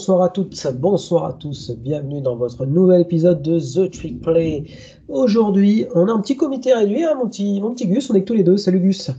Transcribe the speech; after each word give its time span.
Bonsoir 0.00 0.22
à 0.22 0.30
toutes, 0.30 0.66
bonsoir 0.76 1.24
à 1.26 1.32
tous, 1.34 1.72
bienvenue 1.72 2.22
dans 2.22 2.34
votre 2.34 2.64
nouvel 2.64 3.02
épisode 3.02 3.42
de 3.42 3.60
The 3.60 3.90
Trick 3.90 4.22
Play. 4.22 4.64
Aujourd'hui, 5.08 5.84
on 5.94 6.08
a 6.08 6.12
un 6.12 6.20
petit 6.22 6.38
comité 6.38 6.72
réduit, 6.72 7.04
hein, 7.04 7.16
mon, 7.16 7.28
petit, 7.28 7.60
mon 7.60 7.74
petit 7.74 7.86
Gus, 7.86 8.08
on 8.08 8.14
est 8.14 8.22
que 8.22 8.28
tous 8.28 8.32
les 8.32 8.42
deux. 8.42 8.56
Salut 8.56 8.80
Gus. 8.80 9.10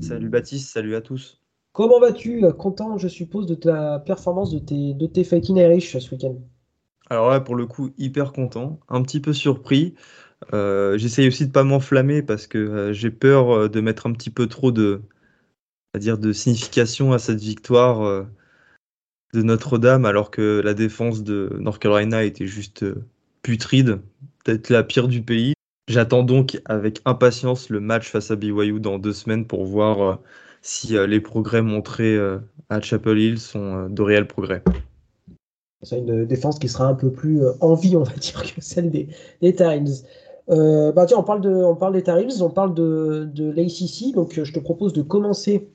Salut 0.00 0.28
Baptiste, 0.28 0.72
salut 0.72 0.94
à 0.94 1.00
tous. 1.00 1.40
Comment 1.72 1.98
vas-tu? 1.98 2.44
Content, 2.56 2.98
je 2.98 3.08
suppose, 3.08 3.46
de 3.46 3.56
ta 3.56 3.98
performance 3.98 4.52
de 4.52 4.60
tes, 4.60 4.94
de 4.94 5.06
tes 5.08 5.24
Fighting 5.24 5.56
Irish 5.56 5.98
ce 5.98 6.14
week-end? 6.14 6.36
Alors 7.10 7.30
ouais, 7.30 7.42
pour 7.42 7.56
le 7.56 7.66
coup, 7.66 7.90
hyper 7.98 8.32
content, 8.32 8.78
un 8.88 9.02
petit 9.02 9.18
peu 9.18 9.32
surpris. 9.32 9.96
Euh, 10.54 10.96
J'essaye 10.96 11.26
aussi 11.26 11.48
de 11.48 11.52
pas 11.52 11.64
m'enflammer 11.64 12.22
parce 12.22 12.46
que 12.46 12.58
euh, 12.58 12.92
j'ai 12.92 13.10
peur 13.10 13.50
euh, 13.50 13.68
de 13.68 13.80
mettre 13.80 14.06
un 14.06 14.12
petit 14.12 14.30
peu 14.30 14.46
trop 14.46 14.70
de, 14.70 15.02
à 15.94 15.98
dire, 15.98 16.16
de 16.16 16.32
signification 16.32 17.12
à 17.12 17.18
cette 17.18 17.40
victoire. 17.40 18.02
Euh, 18.02 18.22
de 19.36 19.42
Notre-Dame, 19.42 20.06
alors 20.06 20.30
que 20.30 20.62
la 20.64 20.72
défense 20.72 21.22
de 21.22 21.54
North 21.60 21.78
Carolina 21.78 22.24
était 22.24 22.46
juste 22.46 22.84
euh, 22.84 23.04
putride, 23.42 24.00
peut-être 24.44 24.70
la 24.70 24.82
pire 24.82 25.08
du 25.08 25.20
pays. 25.20 25.52
J'attends 25.88 26.22
donc 26.22 26.58
avec 26.64 27.02
impatience 27.04 27.68
le 27.68 27.80
match 27.80 28.10
face 28.10 28.30
à 28.30 28.36
BYU 28.36 28.80
dans 28.80 28.98
deux 28.98 29.12
semaines 29.12 29.46
pour 29.46 29.66
voir 29.66 30.02
euh, 30.02 30.14
si 30.62 30.96
euh, 30.96 31.06
les 31.06 31.20
progrès 31.20 31.60
montrés 31.60 32.18
à 32.70 32.80
Chapel 32.80 33.18
Hill 33.18 33.38
sont 33.38 33.90
de 33.90 34.02
réels 34.02 34.26
progrès. 34.26 34.62
C'est 35.82 35.98
une 35.98 36.24
défense 36.24 36.58
qui 36.58 36.68
sera 36.68 36.86
un 36.86 36.94
peu 36.94 37.12
plus 37.12 37.42
en 37.60 37.74
vie, 37.74 37.94
on 37.94 38.02
va 38.04 38.12
dire, 38.16 38.42
que 38.42 38.60
celle 38.62 38.90
des, 38.90 39.06
Times. 39.54 39.88
Bah 40.48 41.04
tiens, 41.06 41.18
on 41.18 41.22
parle, 41.22 41.42
de, 41.42 41.50
on 41.50 41.76
parle 41.76 41.92
des 41.92 42.02
Times, 42.02 42.40
on 42.40 42.50
parle 42.50 42.74
de, 42.74 43.28
de 43.32 43.50
l'ACC, 43.50 44.14
donc 44.14 44.40
je 44.42 44.50
te 44.50 44.58
propose 44.58 44.94
de 44.94 45.02
commencer 45.02 45.68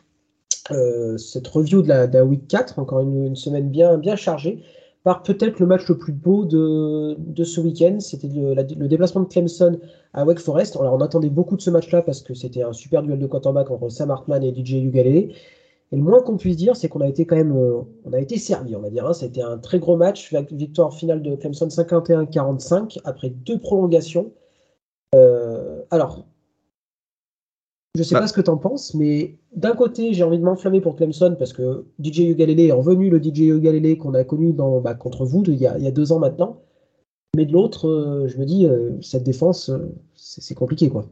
euh, 0.70 1.18
cette 1.18 1.48
review 1.48 1.82
de 1.82 1.88
la, 1.88 2.26
Week 2.26 2.48
4, 2.48 2.80
encore 2.80 3.00
une, 3.00 3.36
semaine 3.36 3.70
bien, 3.70 4.16
chargée, 4.16 4.64
par 5.04 5.24
peut-être 5.24 5.60
le 5.60 5.66
match 5.66 5.88
le 5.88 5.98
plus 5.98 6.14
beau 6.14 6.46
de, 6.46 7.44
ce 7.44 7.60
week-end. 7.60 8.00
C'était 8.00 8.28
le, 8.28 8.54
le, 8.54 8.88
déplacement 8.88 9.22
de 9.22 9.28
Clemson 9.28 9.80
à 10.14 10.26
Wake 10.26 10.40
Forest. 10.40 10.78
Alors, 10.80 10.94
on 10.94 11.02
attendait 11.02 11.30
beaucoup 11.30 11.58
de 11.58 11.62
ce 11.62 11.70
match-là 11.72 12.04
parce 12.04 12.22
que 12.22 12.34
c'était 12.34 12.62
un 12.62 12.74
super 12.74 13.02
duel 13.02 13.20
de 13.20 13.28
quarterback 13.28 13.72
entre 13.72 13.90
Sam 13.90 14.12
Hartman 14.12 14.44
et 14.44 14.54
DJ 14.54 14.74
Ugalele. 14.74 15.34
Et 15.92 15.98
le 15.98 16.04
moins 16.04 16.22
qu'on 16.22 16.38
puisse 16.38 16.56
dire, 16.56 16.76
c'est 16.76 16.88
qu'on 16.88 17.02
a 17.02 17.08
été 17.08 17.26
quand 17.26 17.36
même, 17.36 17.56
euh, 17.56 17.82
on 18.06 18.14
a 18.14 18.20
été 18.20 18.38
servi, 18.38 18.76
on 18.76 18.80
va 18.80 18.90
dire. 18.90 19.06
Hein. 19.06 19.14
C'était 19.14 19.42
un 19.42 19.58
très 19.58 19.80
gros 19.80 19.98
match, 19.98 20.34
victoire 20.52 20.94
finale 20.94 21.22
de 21.22 21.36
Clemson 21.36 21.68
51-45 21.68 23.00
après 23.04 23.30
deux 23.30 23.60
prolongations. 23.60 24.32
Euh, 25.16 25.82
alors, 25.92 26.26
je 27.98 28.04
sais 28.04 28.16
bah. 28.16 28.22
pas 28.22 28.28
ce 28.28 28.34
que 28.34 28.42
tu 28.42 28.50
en 28.50 28.58
penses, 28.58 28.94
mais 28.94 29.38
d'un 29.54 29.76
côté, 29.76 30.14
j'ai 30.14 30.24
envie 30.24 30.40
de 30.40 30.44
m'enflammer 30.44 30.80
pour 30.80 30.96
Clemson 30.96 31.36
parce 31.38 31.52
que 31.52 31.86
DJ 32.02 32.20
Ugalele 32.20 32.62
est 32.62 32.72
revenu 32.72 33.10
le 33.10 33.22
DJ 33.22 33.42
Ugalele 33.42 33.98
qu'on 33.98 34.14
a 34.14 34.24
connu 34.24 34.54
dans, 34.54 34.80
bah, 34.80 34.94
contre 34.94 35.26
vous 35.26 35.42
de, 35.42 35.52
il, 35.52 35.60
y 35.60 35.68
a, 35.68 35.78
il, 35.78 35.84
y 35.84 35.88
a, 35.88 35.92
deux 35.92 36.12
ans 36.12 36.20
maintenant. 36.20 36.62
Mais 37.36 37.46
de 37.46 37.54
l'autre, 37.54 37.88
euh, 37.88 38.28
je 38.28 38.38
me 38.38 38.46
dis, 38.46 38.66
euh, 38.66 38.92
cette 39.02 39.24
défense, 39.24 39.70
euh, 39.70 39.94
c'est 40.16 40.56
compliqué. 40.56 40.90
quoi. 40.90 41.06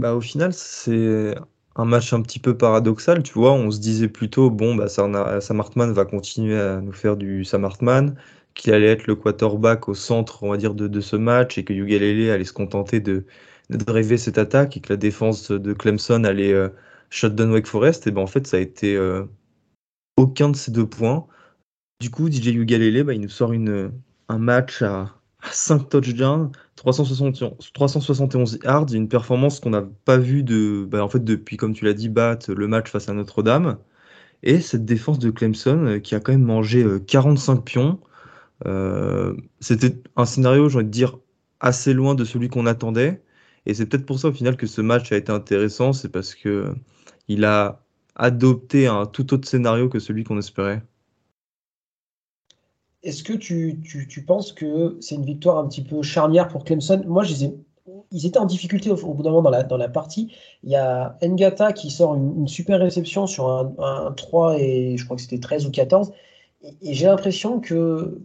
Bah, 0.00 0.14
au 0.14 0.20
final, 0.20 0.52
c'est 0.52 1.34
un 1.76 1.84
match 1.84 2.12
un 2.12 2.22
petit 2.22 2.38
peu 2.40 2.56
paradoxal. 2.56 3.22
Tu 3.22 3.34
vois, 3.34 3.52
on 3.52 3.70
se 3.70 3.78
disait 3.78 4.08
plutôt, 4.08 4.50
bon, 4.50 4.74
bah, 4.74 4.88
Sam 4.88 5.14
Hartman 5.14 5.92
va 5.92 6.04
continuer 6.04 6.58
à 6.58 6.80
nous 6.80 6.92
faire 6.92 7.16
du 7.16 7.44
Sam 7.44 7.64
Hartman, 7.64 8.16
qu'il 8.54 8.72
allait 8.72 8.88
être 8.88 9.06
le 9.06 9.14
quarterback 9.14 9.88
au 9.88 9.94
centre, 9.94 10.42
on 10.42 10.50
va 10.50 10.56
dire, 10.56 10.74
de, 10.74 10.88
de 10.88 11.00
ce 11.00 11.14
match 11.14 11.56
et 11.58 11.64
que 11.64 11.72
Ugalele 11.72 12.30
allait 12.30 12.44
se 12.44 12.52
contenter 12.52 12.98
de 12.98 13.24
de 13.70 13.90
rêver 13.90 14.18
cette 14.18 14.38
attaque 14.38 14.76
et 14.76 14.80
que 14.80 14.92
la 14.92 14.96
défense 14.96 15.50
de 15.50 15.72
Clemson 15.72 16.24
allait 16.24 16.52
euh, 16.52 16.68
shutdown 17.10 17.52
Wake 17.52 17.66
Forest, 17.66 18.06
et 18.06 18.10
ben 18.10 18.22
en 18.22 18.26
fait 18.26 18.46
ça 18.46 18.56
a 18.58 18.60
été 18.60 18.96
euh, 18.96 19.24
aucun 20.16 20.50
de 20.50 20.56
ces 20.56 20.70
deux 20.72 20.86
points. 20.88 21.26
Du 22.00 22.10
coup, 22.10 22.30
DJ 22.30 22.48
Ugalele, 22.48 23.04
bah, 23.04 23.14
il 23.14 23.20
nous 23.20 23.28
sort 23.28 23.52
une, 23.52 23.92
un 24.28 24.38
match 24.38 24.82
à, 24.82 25.00
à 25.42 25.52
5 25.52 25.88
touchdowns, 25.88 26.52
371, 26.76 27.72
371 27.72 28.58
yards, 28.64 28.92
une 28.94 29.08
performance 29.08 29.60
qu'on 29.60 29.70
n'a 29.70 29.82
pas 30.04 30.18
vue 30.18 30.42
de, 30.42 30.86
bah, 30.88 31.04
en 31.04 31.08
fait, 31.08 31.24
depuis, 31.24 31.56
comme 31.56 31.74
tu 31.74 31.84
l'as 31.84 31.94
dit, 31.94 32.08
Bat, 32.08 32.38
le 32.48 32.68
match 32.68 32.90
face 32.90 33.08
à 33.08 33.12
Notre-Dame. 33.14 33.78
Et 34.42 34.60
cette 34.60 34.84
défense 34.86 35.18
de 35.18 35.30
Clemson 35.30 35.86
euh, 35.86 35.98
qui 36.00 36.14
a 36.14 36.20
quand 36.20 36.32
même 36.32 36.44
mangé 36.44 36.86
45 37.06 37.64
pions. 37.64 38.00
Euh, 38.66 39.36
C'était 39.60 40.02
un 40.16 40.24
scénario, 40.26 40.68
j'ai 40.68 40.76
envie 40.76 40.86
de 40.86 40.90
dire, 40.90 41.18
assez 41.60 41.94
loin 41.94 42.14
de 42.14 42.24
celui 42.24 42.48
qu'on 42.48 42.66
attendait. 42.66 43.22
Et 43.66 43.74
c'est 43.74 43.86
peut-être 43.86 44.06
pour 44.06 44.18
ça 44.18 44.28
au 44.28 44.32
final 44.32 44.56
que 44.56 44.66
ce 44.66 44.80
match 44.80 45.12
a 45.12 45.16
été 45.16 45.32
intéressant, 45.32 45.92
c'est 45.92 46.08
parce 46.08 46.34
que 46.34 46.74
il 47.28 47.44
a 47.44 47.82
adopté 48.16 48.86
un 48.86 49.06
tout 49.06 49.32
autre 49.34 49.48
scénario 49.48 49.88
que 49.88 49.98
celui 49.98 50.24
qu'on 50.24 50.38
espérait. 50.38 50.82
Est-ce 53.02 53.22
que 53.22 53.32
tu, 53.32 53.80
tu, 53.82 54.06
tu, 54.08 54.24
penses 54.24 54.52
que 54.52 54.98
c'est 55.00 55.14
une 55.14 55.24
victoire 55.24 55.58
un 55.58 55.66
petit 55.68 55.82
peu 55.82 56.02
charnière 56.02 56.48
pour 56.48 56.64
Clemson? 56.64 57.02
Moi, 57.06 57.24
je 57.24 57.44
ai, 57.44 57.54
ils 58.10 58.26
étaient 58.26 58.38
en 58.38 58.46
difficulté 58.46 58.90
au, 58.90 58.96
au 58.96 59.14
bout 59.14 59.22
d'un 59.22 59.30
moment 59.30 59.42
dans 59.42 59.50
la, 59.50 59.62
dans 59.62 59.76
la 59.78 59.88
partie. 59.88 60.32
Il 60.64 60.70
y 60.70 60.76
a 60.76 61.16
Ngata 61.22 61.72
qui 61.72 61.90
sort 61.90 62.14
une, 62.14 62.46
super 62.48 62.80
réception 62.80 63.26
sur 63.26 63.48
un, 63.48 63.72
un, 63.78 64.12
3 64.12 64.58
et 64.58 64.96
je 64.96 65.04
crois 65.04 65.16
que 65.16 65.22
c'était 65.22 65.40
13 65.40 65.66
ou 65.66 65.70
14. 65.70 66.12
Et, 66.62 66.94
j'ai 66.94 67.06
l'impression 67.06 67.60
que, 67.60 68.20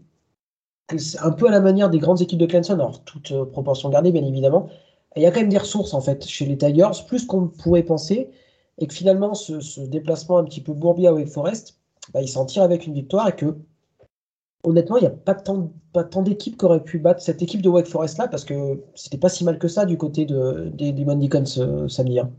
que 0.88 0.98
c'est 0.98 1.20
un 1.20 1.32
peu 1.32 1.48
à 1.48 1.52
la 1.52 1.62
manière 1.62 1.90
des 1.90 2.00
grandes 2.00 2.22
équipes 2.22 2.40
de 2.40 2.46
Clemson, 2.46 2.74
alors 2.74 3.04
toute 3.04 3.34
proportion 3.52 3.90
gardée 3.90 4.12
bien 4.12 4.26
évidemment, 4.26 4.70
il 5.16 5.24
y 5.24 5.26
a 5.26 5.32
quand 5.32 5.40
même 5.40 5.50
des 5.50 5.58
ressources 5.58 5.94
en 5.94 6.02
fait 6.02 6.26
chez 6.26 6.46
les 6.46 6.58
Tigers, 6.58 6.92
plus 7.08 7.26
qu'on 7.26 7.48
pourrait 7.48 7.84
penser, 7.84 8.30
et 8.78 8.88
que 8.88 8.94
finalement 8.94 9.34
ce, 9.34 9.60
ce, 9.60 9.82
déplacement 9.82 10.38
un 10.38 10.44
petit 10.44 10.62
peu 10.62 10.74
bourbier 10.74 11.08
à 11.08 11.14
Wake 11.14 11.30
Forest, 11.30 11.80
bah, 12.14 12.22
il 12.22 12.28
s'en 12.28 12.46
tire 12.46 12.64
avec 12.64 12.86
une 12.86 12.94
victoire 12.94 13.28
et 13.30 13.36
que 13.36 13.56
honnêtement, 14.64 14.98
il 14.98 15.02
n'y 15.02 15.08
a 15.08 15.12
pas 15.12 15.36
tant, 15.36 15.72
d'équipes 16.22 16.58
qui 16.58 16.66
auraient 16.66 16.84
pu 16.84 17.00
battre 17.00 17.22
cette 17.22 17.42
équipe 17.42 17.62
de 17.62 17.70
Wake 17.70 17.88
Forest 17.88 18.18
là 18.18 18.28
parce 18.28 18.44
que 18.44 18.82
c'était 18.96 19.18
pas 19.18 19.30
si 19.30 19.44
mal 19.44 19.60
que 19.60 19.68
ça 19.68 19.86
du 19.86 19.98
côté 19.98 20.26
de, 20.26 20.70
des, 20.74 20.92
des 20.92 21.06
Mandicons 21.06 21.44
euh, 21.58 21.88
samedi. 21.88 22.20
Hein. 22.20 22.32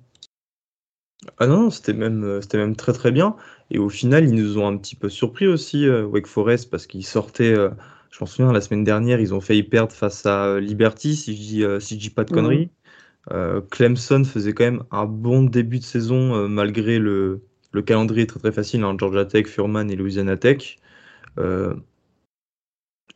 Ah 1.39 1.47
non, 1.47 1.71
c'était 1.71 1.93
même, 1.93 2.41
c'était 2.43 2.59
même 2.59 2.77
très 2.77 2.93
très 2.93 3.11
bien. 3.11 3.37
Et 3.71 3.79
au 3.79 3.89
final, 3.89 4.25
ils 4.25 4.35
nous 4.35 4.59
ont 4.59 4.67
un 4.67 4.77
petit 4.77 4.97
peu 4.97 5.09
surpris 5.09 5.47
aussi, 5.47 5.87
euh, 5.87 6.05
Wake 6.05 6.27
Forest, 6.27 6.71
parce 6.71 6.87
qu'ils 6.87 7.07
sortaient. 7.07 7.55
Euh, 7.55 7.71
je 8.17 8.23
m'en 8.23 8.27
souviens, 8.27 8.51
la 8.51 8.63
semaine 8.63 8.83
dernière, 8.83 9.21
ils 9.21 9.35
ont 9.35 9.43
failli 9.43 9.63
perdre 9.63 9.93
face 9.93 10.25
à 10.25 10.47
euh, 10.47 10.61
Liberty, 10.61 11.17
si 11.17 11.37
je 11.37 11.39
dis, 11.39 11.63
euh, 11.63 11.81
si 11.81 11.97
je 11.97 12.01
dis 12.01 12.09
pas 12.09 12.25
de 12.25 12.31
conneries. 12.31 12.67
Mmh. 12.67 13.33
Euh, 13.33 13.61
Clemson 13.61 14.25
faisait 14.25 14.55
quand 14.55 14.65
même 14.65 14.85
un 14.91 15.05
bon 15.05 15.43
début 15.43 15.81
de 15.81 15.85
saison, 15.85 16.35
euh, 16.35 16.49
malgré 16.49 16.99
le, 16.99 17.43
le, 17.73 17.83
calendrier 17.83 18.27
très 18.27 18.41
très 18.41 18.53
facile, 18.53 18.85
hein, 18.85 18.97
Georgia 18.99 19.27
Tech, 19.27 19.47
Furman 19.49 19.91
et 19.91 19.97
Louisiana 19.97 20.39
Tech. 20.39 20.79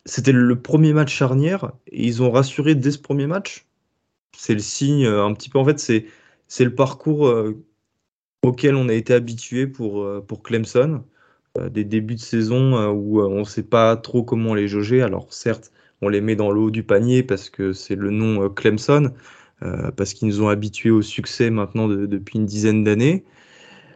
C'était 0.05 0.31
le 0.31 0.61
premier 0.61 0.93
match 0.93 1.11
charnière, 1.11 1.71
et 1.87 2.05
ils 2.05 2.21
ont 2.21 2.29
rassuré 2.29 2.75
dès 2.75 2.91
ce 2.91 2.99
premier 2.99 3.25
match. 3.25 3.65
C'est 4.37 4.53
le 4.53 4.59
signe, 4.59 5.07
un 5.07 5.33
petit 5.33 5.49
peu, 5.49 5.57
en 5.57 5.65
fait, 5.65 5.79
c'est 5.79 6.63
le 6.63 6.75
parcours 6.75 7.33
auquel 8.43 8.75
on 8.75 8.87
a 8.87 8.93
été 8.93 9.15
habitué 9.15 9.65
pour, 9.65 10.07
pour 10.25 10.43
Clemson. 10.43 11.03
Euh, 11.57 11.69
des 11.69 11.83
débuts 11.83 12.15
de 12.15 12.19
saison 12.21 12.77
euh, 12.77 12.87
où 12.91 13.19
euh, 13.19 13.27
on 13.27 13.39
ne 13.39 13.43
sait 13.43 13.63
pas 13.63 13.97
trop 13.97 14.23
comment 14.23 14.53
les 14.53 14.69
jauger. 14.69 15.01
Alors 15.01 15.33
certes, 15.33 15.71
on 16.01 16.07
les 16.07 16.21
met 16.21 16.37
dans 16.37 16.49
le 16.49 16.61
haut 16.61 16.71
du 16.71 16.83
panier 16.83 17.23
parce 17.23 17.49
que 17.49 17.73
c'est 17.73 17.95
le 17.95 18.09
nom 18.09 18.49
Clemson, 18.49 19.11
parce 19.95 20.13
qu'ils 20.13 20.27
nous 20.27 20.41
ont 20.41 20.49
habitués 20.49 20.89
au 20.89 21.03
succès 21.03 21.51
maintenant 21.51 21.87
de, 21.87 22.05
depuis 22.07 22.39
une 22.39 22.45
dizaine 22.45 22.83
d'années. 22.83 23.25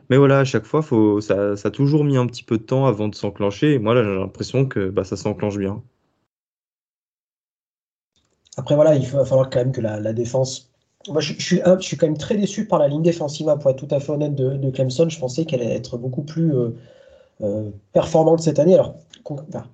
Mais 0.09 0.17
voilà, 0.17 0.39
à 0.39 0.43
chaque 0.43 0.65
fois, 0.65 0.83
ça, 1.21 1.55
ça, 1.55 1.67
a 1.69 1.71
toujours 1.71 2.03
mis 2.03 2.17
un 2.17 2.27
petit 2.27 2.43
peu 2.43 2.57
de 2.59 2.63
temps 2.63 2.85
avant 2.85 3.07
de 3.07 3.15
s'enclencher. 3.15 3.73
Et 3.73 3.79
moi, 3.79 3.95
là, 3.95 4.03
j'ai 4.03 4.15
l'impression 4.15 4.67
que 4.67 4.89
bah, 4.89 5.03
ça 5.03 5.17
s'enclenche 5.17 5.57
bien. 5.57 5.81
Après, 8.57 8.75
voilà, 8.75 8.95
il 8.95 9.07
va 9.07 9.25
falloir 9.25 9.49
quand 9.49 9.59
même 9.59 9.71
que 9.71 9.81
la, 9.81 10.13
défense. 10.13 10.71
Moi, 11.07 11.21
je, 11.21 11.33
suis, 11.33 11.97
quand 11.97 12.07
même 12.07 12.17
très 12.17 12.37
déçu 12.37 12.67
par 12.67 12.77
la 12.79 12.87
ligne 12.87 13.01
défensive, 13.01 13.47
pour 13.59 13.71
être 13.71 13.77
tout 13.77 13.95
à 13.95 13.99
fait 13.99 14.11
honnête, 14.11 14.35
de, 14.35 14.57
de 14.57 14.69
Clemson. 14.69 15.09
Je 15.09 15.19
pensais 15.19 15.45
qu'elle 15.45 15.61
allait 15.61 15.75
être 15.75 15.97
beaucoup 15.97 16.23
plus. 16.23 16.53
Performante 17.91 18.41
cette 18.41 18.59
année. 18.59 18.73
Alors, 18.73 18.95
enfin, 19.25 19.65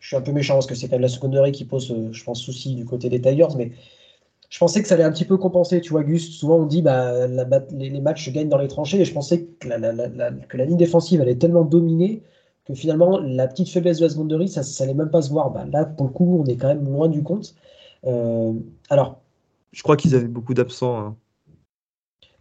je 0.00 0.06
suis 0.08 0.16
un 0.16 0.20
peu 0.20 0.32
méchant 0.32 0.54
parce 0.54 0.66
que 0.66 0.74
c'est 0.74 0.88
quand 0.88 0.94
même 0.94 1.02
la 1.02 1.08
secondaire 1.08 1.50
qui 1.52 1.64
pose, 1.64 1.90
euh, 1.90 2.12
je 2.12 2.24
pense, 2.24 2.40
souci 2.40 2.74
du 2.74 2.84
côté 2.84 3.08
des 3.08 3.20
Tigers, 3.20 3.56
mais 3.56 3.72
je 4.48 4.58
pensais 4.58 4.80
que 4.80 4.88
ça 4.88 4.94
allait 4.94 5.04
un 5.04 5.12
petit 5.12 5.24
peu 5.24 5.36
compenser. 5.36 5.80
Tu 5.80 5.90
vois, 5.90 6.02
Gus, 6.02 6.38
souvent 6.38 6.58
on 6.58 6.66
dit 6.66 6.82
bah, 6.82 7.26
la, 7.26 7.44
les, 7.72 7.90
les, 7.90 8.00
matchs 8.00 8.24
se 8.26 8.30
gagnent 8.30 8.48
dans 8.48 8.58
les 8.58 8.68
tranchées, 8.68 9.00
et 9.00 9.04
je 9.04 9.12
pensais 9.12 9.44
que 9.44 9.68
la, 9.68 9.78
la, 9.78 10.08
que 10.08 10.56
la, 10.56 10.64
ligne 10.64 10.76
défensive 10.76 11.20
allait 11.20 11.36
tellement 11.36 11.64
dominer 11.64 12.22
que 12.64 12.74
finalement 12.74 13.18
la 13.18 13.48
petite 13.48 13.68
faiblesse 13.70 13.98
de 13.98 14.04
la 14.04 14.10
secondaire, 14.10 14.48
ça, 14.48 14.62
ça 14.62 14.84
allait 14.84 14.94
même 14.94 15.10
pas 15.10 15.22
se 15.22 15.30
voir. 15.30 15.50
Bah, 15.50 15.66
là, 15.70 15.84
pour 15.84 16.06
le 16.06 16.12
coup, 16.12 16.42
on 16.42 16.46
est 16.46 16.56
quand 16.56 16.68
même 16.68 16.84
loin 16.84 17.08
du 17.08 17.22
compte. 17.22 17.54
Euh, 18.06 18.52
alors. 18.90 19.20
Je 19.72 19.82
crois 19.82 19.96
qu'ils 19.96 20.14
avaient 20.14 20.28
beaucoup 20.28 20.54
d'absents. 20.54 20.98
Hein. 20.98 21.16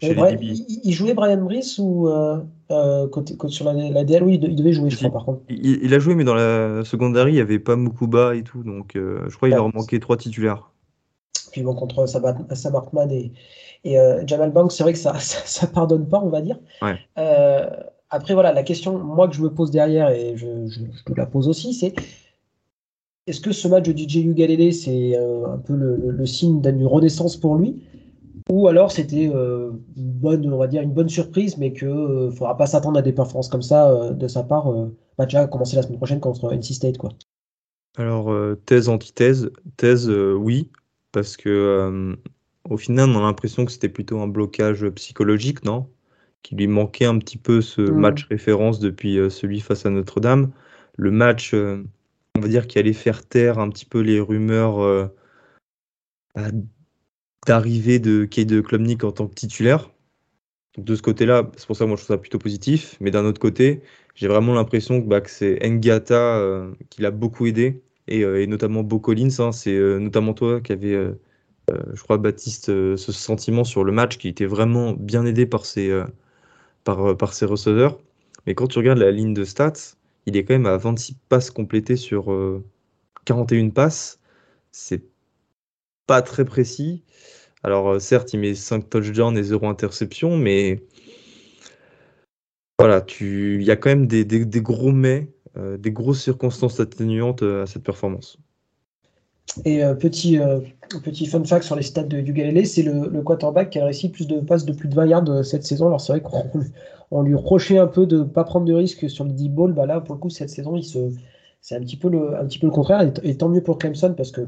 Brian, 0.01 0.37
il, 0.39 0.65
il, 0.83 0.93
jouait 0.93 1.13
Brian 1.13 1.43
Brice 1.43 1.77
ou 1.79 2.07
euh, 2.07 2.39
euh, 2.69 3.07
côté, 3.07 3.37
côté, 3.37 3.53
sur 3.53 3.65
la, 3.65 3.73
la, 3.73 4.03
DL 4.03 4.23
Oui, 4.23 4.39
il 4.41 4.55
devait 4.55 4.73
jouer, 4.73 4.89
je 4.89 4.97
crois, 4.97 5.11
par 5.11 5.25
contre. 5.25 5.41
Il, 5.49 5.83
il, 5.83 5.93
a 5.93 5.99
joué, 5.99 6.15
mais 6.15 6.25
dans 6.25 6.35
la 6.35 6.83
secondaire, 6.83 7.29
il 7.29 7.33
n'y 7.33 7.39
avait 7.39 7.59
pas 7.59 7.77
Mukuba 7.77 8.35
et 8.35 8.43
tout, 8.43 8.63
donc 8.63 8.95
euh, 8.95 9.23
je 9.29 9.35
crois 9.37 9.47
qu'il 9.47 9.55
leur 9.55 9.73
manquait 9.73 9.99
trois 9.99 10.17
titulaires. 10.17 10.69
Puis 11.51 11.63
bon, 11.63 11.73
contre 11.75 12.05
Sam 12.07 12.25
Hartman 12.75 13.09
et, 13.11 13.31
et 13.85 13.97
euh, 13.97 14.21
Jamal 14.27 14.51
Banks, 14.51 14.73
c'est 14.73 14.83
vrai 14.83 14.91
que 14.91 14.99
ça, 14.99 15.13
ça, 15.19 15.39
ça, 15.45 15.67
pardonne 15.67 16.09
pas, 16.09 16.19
on 16.19 16.29
va 16.29 16.41
dire. 16.41 16.59
Ouais. 16.81 16.97
après, 18.09 18.33
voilà, 18.33 18.51
la 18.51 18.63
question, 18.63 18.99
moi, 18.99 19.29
que 19.29 19.35
je 19.35 19.41
me 19.41 19.49
pose 19.49 19.71
derrière, 19.71 20.09
et 20.09 20.35
je, 20.35 20.67
te 21.05 21.13
la 21.15 21.25
pose 21.25 21.47
aussi, 21.47 21.73
c'est 21.73 21.93
est-ce 23.27 23.39
que 23.39 23.51
ce 23.53 23.67
match 23.67 23.85
de 23.87 23.97
DJ 23.97 24.17
Ugalele, 24.17 24.73
c'est 24.73 25.17
un 25.17 25.57
peu 25.57 25.73
le, 25.73 26.25
signe 26.25 26.61
d'une 26.61 26.85
renaissance 26.85 27.37
pour 27.37 27.55
lui? 27.55 27.81
Ou 28.49 28.67
alors 28.67 28.91
c'était 28.91 29.29
euh, 29.33 29.71
une 29.95 30.11
bonne, 30.11 30.53
on 30.53 30.57
va 30.57 30.67
dire, 30.67 30.81
une 30.81 30.93
bonne 30.93 31.09
surprise, 31.09 31.57
mais 31.57 31.73
qu'il 31.73 31.89
ne 31.89 32.29
faudra 32.29 32.57
pas 32.57 32.65
s'attendre 32.65 32.99
à 32.99 33.01
des 33.01 33.13
performances 33.13 33.49
comme 33.49 33.61
ça 33.61 34.11
de 34.11 34.27
sa 34.27 34.43
part. 34.43 34.71
Bah, 35.17 35.25
déjà 35.25 35.47
commencer 35.47 35.75
la 35.75 35.81
semaine 35.81 35.97
prochaine 35.97 36.19
contre 36.19 36.53
NC 36.53 36.73
State, 36.73 36.97
quoi. 36.97 37.11
Alors, 37.97 38.31
thèse, 38.65 38.89
antithèse. 38.89 39.51
Thèse, 39.75 40.09
oui, 40.09 40.71
parce 41.11 41.35
que 41.35 42.15
au 42.69 42.77
final, 42.77 43.09
on 43.09 43.19
a 43.19 43.21
l'impression 43.21 43.65
que 43.65 43.71
c'était 43.71 43.89
plutôt 43.89 44.19
un 44.19 44.27
blocage 44.27 44.87
psychologique, 44.89 45.63
non? 45.63 45.89
Qui 46.43 46.55
lui 46.55 46.67
manquait 46.67 47.05
un 47.05 47.17
petit 47.19 47.37
peu 47.37 47.61
ce 47.61 47.81
mmh. 47.81 47.97
match 47.97 48.25
référence 48.25 48.79
depuis 48.79 49.17
euh, 49.17 49.29
celui 49.29 49.59
face 49.59 49.85
à 49.85 49.89
Notre-Dame. 49.89 50.51
Le 50.97 51.11
match, 51.11 51.53
euh, 51.53 51.83
on 52.35 52.41
va 52.41 52.47
dire, 52.47 52.67
qui 52.67 52.79
allait 52.79 52.93
faire 52.93 53.25
taire 53.25 53.59
un 53.59 53.69
petit 53.69 53.85
peu 53.85 54.01
les 54.01 54.19
rumeurs 54.19 54.79
euh, 54.79 55.07
bah, 56.35 56.49
d'arrivée 57.47 57.99
de 57.99 58.25
Kade 58.25 58.61
Klubnik 58.61 59.03
en 59.03 59.11
tant 59.11 59.27
que 59.27 59.33
titulaire. 59.35 59.91
de 60.77 60.95
ce 60.95 61.01
côté-là, 61.01 61.49
c'est 61.57 61.67
pour 61.67 61.75
ça 61.75 61.85
que 61.85 61.89
moi 61.89 61.97
je 61.97 62.03
trouve 62.03 62.15
ça 62.15 62.19
plutôt 62.19 62.39
positif. 62.39 62.97
Mais 63.01 63.11
d'un 63.11 63.25
autre 63.25 63.39
côté, 63.39 63.81
j'ai 64.15 64.27
vraiment 64.27 64.53
l'impression 64.53 65.01
que, 65.01 65.07
bah, 65.07 65.21
c'est 65.25 65.59
Ngata 65.67 66.67
qui 66.89 67.01
l'a 67.01 67.11
beaucoup 67.11 67.47
aidé. 67.47 67.81
Et, 68.07 68.47
notamment 68.47 68.83
Bo 68.83 68.99
Collins, 68.99 69.29
hein. 69.39 69.51
c'est 69.51 69.77
notamment 69.99 70.33
toi 70.33 70.61
qui 70.61 70.71
avait 70.71 70.95
euh, 71.71 71.83
je 71.93 72.01
crois, 72.03 72.17
Baptiste, 72.17 72.69
euh, 72.69 72.95
ce 72.97 73.11
sentiment 73.11 73.63
sur 73.63 73.83
le 73.83 73.91
match 73.91 74.17
qui 74.17 74.27
était 74.29 74.45
vraiment 74.45 74.93
bien 74.93 75.25
aidé 75.25 75.45
par 75.45 75.65
ses, 75.65 75.89
euh, 75.89 76.05
par, 76.83 77.17
par 77.17 77.33
ses 77.33 77.45
receveurs. 77.45 77.99
Mais 78.45 78.55
quand 78.55 78.67
tu 78.67 78.79
regardes 78.79 78.99
la 78.99 79.11
ligne 79.11 79.33
de 79.33 79.43
stats, 79.43 79.95
il 80.25 80.37
est 80.37 80.45
quand 80.45 80.53
même 80.53 80.65
à 80.65 80.77
26 80.77 81.15
passes 81.29 81.51
complétées 81.51 81.97
sur 81.97 82.33
41 83.25 83.69
passes. 83.71 84.19
C'est 84.71 85.03
pas 86.07 86.21
très 86.21 86.45
précis. 86.45 87.03
Alors 87.63 87.99
certes, 88.01 88.33
il 88.33 88.39
met 88.39 88.55
5 88.55 88.89
touchdowns 88.89 89.37
et 89.37 89.43
0 89.43 89.67
interception, 89.67 90.37
mais 90.37 90.81
voilà, 92.79 93.03
il 93.19 93.63
y 93.63 93.71
a 93.71 93.75
quand 93.75 93.89
même 93.89 94.07
des, 94.07 94.25
gros 94.61 94.91
mais, 94.91 95.27
des 95.55 95.91
grosses 95.91 96.21
circonstances 96.21 96.79
atténuantes 96.79 97.41
à 97.41 97.65
cette 97.65 97.83
performance. 97.83 98.37
Et 99.65 99.83
euh, 99.83 99.93
petit, 99.93 100.39
euh, 100.39 100.59
petit 101.03 101.25
fun 101.25 101.43
fact 101.43 101.63
sur 101.63 101.75
les 101.75 101.81
stats 101.81 102.03
de, 102.03 102.19
Galilée, 102.21 102.65
c'est 102.65 102.83
le, 102.83 103.21
quarterback 103.21 103.69
qui 103.71 103.79
a 103.79 103.85
réussi 103.85 104.09
plus 104.09 104.27
de 104.27 104.39
passes 104.39 104.65
de 104.65 104.73
plus 104.73 104.89
de 104.89 104.95
20 104.95 105.05
yards 105.07 105.29
euh, 105.29 105.43
cette 105.43 105.63
saison. 105.63 105.87
Alors 105.87 106.01
c'est 106.01 106.13
vrai 106.13 106.21
qu'on 106.21 107.21
lui 107.21 107.35
reprochait 107.35 107.77
un 107.77 107.87
peu 107.87 108.05
de 108.05 108.19
ne 108.19 108.23
pas 108.23 108.43
prendre 108.43 108.65
de 108.65 108.73
risques 108.73 109.09
sur 109.09 109.23
le 109.23 109.31
deep 109.31 109.53
ball. 109.53 109.73
Bah 109.73 109.85
là, 109.85 110.01
pour 110.01 110.15
le 110.15 110.19
coup, 110.19 110.29
cette 110.29 110.49
saison, 110.49 110.75
il 110.75 110.83
se, 110.83 110.99
c'est 111.61 111.75
un 111.75 111.81
petit 111.81 111.97
peu 111.97 112.09
le, 112.09 112.37
un 112.37 112.45
petit 112.45 112.59
peu 112.59 112.67
le 112.67 112.73
contraire. 112.73 113.09
Et, 113.23 113.37
tant 113.37 113.49
mieux 113.49 113.63
pour 113.63 113.77
Clemson 113.77 114.13
parce 114.15 114.31
que 114.31 114.41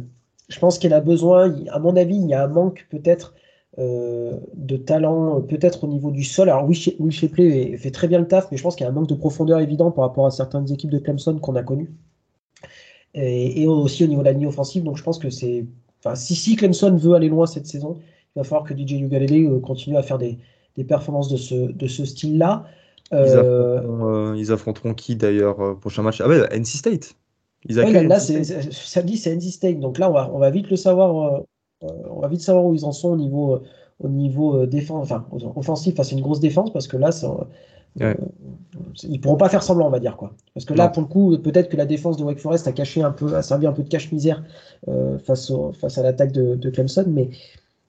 je 0.49 0.59
pense 0.59 0.79
qu'il 0.79 0.93
a 0.93 1.01
besoin. 1.01 1.55
à 1.69 1.79
mon 1.79 1.95
avis, 1.95 2.15
il 2.15 2.27
y 2.27 2.33
a 2.33 2.43
un 2.43 2.47
manque 2.47 2.87
peut-être 2.89 3.35
de 3.77 4.75
talent, 4.75 5.39
peut-être 5.41 5.85
au 5.85 5.87
niveau 5.87 6.11
du 6.11 6.25
sol. 6.25 6.49
Alors 6.49 6.67
Will, 6.67 6.77
Will 6.99 7.11
Shapley 7.13 7.77
fait 7.77 7.91
très 7.91 8.09
bien 8.09 8.19
le 8.19 8.27
taf, 8.27 8.51
mais 8.51 8.57
je 8.57 8.63
pense 8.63 8.75
qu'il 8.75 8.83
y 8.83 8.87
a 8.87 8.89
un 8.89 8.93
manque 8.93 9.07
de 9.07 9.15
profondeur 9.15 9.59
évident 9.61 9.89
par 9.89 10.03
rapport 10.03 10.25
à 10.25 10.31
certaines 10.31 10.69
équipes 10.69 10.89
de 10.89 10.99
Clemson 10.99 11.39
qu'on 11.39 11.55
a 11.55 11.63
connues 11.63 11.89
et, 13.13 13.67
aussi 13.67 14.03
au 14.03 14.07
niveau 14.07 14.21
de 14.21 14.27
la 14.27 14.33
ligne 14.33 14.47
offensive. 14.47 14.83
Donc 14.83 14.97
je 14.97 15.03
pense 15.03 15.19
que 15.19 15.29
c'est. 15.29 15.65
Enfin, 16.03 16.15
si, 16.15 16.35
si 16.35 16.55
Clemson 16.55 16.95
veut 16.95 17.13
aller 17.13 17.29
loin 17.29 17.45
cette 17.45 17.67
saison, 17.67 17.97
il 18.35 18.39
va 18.39 18.43
falloir 18.43 18.63
que 18.63 18.73
DJ 18.73 18.93
Ugalele 18.93 19.47
euh, 19.47 19.59
continue 19.59 19.97
à 19.97 20.03
faire 20.03 20.17
des, 20.17 20.37
des, 20.77 20.83
performances 20.83 21.29
de 21.29 21.37
ce, 21.37 21.55
de 21.55 21.87
ce 21.87 22.05
style-là. 22.05 22.65
Ils, 23.11 23.17
euh, 23.17 24.35
ils, 24.37 24.51
affronteront 24.51 24.93
qui 24.93 25.15
d'ailleurs 25.15 25.59
euh, 25.61 25.75
prochain 25.75 26.03
match? 26.03 26.21
Ah 26.21 26.27
ouais, 26.27 26.41
NC 26.57 26.77
State. 26.77 27.15
Là, 27.67 28.03
là 28.03 28.19
samedi 28.19 29.17
c'est 29.17 29.35
NC 29.35 29.51
State, 29.51 29.79
donc 29.79 29.97
là 29.97 30.09
on 30.09 30.13
va, 30.13 30.31
on 30.33 30.39
va 30.39 30.49
vite 30.49 30.69
le 30.69 30.77
savoir. 30.77 31.43
on 31.81 32.19
va 32.19 32.27
vite 32.29 32.41
savoir 32.41 32.65
où 32.65 32.73
ils 32.73 32.85
en 32.85 32.93
sont 32.93 33.09
au 33.09 33.17
niveau, 33.17 33.59
au 33.99 34.07
niveau 34.07 34.65
défense, 34.65 35.03
enfin 35.03 35.25
offensif 35.55 35.95
face 35.95 36.13
à 36.13 36.15
une 36.15 36.21
grosse 36.21 36.39
défense, 36.39 36.71
parce 36.71 36.87
que 36.87 36.95
là, 36.95 37.11
ça, 37.11 37.35
Ouais. 37.99 38.15
ils 39.03 39.19
pourront 39.19 39.35
pas 39.35 39.49
faire 39.49 39.63
semblant, 39.63 39.87
on 39.87 39.89
va 39.89 39.99
dire 39.99 40.15
quoi. 40.15 40.33
Parce 40.53 40.65
que 40.65 40.73
là, 40.73 40.87
pour 40.89 41.01
le 41.01 41.07
coup, 41.07 41.37
peut-être 41.37 41.69
que 41.69 41.77
la 41.77 41.85
défense 41.85 42.17
de 42.17 42.23
Wake 42.23 42.39
Forest 42.39 42.67
a 42.67 42.71
caché 42.71 43.01
un 43.01 43.11
peu, 43.11 43.35
a 43.35 43.41
servi 43.41 43.65
un 43.65 43.71
peu 43.71 43.83
de 43.83 43.89
cache-misère 43.89 44.43
euh, 44.87 45.17
face, 45.19 45.51
face 45.79 45.97
à 45.97 46.03
l'attaque 46.03 46.31
de, 46.31 46.69
Clemson, 46.69 47.05
mais 47.07 47.29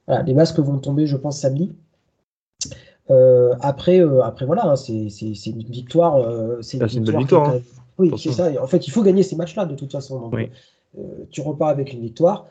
voilà, 0.07 0.23
les 0.23 0.35
masques 0.35 0.59
vont 0.59 0.79
tomber, 0.79 1.07
je 1.07 1.17
pense, 1.17 1.39
samedi. 1.39 1.73
Euh, 3.11 3.55
après, 3.61 4.01
euh, 4.01 4.23
après, 4.23 4.47
voilà, 4.47 4.67
hein, 4.67 4.77
c'est 4.77 5.07
une 5.47 5.63
victoire. 5.65 6.63
c'est 6.63 6.79
une, 6.79 7.05
victoire. 7.05 7.51
Hein. 7.51 7.61
Oui, 8.01 8.13
c'est 8.19 8.33
ça. 8.33 8.51
En 8.63 8.67
fait, 8.67 8.87
il 8.87 8.91
faut 8.91 9.03
gagner 9.03 9.23
ces 9.23 9.37
matchs-là 9.37 9.67
de 9.67 9.75
toute 9.75 9.93
façon. 9.93 10.31
tu 11.31 11.41
repars 11.41 11.69
avec 11.69 11.93
une 11.93 12.01
victoire. 12.01 12.47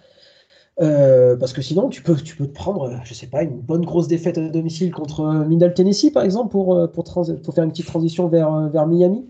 Euh, 0.82 1.36
parce 1.36 1.52
que 1.52 1.62
sinon, 1.62 1.90
tu 1.90 2.02
peux, 2.02 2.16
tu 2.16 2.36
peux 2.38 2.48
te 2.48 2.54
prendre, 2.54 3.02
je 3.04 3.14
sais 3.14 3.28
pas, 3.28 3.44
une 3.44 3.60
bonne 3.60 3.84
grosse 3.84 4.08
défaite 4.08 4.38
à 4.38 4.48
domicile 4.48 4.92
contre 4.92 5.46
Middle 5.46 5.74
Tennessee, 5.74 6.12
par 6.12 6.24
exemple, 6.24 6.52
pour, 6.52 6.76
euh, 6.76 6.88
pour, 6.88 7.04
pour 7.04 7.54
faire 7.54 7.64
une 7.64 7.72
petite 7.72 7.88
transition 7.88 8.30
vers, 8.30 8.54
euh, 8.54 8.70
vers 8.70 8.88
Miami. 8.88 9.30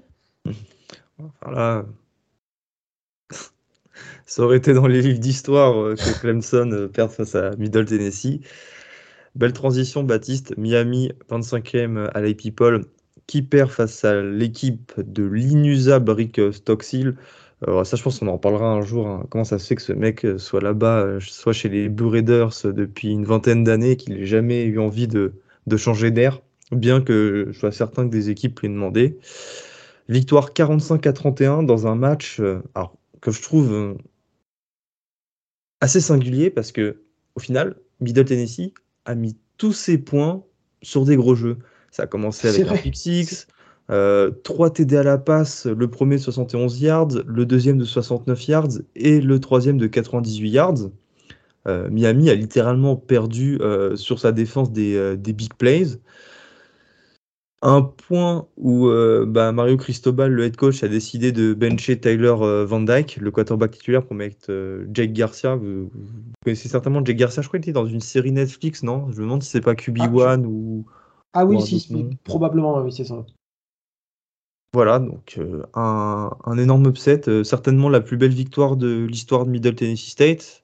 Enfin 1.17 1.85
ça 4.25 4.43
aurait 4.43 4.57
été 4.57 4.73
dans 4.73 4.85
les 4.85 5.01
livres 5.01 5.19
d'histoire 5.19 5.95
que 5.95 6.19
Clemson 6.19 6.87
perde 6.93 7.09
face 7.09 7.33
à 7.33 7.55
Middle 7.55 7.85
Tennessee. 7.85 8.41
Belle 9.33 9.53
transition, 9.53 10.03
Baptiste. 10.03 10.55
Miami, 10.55 11.11
25e 11.31 12.09
à 12.13 12.21
la 12.21 12.33
People, 12.35 12.85
qui 13.29 13.41
perd 13.43 13.69
face 13.69 14.03
à 14.03 14.21
l'équipe 14.21 14.91
de 14.97 15.23
l'inusable 15.23 16.11
Rick 16.11 16.41
Stockstill 16.51 17.15
ça, 17.83 17.97
je 17.97 18.03
pense 18.03 18.19
qu'on 18.19 18.27
en 18.27 18.37
parlera 18.37 18.71
un 18.71 18.81
jour. 18.81 19.07
Hein. 19.07 19.25
Comment 19.29 19.43
ça 19.43 19.59
se 19.59 19.67
fait 19.67 19.75
que 19.75 19.81
ce 19.81 19.93
mec 19.93 20.25
euh, 20.25 20.37
soit 20.37 20.61
là-bas, 20.61 20.99
euh, 21.01 21.19
soit 21.19 21.53
chez 21.53 21.69
les 21.69 21.89
Blue 21.89 22.07
Raiders 22.07 22.53
euh, 22.65 22.71
depuis 22.71 23.09
une 23.09 23.25
vingtaine 23.25 23.63
d'années, 23.63 23.97
qu'il 23.97 24.13
n'ait 24.13 24.25
jamais 24.25 24.63
eu 24.63 24.79
envie 24.79 25.07
de, 25.07 25.33
changer 25.75 26.09
d'air, 26.09 26.41
bien 26.71 27.01
que 27.01 27.49
je 27.51 27.59
sois 27.59 27.71
certain 27.71 28.05
que 28.05 28.11
des 28.11 28.29
équipes 28.29 28.59
l'aient 28.61 28.69
demandé. 28.69 29.17
Victoire 30.07 30.53
45 30.53 31.05
à 31.05 31.13
31 31.13 31.63
dans 31.63 31.85
un 31.85 31.95
match 31.95 32.41
alors, 32.73 32.95
que 33.21 33.29
je 33.29 33.41
trouve 33.41 33.97
assez 35.81 36.01
singulier 36.01 36.49
parce 36.49 36.71
que 36.71 37.03
au 37.35 37.39
final, 37.39 37.75
Middle 37.99 38.25
Tennessee 38.25 38.73
a 39.05 39.13
mis 39.13 39.37
tous 39.57 39.73
ses 39.73 39.99
points 39.99 40.43
sur 40.81 41.05
des 41.05 41.15
gros 41.15 41.35
jeux. 41.35 41.59
Ça 41.91 42.03
a 42.03 42.07
commencé 42.07 42.47
avec 42.47 42.67
un 42.67 42.75
pick 42.75 42.95
six, 42.95 43.47
3 43.89 43.95
euh, 43.95 44.69
TD 44.69 44.97
à 44.97 45.03
la 45.03 45.17
passe, 45.17 45.65
le 45.65 45.89
premier 45.89 46.17
de 46.17 46.21
71 46.21 46.79
yards, 46.79 47.23
le 47.25 47.45
deuxième 47.45 47.79
de 47.79 47.85
69 47.85 48.47
yards 48.47 48.67
et 48.95 49.19
le 49.19 49.39
troisième 49.39 49.79
de 49.79 49.87
98 49.87 50.49
yards. 50.49 50.75
Euh, 51.67 51.89
Miami 51.89 52.29
a 52.29 52.35
littéralement 52.35 52.95
perdu 52.95 53.57
euh, 53.61 53.95
sur 53.95 54.19
sa 54.19 54.31
défense 54.31 54.71
des, 54.71 55.17
big 55.17 55.55
plays. 55.55 55.97
Un 57.61 57.81
point 57.81 58.47
où 58.57 58.89
bah, 59.27 59.51
Mario 59.51 59.75
Cristobal, 59.75 60.31
le 60.31 60.45
head 60.45 60.55
coach, 60.55 60.81
a 60.83 60.87
décidé 60.87 61.33
de 61.33 61.53
bencher 61.53 61.99
Tyler 61.99 62.33
Van 62.65 62.79
Dyke, 62.79 63.17
le 63.19 63.31
quarterback 63.31 63.71
titulaire, 63.71 64.05
pour 64.05 64.15
mettre 64.15 64.49
Jake 64.93 65.11
Garcia. 65.11 65.55
Vous, 65.55 65.91
connaissez 66.41 66.69
certainement 66.69 67.03
Jake 67.03 67.17
Garcia, 67.17 67.41
je 67.41 67.49
crois 67.49 67.59
qu'il 67.59 67.71
était 67.71 67.73
dans 67.77 67.85
une 67.85 67.99
série 67.99 68.31
Netflix, 68.31 68.81
non? 68.81 69.11
Je 69.11 69.17
me 69.17 69.23
demande 69.23 69.43
si 69.43 69.49
c'est 69.49 69.61
pas 69.61 69.73
QB1 69.73 70.25
ah, 70.25 70.37
ou. 70.47 70.85
Ah 71.33 71.45
oui, 71.45 71.61
si, 71.61 71.87
probablement, 72.23 72.81
oui, 72.81 72.91
c'est 72.91 73.05
ça. 73.05 73.25
Voilà, 74.73 74.99
donc 74.99 75.35
euh, 75.39 75.63
un, 75.73 76.57
énorme 76.57 76.85
upset, 76.87 77.27
euh, 77.27 77.43
certainement 77.43 77.89
la 77.89 78.01
plus 78.01 78.17
belle 78.17 78.33
victoire 78.33 78.77
de 78.77 79.05
l'histoire 79.05 79.45
de 79.45 79.49
Middle 79.49 79.73
Tennessee 79.73 80.11
State, 80.11 80.63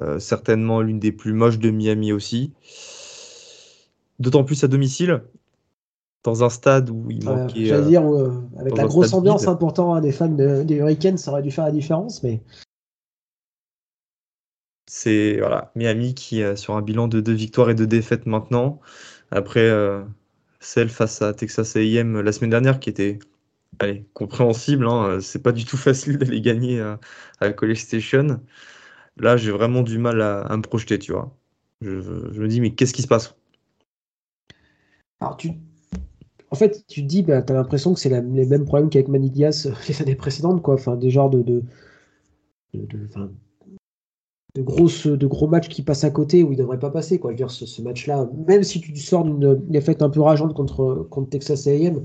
euh, 0.00 0.18
certainement 0.18 0.80
l'une 0.80 0.98
des 0.98 1.12
plus 1.12 1.34
moches 1.34 1.58
de 1.58 1.70
Miami 1.70 2.12
aussi. 2.12 2.54
D'autant 4.20 4.44
plus 4.44 4.64
à 4.64 4.68
domicile, 4.68 5.22
dans 6.24 6.44
un 6.44 6.48
stade 6.48 6.88
où 6.88 7.10
il 7.10 7.24
manquait. 7.24 7.66
J'allais 7.66 7.88
dire, 7.88 8.04
avec 8.58 8.76
la 8.76 8.86
grosse 8.86 9.12
ambiance, 9.12 9.48
important 9.48 9.94
hein, 9.94 10.00
des 10.00 10.12
fans 10.12 10.28
des 10.28 10.74
Hurricanes, 10.74 11.18
ça 11.18 11.30
aurait 11.30 11.42
dû 11.42 11.50
faire 11.50 11.64
la 11.64 11.72
différence, 11.72 12.22
mais. 12.22 12.42
C'est 14.90 15.38
voilà, 15.38 15.70
Miami 15.76 16.14
qui 16.14 16.40
est 16.40 16.56
sur 16.56 16.74
un 16.74 16.82
bilan 16.82 17.06
de 17.06 17.20
deux 17.20 17.32
victoires 17.32 17.70
et 17.70 17.74
deux 17.74 17.86
défaites 17.86 18.26
maintenant. 18.26 18.80
Après 19.30 19.70
celle 20.60 20.88
face 20.90 21.22
à 21.22 21.32
Texas 21.32 21.76
A&M 21.76 22.20
la 22.20 22.32
semaine 22.32 22.50
dernière 22.50 22.80
qui 22.80 22.90
était 22.90 23.18
compréhensible. 24.14 24.86
Hein. 24.86 25.18
C'est 25.20 25.42
pas 25.42 25.52
du 25.52 25.64
tout 25.64 25.76
facile 25.78 26.18
d'aller 26.18 26.40
gagner 26.40 26.80
à, 26.80 26.98
la 27.40 27.52
College 27.52 27.78
Station. 27.78 28.40
Là, 29.16 29.36
j'ai 29.36 29.50
vraiment 29.50 29.82
du 29.82 29.98
mal 29.98 30.20
à, 30.22 30.56
me 30.56 30.62
projeter, 30.62 30.98
tu 30.98 31.12
vois. 31.12 31.34
Je, 31.80 31.90
me 31.90 32.48
dis, 32.48 32.60
mais 32.60 32.74
qu'est-ce 32.74 32.92
qui 32.92 33.02
se 33.02 33.08
passe? 33.08 33.34
Alors, 35.20 35.36
tu... 35.36 35.52
En 36.50 36.56
fait, 36.56 36.84
tu 36.88 37.02
te 37.02 37.06
dis, 37.06 37.22
bah, 37.22 37.42
tu 37.42 37.52
as 37.52 37.56
l'impression 37.56 37.94
que 37.94 38.00
c'est 38.00 38.08
les 38.08 38.46
mêmes 38.46 38.64
problèmes 38.64 38.90
qu'avec 38.90 39.08
Manidias 39.08 39.68
les 39.88 40.02
années 40.02 40.16
précédentes, 40.16 40.62
quoi. 40.62 40.74
Enfin, 40.74 40.96
des 40.96 41.10
genres 41.10 41.30
de 41.30 41.62
grosses, 44.58 45.06
de 45.06 45.26
gros 45.26 45.46
matchs 45.46 45.68
qui 45.68 45.82
passent 45.82 46.04
à 46.04 46.10
côté 46.10 46.42
où 46.42 46.48
il 46.52 46.56
ne 46.56 46.62
devrait 46.62 46.78
pas 46.78 46.90
passer. 46.90 47.18
Quoi. 47.18 47.30
Je 47.30 47.34
veux 47.34 47.36
dire, 47.36 47.50
ce, 47.50 47.82
match-là, 47.82 48.28
même 48.46 48.62
si 48.62 48.80
tu 48.80 48.96
sors 48.96 49.24
d'une 49.24 49.54
défaite 49.68 50.02
un 50.02 50.10
peu 50.10 50.20
rageante 50.20 50.54
contre, 50.54 51.06
contre 51.10 51.30
Texas 51.30 51.66
A&M, 51.66 52.02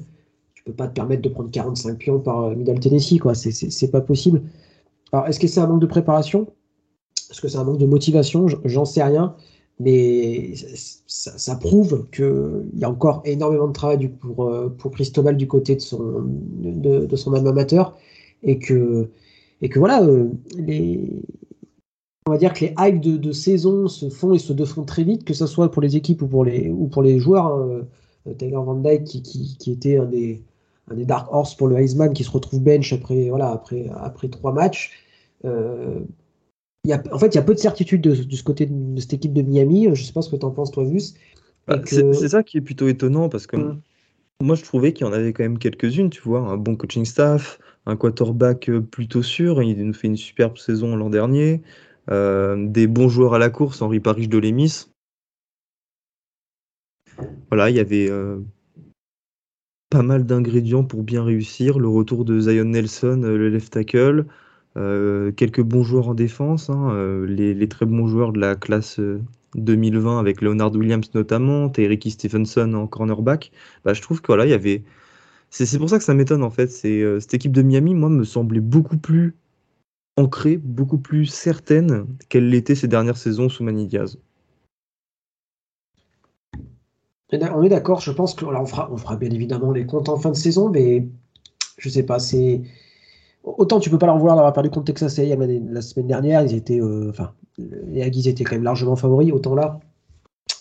peux 0.65 0.73
pas 0.73 0.87
te 0.87 0.93
permettre 0.93 1.21
de 1.21 1.29
prendre 1.29 1.51
45 1.51 1.97
pions 1.97 2.19
par 2.19 2.49
Middle 2.55 2.79
Tennessee, 2.79 3.19
quoi. 3.19 3.35
C'est 3.35 3.91
pas 3.91 4.01
possible. 4.01 4.41
Alors, 5.11 5.27
est-ce 5.27 5.39
que 5.39 5.47
c'est 5.47 5.59
un 5.59 5.67
manque 5.67 5.81
de 5.81 5.85
préparation? 5.85 6.47
Est-ce 7.29 7.39
que 7.39 7.47
c'est 7.47 7.57
un 7.57 7.63
manque 7.63 7.77
de 7.77 7.85
motivation? 7.85 8.47
J'en 8.65 8.85
sais 8.85 9.03
rien. 9.03 9.35
Mais 9.79 10.53
ça, 11.05 11.55
prouve 11.57 12.07
qu'il 12.11 12.79
y 12.79 12.83
a 12.83 12.89
encore 12.89 13.21
énormément 13.25 13.67
de 13.67 13.73
travail 13.73 14.07
pour, 14.07 14.51
pour 14.77 14.91
Cristobal 14.91 15.37
du 15.37 15.47
côté 15.47 15.75
de 15.75 15.81
son, 15.81 16.23
de, 16.25 17.15
son 17.15 17.33
amateur 17.33 17.97
et 18.41 18.57
que, 18.57 19.09
et 19.61 19.69
que 19.69 19.77
voilà, 19.77 20.01
les, 20.57 21.21
on 22.27 22.31
va 22.31 22.37
dire 22.37 22.53
que 22.53 22.65
les 22.65 22.73
hypes 22.79 23.01
de, 23.01 23.31
saison 23.31 23.87
se 23.87 24.09
font 24.09 24.33
et 24.33 24.39
se 24.39 24.51
défont 24.51 24.83
très 24.83 25.03
vite, 25.03 25.25
que 25.25 25.33
ce 25.33 25.45
soit 25.45 25.69
pour 25.69 25.81
les 25.81 25.95
équipes 25.95 26.23
ou 26.23 26.27
pour 26.27 26.43
les, 26.43 26.69
ou 26.69 26.87
pour 26.87 27.03
les 27.03 27.19
joueurs. 27.19 27.47
Hein. 27.47 27.85
Euh, 28.27 28.33
Taylor 28.33 28.63
Van 28.63 28.75
Dyke 28.75 29.03
qui, 29.03 29.71
était 29.71 29.97
un 29.97 30.05
des, 30.05 30.41
des, 30.91 31.05
Dark 31.05 31.31
Horse 31.31 31.55
pour 31.55 31.67
le 31.67 31.77
Heisman 31.77 32.13
qui 32.13 32.23
se 32.23 32.31
retrouve 32.31 32.61
bench 32.61 32.91
après, 32.93 33.29
voilà, 33.29 33.51
après, 33.51 33.85
après 33.97 34.29
trois 34.29 34.51
matchs. 34.51 34.91
Euh, 35.45 35.99
y 36.83 36.93
a, 36.93 37.03
en 37.11 37.19
fait, 37.19 37.27
il 37.27 37.35
y 37.35 37.37
a 37.37 37.43
peu 37.43 37.53
de 37.53 37.59
certitude 37.59 38.01
de, 38.01 38.15
ce 38.15 38.43
côté 38.43 38.65
de, 38.65 38.99
cette 38.99 39.13
équipe 39.13 39.33
de 39.33 39.43
Miami. 39.43 39.83
Je 39.83 39.89
ne 39.89 39.95
sais 39.95 40.13
pas 40.13 40.23
ce 40.23 40.29
que 40.29 40.35
tu 40.35 40.45
en 40.45 40.51
penses, 40.51 40.71
toi, 40.71 40.83
Gus. 40.83 41.13
Bah, 41.67 41.79
c'est 41.85 42.29
ça 42.29 42.41
qui 42.41 42.57
est 42.57 42.61
plutôt 42.61 42.87
étonnant 42.87 43.29
parce 43.29 43.47
que 43.47 43.57
hum. 43.57 43.81
moi, 44.41 44.55
je 44.55 44.63
trouvais 44.63 44.93
qu'il 44.93 45.05
y 45.05 45.09
en 45.09 45.13
avait 45.13 45.33
quand 45.33 45.43
même 45.43 45.59
quelques-unes, 45.59 46.09
tu 46.09 46.21
vois. 46.21 46.39
Un 46.39 46.57
bon 46.57 46.75
coaching 46.75 47.05
staff, 47.05 47.59
un 47.85 47.95
quarterback 47.95 48.69
euh, 48.69 48.81
plutôt 48.81 49.23
sûr. 49.23 49.61
Il 49.61 49.83
nous 49.85 49.93
fait 49.93 50.07
une 50.07 50.17
superbe 50.17 50.57
saison 50.57 50.95
l'an 50.95 51.11
dernier. 51.11 51.61
Euh, 52.11 52.55
des 52.67 52.87
bons 52.87 53.09
joueurs 53.09 53.33
à 53.33 53.39
la 53.39 53.49
course, 53.49 53.81
Henri 53.81 53.99
Paris 53.99 54.27
de 54.27 54.37
Lémis. 54.37 54.87
Voilà, 57.49 57.69
il 57.69 57.75
y 57.75 57.79
avait 57.79 58.09
euh, 58.09 58.39
pas 59.89 60.03
mal 60.03 60.25
d'ingrédients 60.25 60.83
pour 60.83 61.03
bien 61.03 61.23
réussir. 61.23 61.79
Le 61.79 61.87
retour 61.87 62.25
de 62.25 62.39
Zion 62.39 62.65
Nelson, 62.65 63.21
euh, 63.23 63.37
le 63.37 63.49
left 63.49 63.73
tackle, 63.73 64.25
quelques 65.37 65.61
bons 65.61 65.83
joueurs 65.83 66.09
en 66.09 66.13
défense, 66.13 66.69
hein, 66.69 66.93
les, 67.27 67.69
très 67.69 67.85
bons 67.85 68.07
joueurs 68.07 68.33
de 68.33 68.39
la 68.41 68.55
classe 68.57 68.99
2020 69.55 70.19
avec 70.19 70.41
Leonard 70.41 70.75
Williams 70.75 71.09
notamment, 71.13 71.71
Ricky 71.77 72.11
Stevenson 72.11 72.73
en 72.73 72.85
cornerback. 72.85 73.53
Bah, 73.85 73.93
je 73.93 74.01
trouve 74.01 74.21
que 74.21 74.27
voilà, 74.27 74.45
il 74.45 74.49
y 74.49 74.53
avait. 74.53 74.83
C'est 75.49 75.77
pour 75.77 75.89
ça 75.89 75.97
que 75.97 76.03
ça 76.03 76.13
m'étonne 76.13 76.43
en 76.43 76.49
fait. 76.49 76.67
cette 76.67 77.33
équipe 77.33 77.53
de 77.53 77.61
Miami, 77.61 77.95
moi, 77.95 78.09
me 78.09 78.25
semblait 78.25 78.59
beaucoup 78.59 78.97
plus 78.97 79.35
ancrée, 80.17 80.57
beaucoup 80.57 80.97
plus 80.97 81.25
certaine 81.25 82.05
qu'elle 82.29 82.49
l'était 82.49 82.75
ces 82.75 82.87
dernières 82.87 83.17
saisons 83.17 83.49
sous 83.49 83.63
Manny 83.63 83.87
Diaz. 83.87 84.17
On 87.33 87.63
est 87.63 87.69
d'accord, 87.69 87.99
je 87.99 88.11
pense 88.11 88.33
que 88.33 88.45
on 88.45 88.65
fera, 88.65 88.89
on 88.91 88.97
fera 88.97 89.17
bien 89.17 89.29
évidemment 89.29 89.71
les 89.71 89.85
comptes 89.85 90.09
en 90.09 90.17
fin 90.17 90.29
de 90.29 90.35
saison, 90.35 90.69
mais 90.69 91.07
je 91.77 91.89
sais 91.89 92.03
pas, 92.03 92.19
c'est 92.19 92.61
autant 93.43 93.79
tu 93.79 93.89
peux 93.89 93.97
pas 93.97 94.05
leur 94.05 94.17
vouloir 94.17 94.35
d'avoir 94.35 94.53
perdu 94.53 94.69
contre 94.69 94.85
Texas 94.85 95.19
A&M 95.19 95.69
la 95.71 95.81
semaine 95.81 96.07
dernière, 96.07 96.43
ils 96.43 96.55
étaient, 96.55 96.79
euh, 96.79 97.09
enfin, 97.09 97.33
les 97.57 98.01
Aggies 98.01 98.29
étaient 98.29 98.43
quand 98.43 98.55
même 98.55 98.63
largement 98.63 98.95
favoris, 98.95 99.31
autant 99.33 99.55
là, 99.55 99.79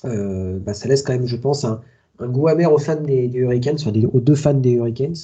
euh, 0.05 0.59
bah, 0.59 0.75
ça 0.75 0.89
laisse 0.89 1.03
quand 1.03 1.13
même, 1.13 1.27
je 1.27 1.37
pense, 1.37 1.65
un, 1.65 1.81
goût 2.21 2.49
amer 2.49 2.73
aux 2.73 2.79
fans 2.79 3.01
des, 3.01 3.31
Hurricanes, 3.33 3.79
aux 4.13 4.21
deux 4.21 4.35
fans 4.35 4.55
des 4.55 4.73
Hurricanes. 4.73 5.15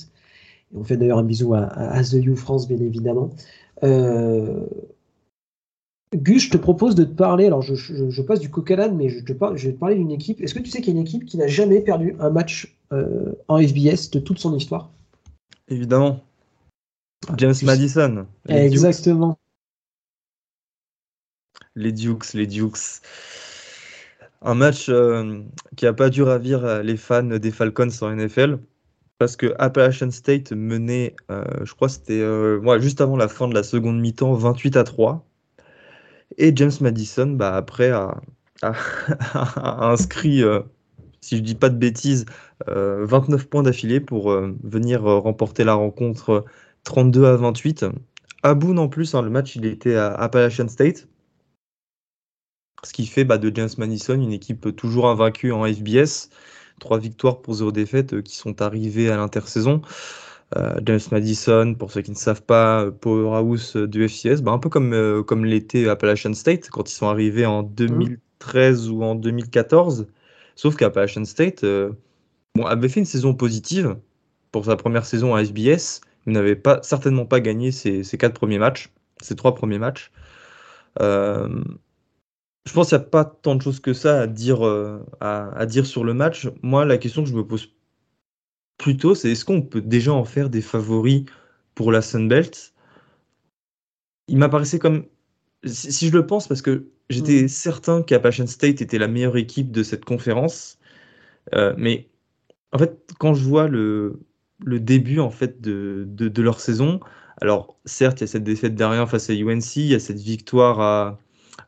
On 0.74 0.84
fait 0.84 0.96
d'ailleurs 0.96 1.18
un 1.18 1.24
bisou 1.24 1.54
à, 1.54 1.64
à, 1.64 2.02
The 2.02 2.14
You 2.14 2.36
France, 2.36 2.68
bien 2.68 2.78
évidemment. 2.78 3.30
Euh, 3.82 4.66
Gus, 6.14 6.44
je 6.44 6.50
te 6.50 6.56
propose 6.56 6.94
de 6.94 7.04
te 7.04 7.12
parler. 7.12 7.46
Alors, 7.46 7.62
je, 7.62 8.22
passe 8.22 8.40
du 8.40 8.50
coq 8.50 8.70
mais 8.94 9.08
je, 9.08 9.20
te 9.20 9.32
je 9.56 9.68
vais 9.68 9.74
te 9.74 9.78
parler 9.78 9.96
d'une 9.96 10.10
équipe. 10.10 10.40
Est-ce 10.40 10.54
que 10.54 10.58
tu 10.58 10.70
sais 10.70 10.80
qu'il 10.80 10.94
y 10.94 10.96
a 10.96 11.00
une 11.00 11.06
équipe 11.06 11.24
qui 11.24 11.36
n'a 11.38 11.46
jamais 11.46 11.80
perdu 11.80 12.16
un 12.18 12.30
match 12.30 12.76
euh, 12.92 13.32
en 13.48 13.58
FBS 13.58 14.10
de 14.10 14.18
toute 14.18 14.38
son 14.38 14.56
histoire? 14.56 14.90
Évidemment. 15.68 16.20
Ah, 17.28 17.34
James 17.36 17.54
Madison. 17.62 18.26
Exactement. 18.48 19.38
Les 21.76 21.92
Dukes, 21.92 22.32
les 22.34 22.46
Dukes. 22.46 23.02
Un 24.42 24.54
match 24.54 24.88
euh, 24.88 25.42
qui 25.76 25.84
n'a 25.84 25.92
pas 25.92 26.10
dû 26.10 26.22
ravir 26.22 26.82
les 26.82 26.96
fans 26.96 27.22
des 27.22 27.50
Falcons 27.50 27.90
en 28.00 28.16
NFL 28.16 28.58
parce 29.20 29.36
que 29.36 29.54
Appalachian 29.58 30.10
State 30.10 30.50
menait, 30.52 31.14
euh, 31.30 31.44
je 31.64 31.74
crois 31.74 31.90
c'était 31.90 32.22
euh, 32.22 32.80
juste 32.80 33.02
avant 33.02 33.18
la 33.18 33.28
fin 33.28 33.48
de 33.48 33.54
la 33.54 33.62
seconde 33.62 34.00
mi-temps, 34.00 34.32
28 34.32 34.78
à 34.78 34.84
3. 34.84 35.28
Et 36.38 36.56
James 36.56 36.72
Madison, 36.80 37.26
bah, 37.26 37.54
après, 37.54 37.90
a, 37.90 38.18
inscrit, 38.62 40.42
euh, 40.42 40.60
si 41.20 41.36
je 41.36 41.42
dis 41.42 41.54
pas 41.54 41.68
de 41.68 41.76
bêtises, 41.76 42.24
29 42.66 43.46
points 43.46 43.62
d'affilée 43.62 44.00
pour 44.00 44.30
venir 44.64 45.02
remporter 45.02 45.64
la 45.64 45.74
rencontre 45.74 46.46
32 46.84 47.26
à 47.26 47.36
28. 47.36 47.86
À 48.42 48.54
Boone 48.54 48.78
en 48.78 48.88
plus, 48.88 49.14
hein, 49.14 49.20
le 49.20 49.30
match 49.30 49.54
il 49.54 49.66
était 49.66 49.96
à 49.96 50.14
Appalachian 50.14 50.68
State. 50.68 51.08
Ce 52.84 52.94
qui 52.94 53.04
fait 53.04 53.24
bah, 53.24 53.36
de 53.36 53.54
James 53.54 53.68
Madison 53.76 54.14
une 54.14 54.32
équipe 54.32 54.74
toujours 54.74 55.08
invaincue 55.08 55.52
en 55.52 55.66
FBS 55.66 56.30
trois 56.80 56.98
victoires 56.98 57.40
pour 57.40 57.54
zéro 57.54 57.70
défaite 57.70 58.14
euh, 58.14 58.22
qui 58.22 58.36
sont 58.36 58.60
arrivées 58.60 59.10
à 59.10 59.16
l'intersaison. 59.16 59.82
Euh, 60.56 60.74
James 60.84 61.00
Madison, 61.12 61.74
pour 61.78 61.92
ceux 61.92 62.02
qui 62.02 62.10
ne 62.10 62.16
savent 62.16 62.42
pas, 62.42 62.82
euh, 62.82 62.90
powerhouse 62.90 63.76
du 63.76 64.08
FCS, 64.08 64.42
bah, 64.42 64.50
un 64.50 64.58
peu 64.58 64.68
comme, 64.68 65.22
comme 65.24 65.44
l'était 65.44 65.88
Appalachian 65.88 66.34
State 66.34 66.68
quand 66.70 66.90
ils 66.90 66.94
sont 66.94 67.06
arrivés 67.06 67.46
en 67.46 67.62
2013 67.62 68.90
ou 68.90 69.04
en 69.04 69.14
2014. 69.14 70.08
Sauf 70.56 70.74
qu'Appalachian 70.74 71.24
State 71.24 71.64
bon, 72.56 72.66
avait 72.66 72.88
fait 72.88 73.00
une 73.00 73.06
saison 73.06 73.34
positive 73.34 73.96
pour 74.50 74.64
sa 74.64 74.74
première 74.74 75.06
saison 75.06 75.36
à 75.36 75.42
SBS, 75.42 76.00
mais 76.26 76.32
n'avait 76.32 76.56
pas, 76.56 76.80
certainement 76.82 77.26
pas 77.26 77.40
gagné 77.40 77.70
ses, 77.70 78.02
ses, 78.02 78.18
quatre 78.18 78.34
premiers 78.34 78.58
matchs, 78.58 78.90
ses 79.22 79.36
trois 79.36 79.54
premiers 79.54 79.78
matchs. 79.78 80.10
Je 82.66 82.72
pense 82.72 82.88
qu'il 82.88 82.98
n'y 82.98 83.04
a 83.04 83.06
pas 83.06 83.24
tant 83.24 83.54
de 83.54 83.62
choses 83.62 83.80
que 83.80 83.92
ça 83.92 84.20
à 84.22 84.26
dire, 84.26 84.66
euh, 84.66 85.04
à, 85.20 85.66
dire 85.66 85.86
sur 85.86 86.04
le 86.04 86.14
match. 86.14 86.48
Moi, 86.62 86.84
la 86.84 86.98
question 86.98 87.22
que 87.22 87.28
je 87.28 87.34
me 87.34 87.46
pose 87.46 87.74
plutôt, 88.78 89.14
c'est 89.14 89.30
est-ce 89.30 89.44
qu'on 89.44 89.62
peut 89.62 89.80
déjà 89.80 90.12
en 90.12 90.24
faire 90.24 90.50
des 90.50 90.60
favoris 90.60 91.24
pour 91.74 91.92
la 91.92 92.02
Sunbelt 92.02 92.74
Il 94.28 94.38
m'apparaissait 94.38 94.78
comme. 94.78 95.06
Si, 95.64 96.08
je 96.08 96.16
le 96.16 96.26
pense, 96.26 96.48
parce 96.48 96.62
que 96.62 96.86
j'étais 97.10 97.44
mm. 97.44 97.48
certain 97.48 98.02
qu'Appalachian 98.02 98.46
State 98.46 98.80
était 98.80 98.98
la 98.98 99.08
meilleure 99.08 99.36
équipe 99.36 99.70
de 99.70 99.82
cette 99.82 100.04
conférence. 100.04 100.78
Euh, 101.54 101.74
mais 101.76 102.08
en 102.72 102.78
fait, 102.78 102.98
quand 103.18 103.34
je 103.34 103.44
vois 103.44 103.68
le, 103.68 104.20
le 104.64 104.80
début 104.80 105.20
en 105.20 105.30
fait 105.30 105.60
de, 105.60 106.04
de, 106.06 106.42
leur 106.42 106.60
saison, 106.60 107.00
alors 107.40 107.78
certes, 107.84 108.20
il 108.20 108.22
y 108.22 108.24
a 108.24 108.26
cette 108.28 108.44
défaite 108.44 108.74
derrière 108.74 109.08
face 109.08 109.30
à 109.30 109.34
UNC, 109.34 109.76
il 109.76 109.86
y 109.86 109.94
a 109.94 110.00
cette 110.00 110.20
victoire 110.20 110.80
à 110.80 111.18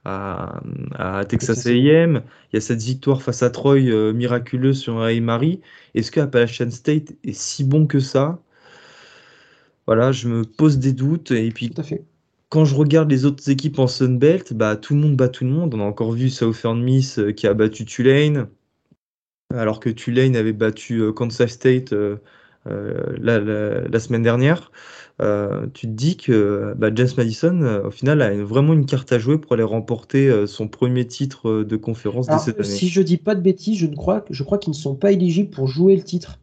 à, 0.04 0.60
Texas 1.28 1.66
A&M. 1.66 2.22
Il 2.52 2.56
y 2.56 2.58
a 2.58 2.60
cette 2.60 2.82
victoire 2.82 3.22
face 3.22 3.42
à 3.42 3.50
Troy 3.50 3.78
euh, 3.78 4.12
miraculeuse 4.12 4.78
sur 4.80 4.94
Marie. 5.20 5.60
Est-ce 5.94 6.10
que 6.10 6.20
Appalachian 6.20 6.70
State 6.70 7.14
est 7.24 7.32
si 7.32 7.64
bon 7.64 7.86
que 7.86 8.00
ça? 8.00 8.40
Voilà, 9.86 10.12
je 10.12 10.28
me 10.28 10.44
pose 10.44 10.78
des 10.78 10.92
doutes. 10.92 11.30
Et 11.30 11.50
puis, 11.50 11.72
quand 12.48 12.64
je 12.64 12.74
regarde 12.74 13.10
les 13.10 13.24
autres 13.24 13.50
équipes 13.50 13.78
en 13.78 13.86
Sunbelt, 13.86 14.52
bah, 14.52 14.76
tout 14.76 14.94
le 14.94 15.00
monde 15.00 15.16
bat 15.16 15.28
tout 15.28 15.44
le 15.44 15.50
monde. 15.50 15.74
On 15.74 15.80
a 15.80 15.84
encore 15.84 16.12
vu 16.12 16.30
Southern 16.30 16.82
Miss 16.82 17.18
euh, 17.18 17.32
qui 17.32 17.46
a 17.46 17.54
battu 17.54 17.84
Tulane, 17.84 18.48
alors 19.54 19.80
que 19.80 19.90
Tulane 19.90 20.36
avait 20.36 20.52
battu 20.52 21.00
euh, 21.00 21.12
Kansas 21.12 21.50
State 21.50 21.94
la, 22.64 24.00
semaine 24.00 24.22
dernière. 24.22 24.70
Euh, 25.20 25.66
tu 25.74 25.86
te 25.86 25.92
dis 25.92 26.16
que 26.16 26.74
bah, 26.76 26.90
James 26.94 27.08
Madison, 27.16 27.60
euh, 27.62 27.88
au 27.88 27.90
final, 27.90 28.22
a 28.22 28.34
vraiment 28.42 28.72
une 28.72 28.86
carte 28.86 29.12
à 29.12 29.18
jouer 29.18 29.38
pour 29.38 29.52
aller 29.52 29.62
remporter 29.62 30.28
euh, 30.28 30.46
son 30.46 30.68
premier 30.68 31.06
titre 31.06 31.62
de 31.62 31.76
conférence 31.76 32.26
de 32.26 32.38
cette 32.38 32.60
année. 32.60 32.68
Si 32.68 32.88
je 32.88 33.02
dis 33.02 33.18
pas 33.18 33.34
de 33.34 33.40
bêtises, 33.40 33.78
je, 33.78 33.86
ne 33.86 33.94
crois, 33.94 34.24
je 34.30 34.42
crois 34.42 34.58
qu'ils 34.58 34.72
ne 34.72 34.76
sont 34.76 34.94
pas 34.94 35.12
éligibles 35.12 35.50
pour 35.50 35.68
jouer 35.68 35.96
le 35.96 36.02
titre. 36.02 36.40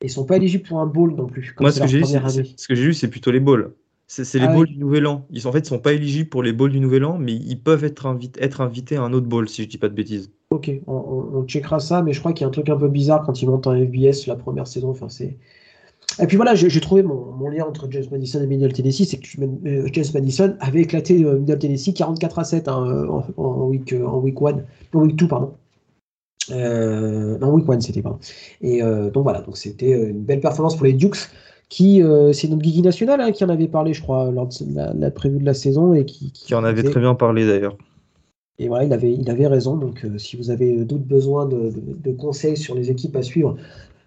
Et 0.00 0.06
ils 0.06 0.10
sont 0.10 0.24
pas 0.24 0.36
éligibles 0.36 0.64
pour 0.64 0.80
un 0.80 0.86
bowl 0.86 1.14
non 1.14 1.26
plus. 1.26 1.54
Moi, 1.60 1.72
ce 1.72 1.80
que, 1.80 1.86
j'ai 1.86 2.84
vu, 2.84 2.94
c'est 2.94 3.08
plutôt 3.08 3.30
les 3.30 3.40
bowls. 3.40 3.74
C'est 4.06 4.38
les 4.38 4.46
ah 4.46 4.52
bowls 4.52 4.66
du 4.66 4.78
Nouvel 4.78 5.06
An. 5.06 5.26
Ils, 5.30 5.46
en 5.46 5.52
fait, 5.52 5.60
ils 5.60 5.66
sont 5.66 5.78
pas 5.78 5.92
éligibles 5.92 6.28
pour 6.28 6.42
les 6.42 6.52
bowls 6.52 6.72
du 6.72 6.80
Nouvel 6.80 7.04
An, 7.04 7.16
mais 7.18 7.32
ils 7.32 7.60
peuvent 7.60 7.84
être, 7.84 8.18
être 8.38 8.60
invités 8.60 8.96
à 8.96 9.02
un 9.02 9.12
autre 9.12 9.26
bowl, 9.26 9.48
si 9.48 9.62
je 9.62 9.68
dis 9.68 9.78
pas 9.78 9.88
de 9.88 9.94
bêtises. 9.94 10.32
Ok, 10.50 10.70
on, 10.88 10.94
on 10.94 11.46
checkera 11.46 11.78
ça, 11.78 12.02
mais 12.02 12.12
je 12.12 12.18
crois 12.18 12.32
qu'il 12.32 12.42
y 12.42 12.44
a 12.44 12.48
un 12.48 12.50
truc 12.50 12.68
un 12.70 12.76
peu 12.76 12.88
bizarre 12.88 13.22
quand 13.24 13.40
ils 13.40 13.48
montent 13.48 13.68
en 13.68 13.74
FBS 13.74 14.26
la 14.26 14.34
première 14.34 14.66
saison. 14.66 14.90
Enfin, 14.90 15.08
c'est 15.08 15.38
et 16.18 16.26
puis 16.26 16.36
voilà, 16.36 16.54
j'ai 16.54 16.80
trouvé 16.80 17.02
mon, 17.02 17.48
lien 17.48 17.64
entre 17.64 17.88
James 17.90 18.04
Madison 18.10 18.42
et 18.42 18.46
Middle 18.46 18.72
Tennessee, 18.72 19.08
c'est 19.08 19.18
que 19.18 19.40
euh, 19.40 19.88
James 19.92 20.04
Madison 20.14 20.56
avait 20.60 20.82
éclaté 20.82 21.24
euh, 21.24 21.38
Middle 21.38 21.58
Tennessee 21.58 21.94
44 21.94 22.38
à 22.38 22.44
7 22.44 22.68
hein, 22.68 22.84
euh, 22.86 23.06
en, 23.36 23.66
week, 23.66 23.92
en 23.92 24.18
week 24.18 24.36
1, 24.40 24.64
en 24.94 25.02
week 25.02 25.16
2, 25.16 25.28
pardon. 25.28 25.52
non, 26.50 27.52
week 27.52 27.68
1, 27.68 27.80
c'était 27.80 28.02
pas. 28.02 28.18
Et 28.60 28.80
donc 28.82 29.22
voilà, 29.22 29.40
donc 29.42 29.56
c'était 29.56 29.90
une 30.10 30.22
belle 30.22 30.40
performance 30.40 30.76
pour 30.76 30.86
les 30.86 30.92
Dukes, 30.92 31.28
qui, 31.68 32.02
c'est 32.32 32.48
notre 32.48 32.62
Guigui 32.62 32.82
national 32.82 33.20
hein, 33.20 33.30
qui 33.30 33.44
en 33.44 33.48
avait 33.48 33.68
parlé, 33.68 33.94
je 33.94 34.02
crois, 34.02 34.30
lors 34.30 34.48
de 34.48 35.00
la, 35.00 35.10
prévue 35.10 35.38
de 35.38 35.46
la 35.46 35.54
saison. 35.54 35.94
et 35.94 36.04
Qui, 36.04 36.32
qui, 36.32 36.54
en 36.54 36.64
avait 36.64 36.82
très 36.82 37.00
bien 37.00 37.14
parlé 37.14 37.46
d'ailleurs. 37.46 37.76
Et 38.58 38.68
voilà, 38.68 38.84
il 38.84 38.92
avait, 38.92 39.12
il 39.12 39.30
avait 39.30 39.46
raison. 39.46 39.76
Donc, 39.76 40.04
si 40.18 40.36
vous 40.36 40.50
avez 40.50 40.84
d'autres 40.84 41.04
besoins 41.04 41.46
de, 41.46 41.72
de, 41.74 42.12
conseils 42.12 42.58
sur 42.58 42.74
les 42.74 42.90
équipes 42.90 43.16
à 43.16 43.22
suivre, 43.22 43.56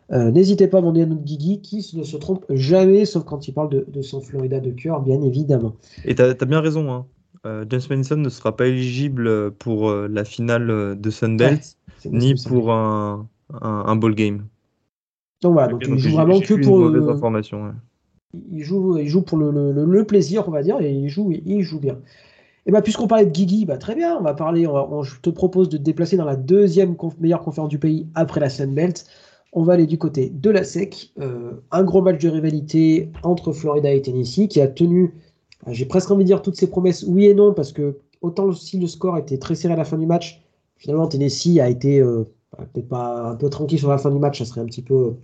N'hésitez 0.09 0.67
pas 0.67 0.77
à 0.77 0.81
demander 0.81 1.03
à 1.03 1.05
notre 1.05 1.23
Guigui 1.23 1.61
qui 1.61 1.77
ne 1.95 2.03
se 2.03 2.17
trompe 2.17 2.45
jamais, 2.49 3.05
sauf 3.05 3.23
quand 3.23 3.47
il 3.47 3.53
parle 3.53 3.69
de, 3.87 4.01
son 4.01 4.21
Florida 4.21 4.59
de 4.59 4.69
cœur, 4.71 5.01
bien 5.01 5.21
évidemment. 5.21 5.75
Et 6.05 6.13
tu 6.13 6.21
as, 6.21 6.33
bien 6.45 6.61
raison, 6.61 6.91
hein. 6.91 7.05
James 7.69 7.81
Madison 7.89 8.15
ne 8.15 8.29
sera 8.29 8.55
pas 8.55 8.67
éligible 8.67 9.51
pour 9.51 9.91
la 9.91 10.23
finale 10.23 10.99
de 10.99 11.09
Sunbelt, 11.09 11.77
ni 12.05 12.35
pour 12.35 12.71
un, 12.71 13.27
un, 13.61 13.95
ball 13.95 14.15
game. 14.15 14.45
Donc 15.41 15.53
voilà, 15.53 15.67
donc, 15.69 15.83
il 15.87 15.97
joue 15.97 16.11
vraiment 16.11 16.39
que 16.39 16.53
pour. 16.53 16.89
il, 18.51 18.63
joue, 18.63 18.97
il 18.97 19.07
joue 19.07 19.21
pour 19.21 19.37
le, 19.37 19.71
le, 19.71 20.03
plaisir, 20.05 20.47
on 20.47 20.51
va 20.51 20.63
dire, 20.63 20.79
et 20.79 20.91
il 20.91 21.09
joue, 21.09 21.31
il 21.31 21.61
joue 21.61 21.79
bien. 21.79 21.97
Et 22.65 22.71
bah, 22.71 22.81
puisqu'on 22.81 23.07
parlait 23.07 23.25
de 23.25 23.31
Guigui, 23.31 23.65
bah, 23.65 23.77
très 23.77 23.95
bien, 23.95 24.15
on 24.17 24.23
va 24.23 24.33
parler. 24.33 24.65
On 24.67 25.03
je 25.03 25.19
te 25.19 25.29
propose 25.29 25.69
de 25.69 25.77
te 25.77 25.83
déplacer 25.83 26.15
dans 26.15 26.25
la 26.25 26.37
deuxième 26.37 26.95
meilleure 27.19 27.43
conférence 27.43 27.69
du 27.69 27.77
pays 27.77 28.07
après 28.15 28.39
la 28.39 28.47
Belt. 28.67 29.05
On 29.55 29.63
va 29.63 29.73
aller 29.73 29.85
du 29.85 29.97
côté 29.97 30.29
de 30.29 30.49
la 30.49 30.63
SEC. 30.63 31.11
Euh, 31.19 31.51
un 31.71 31.83
gros 31.83 32.01
match 32.01 32.21
de 32.21 32.29
rivalité 32.29 33.11
entre 33.21 33.53
Florida 33.53 33.93
et 33.93 34.01
Tennessee 34.01 34.47
qui 34.47 34.59
a 34.59 34.67
tenu, 34.67 35.13
euh, 35.67 35.71
j'ai 35.73 35.85
presque 35.85 36.09
envie 36.09 36.23
de 36.23 36.27
dire 36.27 36.41
toutes 36.41 36.55
ses 36.55 36.67
promesses, 36.67 37.03
oui 37.07 37.25
et 37.25 37.35
non, 37.35 37.53
parce 37.53 37.71
que 37.71 37.99
autant 38.21 38.51
si 38.51 38.79
le 38.79 38.87
score 38.87 39.17
était 39.17 39.37
très 39.37 39.55
serré 39.55 39.73
à 39.75 39.77
la 39.77 39.85
fin 39.85 39.97
du 39.97 40.07
match, 40.07 40.41
finalement 40.77 41.07
Tennessee 41.07 41.59
a 41.59 41.69
été 41.69 41.99
euh, 41.99 42.23
peut-être 42.73 42.89
pas 42.89 43.29
un 43.29 43.35
peu 43.35 43.49
tranquille 43.49 43.79
sur 43.79 43.89
la 43.89 43.97
fin 43.97 44.09
du 44.09 44.19
match, 44.19 44.39
ça 44.39 44.45
serait 44.45 44.61
un 44.61 44.65
petit 44.65 44.81
peu, 44.81 45.15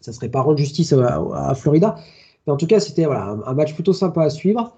ça 0.00 0.12
serait 0.12 0.28
pas 0.28 0.42
rendre 0.42 0.58
justice 0.58 0.92
à, 0.92 1.54
Florida. 1.54 1.96
Mais 2.46 2.52
en 2.52 2.56
tout 2.56 2.66
cas, 2.66 2.80
c'était 2.80 3.04
voilà, 3.04 3.38
un, 3.46 3.54
match 3.54 3.74
plutôt 3.74 3.92
sympa 3.92 4.22
à 4.22 4.30
suivre. 4.30 4.76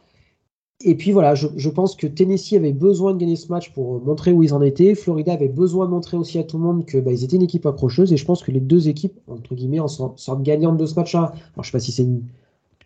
Et 0.85 0.95
puis 0.95 1.11
voilà, 1.11 1.35
je, 1.35 1.69
pense 1.71 1.97
que 1.97 2.07
Tennessee 2.07 2.53
avait 2.53 2.75
besoin 2.75 3.15
de 3.15 3.19
gagner 3.19 3.37
ce 3.37 3.49
match 3.49 3.73
pour 3.73 4.05
montrer 4.05 4.33
où 4.33 4.43
ils 4.43 4.53
en 4.53 4.61
étaient. 4.61 4.95
Florida 4.95 5.33
avait 5.33 5.49
besoin 5.49 5.87
de 5.87 5.91
montrer 5.91 6.19
aussi 6.19 6.39
à 6.39 6.45
tout 6.45 6.59
le 6.59 6.65
monde 6.65 6.85
qu'ils 6.85 7.01
bah, 7.01 7.13
étaient 7.13 7.37
une 7.37 7.43
équipe 7.43 7.65
accrocheuse. 7.65 8.13
Et 8.13 8.19
je 8.19 8.25
pense 8.27 8.43
que 8.43 8.51
les 8.51 8.61
deux 8.61 8.89
équipes, 8.89 9.19
entre 9.27 9.55
guillemets, 9.55 9.81
en 9.81 9.89
sortent 9.89 10.43
gagnantes 10.43 10.77
de 10.77 10.85
ce 10.85 10.95
match-là. 10.95 11.33
Alors 11.55 11.63
je 11.63 11.71
sais 11.71 11.73
pas 11.73 11.81
si 11.81 11.93
c'est 11.93 12.03
une. 12.03 12.25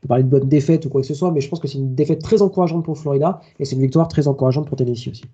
Parler 0.09 0.25
de 0.25 0.31
bonne 0.31 0.49
défaite 0.49 0.87
ou 0.87 0.89
quoi 0.89 1.03
que 1.03 1.07
ce 1.07 1.13
soit, 1.13 1.31
mais 1.31 1.43
je 1.43 1.51
pense 1.51 1.61
que 1.61 1.69
c'est 1.69 1.77
une 1.77 1.95
défaite 1.95 2.23
très 2.23 2.41
encourageante 2.41 2.87
pour 2.87 2.97
Florida 2.97 3.43
et 3.59 3.67
c'est 3.67 3.75
une 3.75 3.83
victoire 3.83 4.09
très 4.09 4.29
encourageante 4.29 4.67
pour 4.67 4.79
Tennessee 4.79 5.09
aussi. 5.09 5.25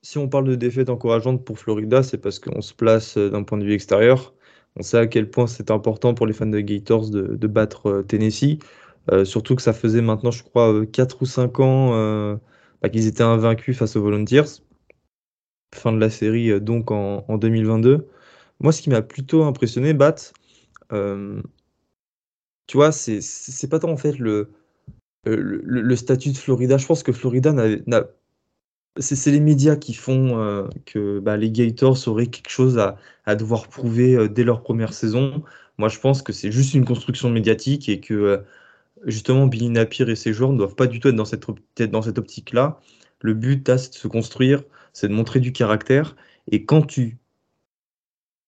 si 0.00 0.16
on 0.16 0.26
parle 0.26 0.48
de 0.48 0.54
défaite 0.54 0.88
encourageante 0.88 1.44
pour 1.44 1.58
Florida, 1.58 2.02
c'est 2.02 2.16
parce 2.16 2.38
qu'on 2.38 2.62
se 2.62 2.72
place 2.72 3.18
euh, 3.18 3.28
d'un 3.28 3.42
point 3.42 3.58
de 3.58 3.64
vue 3.64 3.74
extérieur. 3.74 4.32
On 4.76 4.82
sait 4.82 4.96
à 4.96 5.06
quel 5.06 5.28
point 5.28 5.46
c'est 5.46 5.70
important 5.70 6.14
pour 6.14 6.26
les 6.26 6.32
fans 6.32 6.46
de 6.46 6.60
Gators 6.60 7.10
de 7.10 7.46
battre 7.46 7.90
euh, 7.90 8.02
Tennessee. 8.02 8.58
Euh, 9.12 9.24
surtout 9.24 9.56
que 9.56 9.62
ça 9.62 9.72
faisait 9.72 10.02
maintenant, 10.02 10.30
je 10.30 10.42
crois, 10.42 10.84
4 10.86 11.14
euh, 11.14 11.18
ou 11.22 11.26
5 11.26 11.60
ans 11.60 11.94
euh, 11.94 12.36
bah, 12.82 12.88
qu'ils 12.88 13.06
étaient 13.06 13.22
invaincus 13.22 13.76
face 13.76 13.96
aux 13.96 14.02
Volunteers. 14.02 14.62
Fin 15.74 15.92
de 15.92 15.98
la 15.98 16.10
série, 16.10 16.60
donc 16.60 16.90
en, 16.90 17.38
2022. 17.38 18.08
Moi, 18.60 18.72
ce 18.72 18.82
qui 18.82 18.90
m'a 18.90 19.02
plutôt 19.02 19.44
impressionné, 19.44 19.92
Bat, 19.94 20.32
tu 22.66 22.76
vois, 22.76 22.92
c'est 22.92 23.68
pas 23.70 23.78
tant 23.78 23.90
en 23.90 23.96
fait 23.96 24.18
le, 24.18 24.50
statut 25.96 26.32
de 26.32 26.38
Florida. 26.38 26.78
Je 26.78 26.86
pense 26.86 27.02
que 27.02 27.12
Florida 27.12 27.52
n'a. 27.52 28.04
C'est 28.98 29.30
les 29.30 29.40
médias 29.40 29.76
qui 29.76 29.94
font 29.94 30.68
que 30.86 31.20
bah, 31.20 31.36
les 31.36 31.50
Gators 31.50 32.08
auraient 32.08 32.26
quelque 32.26 32.50
chose 32.50 32.78
à 32.78 33.36
devoir 33.36 33.68
prouver 33.68 34.28
dès 34.28 34.44
leur 34.44 34.62
première 34.62 34.94
saison. 34.94 35.44
Moi, 35.76 35.88
je 35.88 35.98
pense 36.00 36.22
que 36.22 36.32
c'est 36.32 36.50
juste 36.50 36.74
une 36.74 36.86
construction 36.86 37.28
médiatique 37.30 37.88
et 37.90 38.00
que 38.00 38.42
justement, 39.04 39.46
Billy 39.46 39.68
Napier 39.70 40.08
et 40.08 40.16
ses 40.16 40.32
joueurs 40.32 40.52
ne 40.52 40.58
doivent 40.58 40.74
pas 40.74 40.86
du 40.86 41.00
tout 41.00 41.08
être 41.08 41.14
dans 41.14 41.24
cette, 41.24 41.46
dans 41.80 42.02
cette 42.02 42.18
optique-là. 42.18 42.80
Le 43.20 43.34
but, 43.34 43.68
c'est 43.76 43.90
de 43.90 43.94
se 43.94 44.08
construire, 44.08 44.62
c'est 44.92 45.08
de 45.08 45.12
montrer 45.12 45.40
du 45.40 45.52
caractère. 45.52 46.16
Et 46.50 46.64
quand 46.64 46.82
tu 46.82 47.18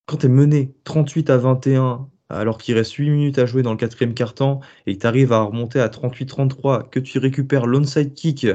quand 0.05 0.25
es 0.25 0.29
mené 0.29 0.73
38 0.83 1.29
à 1.29 1.37
21, 1.37 2.09
alors 2.29 2.57
qu'il 2.57 2.75
reste 2.75 2.93
8 2.93 3.09
minutes 3.09 3.39
à 3.39 3.45
jouer 3.45 3.61
dans 3.61 3.71
le 3.71 3.77
quatrième 3.77 4.13
quart-temps, 4.13 4.59
et 4.85 4.95
que 4.95 5.01
tu 5.01 5.07
arrives 5.07 5.31
à 5.31 5.41
remonter 5.41 5.79
à 5.79 5.87
38-33, 5.87 6.89
que 6.89 6.99
tu 6.99 7.17
récupères 7.19 7.65
l'onside 7.65 8.13
kick 8.13 8.47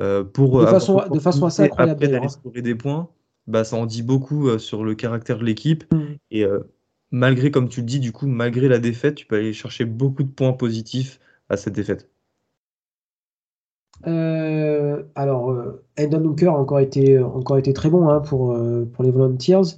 euh, 0.00 0.24
pour... 0.24 0.60
De 0.60 0.66
façon, 0.66 1.02
de 1.10 1.18
façon 1.18 1.46
assez 1.46 1.64
incroyable. 1.64 2.04
Après 2.04 2.08
d'aller 2.08 2.28
scorer 2.28 2.62
des 2.62 2.74
points, 2.74 3.10
bah, 3.46 3.64
ça 3.64 3.76
en 3.76 3.86
dit 3.86 4.02
beaucoup 4.02 4.48
euh, 4.48 4.58
sur 4.58 4.84
le 4.84 4.94
caractère 4.94 5.38
de 5.38 5.44
l'équipe. 5.44 5.84
Mm. 5.92 6.02
Et 6.30 6.44
euh, 6.44 6.60
malgré, 7.10 7.50
comme 7.50 7.68
tu 7.68 7.80
le 7.80 7.86
dis, 7.86 8.00
du 8.00 8.12
coup, 8.12 8.26
malgré 8.26 8.68
la 8.68 8.78
défaite, 8.78 9.16
tu 9.16 9.26
peux 9.26 9.36
aller 9.36 9.52
chercher 9.52 9.84
beaucoup 9.84 10.22
de 10.22 10.30
points 10.30 10.52
positifs 10.52 11.20
cette 11.56 11.74
défaite 11.74 12.10
euh, 14.06 15.02
alors, 15.14 15.50
euh, 15.50 15.84
Endon 15.98 16.24
Hooker 16.24 16.48
a 16.48 16.58
encore 16.58 16.80
été, 16.80 17.18
encore 17.18 17.58
été 17.58 17.72
très 17.72 17.90
bon 17.90 18.08
hein, 18.08 18.20
pour, 18.20 18.52
euh, 18.52 18.84
pour 18.92 19.04
les 19.04 19.10
Volunteers. 19.10 19.76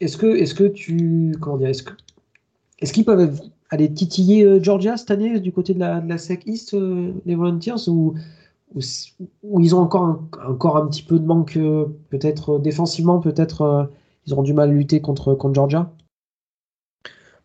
est-ce 0.00 0.16
que, 0.16 0.26
est 0.26 0.56
que 0.56 0.64
tu. 0.64 1.36
Comment 1.40 1.56
dire 1.56 1.68
Est-ce, 1.68 1.84
est-ce 2.80 2.92
qu'ils 2.92 3.04
peuvent 3.04 3.40
aller 3.70 3.92
titiller 3.92 4.62
Georgia 4.62 4.96
cette 4.96 5.10
année 5.10 5.38
du 5.40 5.52
côté 5.52 5.74
de 5.74 5.78
la, 5.78 6.00
de 6.00 6.08
la 6.08 6.18
SEC 6.18 6.42
East, 6.46 6.76
les 7.26 7.34
Volunteers 7.34 7.88
ou, 7.88 8.14
ou, 8.74 9.60
ils 9.60 9.74
ont 9.74 9.80
encore 9.80 10.02
un, 10.02 10.28
encore 10.48 10.76
un 10.76 10.86
petit 10.86 11.02
peu 11.02 11.18
de 11.18 11.26
manque, 11.26 11.58
peut-être 12.08 12.58
défensivement, 12.58 13.20
peut-être 13.20 13.90
ils 14.26 14.32
auront 14.32 14.42
du 14.42 14.54
mal 14.54 14.70
à 14.70 14.72
lutter 14.72 15.00
contre, 15.00 15.34
contre 15.34 15.54
Georgia? 15.54 15.92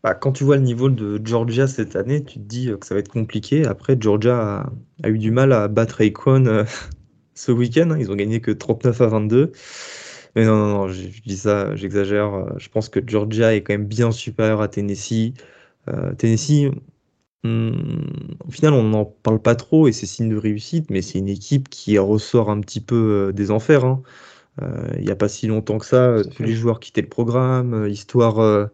Bah, 0.05 0.13
quand 0.13 0.33
tu 0.33 0.43
vois 0.43 0.57
le 0.57 0.61
niveau 0.61 0.89
de 0.89 1.19
Georgia 1.25 1.65
cette 1.65 1.95
année, 1.95 2.23
tu 2.23 2.35
te 2.35 2.43
dis 2.45 2.69
euh, 2.69 2.77
que 2.77 2.85
ça 2.85 2.93
va 2.93 2.99
être 2.99 3.09
compliqué. 3.09 3.65
Après, 3.65 3.97
Georgia 3.99 4.71
a, 5.01 5.09
eu 5.09 5.17
du 5.17 5.31
mal 5.31 5.51
à 5.51 5.67
battre 5.67 6.03
Akon 6.03 6.45
euh, 6.45 6.63
ce 7.33 7.51
week-end. 7.51 7.89
Hein. 7.89 7.97
Ils 7.99 8.11
ont 8.11 8.15
gagné 8.15 8.39
que 8.39 8.51
39 8.51 9.01
à 9.01 9.07
22. 9.07 9.51
Mais 10.35 10.45
non, 10.45 10.57
non, 10.57 10.67
non, 10.67 10.87
je, 10.89 11.07
dis 11.25 11.37
ça, 11.37 11.75
j'exagère. 11.75 12.35
Euh, 12.35 12.49
je 12.57 12.69
pense 12.69 12.87
que 12.87 12.99
Georgia 13.03 13.55
est 13.55 13.63
quand 13.63 13.73
même 13.73 13.87
bien 13.87 14.11
supérieur 14.11 14.61
à 14.61 14.67
Tennessee. 14.67 15.33
Tennessee, 16.19 16.69
hmm, 17.43 17.71
au 18.47 18.51
final, 18.51 18.73
on 18.73 18.83
n'en 18.83 19.05
parle 19.05 19.41
pas 19.41 19.55
trop 19.55 19.87
et 19.87 19.91
c'est 19.91 20.05
signe 20.05 20.29
de 20.29 20.37
réussite, 20.37 20.91
mais 20.91 21.01
c'est 21.01 21.17
une 21.17 21.29
équipe 21.29 21.67
qui 21.69 21.97
ressort 21.97 22.51
un 22.51 22.61
petit 22.61 22.81
peu 22.81 23.31
des 23.33 23.49
enfers. 23.49 23.85
Hein. 23.85 24.03
Il 24.97 25.03
n'y 25.03 25.11
a 25.11 25.15
pas 25.15 25.29
si 25.29 25.47
longtemps 25.47 25.79
que 25.79 25.85
ça, 25.85 26.17
tous 26.35 26.43
les 26.43 26.53
joueurs 26.53 26.79
quittaient 26.79 27.01
le 27.01 27.09
programme, 27.09 27.87
histoire 27.87 28.69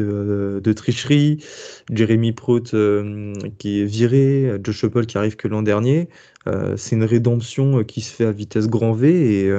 de, 0.00 0.72
tricherie, 0.72 1.44
Jeremy 1.90 2.32
Prout 2.32 2.74
euh, 2.74 3.32
qui 3.58 3.80
est 3.80 3.84
viré, 3.84 4.58
Josh 4.62 4.86
Paul 4.86 5.06
qui 5.06 5.18
arrive 5.18 5.36
que 5.36 5.48
l'an 5.48 5.62
dernier. 5.62 6.08
Euh, 6.46 6.76
c'est 6.76 6.96
une 6.96 7.04
rédemption 7.04 7.80
euh, 7.80 7.82
qui 7.84 8.00
se 8.00 8.14
fait 8.14 8.26
à 8.26 8.32
vitesse 8.32 8.68
grand 8.68 8.92
V 8.92 9.46
et 9.46 9.52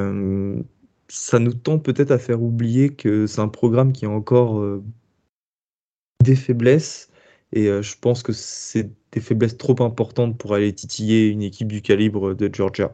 ça 1.07 1.39
nous 1.39 1.53
tend 1.53 1.79
peut-être 1.79 2.11
à 2.11 2.17
faire 2.17 2.41
oublier 2.41 2.89
que 2.89 3.27
c'est 3.27 3.41
un 3.41 3.47
programme 3.47 3.93
qui 3.93 4.05
a 4.05 4.09
encore 4.09 4.63
des 6.23 6.35
faiblesses 6.35 7.09
et 7.53 7.67
je 7.67 7.95
pense 7.99 8.23
que 8.23 8.33
c'est 8.33 8.91
des 9.11 9.21
faiblesses 9.21 9.57
trop 9.57 9.75
importantes 9.83 10.37
pour 10.37 10.55
aller 10.55 10.73
titiller 10.73 11.27
une 11.27 11.43
équipe 11.43 11.67
du 11.67 11.81
calibre 11.81 12.33
de 12.33 12.49
Georgia. 12.51 12.93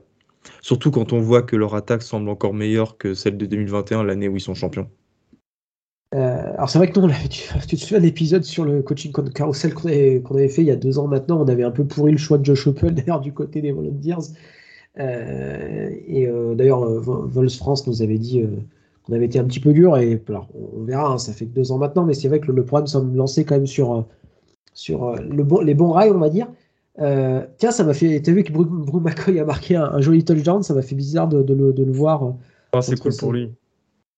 Surtout 0.61 0.91
quand 0.91 1.13
on 1.13 1.21
voit 1.21 1.41
que 1.41 1.55
leur 1.55 1.75
attaque 1.75 2.01
semble 2.01 2.29
encore 2.29 2.53
meilleure 2.53 2.97
que 2.97 3.13
celle 3.13 3.37
de 3.37 3.45
2021, 3.45 4.03
l'année 4.03 4.27
où 4.27 4.35
ils 4.35 4.41
sont 4.41 4.55
champions. 4.55 4.89
Euh, 6.13 6.53
alors 6.55 6.69
c'est 6.69 6.77
vrai 6.77 6.91
que 6.91 6.99
nous, 6.99 7.09
tu, 7.29 7.43
tu, 7.67 7.75
te 7.77 7.81
souviens 7.81 7.99
de 7.99 8.03
l'épisode 8.03 8.43
sur 8.43 8.65
le 8.65 8.81
coaching 8.81 9.13
carousel 9.33 9.73
qu'on 9.73 9.87
avait, 9.87 10.21
avait, 10.29 10.49
fait 10.49 10.61
il 10.61 10.67
y 10.67 10.71
a 10.71 10.75
deux 10.75 10.99
ans 10.99 11.07
maintenant, 11.07 11.41
on 11.41 11.47
avait 11.47 11.63
un 11.63 11.71
peu 11.71 11.85
pourri 11.85 12.11
le 12.11 12.17
choix 12.17 12.37
de 12.37 12.43
Josh 12.43 12.67
Oppel 12.67 12.93
d'ailleurs 12.95 13.21
du 13.21 13.31
côté 13.33 13.61
des 13.61 13.71
Volunteers. 13.71 14.33
Euh, 14.99 15.89
et 16.07 16.27
euh, 16.27 16.53
d'ailleurs, 16.53 16.85
Vols 16.85 17.49
France 17.49 17.87
nous 17.87 18.01
avait 18.01 18.17
dit 18.17 18.43
qu'on 19.05 19.13
avait 19.13 19.25
été 19.25 19.39
un 19.39 19.45
petit 19.45 19.61
peu 19.61 19.71
dur, 19.71 19.97
et 19.97 20.21
alors, 20.27 20.49
on 20.53 20.83
verra, 20.83 21.13
hein, 21.13 21.17
ça 21.17 21.31
fait 21.31 21.45
que 21.45 21.53
deux 21.53 21.71
ans 21.71 21.77
maintenant, 21.77 22.03
mais 22.03 22.13
c'est 22.13 22.27
vrai 22.27 22.41
que 22.41 22.51
le, 22.51 22.65
programme 22.65 22.87
semble 22.87 23.15
lancé 23.15 23.45
quand 23.45 23.55
même 23.55 23.67
sur, 23.67 24.05
sur 24.73 25.15
le 25.15 25.63
les 25.63 25.73
bons 25.73 25.91
rails, 25.91 26.11
on 26.11 26.19
va 26.19 26.29
dire. 26.29 26.49
tiens, 26.97 27.71
ça 27.71 27.85
m'a 27.85 27.93
fait. 27.93 28.21
T'as 28.21 28.33
vu 28.33 28.43
que 28.43 28.51
Bruce 28.51 29.01
McCoy 29.01 29.39
a 29.39 29.45
marqué 29.45 29.77
un, 29.77 30.01
joli 30.01 30.25
touchdown, 30.25 30.61
ça 30.61 30.73
m'a 30.73 30.81
fait 30.81 30.95
bizarre 30.95 31.29
de, 31.29 31.53
le, 31.53 31.71
le, 31.71 31.91
voir. 31.93 32.33
Ah, 32.73 32.81
c'est 32.81 32.99
cool 32.99 33.15
pour 33.15 33.31
lui 33.31 33.53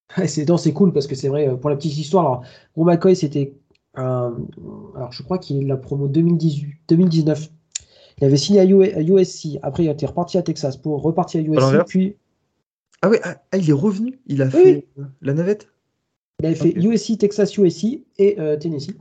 c'est 0.57 0.73
cool 0.73 0.93
parce 0.93 1.07
que 1.07 1.15
c'est 1.15 1.29
vrai, 1.29 1.57
pour 1.57 1.69
la 1.69 1.75
petite 1.75 1.97
histoire, 1.97 2.25
alors, 2.25 2.43
Ron 2.75 2.85
McCoy, 2.85 3.15
c'était 3.15 3.53
alors 3.95 5.11
je 5.11 5.21
crois 5.21 5.37
qu'il 5.37 5.61
est 5.61 5.65
la 5.67 5.77
promo 5.77 6.07
2018, 6.07 6.77
2019. 6.87 7.49
Il 8.19 8.25
avait 8.25 8.37
signé 8.37 8.59
à, 8.59 8.65
USC, 8.65 9.59
après 9.61 9.83
il 9.83 9.89
été 9.89 10.05
reparti 10.05 10.37
à 10.37 10.43
Texas 10.43 10.77
pour 10.77 11.01
repartir 11.01 11.41
à 11.41 11.43
USC, 11.43 11.85
puis. 11.87 12.15
Ah 13.01 13.09
ouais, 13.09 13.19
ah, 13.23 13.35
ah, 13.51 13.57
il 13.57 13.69
est 13.69 13.73
revenu, 13.73 14.19
il 14.27 14.41
a 14.41 14.49
fait 14.49 14.87
la 15.21 15.33
navette. 15.33 15.67
Il 16.39 16.45
avait 16.45 16.55
fait 16.55 16.71
USC, 16.71 17.17
Texas, 17.17 17.57
USC 17.57 18.01
et 18.17 18.39
euh, 18.39 18.57
Tennessee. 18.57 18.95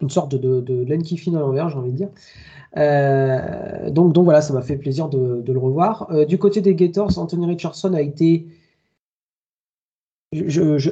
Une 0.00 0.10
sorte 0.10 0.32
de, 0.34 0.38
de, 0.38 0.84
de 0.84 1.36
à 1.36 1.40
l'envers, 1.40 1.68
j'ai 1.70 1.76
envie 1.76 1.92
de 1.92 1.96
dire. 1.96 2.08
Euh, 2.76 3.90
donc, 3.90 4.12
donc 4.12 4.24
voilà, 4.24 4.40
ça 4.40 4.54
m'a 4.54 4.62
fait 4.62 4.76
plaisir 4.76 5.08
de, 5.08 5.40
de 5.40 5.52
le 5.52 5.58
revoir. 5.58 6.10
Euh, 6.10 6.24
du 6.24 6.38
côté 6.38 6.60
des 6.60 6.74
Gators, 6.74 7.18
Anthony 7.18 7.46
Richardson 7.46 7.94
a 7.94 8.00
été 8.00 8.46
je, 10.32 10.78
je, 10.78 10.90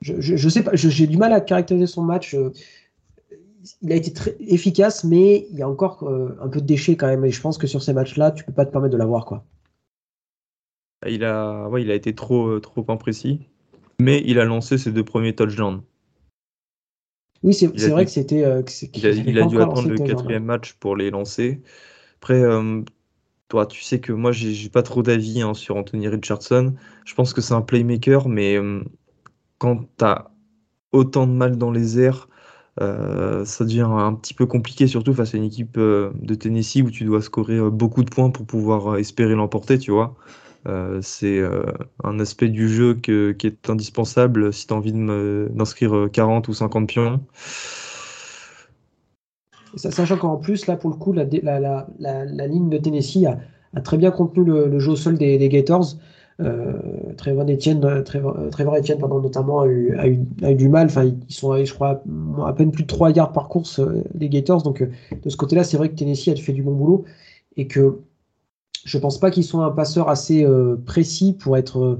je, 0.00 0.20
je, 0.20 0.48
sais 0.48 0.62
pas, 0.62 0.72
j'ai 0.74 1.06
du 1.06 1.16
mal 1.16 1.32
à 1.32 1.40
caractériser 1.40 1.86
son 1.86 2.02
match. 2.02 2.34
Euh, 2.34 2.52
il 3.82 3.92
a 3.92 3.96
été 3.96 4.12
très 4.12 4.36
efficace, 4.40 5.04
mais 5.04 5.46
il 5.50 5.58
y 5.58 5.62
a 5.62 5.68
encore 5.68 6.04
euh, 6.04 6.38
un 6.40 6.48
peu 6.48 6.60
de 6.60 6.66
déchets 6.66 6.96
quand 6.96 7.08
même. 7.08 7.24
Et 7.24 7.30
je 7.30 7.40
pense 7.40 7.58
que 7.58 7.66
sur 7.66 7.82
ces 7.82 7.92
matchs-là, 7.92 8.30
tu 8.30 8.44
peux 8.44 8.52
pas 8.52 8.64
te 8.64 8.70
permettre 8.70 8.92
de 8.92 8.98
l'avoir, 8.98 9.24
quoi. 9.24 9.44
Il 11.06 11.24
a, 11.24 11.68
ouais, 11.68 11.82
il 11.82 11.90
a 11.90 11.94
été 11.94 12.14
trop, 12.14 12.58
trop 12.60 12.84
imprécis, 12.88 13.40
mais 14.00 14.22
il 14.24 14.38
a 14.38 14.44
lancé 14.44 14.78
ses 14.78 14.92
deux 14.92 15.04
premiers 15.04 15.34
touchdowns. 15.34 15.82
Oui, 17.42 17.54
c'est 17.54 17.88
vrai 17.88 18.04
que 18.04 18.10
c'était. 18.10 18.44
Euh, 18.44 18.62
il 18.94 19.06
a, 19.06 19.10
il 19.10 19.38
a 19.38 19.46
dû 19.46 19.60
attendre 19.60 19.88
le 19.88 19.98
quatrième 19.98 20.44
match 20.44 20.74
pour 20.74 20.96
les 20.96 21.10
lancer. 21.10 21.60
Après, 22.16 22.40
euh, 22.40 22.82
toi, 23.48 23.66
tu 23.66 23.82
sais 23.82 24.00
que 24.00 24.12
moi, 24.12 24.32
j'ai 24.32 24.68
pas 24.68 24.82
trop 24.82 25.02
d'avis 25.02 25.42
hein, 25.42 25.54
sur 25.54 25.76
Anthony 25.76 26.08
Richardson. 26.08 26.74
Je 27.04 27.14
pense 27.14 27.32
que 27.32 27.40
c'est 27.40 27.54
un 27.54 27.62
playmaker, 27.62 28.28
mais 28.28 28.56
euh, 28.56 28.82
quand 29.58 29.84
tu 29.98 30.04
as 30.04 30.30
autant 30.92 31.26
de 31.26 31.32
mal 31.32 31.58
dans 31.58 31.70
les 31.70 32.00
airs, 32.00 32.28
ça 32.78 33.64
devient 33.64 33.88
un 33.88 34.14
petit 34.14 34.34
peu 34.34 34.44
compliqué, 34.46 34.86
surtout 34.86 35.14
face 35.14 35.34
à 35.34 35.38
une 35.38 35.44
équipe 35.44 35.78
de 35.78 36.34
Tennessee 36.34 36.82
où 36.82 36.90
tu 36.90 37.04
dois 37.04 37.22
scorer 37.22 37.58
beaucoup 37.70 38.04
de 38.04 38.10
points 38.10 38.30
pour 38.30 38.46
pouvoir 38.46 38.98
espérer 38.98 39.34
l'emporter, 39.34 39.78
tu 39.78 39.90
vois. 39.90 40.14
Euh, 40.66 41.00
c'est 41.00 41.38
euh, 41.38 41.62
un 42.02 42.18
aspect 42.18 42.48
du 42.48 42.68
jeu 42.68 42.94
qui 42.94 43.12
est 43.12 43.70
indispensable 43.70 44.52
si 44.52 44.66
tu 44.66 44.74
as 44.74 44.76
envie 44.76 44.92
d'inscrire 44.92 46.08
40 46.12 46.48
euh, 46.48 46.50
ou 46.50 46.54
50 46.54 46.88
pions. 46.88 47.20
Sachant 49.76 50.16
qu'en 50.16 50.36
plus, 50.36 50.66
là, 50.66 50.76
pour 50.76 50.90
le 50.90 50.96
coup, 50.96 51.12
la, 51.12 51.26
ligne 52.46 52.68
de 52.68 52.78
Tennessee 52.78 53.26
a, 53.26 53.80
très 53.82 53.98
bien 53.98 54.10
contenu 54.10 54.44
le, 54.44 54.78
jeu 54.78 54.92
au 54.92 54.96
sol 54.96 55.18
des, 55.18 55.48
Gators. 55.48 55.96
Trevor 57.16 57.44
Etienne, 57.48 58.02
Trevor, 58.04 58.76
Etienne 58.76 58.98
pardon, 58.98 59.20
notamment 59.20 59.60
a 59.60 59.68
eu, 59.68 59.94
du 60.54 60.68
mal. 60.68 60.86
Enfin, 60.86 61.04
ils 61.04 61.34
sont, 61.34 61.64
je 61.64 61.72
crois, 61.72 62.02
à 62.46 62.52
peine 62.52 62.70
plus 62.70 62.82
de 62.82 62.88
3 62.88 63.10
yards 63.10 63.32
par 63.32 63.48
course, 63.48 63.80
les 64.14 64.28
Gators. 64.28 64.62
Donc, 64.62 64.82
de 64.82 65.30
ce 65.30 65.36
côté-là, 65.36 65.64
c'est 65.64 65.76
vrai 65.76 65.90
que 65.90 65.94
Tennessee 65.94 66.28
a 66.28 66.36
fait 66.36 66.52
du 66.52 66.62
bon 66.62 66.74
boulot 66.74 67.04
et 67.56 67.66
que 67.66 68.00
je 68.86 68.98
pense 68.98 69.18
pas 69.18 69.30
qu'ils 69.30 69.44
soient 69.44 69.64
un 69.64 69.70
passeur 69.70 70.08
assez 70.08 70.44
euh, 70.44 70.76
précis 70.86 71.34
pour 71.34 71.56
être. 71.56 71.98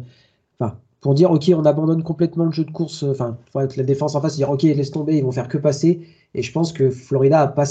Euh, 1.06 1.08
pour 1.08 1.14
dire, 1.14 1.30
OK, 1.30 1.50
on 1.54 1.64
abandonne 1.64 2.02
complètement 2.02 2.44
le 2.44 2.50
jeu 2.50 2.64
de 2.64 2.70
course. 2.70 3.04
Euh, 3.04 3.12
enfin, 3.12 3.38
la 3.54 3.84
défense 3.84 4.14
en 4.14 4.20
face, 4.20 4.36
dire, 4.36 4.50
OK, 4.50 4.62
laisse 4.62 4.90
tomber, 4.90 5.16
ils 5.16 5.24
vont 5.24 5.32
faire 5.32 5.48
que 5.48 5.58
passer. 5.58 6.00
Et 6.34 6.42
je 6.42 6.52
pense 6.52 6.72
que 6.72 6.90
Florida 6.90 7.40
a 7.40 7.46
pas 7.46 7.64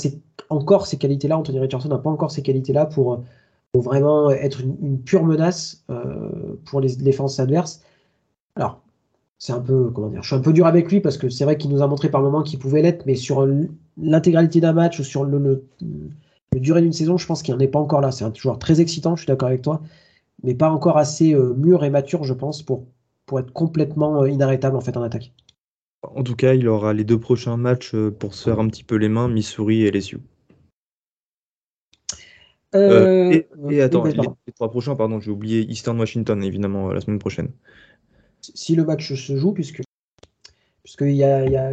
encore 0.49 0.87
ces 0.87 0.97
qualités-là. 0.97 1.37
Anthony 1.37 1.59
Richardson 1.59 1.89
n'a 1.89 1.97
pas 1.97 2.09
encore 2.09 2.31
ces 2.31 2.41
qualités-là 2.41 2.85
pour, 2.85 3.23
vraiment 3.73 4.31
être 4.31 4.61
une, 4.61 5.01
pure 5.01 5.25
menace 5.25 5.83
pour 6.63 6.79
les 6.79 6.95
défenses 6.95 7.41
adverses. 7.41 7.81
Alors, 8.55 8.81
c'est 9.37 9.51
un 9.51 9.59
peu, 9.59 9.89
comment 9.91 10.07
dire, 10.07 10.23
je 10.23 10.27
suis 10.27 10.35
un 10.37 10.39
peu 10.41 10.53
dur 10.53 10.65
avec 10.65 10.89
lui 10.89 11.01
parce 11.01 11.17
que 11.17 11.27
c'est 11.27 11.43
vrai 11.43 11.57
qu'il 11.57 11.69
nous 11.71 11.81
a 11.81 11.87
montré 11.87 12.09
par 12.09 12.21
moments 12.21 12.41
qu'il 12.41 12.57
pouvait 12.57 12.81
l'être, 12.81 13.05
mais 13.05 13.15
sur 13.15 13.45
l'intégralité 13.97 14.61
d'un 14.61 14.71
match 14.71 14.99
ou 14.99 15.03
sur 15.03 15.25
le 15.25 15.65
durée 16.53 16.81
d'une 16.81 16.93
saison, 16.93 17.17
je 17.17 17.27
pense 17.27 17.43
qu'il 17.43 17.53
n'en 17.53 17.59
est 17.59 17.67
pas 17.67 17.79
encore 17.79 17.99
là. 17.99 18.11
C'est 18.11 18.23
un 18.23 18.33
joueur 18.33 18.59
très 18.59 18.79
excitant, 18.79 19.17
je 19.17 19.23
suis 19.23 19.27
d'accord 19.27 19.49
avec 19.49 19.61
toi, 19.61 19.81
mais 20.41 20.55
pas 20.55 20.69
encore 20.69 20.97
assez 20.97 21.33
euh, 21.33 21.53
mûr 21.53 21.83
et 21.83 21.89
mature, 21.89 22.23
je 22.23 22.33
pense, 22.33 22.63
pour, 22.63 22.85
pour 23.25 23.39
être 23.39 23.51
complètement 23.51 24.23
euh, 24.23 24.29
inarrêtable 24.29 24.75
en 24.75 24.81
fait 24.81 24.95
en 24.97 25.03
attaque. 25.03 25.33
En 26.03 26.23
tout 26.23 26.35
cas, 26.35 26.53
il 26.53 26.67
aura 26.67 26.93
les 26.93 27.03
deux 27.03 27.19
prochains 27.19 27.57
matchs 27.57 27.95
euh, 27.95 28.11
pour 28.11 28.35
se 28.35 28.43
faire 28.43 28.59
un 28.59 28.67
petit 28.67 28.83
peu 28.83 28.95
les 28.95 29.09
mains, 29.09 29.27
Missouri 29.27 29.83
et 29.83 29.91
LSU. 29.91 30.19
et, 32.73 33.81
attends, 33.81 34.03
les, 34.03 34.53
trois 34.53 34.69
prochains, 34.69 34.95
pardon, 34.95 35.19
j'ai 35.19 35.31
oublié 35.31 35.61
Eastern 35.61 35.97
Washington, 35.97 36.43
évidemment, 36.43 36.91
la 36.91 36.99
semaine 36.99 37.19
prochaine. 37.19 37.51
Si 38.41 38.75
le 38.75 38.83
match 38.83 39.13
se 39.13 39.37
joue, 39.37 39.53
puisque 39.53 39.81
puisqu'il 40.83 41.15
y 41.15 41.23
a, 41.23 41.47
y 41.47 41.55
a 41.55 41.71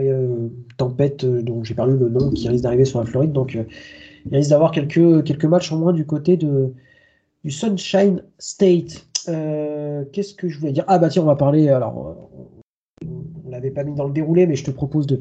Tempête, 0.79 1.27
dont 1.27 1.65
j'ai 1.65 1.75
perdu 1.75 1.99
le 1.99 2.09
nom, 2.09 2.31
qui 2.31 2.49
risque 2.49 2.62
d'arriver 2.62 2.85
sur 2.85 3.01
la 3.01 3.05
Floride, 3.05 3.33
donc 3.33 3.59
il 4.27 4.35
risque 4.35 4.51
d'avoir 4.51 4.71
quelques, 4.71 5.25
quelques 5.25 5.45
matchs 5.45 5.73
en 5.73 5.79
moins 5.79 5.93
du 5.93 6.07
côté 6.07 6.37
de, 6.37 6.73
du 7.45 7.51
Sunshine 7.51 8.23
State. 8.38 9.07
Euh, 9.29 10.05
qu'est-ce 10.13 10.35
que 10.35 10.49
je 10.49 10.59
voulais 10.59 10.73
dire? 10.73 10.85
Ah 10.89 10.99
bah 10.99 11.09
tiens, 11.09 11.23
on 11.23 11.27
va 11.27 11.37
parler. 11.37 11.69
Alors, 11.69 12.17
on 13.05 13.51
l'avait 13.51 13.71
pas 13.71 13.85
mis 13.85 13.95
dans 13.95 14.07
le 14.07 14.13
déroulé, 14.13 14.47
mais 14.47 14.57
je 14.57 14.65
te 14.65 14.71
propose 14.71 15.07
de, 15.07 15.21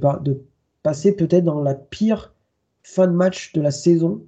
passer 0.84 1.16
peut-être 1.16 1.44
dans 1.44 1.62
la 1.62 1.76
pire 1.76 2.34
fin 2.84 3.08
de 3.08 3.14
match 3.14 3.54
de 3.54 3.62
la 3.62 3.72
saison, 3.72 4.24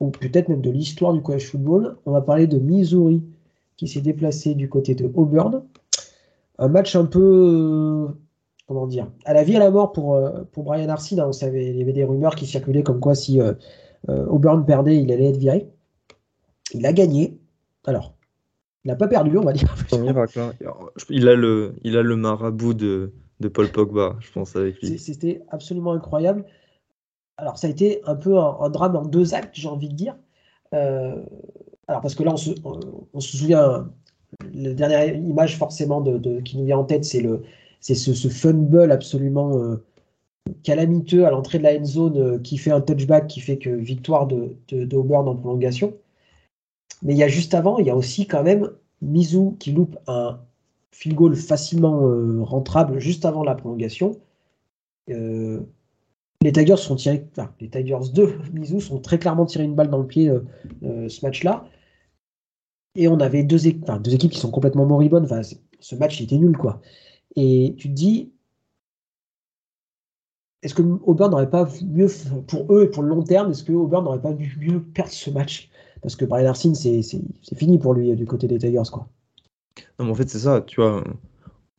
ou 0.00 0.10
peut-être 0.10 0.48
même 0.48 0.62
de 0.62 0.70
l'histoire 0.70 1.12
du 1.12 1.22
college 1.22 1.50
football. 1.50 1.96
On 2.06 2.12
va 2.12 2.20
parler 2.20 2.46
de 2.46 2.58
Missouri 2.58 3.22
qui 3.76 3.88
s'est 3.88 4.00
déplacé 4.00 4.54
du 4.54 4.68
côté 4.68 4.94
de 4.94 5.10
Auburn. 5.14 5.62
Un 6.58 6.68
match 6.68 6.96
un 6.96 7.06
peu 7.06 8.08
comment 8.72 8.86
dire, 8.86 9.10
à 9.24 9.34
la 9.34 9.44
vie 9.44 9.56
à 9.56 9.58
la 9.58 9.70
mort 9.70 9.92
pour, 9.92 10.14
euh, 10.14 10.44
pour 10.52 10.64
Brian 10.64 10.88
Arcine. 10.88 11.20
Hein, 11.20 11.26
on 11.28 11.32
savait, 11.32 11.66
il 11.70 11.76
y 11.76 11.82
avait 11.82 11.92
des 11.92 12.04
rumeurs 12.04 12.34
qui 12.34 12.46
circulaient 12.46 12.82
comme 12.82 13.00
quoi 13.00 13.14
si 13.14 13.40
euh, 13.40 13.52
euh, 14.08 14.26
Auburn 14.26 14.64
perdait, 14.64 15.00
il 15.00 15.12
allait 15.12 15.30
être 15.30 15.36
viré. 15.36 15.68
Il 16.72 16.86
a 16.86 16.92
gagné. 16.92 17.38
Alors, 17.84 18.14
il 18.84 18.88
n'a 18.88 18.96
pas 18.96 19.08
perdu, 19.08 19.38
on 19.38 19.42
va 19.42 19.52
dire. 19.52 19.74
Hein. 19.92 20.52
Il 21.08 21.28
a 21.28 21.34
le, 21.34 21.74
il 21.82 21.96
a 21.96 22.02
le 22.02 22.16
marabout 22.16 22.74
de, 22.74 23.12
de 23.40 23.48
Paul 23.48 23.68
Pogba, 23.70 24.16
je 24.20 24.32
pense, 24.32 24.56
avec 24.56 24.80
lui. 24.80 24.98
C'était 24.98 25.42
absolument 25.48 25.92
incroyable. 25.92 26.44
Alors, 27.36 27.58
ça 27.58 27.66
a 27.66 27.70
été 27.70 28.00
un 28.04 28.16
peu 28.16 28.38
un, 28.38 28.70
drame 28.70 28.96
en 28.96 29.04
deux 29.04 29.34
actes, 29.34 29.54
j'ai 29.54 29.68
envie 29.68 29.88
de 29.88 29.94
dire. 29.94 30.16
alors, 30.72 32.00
parce 32.00 32.14
que 32.14 32.22
là, 32.22 32.32
on 32.32 32.36
se, 32.36 32.50
on, 33.12 33.20
se 33.20 33.36
souvient, 33.36 33.88
la 34.52 34.74
dernière 34.74 35.14
image 35.14 35.56
forcément 35.56 36.00
de, 36.00 36.40
qui 36.40 36.58
nous 36.58 36.64
vient 36.64 36.78
en 36.78 36.84
tête, 36.84 37.04
c'est 37.04 37.20
le, 37.20 37.42
c'est 37.82 37.96
ce, 37.96 38.28
fumble 38.28 38.92
absolument 38.92 39.58
euh, 39.58 39.84
calamiteux 40.62 41.26
à 41.26 41.30
l'entrée 41.30 41.58
de 41.58 41.64
la 41.64 41.74
end 41.74 41.84
zone 41.84 42.16
euh, 42.16 42.38
qui 42.38 42.56
fait 42.56 42.70
un 42.70 42.80
touchback 42.80 43.26
qui 43.26 43.40
fait 43.40 43.58
que 43.58 43.70
victoire 43.70 44.28
de, 44.28 44.56
de, 44.70 44.96
en 44.96 45.36
prolongation. 45.36 45.92
Mais 47.02 47.14
il 47.14 47.18
y 47.18 47.22
a 47.22 47.28
juste 47.28 47.54
avant, 47.54 47.78
il 47.78 47.86
y 47.86 47.90
a 47.90 47.96
aussi 47.96 48.26
quand 48.26 48.42
même 48.42 48.70
Mizu 49.00 49.56
qui 49.58 49.72
loupe 49.72 49.96
un 50.06 50.40
field 50.92 51.16
goal 51.16 51.36
facilement 51.36 52.06
euh, 52.06 52.42
rentrable 52.42 52.98
juste 52.98 53.24
avant 53.24 53.42
la 53.42 53.54
prolongation. 53.54 54.20
les 55.08 56.52
Tigers 56.52 56.76
sont 56.76 56.96
tirés, 56.96 57.26
les 57.60 57.68
Tigers 57.68 58.10
2, 58.12 58.38
Mizu 58.52 58.80
sont 58.80 59.00
très 59.00 59.18
clairement 59.18 59.46
tirés 59.46 59.64
une 59.64 59.74
balle 59.74 59.90
dans 59.90 59.98
le 59.98 60.06
pied 60.06 60.30
ce 60.82 61.24
match-là. 61.24 61.66
Et 62.94 63.08
on 63.08 63.20
avait 63.20 63.42
deux, 63.42 63.58
deux, 64.00 64.14
équipes 64.14 64.32
qui 64.32 64.40
sont 64.40 64.50
complètement 64.50 64.86
moribondes. 64.86 65.28
ce 65.80 65.96
match 65.96 66.20
il 66.20 66.24
était 66.24 66.38
nul 66.38 66.56
quoi. 66.56 66.80
Et 67.36 67.74
tu 67.78 67.88
te 67.88 67.94
dis, 67.94 68.32
est-ce 70.62 70.74
que 70.74 70.82
Auburn 70.82 71.30
n'aurait 71.30 71.50
pas 71.50 71.68
mieux, 71.84 72.06
pour 72.46 72.72
eux 72.72 72.84
et 72.84 72.88
pour 72.88 73.02
le 73.02 73.08
long 73.08 73.22
terme, 73.22 73.50
est-ce 73.50 73.64
que 73.64 73.72
Auburn 73.72 74.04
n'aurait 74.04 74.22
pas 74.22 74.32
mieux 74.32 74.80
perdre 74.80 75.10
ce 75.10 75.30
match? 75.30 75.70
Parce 76.02 76.16
que 76.16 76.24
Brian 76.24 76.48
Arsene, 76.48 76.74
c'est 76.74 77.00
fini 77.56 77.78
pour 77.78 77.94
lui 77.94 78.14
du 78.16 78.26
côté 78.26 78.48
des 78.48 78.58
Tigers. 78.58 78.90
Quoi. 78.92 79.08
Non, 79.98 80.06
mais 80.06 80.10
en 80.10 80.14
fait, 80.14 80.28
c'est 80.28 80.40
ça, 80.40 80.60
tu 80.60 80.80
vois, 80.80 81.04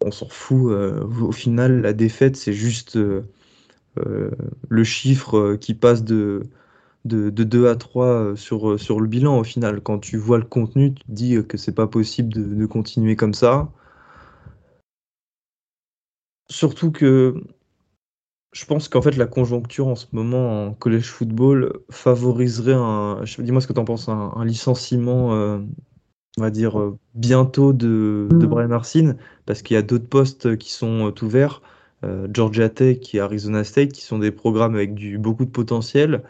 on 0.04 0.12
s'en 0.12 0.30
fout. 0.30 0.72
Euh, 0.72 1.04
au 1.04 1.32
final, 1.32 1.82
la 1.82 1.94
défaite, 1.94 2.38
c'est 2.38 2.54
juste 2.54 2.96
euh, 2.96 3.24
euh, 4.00 4.32
le 4.70 4.84
chiffre 4.86 5.56
qui 5.56 5.74
passe 5.74 6.04
de, 6.04 6.44
de, 7.04 7.30
2 7.30 7.68
à 7.68 7.76
3 7.76 8.36
sur, 8.38 8.80
sur 8.80 9.02
le 9.02 9.08
bilan. 9.08 9.38
Au 9.38 9.44
final, 9.44 9.82
quand 9.82 10.00
tu 10.00 10.18
vois 10.18 10.38
le 10.38 10.46
contenu, 10.46 10.94
tu 10.94 11.04
te 11.04 11.12
dis 11.12 11.38
que 11.46 11.58
c'est 11.58 11.76
pas 11.76 11.88
possible 11.88 12.34
de, 12.34 12.44
de 12.44 12.66
continuer 12.66 13.18
comme 13.18 13.34
ça. 13.34 13.70
Surtout 16.50 16.92
que 16.92 17.44
je 18.54 18.66
pense 18.66 18.88
qu'en 18.88 19.02
fait 19.02 19.18
la 19.18 19.26
conjoncture 19.26 19.88
en 19.88 19.96
ce 19.96 20.06
moment 20.12 20.68
en 20.68 20.74
collège 20.74 21.10
football 21.10 21.74
favoriserait 21.90 22.76
un, 22.76 23.24
dis-moi 23.40 23.62
ce 23.62 23.68
que 23.68 23.74
tu 23.74 23.80
en 23.80 23.86
penses, 23.86 24.08
un, 24.08 24.46
licenciement, 24.46 25.34
euh, 25.34 25.58
on 26.38 26.42
va 26.42 26.52
dire 26.52 26.80
euh, 26.80 26.98
bientôt 27.16 27.74
de. 27.74 28.28
Brian 28.32 28.72
Arsene, 28.72 29.18
parce 29.48 29.64
qu'il 29.64 29.74
y 29.74 29.78
a 29.78 29.82
d'autres 29.82 30.08
postes 30.08 30.56
qui 30.58 30.72
sont 30.72 31.08
euh, 31.08 31.26
ouverts, 31.26 31.62
Georgia 32.34 32.68
Tech 32.68 33.16
et 33.16 33.22
Arizona 33.22 33.64
State, 33.64 33.94
qui 33.94 34.02
sont 34.02 34.20
des 34.20 34.32
programmes 34.32 34.76
avec 34.76 34.94
du, 34.94 35.18
beaucoup 35.18 35.46
de 35.46 35.50
potentiel, 35.50 36.22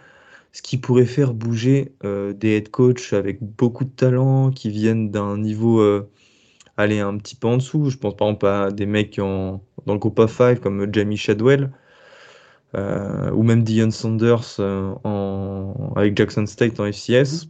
ce 0.52 0.62
qui 0.62 0.78
pourrait 0.78 1.08
faire 1.08 1.34
bouger 1.34 1.96
des 2.04 2.50
head 2.50 2.70
coachs 2.70 3.12
avec 3.12 3.42
beaucoup 3.42 3.84
de 3.84 3.90
talent, 3.90 4.52
qui 4.52 4.70
viennent 4.70 5.10
d'un 5.10 5.36
niveau 5.36 5.84
aller 6.78 7.00
un 7.00 7.18
petit 7.18 7.36
peu 7.36 7.48
en 7.48 7.58
dessous. 7.58 7.90
Je 7.90 7.98
pense 7.98 8.16
par 8.16 8.28
exemple 8.28 8.46
à 8.46 8.70
des 8.70 8.86
mecs 8.86 9.18
en, 9.18 9.64
dans 9.88 9.94
le 9.94 10.00
groupe 10.00 10.20
of 10.20 10.32
five 10.32 10.60
comme 10.60 10.88
Jamie 10.94 11.18
Shadwell 11.18 11.72
ou 12.76 13.44
même 13.44 13.64
Dion 13.64 13.92
Sanders 13.92 14.60
euh, 14.60 14.94
en, 15.04 15.94
avec 15.96 16.18
Jackson 16.18 16.46
State 16.46 16.80
en 16.80 16.86
FCS. 16.86 17.48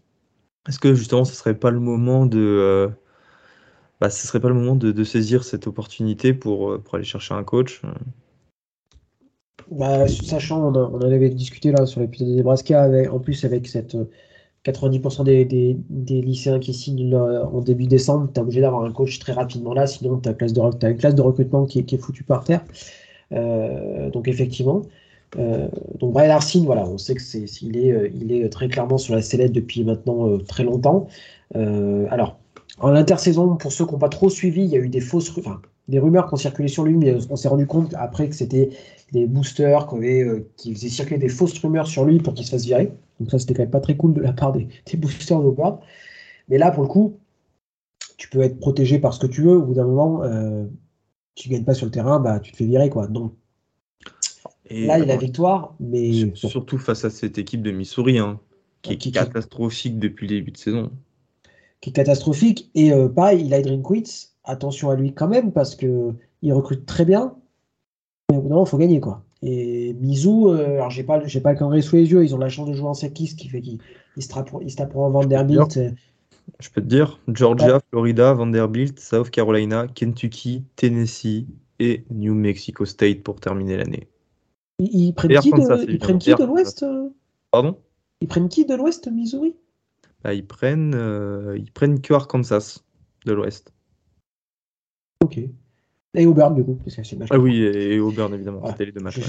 Est-ce 0.68 0.80
que 0.80 0.94
justement 0.96 1.26
ce 1.26 1.36
serait 1.36 1.56
pas 1.56 1.72
le 1.72 1.80
moment 1.80 2.26
de 2.26 2.40
euh, 2.40 2.90
bah, 4.02 4.10
ce 4.10 4.28
serait 4.28 4.40
pas 4.40 4.50
le 4.50 4.56
moment 4.56 4.76
de, 4.76 5.04
saisir 5.04 5.44
cette 5.44 5.68
opportunité 5.68 6.34
pour, 6.34 6.82
pour 6.82 6.96
aller 6.96 7.04
chercher 7.04 7.34
un 7.34 7.44
coach 7.44 7.82
bah, 9.72 10.08
Sachant, 10.08 10.74
on, 10.74 10.76
en 10.76 11.02
avait 11.02 11.30
discuté 11.30 11.72
là 11.72 11.86
sur 11.86 12.02
l'épisode 12.02 12.30
de 12.30 12.36
Nebraska, 12.36 12.84
avec, 12.84 13.12
en 13.12 13.20
plus 13.20 13.46
avec 13.46 13.68
cette 13.68 13.96
90% 14.66 15.24
des, 15.24 16.22
lycéens 16.22 16.60
qui 16.60 16.74
signent 16.74 17.16
en 17.16 17.60
début 17.60 17.86
décembre, 17.86 18.30
tu 18.34 18.40
es 18.40 18.44
obligé 18.44 18.62
d'avoir 18.62 18.84
un 18.84 18.92
coach 18.92 19.20
très 19.20 19.34
rapidement 19.34 19.74
là, 19.74 19.88
sinon 19.88 20.20
tu 20.20 20.30
as, 20.30 20.32
as, 20.32 20.90
une 20.90 20.98
classe 20.98 21.16
de 21.16 21.22
recrutement 21.22 21.66
qui 21.66 21.80
est, 21.80 21.98
foutue 21.98 22.24
par 22.24 22.44
terre. 22.44 22.64
Euh, 23.34 24.10
donc 24.10 24.28
effectivement. 24.28 24.84
Euh, 25.38 25.68
donc 26.00 26.14
Brian 26.14 26.32
Arsene, 26.32 26.66
voilà, 26.66 26.88
on 26.88 26.98
sait 26.98 27.16
que 27.16 27.22
c'est, 27.22 27.46
il, 27.62 27.78
est, 27.78 28.12
il 28.14 28.32
est 28.32 28.50
très 28.50 28.68
clairement 28.68 28.98
sur 28.98 29.16
la 29.16 29.22
sellette 29.22 29.52
depuis 29.52 29.84
maintenant 29.84 30.30
euh, 30.30 30.38
très 30.38 30.64
longtemps. 30.64 31.08
alors, 31.56 32.40
En 32.80 32.90
intersaison, 32.96 33.56
pour 33.56 33.72
ceux 33.72 33.86
qui 33.86 33.94
n'ont 33.94 34.00
pas 34.00 34.10
trop 34.10 34.30
suivi, 34.30 34.64
il 34.64 34.70
y 34.70 34.76
a 34.76 34.80
eu 34.80 34.90
des 34.90 35.02
fausses, 35.02 35.36
enfin, 35.38 35.62
des 35.88 36.00
rumeurs 36.00 36.28
qui 36.28 36.34
ont 36.34 36.38
circulé 36.38 36.68
sur 36.68 36.84
lui, 36.84 36.96
mais 36.96 37.16
on 37.30 37.36
s'est 37.36 37.48
rendu 37.48 37.68
compte 37.68 37.94
après 37.96 38.30
que 38.30 38.36
c'était 38.36 38.70
des 39.12 39.26
boosters 39.28 39.88
qui, 39.88 39.96
euh, 40.24 40.50
faisaient 40.58 40.90
circuler 40.90 41.20
des 41.20 41.30
fausses 41.30 41.58
rumeurs 41.60 41.88
sur 41.88 42.06
lui 42.06 42.20
pour 42.20 42.34
qu'il 42.34 42.46
se 42.46 42.52
fasse 42.52 42.66
virer. 42.66 42.92
Donc 43.20 43.32
ça, 43.32 43.40
c'était 43.40 43.54
quand 43.54 43.64
même 43.64 43.70
pas 43.70 43.82
très 43.82 43.98
cool 43.98 44.14
de 44.14 44.22
la 44.22 44.34
part 44.34 44.54
des, 44.54 44.68
boosters 44.98 45.42
de 45.42 45.50
board. 45.50 45.80
Mais 46.50 46.58
là, 46.58 46.72
pour 46.72 46.84
le 46.84 46.90
coup, 46.90 47.20
tu 48.18 48.30
peux 48.30 48.42
être 48.42 48.60
protégé 48.60 49.00
par 49.00 49.14
ce 49.14 49.20
que 49.20 49.28
tu 49.28 49.42
veux. 49.44 49.58
Au 49.58 49.62
bout 49.64 49.74
d'un 49.74 49.86
moment, 49.86 50.24
euh, 50.24 50.66
tu 51.36 51.50
gagnes 51.50 51.66
pas 51.66 51.74
sur 51.74 51.86
le 51.86 51.92
terrain, 51.92 52.20
bah, 52.20 52.40
tu 52.40 52.52
te 52.52 52.58
fais 52.58 52.66
virer. 52.66 52.90
quoi. 52.90 53.08
Donc 53.08 53.34
là, 54.70 54.98
il 54.98 55.04
a 55.04 55.06
la 55.06 55.18
victoire, 55.18 55.76
mais... 55.80 56.34
Surtout 56.36 56.78
face 56.78 57.06
à 57.06 57.10
cette 57.10 57.38
équipe 57.38 57.62
de 57.62 57.72
Missouri, 57.72 58.20
hein, 58.20 58.40
qui, 58.82 58.94
est 58.94 59.12
catastrophique 59.12 60.00
depuis 60.00 60.28
le 60.28 60.36
début 60.36 60.52
de 60.52 60.58
saison. 60.58 60.92
Qui 61.82 61.90
est 61.90 61.94
catastrophique. 61.94 62.70
Et 62.76 62.94
euh, 62.94 63.10
pareil, 63.10 63.46
il 63.46 63.54
a 63.54 63.62
Quits 63.62 64.30
attention 64.44 64.90
à 64.90 64.96
lui 64.96 65.14
quand 65.14 65.28
même 65.28 65.52
parce 65.52 65.76
que 65.76 66.14
il 66.42 66.54
recrute 66.54 66.86
très 66.86 67.06
bien. 67.06 67.36
Mais 68.30 68.38
au 68.38 68.42
bout 68.42 68.50
d'un 68.50 68.56
moment, 68.56 68.66
il 68.66 68.70
faut 68.70 68.78
gagner 68.78 69.00
quoi. 69.00 69.24
Et 69.42 69.94
Mizou, 70.00 70.50
euh, 70.50 70.76
alors 70.76 70.90
j'ai 70.90 71.04
pas, 71.04 71.26
j'ai 71.26 71.42
pas 71.42 71.52
le 71.52 71.58
calendrier 71.58 71.82
sous 71.82 71.98
les 71.98 72.10
yeux, 72.10 72.24
ils 72.24 72.34
ont 72.34 72.38
la 72.38 72.50
chance 72.50 72.70
de 72.70 72.74
jouer 72.74 72.88
en 72.88 72.94
sekis, 72.94 73.28
ce 73.28 73.36
qui 73.36 73.50
fait 73.50 73.62
qu'ils 73.62 73.80
se 74.18 74.28
taperont 74.28 75.10
Vanderbilt. 75.10 75.80
Je 76.60 76.70
peux 76.70 76.82
te 76.82 76.88
dire, 76.88 77.20
Georgia, 77.28 77.80
Florida, 77.90 78.34
Vanderbilt, 78.34 79.00
South 79.00 79.30
Carolina, 79.30 79.88
Kentucky, 79.88 80.64
Tennessee 80.76 81.46
et 81.80 82.04
New 82.10 82.34
Mexico 82.36 82.86
State 82.86 83.24
pour 83.24 83.40
terminer 83.40 83.78
l'année. 83.78 84.08
Ils, 84.80 85.14
prennent 85.14 85.40
qui 85.40 85.52
de, 85.52 86.44
l'Ouest 86.46 86.84
euh 86.84 87.10
Pardon? 87.52 87.80
Ils 88.22 88.28
prennent 88.28 88.50
qui 88.50 88.66
de 88.66 88.76
l'Ouest, 88.76 89.08
Missouri? 89.08 89.56
Bah, 90.24 90.34
ils, 90.34 90.46
prennent, 90.46 90.96
euh, 90.96 91.58
ils 91.58 91.72
prennent 91.72 92.02
que 92.02 92.14
Arkansas 92.14 92.84
de 93.26 93.34
l'Ouest. 93.34 93.74
Ok. 95.24 95.40
Et 96.16 96.26
Auburn, 96.26 96.54
du 96.54 96.64
coup. 96.64 96.80
ah 97.30 97.40
oui, 97.40 97.64
et 97.64 98.00
Auburn, 98.00 98.34
évidemment. 98.34 98.66
C'était 98.68 98.86
les 98.86 98.92
deux 98.92 99.02
matchs. 99.02 99.20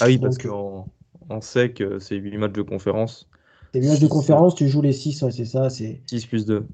Ah 0.00 0.06
oui, 0.06 0.18
parce 0.18 0.38
qu'en 0.38 0.86
en 1.28 1.40
sec, 1.40 1.80
euh, 1.80 1.98
c'est 1.98 2.16
8 2.16 2.38
matchs 2.38 2.52
de 2.52 2.62
conférence. 2.62 3.28
C'est 3.72 3.80
8 3.80 3.88
matchs 3.88 4.00
de 4.00 4.06
conférence, 4.06 4.54
tu 4.54 4.68
joues 4.68 4.82
les 4.82 4.92
6, 4.92 5.24
c'est 5.30 5.44
ça. 5.44 5.68
6 5.70 6.26
plus 6.28 6.46
2. 6.46 6.66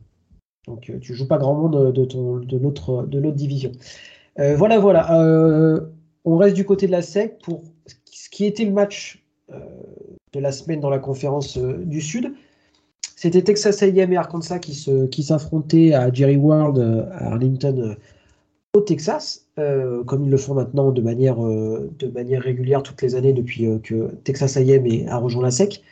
Donc 0.66 0.90
euh, 0.90 0.98
tu 0.98 1.14
joues 1.14 1.28
pas 1.28 1.38
grand 1.38 1.54
monde 1.54 1.92
de, 1.92 2.04
ton, 2.04 2.38
de 2.38 2.58
l'autre 2.58 3.36
division. 3.36 3.72
Euh, 4.38 4.56
voilà, 4.56 4.78
voilà. 4.78 5.80
On 6.26 6.36
reste 6.36 6.54
du 6.54 6.66
côté 6.66 6.86
de 6.86 6.92
la 6.92 7.02
SEC 7.02 7.38
pour 7.42 7.62
ce 8.04 8.28
qui 8.28 8.44
était 8.44 8.64
le 8.64 8.72
match 8.72 9.24
de 10.32 10.40
la 10.40 10.52
semaine 10.52 10.80
dans 10.80 10.90
la 10.90 10.98
conférence 10.98 11.56
du 11.56 12.00
Sud. 12.02 12.34
C'était 13.14 13.42
Texas 13.42 13.82
A&M 13.82 14.12
et 14.12 14.16
Arkansas 14.16 14.58
qui, 14.58 14.74
se, 14.74 15.08
s'affrontaient 15.22 15.94
à 15.94 16.12
Jerry 16.12 16.36
World 16.36 17.08
à 17.12 17.28
Arlington 17.28 17.96
au 18.76 18.82
Texas, 18.82 19.46
euh, 19.58 20.04
comme 20.04 20.24
ils 20.24 20.30
le 20.30 20.36
font 20.36 20.54
maintenant 20.54 20.92
de 20.92 21.00
manière, 21.00 21.42
euh, 21.42 21.90
de 21.98 22.08
manière 22.08 22.42
régulière 22.42 22.82
toutes 22.82 23.00
les 23.00 23.14
années 23.14 23.32
depuis 23.32 23.66
euh, 23.66 23.78
que 23.78 24.14
Texas 24.22 24.56
A&M 24.58 24.86
a 25.08 25.16
rejoint 25.16 25.42
la 25.42 25.50
SEC. 25.50 25.82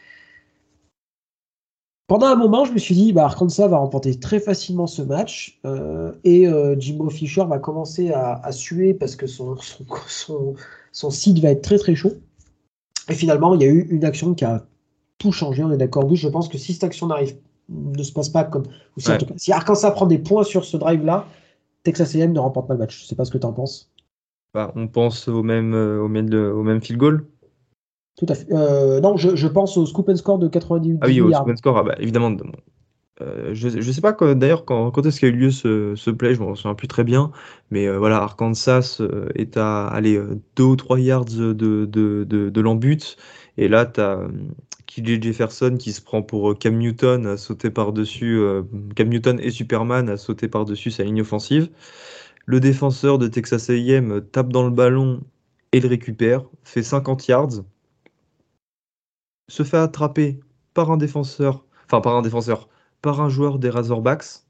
Pendant 2.07 2.27
un 2.27 2.37
moment, 2.37 2.65
je 2.65 2.73
me 2.73 2.79
suis 2.79 2.95
dit, 2.95 3.13
bah, 3.13 3.25
Arkansas 3.25 3.67
va 3.67 3.79
remporter 3.79 4.19
très 4.19 4.39
facilement 4.39 4.87
ce 4.87 5.01
match 5.01 5.61
et 6.23 6.47
Jimbo 6.79 7.09
Fisher 7.09 7.45
va 7.49 7.59
commencer 7.59 8.13
à, 8.13 8.53
suer 8.53 8.93
parce 8.93 9.17
que 9.17 9.27
son, 9.27 9.57
son, 9.57 10.55
son, 10.93 11.11
site 11.11 11.39
va 11.39 11.51
être 11.51 11.63
très 11.63 11.79
très 11.79 11.95
chaud. 11.95 12.13
Et 13.09 13.15
finalement, 13.15 13.55
il 13.55 13.63
y 13.63 13.65
a 13.65 13.69
eu 13.69 13.87
une 13.91 14.05
action 14.05 14.35
qui 14.35 14.45
a 14.45 14.67
tout 15.19 15.33
changé, 15.33 15.63
on 15.65 15.71
est 15.71 15.77
d'accord. 15.77 16.05
Oui, 16.05 16.17
je 16.17 16.29
pense 16.29 16.49
que 16.49 16.59
si 16.59 16.73
cette 16.73 16.85
action 16.85 17.07
n'arrive, 17.07 17.37
ne 17.69 18.03
se 18.03 18.13
passe 18.13 18.29
pas 18.29 18.45
comme. 18.45 18.65
si, 18.99 19.11
si 19.37 19.53
Arkansas 19.53 19.91
prend 19.93 20.07
des 20.07 20.19
points 20.19 20.45
sur 20.45 20.65
ce 20.65 20.77
drive-là, 20.77 21.27
Texas 21.83 22.15
A&M 22.15 22.33
ne 22.33 22.39
remporte 22.39 22.69
pas 22.69 22.75
le 22.75 22.81
match. 22.81 23.03
Je 23.03 23.07
sais 23.07 23.15
pas 23.15 23.25
ce 23.25 23.31
que 23.31 23.39
tu 23.39 23.47
en 23.47 23.53
penses. 23.53 23.91
Bah, 24.53 24.73
on 24.77 24.87
pense 24.87 25.29
au 25.29 25.43
même, 25.43 25.75
euh, 25.75 26.01
au 26.01 26.09
même, 26.09 26.33
au 26.33 26.63
même 26.63 26.81
field 26.81 26.99
goal. 26.99 27.27
Tout 28.17 28.27
à 28.29 28.35
fait. 28.35 28.47
Euh, 28.53 29.01
non, 29.01 29.17
je, 29.17 29.47
pense 29.47 29.77
au 29.77 29.87
scoop 29.87 30.09
and 30.09 30.17
score 30.17 30.39
de 30.39 30.49
98 30.49 30.99
Ah 31.01 31.07
oui, 31.07 31.21
au 31.21 31.33
scoop 31.33 31.49
and 31.49 31.57
score, 31.57 31.79
ah 31.79 31.83
bah, 31.83 31.95
évidemment. 31.99 32.37
Euh, 33.21 33.51
je 33.53 33.69
ne 33.69 33.93
sais 33.93 34.01
pas 34.01 34.13
d'ailleurs 34.35 34.65
quand, 34.65 34.91
quand 34.91 35.07
est-ce 35.07 35.21
qu'a 35.21 35.29
eu 35.29 35.33
lieu 35.33 35.51
ce, 35.51 35.95
ce 35.95 36.11
play, 36.11 36.35
je 36.35 36.43
ne 36.43 36.49
me 36.49 36.55
souviens 36.55 36.75
plus 36.75 36.89
très 36.89 37.05
bien, 37.05 37.31
mais 37.71 37.89
voilà, 37.89 38.17
Arkansas 38.17 39.01
est 39.37 39.57
à 39.57 39.87
aller 39.87 40.21
2 40.57 40.65
ou 40.65 40.77
3 40.77 40.99
yards 40.99 41.25
de, 41.25 41.53
de, 41.53 41.87
de, 41.87 42.25
de 42.25 42.61
l'embut, 42.61 43.17
et 43.57 43.69
là 43.69 43.87
tu 43.87 44.01
as 44.01 44.19
KJ 44.95 45.21
Jefferson 45.21 45.77
qui 45.79 45.93
se 45.93 46.01
prend 46.01 46.23
pour 46.23 46.51
euh, 46.51 46.55
Cam 46.55 46.77
Newton 46.77 47.27
à 47.27 47.37
sauter 47.37 47.71
par-dessus, 47.71 48.39
euh, 48.39 48.63
Cam 48.95 49.09
Newton 49.09 49.41
et 49.41 49.51
Superman 49.51 50.09
à 50.09 50.17
sauter 50.17 50.49
par-dessus 50.49 50.91
sa 50.91 51.05
ligne 51.05 51.23
offensive. 51.23 51.69
Le 52.47 52.61
défenseur 52.61 53.19
de 53.19 53.27
Texas 53.27 53.71
A&M 53.71 54.23
tape 54.33 54.53
dans 54.53 54.65
le 54.65 54.71
ballon 54.71 55.23
et 55.73 55.81
le 55.81 55.89
récupère, 55.89 56.45
fait 56.63 56.83
50 56.83 57.27
yards, 57.27 57.65
se 59.49 59.63
fait 59.63 59.77
attraper 59.77 60.41
par 60.75 60.91
un 60.91 60.97
défenseur, 60.97 61.65
enfin 61.87 62.01
par 62.01 62.17
un 62.17 62.23
défenseur, 62.23 62.69
par 63.03 63.21
un 63.21 63.29
joueur 63.29 63.59
des 63.59 63.71
Razorbacks. 63.71 64.45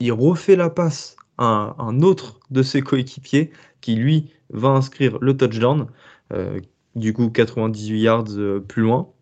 Il 0.00 0.12
refait 0.12 0.56
la 0.56 0.70
passe 0.70 1.16
à 1.38 1.74
un, 1.78 2.00
autre 2.02 2.40
de 2.50 2.62
ses 2.62 2.82
coéquipiers 2.82 3.50
qui 3.80 3.94
lui 3.94 4.30
va 4.50 4.68
inscrire 4.68 5.18
le 5.20 5.36
touchdown. 5.36 5.86
Euh, 6.32 6.60
du 6.94 7.12
coup 7.12 7.30
98 7.30 8.00
yards 8.00 8.24
plus 8.66 8.82
loin. 8.82 9.12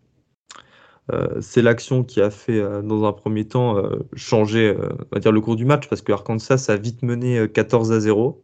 Euh, 1.13 1.39
c'est 1.41 1.61
l'action 1.61 2.03
qui 2.03 2.21
a 2.21 2.31
fait, 2.31 2.59
euh, 2.59 2.81
dans 2.81 3.05
un 3.05 3.13
premier 3.13 3.47
temps, 3.47 3.77
euh, 3.77 3.99
changer 4.15 4.75
dire, 5.17 5.31
le 5.31 5.41
cours 5.41 5.55
du 5.55 5.65
match 5.65 5.87
parce 5.87 6.01
que 6.01 6.11
Arkansas 6.11 6.65
a 6.69 6.75
vite 6.77 7.03
mené 7.03 7.47
14 7.47 7.91
à 7.91 7.99
0. 7.99 8.43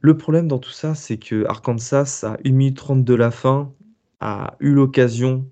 Le 0.00 0.16
problème 0.16 0.48
dans 0.48 0.58
tout 0.58 0.70
ça, 0.70 0.94
c'est 0.94 1.18
que 1.18 1.44
Arkansas, 1.46 2.24
à 2.24 2.36
1 2.44 2.52
minute 2.52 2.76
30 2.76 3.04
de 3.04 3.14
la 3.14 3.30
fin, 3.30 3.72
a 4.20 4.56
eu 4.60 4.72
l'occasion 4.72 5.46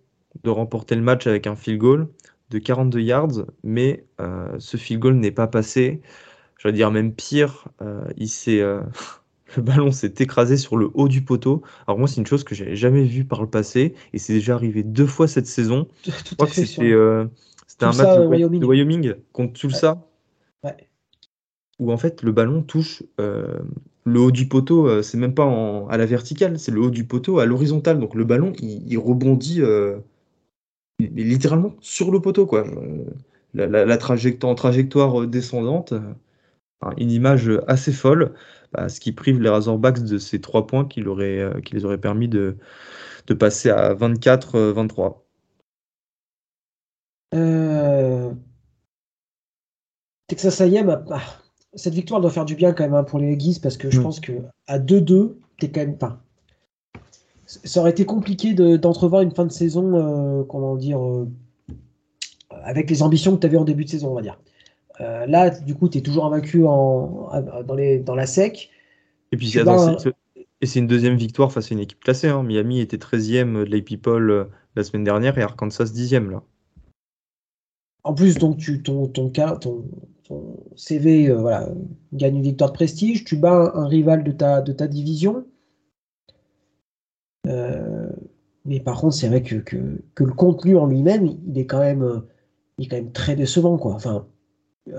de 0.45 0.51
remporter 0.51 0.95
le 0.95 1.03
match 1.03 1.27
avec 1.27 1.47
un 1.47 1.57
field 1.57 1.79
goal 1.79 2.09
de 2.51 2.59
42 2.59 3.01
yards, 3.01 3.47
mais 3.65 4.05
ce 4.59 4.77
field 4.77 5.01
goal 5.01 5.15
n'est 5.15 5.31
pas 5.31 5.47
passé. 5.47 6.01
Je 6.59 6.69
vais 6.69 6.73
dire 6.73 6.91
même 6.91 7.13
pire, 7.13 7.69
il 8.17 8.29
s'est 8.29 8.63
le 9.57 9.63
ballon 9.63 9.91
s'est 9.91 10.15
écrasé 10.19 10.57
sur 10.57 10.77
le 10.77 10.91
haut 10.95 11.09
du 11.09 11.23
poteau. 11.23 11.63
Alors 11.87 11.99
moi, 11.99 12.09
c'est 12.09 12.17
une 12.17 12.27
chose 12.27 12.45
que 12.45 12.55
j'avais 12.55 12.77
jamais 12.77 13.05
vue 13.05 13.25
par 13.25 13.43
le 13.43 13.49
passé, 13.49 13.95
et 14.13 14.19
c'est 14.19 14.33
déjà 14.33 14.55
arrivé 14.55 14.83
deux 14.83 15.07
fois 15.07 15.29
cette 15.29 15.47
saison. 15.47 15.87
Tout 16.03 16.11
je 16.11 16.35
crois 16.35 16.47
que 16.47 16.55
c'était 16.55 16.93
euh, 16.93 17.27
un 17.81 17.93
match 17.93 18.19
de, 18.19 18.65
Wyoming. 18.65 19.15
contre 19.33 19.53
Tulsa, 19.53 19.99
ouais. 20.65 20.77
où 21.79 21.93
en 21.93 21.97
fait 21.97 22.23
le 22.23 22.33
ballon 22.33 22.63
touche 22.63 23.03
euh, 23.21 23.59
le 24.07 24.21
haut 24.21 24.31
du 24.31 24.49
poteau. 24.49 24.89
Euh, 24.89 25.03
c'est 25.03 25.19
même 25.19 25.35
pas 25.35 25.45
à 25.91 25.97
la 25.99 26.07
verticale, 26.07 26.59
c'est 26.59 26.73
le 26.73 26.81
haut 26.81 26.91
du 26.91 27.05
poteau 27.05 27.39
à 27.39 27.47
l'horizontale. 27.47 28.01
Donc 28.01 28.15
le 28.15 28.25
ballon, 28.25 28.53
il, 28.61 28.97
rebondit 28.99 29.61
littéralement 30.99 31.75
sur 31.81 32.11
le 32.11 32.21
poteau, 32.21 32.47
quoi. 32.47 32.65
La, 33.55 33.97
trajectoire, 33.99 34.55
trajectoire 34.55 35.27
descendante, 35.27 35.93
une 36.97 37.11
image 37.11 37.51
assez 37.67 37.93
folle. 37.93 38.35
Bah, 38.73 38.89
ce 38.89 39.01
qui 39.01 39.13
prive 39.13 39.41
les 39.41 39.49
Razorbacks 39.49 40.03
de 40.03 40.19
ces 40.19 40.41
trois 40.41 40.67
points 40.67 40.85
qui, 40.87 41.03
euh, 41.03 41.61
qui 41.61 41.75
les 41.75 41.85
auraient 41.85 42.01
permis 42.01 42.29
de, 42.29 42.57
passer 43.39 43.71
à 43.71 43.95
24-23. 43.95 45.23
Euh, 47.35 47.39
euh, 47.39 48.35
Texas 50.27 50.61
A&M, 50.61 51.05
ah, 51.11 51.23
cette 51.77 51.95
victoire 51.95 52.21
doit 52.21 52.31
faire 52.31 52.45
du 52.45 52.57
bien 52.57 52.73
quand 52.73 52.85
même 52.85 52.95
hein, 52.95 53.05
pour 53.05 53.19
les 53.19 53.33
Aggies 53.33 53.61
parce 53.63 53.77
que 53.77 53.91
je 53.91 54.01
mm. 54.01 54.03
pense 54.03 54.21
que 54.21 54.33
à 54.67 54.79
2-2, 54.79 55.35
t'es 55.59 55.71
quand 55.71 55.81
même 55.81 55.97
pas. 55.97 56.21
Ça 57.47 57.81
aurait 57.81 57.93
été 57.93 58.05
compliqué 58.05 58.55
d'entrevoir 58.55 59.23
une 59.23 59.31
fin 59.31 59.45
de 59.45 59.53
saison, 59.53 60.45
comment 60.49 60.75
dire, 60.75 60.99
avec 62.51 62.91
les 62.91 63.03
ambitions 63.03 63.37
que 63.37 63.41
tu 63.41 63.47
avais 63.47 63.57
en 63.57 63.65
début 63.65 63.85
de 63.85 63.91
saison, 63.91 64.11
on 64.11 64.15
va 64.15 64.23
dire. 64.23 64.37
Euh, 65.01 65.27
là, 65.27 65.51
du 65.51 65.75
coup, 65.75 65.89
tu 65.89 65.99
es 65.99 66.01
toujours 66.01 66.27
invaincu 66.27 66.65
en, 66.65 67.31
dans, 67.67 67.75
les, 67.75 67.99
dans 67.99 68.15
la 68.15 68.27
SEC. 68.27 68.71
Et 69.33 69.37
puis, 69.37 69.51
c'est 69.51 70.79
une 70.79 70.87
deuxième 70.87 71.17
victoire 71.17 71.53
face 71.53 71.71
à 71.71 71.75
une 71.75 71.81
équipe 71.81 72.01
classée. 72.01 72.29
Hein. 72.29 72.43
Miami 72.43 72.81
était 72.81 72.97
13e 72.97 73.65
de 73.65 73.65
l'AP 73.65 74.01
Poll 74.01 74.31
euh, 74.31 74.45
la 74.75 74.85
semaine 74.85 75.05
dernière 75.05 75.37
et 75.39 75.43
Arkansas 75.43 75.85
10e. 75.85 76.31
Là. 76.31 76.43
En 78.05 78.15
plus, 78.15 78.37
donc, 78.37 78.57
tu, 78.57 78.83
ton, 78.83 79.07
ton, 79.09 79.31
ton, 79.31 79.85
ton 80.29 80.57
CV 80.77 81.29
euh, 81.29 81.37
voilà, 81.37 81.69
gagne 82.13 82.37
une 82.37 82.43
victoire 82.43 82.71
de 82.71 82.77
prestige. 82.77 83.25
Tu 83.25 83.37
bats 83.37 83.73
un, 83.75 83.87
rival 83.87 84.25
de 84.25 84.33
ta, 84.33 84.61
de 84.63 84.73
ta 84.73 84.87
division. 84.87 85.45
mais 87.45 88.81
par 88.81 89.01
contre, 89.01 89.15
c'est 89.15 89.29
vrai 89.29 89.43
que, 89.43 89.57
que, 89.57 90.03
que, 90.15 90.25
le 90.25 90.33
contenu 90.33 90.77
en 90.77 90.87
lui-même, 90.87 91.27
il 91.47 91.59
est 91.59 91.67
quand 91.67 91.79
même, 91.79 92.23
il 92.79 92.87
est 92.87 92.89
quand 92.89 92.97
même 92.97 93.13
très 93.13 93.37
décevant. 93.37 93.79
Quoi. 93.79 93.95
Enfin, 93.95 94.27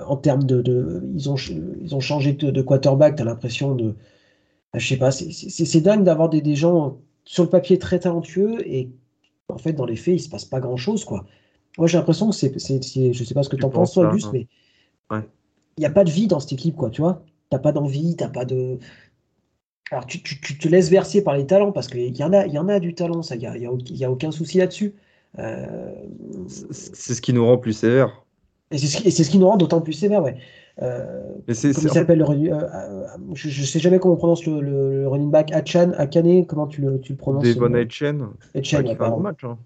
en 0.05 0.17
termes 0.17 0.43
de, 0.43 1.03
ils, 1.13 1.29
ont, 1.29 1.35
ils 1.81 1.95
ont 1.95 1.99
changé 1.99 2.33
de, 2.33 2.61
quarterback, 2.61 3.15
tu 3.15 3.21
as 3.21 3.25
l'impression 3.25 3.75
de. 3.75 3.95
Ah, 4.73 4.79
je 4.79 4.87
sais 4.87 4.97
pas, 4.97 5.11
c'est 5.11 5.81
dingue 5.81 6.03
d'avoir 6.03 6.29
des, 6.29 6.41
des, 6.41 6.55
gens 6.55 6.99
sur 7.23 7.43
le 7.43 7.49
papier 7.49 7.79
très 7.79 7.99
talentueux 7.99 8.67
et 8.67 8.91
en 9.49 9.57
fait, 9.57 9.73
dans 9.73 9.85
les 9.85 9.95
faits, 9.95 10.15
il 10.15 10.19
se 10.19 10.29
passe 10.29 10.45
pas 10.45 10.59
grand 10.59 10.77
chose. 10.77 11.05
quoi. 11.05 11.25
Moi, 11.77 11.87
j'ai 11.87 11.97
l'impression 11.97 12.29
que 12.29 12.35
c'est, 12.35 12.53
je 12.57 13.23
sais 13.23 13.33
pas 13.33 13.43
ce 13.43 13.49
que 13.49 13.55
tu 13.55 13.65
en 13.65 13.69
penses, 13.69 13.93
toi, 13.93 14.11
Gus, 14.11 14.25
hein. 14.25 14.31
mais 14.33 14.47
il 15.11 15.81
n'y 15.81 15.85
a 15.85 15.91
pas 15.91 16.03
de 16.03 16.09
vie 16.09 16.27
dans 16.27 16.39
cette 16.39 16.53
équipe, 16.53 16.75
quoi, 16.75 16.89
tu 16.89 17.01
vois. 17.01 17.21
T'as 17.49 17.59
pas 17.59 17.71
d'envie, 17.71 18.15
t'as 18.15 18.29
pas 18.29 18.45
de. 18.45 18.79
Alors, 19.91 20.05
tu, 20.05 20.21
te 20.21 20.67
laisses 20.67 20.89
verser 20.89 21.23
par 21.23 21.37
les 21.37 21.45
talents, 21.45 21.71
parce 21.71 21.87
qu'il 21.87 22.17
y, 22.17 22.23
en 22.23 22.33
a, 22.33 22.45
y 22.45 22.57
en 22.57 22.67
a 22.67 22.79
du 22.79 22.93
talent, 22.93 23.21
ça, 23.21 23.35
il 23.35 23.39
n'y 23.39 23.47
a, 23.47 23.55
y 23.57 24.03
a, 24.03 24.11
aucun 24.11 24.31
souci 24.31 24.57
là-dessus. 24.57 24.93
Euh, 25.39 25.93
c'est 26.47 27.13
ce 27.13 27.21
qui 27.21 27.31
nous 27.31 27.45
rend 27.45 27.57
plus 27.57 27.73
sévères. 27.73 28.25
Et 28.71 28.77
c'est 28.77 29.11
ce, 29.11 29.29
qui 29.29 29.37
nous 29.37 29.47
rend 29.47 29.55
d'autant 29.55 29.79
plus 29.79 29.93
sévères, 29.93 30.23
ouais. 30.23 30.37
Euh, 30.81 31.23
il 31.47 31.55
s'appelle 31.55 32.21
euh, 32.21 33.07
je, 33.33 33.47
ne 33.47 33.65
sais 33.65 33.79
jamais 33.79 33.97
comment 33.97 34.13
on 34.13 34.17
prononce 34.17 34.45
le, 34.45 35.07
running 35.07 35.31
back 35.31 35.51
Achan, 35.51 35.91
Akane, 35.97 36.45
comment 36.45 36.67
tu 36.67 36.81
le, 36.81 36.99
tu 36.99 37.13
le 37.13 37.17
prononces 37.17 37.43
Devon 37.43 37.73
Achan. 37.73 38.29
Achan, 38.53 38.83
il 38.85 38.95
fait 38.95 39.03
un 39.03 39.17
match. 39.17 39.43
Hein. 39.43 39.57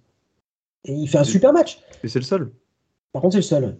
Et 0.85 0.93
il 0.93 1.07
fait 1.07 1.17
un 1.17 1.23
super 1.23 1.51
match. 1.51 1.79
Et 2.03 2.07
c'est 2.07 2.19
le 2.19 2.25
seul. 2.25 2.51
Par 3.11 3.21
contre, 3.21 3.33
c'est 3.33 3.39
le 3.39 3.43
seul. 3.43 3.77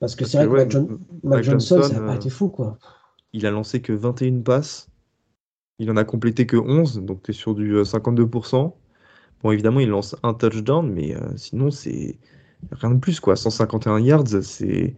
Parce 0.00 0.16
que 0.16 0.24
c'est 0.24 0.44
vrai 0.44 0.68
que 0.68 0.78
Mac, 1.22 1.44
Johnson, 1.44 1.82
ça 1.82 2.00
n'a 2.00 2.06
pas 2.06 2.16
été 2.16 2.30
fou, 2.30 2.48
quoi. 2.48 2.78
Il 3.32 3.46
a 3.46 3.50
lancé 3.50 3.80
que 3.80 3.92
21 3.92 4.40
passes. 4.42 4.88
Il 5.78 5.90
en 5.90 5.96
a 5.96 6.04
complété 6.04 6.46
que 6.46 6.56
11, 6.56 7.00
donc 7.00 7.22
tu 7.22 7.32
es 7.32 7.34
sur 7.34 7.54
du 7.54 7.74
52%. 7.74 8.72
Bon, 9.42 9.50
évidemment, 9.50 9.80
il 9.80 9.88
lance 9.88 10.14
un 10.22 10.34
touchdown, 10.34 10.90
mais 10.90 11.16
sinon, 11.36 11.70
c'est 11.70 12.18
rien 12.70 12.90
de 12.90 13.00
plus, 13.00 13.20
quoi. 13.20 13.36
151 13.36 13.98
yards, 14.00 14.42
c'est 14.42 14.94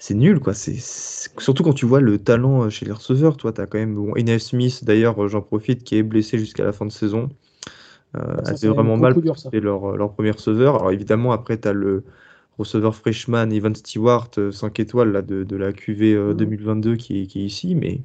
c'est 0.00 0.14
nul, 0.14 0.40
quoi. 0.40 0.54
C'est 0.54 0.78
surtout 0.78 1.62
quand 1.62 1.74
tu 1.74 1.84
vois 1.84 2.00
le 2.00 2.18
talent 2.18 2.64
euh, 2.64 2.70
chez 2.70 2.86
les 2.86 2.92
receveurs. 2.92 3.36
Toi, 3.36 3.52
tu 3.52 3.60
as 3.60 3.66
quand 3.66 3.78
même 3.78 3.94
bon, 3.94 4.16
N.F. 4.16 4.42
Smith, 4.42 4.82
d'ailleurs, 4.82 5.22
euh, 5.22 5.28
j'en 5.28 5.42
profite, 5.42 5.84
qui 5.84 5.96
est 5.96 6.02
blessé 6.02 6.38
jusqu'à 6.38 6.64
la 6.64 6.72
fin 6.72 6.86
de 6.86 6.90
saison. 6.90 7.28
Euh, 8.16 8.36
c'est 8.56 8.66
vraiment 8.66 8.96
mal 8.96 9.14
c'est 9.36 9.60
leur, 9.60 9.96
leur 9.96 10.14
premier 10.14 10.30
receveur. 10.30 10.76
Alors 10.76 10.90
évidemment, 10.90 11.32
après, 11.32 11.60
tu 11.60 11.68
as 11.68 11.74
le 11.74 12.04
receveur 12.60 12.94
freshman 12.94 13.50
Evan 13.50 13.74
Stewart, 13.74 14.30
5 14.52 14.80
étoiles 14.80 15.12
là, 15.12 15.22
de, 15.22 15.44
de 15.44 15.56
la 15.56 15.72
QV 15.72 16.34
2022 16.34 16.96
qui 16.96 17.22
est, 17.22 17.26
qui 17.26 17.42
est 17.42 17.46
ici. 17.46 17.74
Mais 17.74 18.00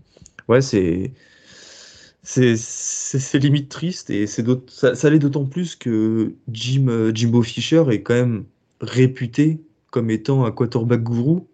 ouais, 0.47 0.61
c'est 0.61 1.11
c'est 2.23 3.37
limite 3.37 3.69
triste 3.69 4.09
et 4.09 4.25
c'est 4.25 4.43
ça, 4.67 4.95
ça 4.95 5.09
l'est 5.11 5.19
d'autant 5.19 5.45
plus 5.45 5.75
que 5.75 6.33
Jim, 6.51 7.11
Jimbo 7.13 7.43
Fisher 7.43 7.83
est 7.91 8.01
quand 8.01 8.15
même 8.15 8.45
réputé 8.81 9.61
comme 9.91 10.09
étant 10.09 10.43
un 10.43 10.51
quarterback 10.51 11.03
gourou 11.03 11.47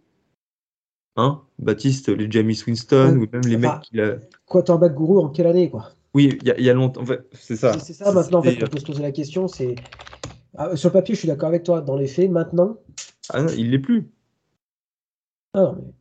Hein 1.18 1.42
Baptiste, 1.60 2.10
les 2.10 2.32
Jamie 2.32 2.60
Winston, 2.66 3.18
ou 3.18 3.28
même 3.32 3.46
les 3.46 3.58
mecs 3.58 3.82
qui 3.82 4.00
a... 4.00 4.16
Quarterback 4.46 4.94
gourou 4.94 5.20
en 5.20 5.30
quelle 5.30 5.48
année, 5.48 5.70
quoi? 5.70 5.92
Oui, 6.14 6.38
il 6.42 6.64
y, 6.64 6.70
a 6.70 6.74
longtemps. 6.74 7.04
c'est 7.34 7.56
ça. 7.56 7.78
C'est 7.80 7.94
ça 7.94 8.12
maintenant, 8.12 8.40
en 8.40 8.44
fait, 8.44 8.58
qu'on 8.58 8.68
peut 8.68 8.80
se 8.80 8.86
poser 8.86 9.02
la 9.02 9.12
question. 9.12 9.48
C'est 9.48 9.76
ah, 10.62 10.76
Sur 10.76 10.89
le 10.89 10.93
papier, 10.93 11.15
je 11.15 11.19
suis 11.19 11.28
d'accord 11.28 11.50
avec 11.50 11.63
toi. 11.63 11.82
Dans 11.82 11.95
les 11.95 12.08
faits, 12.08 12.30
maintenant. 12.30 12.78
Ah 13.30 13.41
non, 13.41 13.50
il 13.58 13.71
l'est 13.71 13.80
plus. 13.80 14.12
Ah 15.54 15.62
non, 15.62 15.93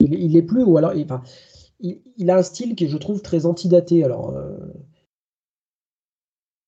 mais 0.00 0.06
il, 0.18 0.32
l'est 0.32 0.42
plus, 0.42 0.62
ou 0.62 0.76
alors. 0.78 0.94
Il, 0.94 1.04
enfin, 1.04 1.22
il, 1.80 2.30
a 2.30 2.36
un 2.36 2.42
style 2.42 2.74
qui, 2.74 2.88
je 2.88 2.96
trouve, 2.96 3.22
très 3.22 3.46
antidaté. 3.46 4.04
Alors. 4.04 4.30
Euh, 4.30 4.56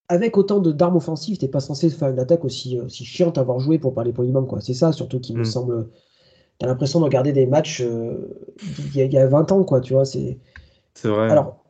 avec 0.08 0.36
autant 0.36 0.60
de 0.60 0.70
d'armes 0.70 0.96
offensives, 0.96 1.36
t'es 1.36 1.48
pas 1.48 1.58
censé 1.58 1.90
faire 1.90 2.08
une 2.08 2.20
attaque 2.20 2.44
aussi, 2.44 2.78
aussi 2.78 3.04
chiante 3.04 3.38
à 3.38 3.40
avoir 3.40 3.58
joué 3.58 3.80
pour 3.80 3.92
parler 3.92 4.12
polymorphe, 4.12 4.46
quoi. 4.46 4.60
C'est 4.60 4.74
ça 4.74 4.92
surtout 4.92 5.18
qui 5.18 5.34
me 5.34 5.40
mm. 5.40 5.44
semble 5.44 5.88
t'as 6.58 6.66
l'impression 6.66 7.00
de 7.00 7.04
regarder 7.04 7.32
des 7.32 7.46
matchs 7.46 7.82
euh, 7.82 8.48
il 8.94 9.12
y, 9.12 9.18
a 9.18 9.26
20 9.26 9.52
ans, 9.52 9.64
quoi, 9.64 9.80
tu 9.80 9.92
vois. 9.92 10.04
C'est 10.04 10.38
vrai. 11.04 11.30
Alors, 11.30 11.65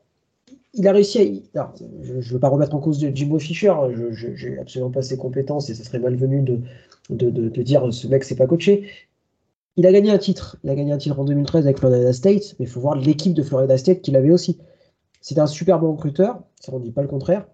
il 0.77 0.87
a 0.87 0.93
réussi 0.93 1.49
à. 1.55 1.73
je 2.03 2.15
ne 2.15 2.21
veux 2.21 2.39
pas 2.39 2.49
remettre 2.49 2.75
en 2.75 2.81
cause 2.81 2.99
de 2.99 3.15
Jimbo 3.15 3.39
Fisher, 3.39 3.73
je 3.93 4.49
n'ai 4.49 4.59
absolument 4.59 4.91
pas 4.91 5.03
ses 5.03 5.17
compétences 5.17 5.71
et 5.71 5.75
ce 5.75 5.83
serait 5.83 5.99
malvenu 5.99 6.43
de, 6.43 6.61
de, 7.11 7.31
de, 7.31 7.63
dire 7.63 7.93
ce 7.93 8.07
mec, 8.07 8.25
c'est 8.25 8.37
pas 8.37 8.47
coaché. 8.47 8.89
Il 9.77 9.87
a 9.87 9.93
gagné 9.93 10.11
un 10.11 10.19
titre. 10.19 10.57
Il 10.65 10.71
a 10.71 10.75
gagné 10.75 10.93
un 10.93 10.99
titre 10.99 11.19
en 11.19 11.25
2013 11.25 11.65
avec 11.65 11.79
Florida 11.79 12.13
State, 12.13 12.57
mais 12.59 12.67
il 12.67 12.69
faut 12.69 12.81
voir 12.81 12.95
l'équipe 12.95 13.35
de 13.35 13.43
Florida 13.43 13.77
State 13.77 14.03
qu'il 14.03 14.17
avait 14.17 14.31
aussi. 14.31 14.59
C'est 15.21 15.39
un 15.39 15.47
super 15.47 15.81
bon 15.81 15.93
recruteur, 15.93 16.43
ça 16.61 16.73
on 16.73 16.79
dit 16.79 16.93
pas 16.93 17.03
le 17.03 17.09
contraire. 17.09 17.47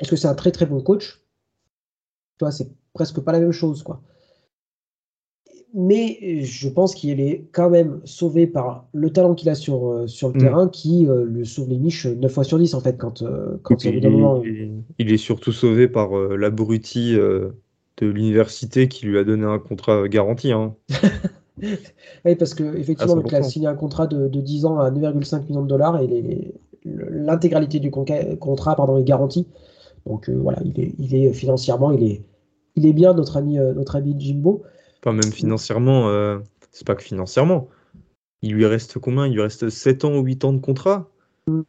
Est-ce 0.00 0.10
que 0.10 0.16
c'est 0.16 0.28
un 0.28 0.34
très 0.34 0.52
très 0.52 0.66
bon 0.66 0.80
coach? 0.80 1.22
Tu 2.38 2.44
vois, 2.44 2.52
c'est 2.52 2.68
presque 2.92 3.20
pas 3.20 3.32
la 3.32 3.40
même 3.40 3.52
chose, 3.52 3.82
quoi 3.82 4.00
mais 5.74 6.40
je 6.42 6.68
pense 6.68 6.94
qu'il 6.94 7.20
est 7.20 7.48
quand 7.50 7.68
même 7.68 8.00
sauvé 8.04 8.46
par 8.46 8.86
le 8.92 9.10
talent 9.10 9.34
qu'il 9.34 9.48
a 9.48 9.56
sur, 9.56 9.88
euh, 9.88 10.06
sur 10.06 10.28
le 10.28 10.34
mm. 10.34 10.38
terrain 10.38 10.68
qui 10.68 11.06
euh, 11.06 11.24
le 11.24 11.44
sauve 11.44 11.68
les 11.68 11.78
niches 11.78 12.06
9 12.06 12.32
fois 12.32 12.44
sur 12.44 12.58
10 12.58 12.74
en 12.74 12.80
fait 12.80 12.96
quand, 12.96 13.22
euh, 13.22 13.58
quand 13.62 13.84
il, 13.84 13.96
il, 13.96 14.82
il, 15.00 15.12
est 15.12 15.16
surtout 15.16 15.50
sauvé 15.50 15.88
par 15.88 16.14
l'abruti 16.14 17.14
de 17.14 17.52
l'université 18.06 18.88
qui 18.88 19.06
lui 19.06 19.18
a 19.18 19.24
donné 19.24 19.44
un 19.44 19.58
contrat 19.58 20.06
garanti. 20.08 20.52
Hein. 20.52 20.74
oui, 22.24 22.36
parce 22.36 22.54
qu'effectivement, 22.54 23.20
il 23.26 23.34
a 23.34 23.42
signé 23.42 23.66
un 23.66 23.74
contrat 23.74 24.06
de, 24.06 24.28
de 24.28 24.40
10 24.40 24.66
ans 24.66 24.78
à 24.78 24.90
9,5 24.92 25.48
millions 25.48 25.62
de 25.62 25.68
dollars 25.68 26.00
et 26.00 26.54
l'intégralité 26.84 27.80
du 27.80 27.90
contrat 27.90 28.76
pardon, 28.76 28.96
est 28.96 29.04
garantie. 29.04 29.48
Donc 30.06 30.30
voilà, 30.30 30.60
il 30.64 30.78
est, 30.80 30.94
il 30.98 31.14
est 31.16 31.32
financièrement, 31.32 31.90
il 31.90 32.04
est, 32.04 32.22
il 32.76 32.86
est 32.86 32.92
bien 32.92 33.14
notre 33.14 33.36
ami, 33.38 33.56
notre 33.56 33.96
ami 33.96 34.14
Jimbo. 34.18 34.62
Pas 35.04 35.12
même 35.12 35.32
financièrement, 35.32 36.08
euh, 36.08 36.38
c'est 36.70 36.86
pas 36.86 36.94
que 36.94 37.02
financièrement. 37.02 37.68
Il 38.40 38.54
lui 38.54 38.64
reste 38.64 38.98
combien? 38.98 39.26
Il 39.26 39.34
lui 39.34 39.42
reste 39.42 39.68
7 39.68 40.06
ans 40.06 40.16
ou 40.16 40.22
8 40.22 40.46
ans 40.46 40.54
de 40.54 40.60
contrat. 40.60 41.10
Mm. 41.46 41.60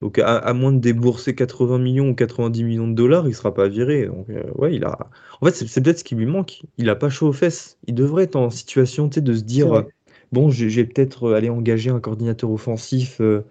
Donc 0.00 0.18
à, 0.18 0.54
moins 0.54 0.72
de 0.72 0.78
débourser 0.78 1.34
80 1.34 1.78
millions 1.78 2.08
ou 2.08 2.14
90 2.14 2.64
millions 2.64 2.88
de 2.88 2.94
dollars, 2.94 3.28
il 3.28 3.34
sera 3.34 3.52
pas 3.52 3.68
viré. 3.68 4.06
Donc 4.06 4.30
euh, 4.30 4.50
ouais, 4.54 4.74
il 4.74 4.84
a. 4.84 5.10
En 5.42 5.46
fait, 5.46 5.52
c'est 5.52 5.82
peut-être 5.82 5.98
ce 5.98 6.04
qui 6.04 6.14
lui 6.14 6.24
manque. 6.24 6.62
Il 6.78 6.88
a 6.88 6.96
pas 6.96 7.10
chaud 7.10 7.28
aux 7.28 7.34
fesses. 7.34 7.76
Il 7.86 7.94
devrait 7.94 8.24
être 8.24 8.36
en 8.36 8.48
situation 8.48 9.08
de 9.08 9.34
se 9.34 9.42
dire 9.42 9.84
bon, 10.32 10.48
j'ai 10.48 10.84
peut-être 10.86 11.34
aller 11.34 11.50
engager 11.50 11.90
un 11.90 12.00
coordinateur 12.00 12.50
offensif 12.50 13.20
euh, 13.20 13.42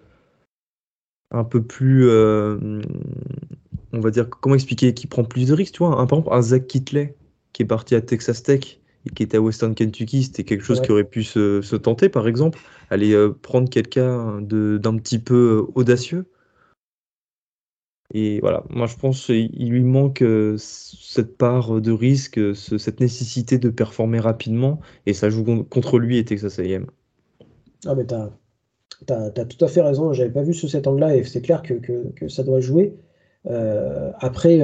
un 1.30 1.44
peu 1.44 1.62
plus, 1.62 2.10
on 2.10 4.00
va 4.00 4.10
dire, 4.10 4.28
comment 4.28 4.56
expliquer, 4.56 4.92
qui 4.92 5.06
prend 5.06 5.22
plus 5.22 5.46
de 5.46 5.54
risques, 5.54 5.74
tu 5.74 5.84
vois? 5.84 6.00
Un, 6.00 6.06
par 6.08 6.18
exemple, 6.18 6.34
un 6.36 6.42
Zach 6.42 6.66
Kitley 6.66 7.14
qui 7.52 7.62
est 7.62 7.66
parti 7.66 7.94
à 7.94 8.00
Texas 8.00 8.42
Tech 8.42 8.79
qui 9.14 9.22
était 9.22 9.38
à 9.38 9.40
Western 9.40 9.74
Kentucky, 9.74 10.24
c'était 10.24 10.44
quelque 10.44 10.64
chose 10.64 10.80
qui 10.80 10.90
aurait 10.92 11.04
pu 11.04 11.22
se, 11.22 11.76
tenter, 11.76 12.08
par 12.08 12.28
exemple, 12.28 12.58
aller 12.90 13.12
euh, 13.12 13.30
prendre 13.30 13.68
quelqu'un 13.68 14.40
d'un 14.42 14.96
petit 14.98 15.18
peu 15.18 15.64
euh, 15.68 15.72
audacieux. 15.74 16.26
Et 18.12 18.40
voilà, 18.40 18.64
moi 18.70 18.86
je 18.88 18.96
pense 18.96 19.26
qu'il 19.26 19.70
lui 19.70 19.84
manque 19.84 20.22
euh, 20.22 20.56
cette 20.58 21.38
part 21.38 21.80
de 21.80 21.92
risque, 21.92 22.40
cette 22.56 22.98
nécessité 22.98 23.56
de 23.56 23.70
performer 23.70 24.18
rapidement, 24.18 24.80
et 25.06 25.14
ça 25.14 25.30
joue 25.30 25.64
contre 25.64 25.98
lui 26.00 26.18
et 26.18 26.24
Texas 26.24 26.58
A&M. 26.58 26.86
Ah 27.86 27.94
mais 27.94 28.04
t'as 28.04 28.30
as, 29.08 29.30
tout 29.30 29.64
à 29.64 29.68
fait 29.68 29.80
raison, 29.80 30.12
j'avais 30.12 30.30
pas 30.30 30.42
vu 30.42 30.54
sous 30.54 30.66
cet 30.66 30.88
angle-là, 30.88 31.16
et 31.16 31.22
c'est 31.22 31.40
clair 31.40 31.62
que, 31.62 31.74
que, 31.74 32.28
ça 32.28 32.42
doit 32.42 32.58
jouer. 32.58 32.96
après, 33.44 34.60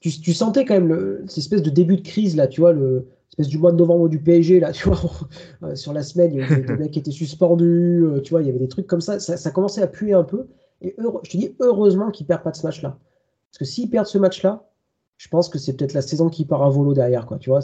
tu, 0.00 0.32
sentais 0.32 0.64
quand 0.64 0.74
même 0.74 0.88
le, 0.88 1.24
cette 1.26 1.38
espèce 1.38 1.62
de 1.62 1.70
début 1.70 1.96
de 1.96 2.02
crise 2.02 2.36
là, 2.36 2.46
tu 2.46 2.60
vois, 2.60 2.72
le 2.72 3.06
espèce 3.30 3.48
du 3.48 3.58
mois 3.58 3.70
de 3.70 3.76
novembre 3.76 4.08
du 4.08 4.20
PSG 4.20 4.60
là, 4.60 4.72
tu 4.72 4.88
vois, 4.88 5.00
euh, 5.62 5.74
sur 5.76 5.92
la 5.92 6.02
semaine, 6.02 6.32
il 6.34 6.40
y 6.40 6.42
avait 6.42 6.62
des 6.62 6.76
mecs 6.78 6.90
qui 6.90 6.98
étaient 6.98 7.10
suspendus, 7.10 8.04
euh, 8.04 8.20
tu 8.20 8.30
vois, 8.30 8.42
il 8.42 8.46
y 8.46 8.50
avait 8.50 8.58
des 8.58 8.68
trucs 8.68 8.86
comme 8.86 9.00
ça, 9.00 9.20
ça, 9.20 9.50
commençait 9.50 9.82
à 9.82 9.86
puer 9.86 10.12
un 10.12 10.24
peu. 10.24 10.48
Et 10.80 10.94
je 11.24 11.30
te 11.30 11.36
dis 11.36 11.56
heureusement 11.60 12.10
qu'ils 12.10 12.26
perdent 12.26 12.42
pas 12.42 12.52
de 12.52 12.56
ce 12.56 12.64
match-là, 12.64 12.98
parce 13.50 13.58
que 13.58 13.64
s'ils 13.64 13.90
perdent 13.90 14.06
ce 14.06 14.18
match-là, 14.18 14.68
je 15.16 15.28
pense 15.28 15.48
que 15.48 15.58
c'est 15.58 15.76
peut-être 15.76 15.94
la 15.94 16.02
saison 16.02 16.28
qui 16.28 16.44
part 16.44 16.62
à 16.62 16.70
volo 16.70 16.94
derrière, 16.94 17.26
quoi, 17.26 17.38
tu 17.38 17.50
vois. 17.50 17.60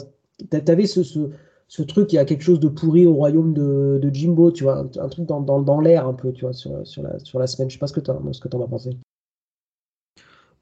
T'avais 0.49 0.85
ce, 0.85 1.03
ce, 1.03 1.29
ce 1.69 1.81
truc, 1.81 2.11
il 2.11 2.17
y 2.17 2.19
a 2.19 2.25
quelque 2.25 2.43
chose 2.43 2.59
de 2.59 2.67
pourri 2.67 3.05
au 3.05 3.13
royaume 3.13 3.53
de, 3.53 3.99
de 4.01 4.13
Jimbo, 4.13 4.51
tu 4.51 4.65
vois, 4.65 4.79
un, 4.79 5.07
truc 5.07 5.25
dans, 5.25 5.39
dans, 5.39 5.61
dans 5.61 5.79
l'air 5.79 6.07
un 6.07 6.13
peu, 6.13 6.33
tu 6.33 6.41
vois, 6.41 6.51
sur, 6.51 6.85
sur, 6.85 7.03
la, 7.03 7.19
sur 7.19 7.39
la 7.39 7.47
semaine. 7.47 7.69
Je 7.69 7.75
sais 7.75 7.79
pas 7.79 7.87
ce 7.87 7.93
que 7.93 8.01
tu 8.01 8.11
en 8.11 8.61
as 8.61 8.67
pensé. 8.67 8.97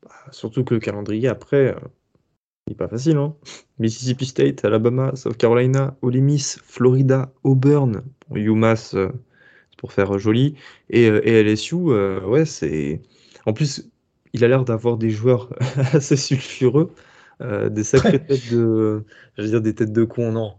Bah, 0.04 0.12
surtout 0.32 0.64
que 0.64 0.74
le 0.74 0.80
calendrier 0.80 1.28
après, 1.28 1.76
euh, 1.76 1.80
il 2.68 2.72
n'est 2.72 2.78
pas 2.78 2.88
facile. 2.88 3.18
Hein. 3.18 3.36
Mississippi 3.80 4.26
State, 4.26 4.64
Alabama, 4.66 5.16
South 5.16 5.38
Carolina, 5.38 5.98
Ole 6.02 6.22
Miss, 6.22 6.60
Florida, 6.64 7.34
Auburn, 7.44 8.04
UMass, 8.34 8.96
euh, 8.96 9.10
pour 9.78 9.94
faire 9.94 10.18
joli, 10.20 10.56
et, 10.90 11.10
euh, 11.10 11.22
LSU, 11.26 11.76
ouais, 11.76 12.46
c'est. 12.46 13.02
En 13.46 13.54
plus, 13.54 13.90
il 14.34 14.44
a 14.44 14.48
l'air 14.48 14.64
d'avoir 14.64 14.98
des 14.98 15.10
joueurs 15.10 15.50
assez 15.94 16.16
sulfureux, 16.16 16.94
des 17.42 17.84
sacrées 17.84 18.26
têtes 18.26 18.52
de. 18.52 19.04
Je 19.38 19.44
dire 19.44 19.62
des 19.62 19.76
têtes 19.76 19.92
de 19.92 20.06
con, 20.06 20.32
non. 20.32 20.56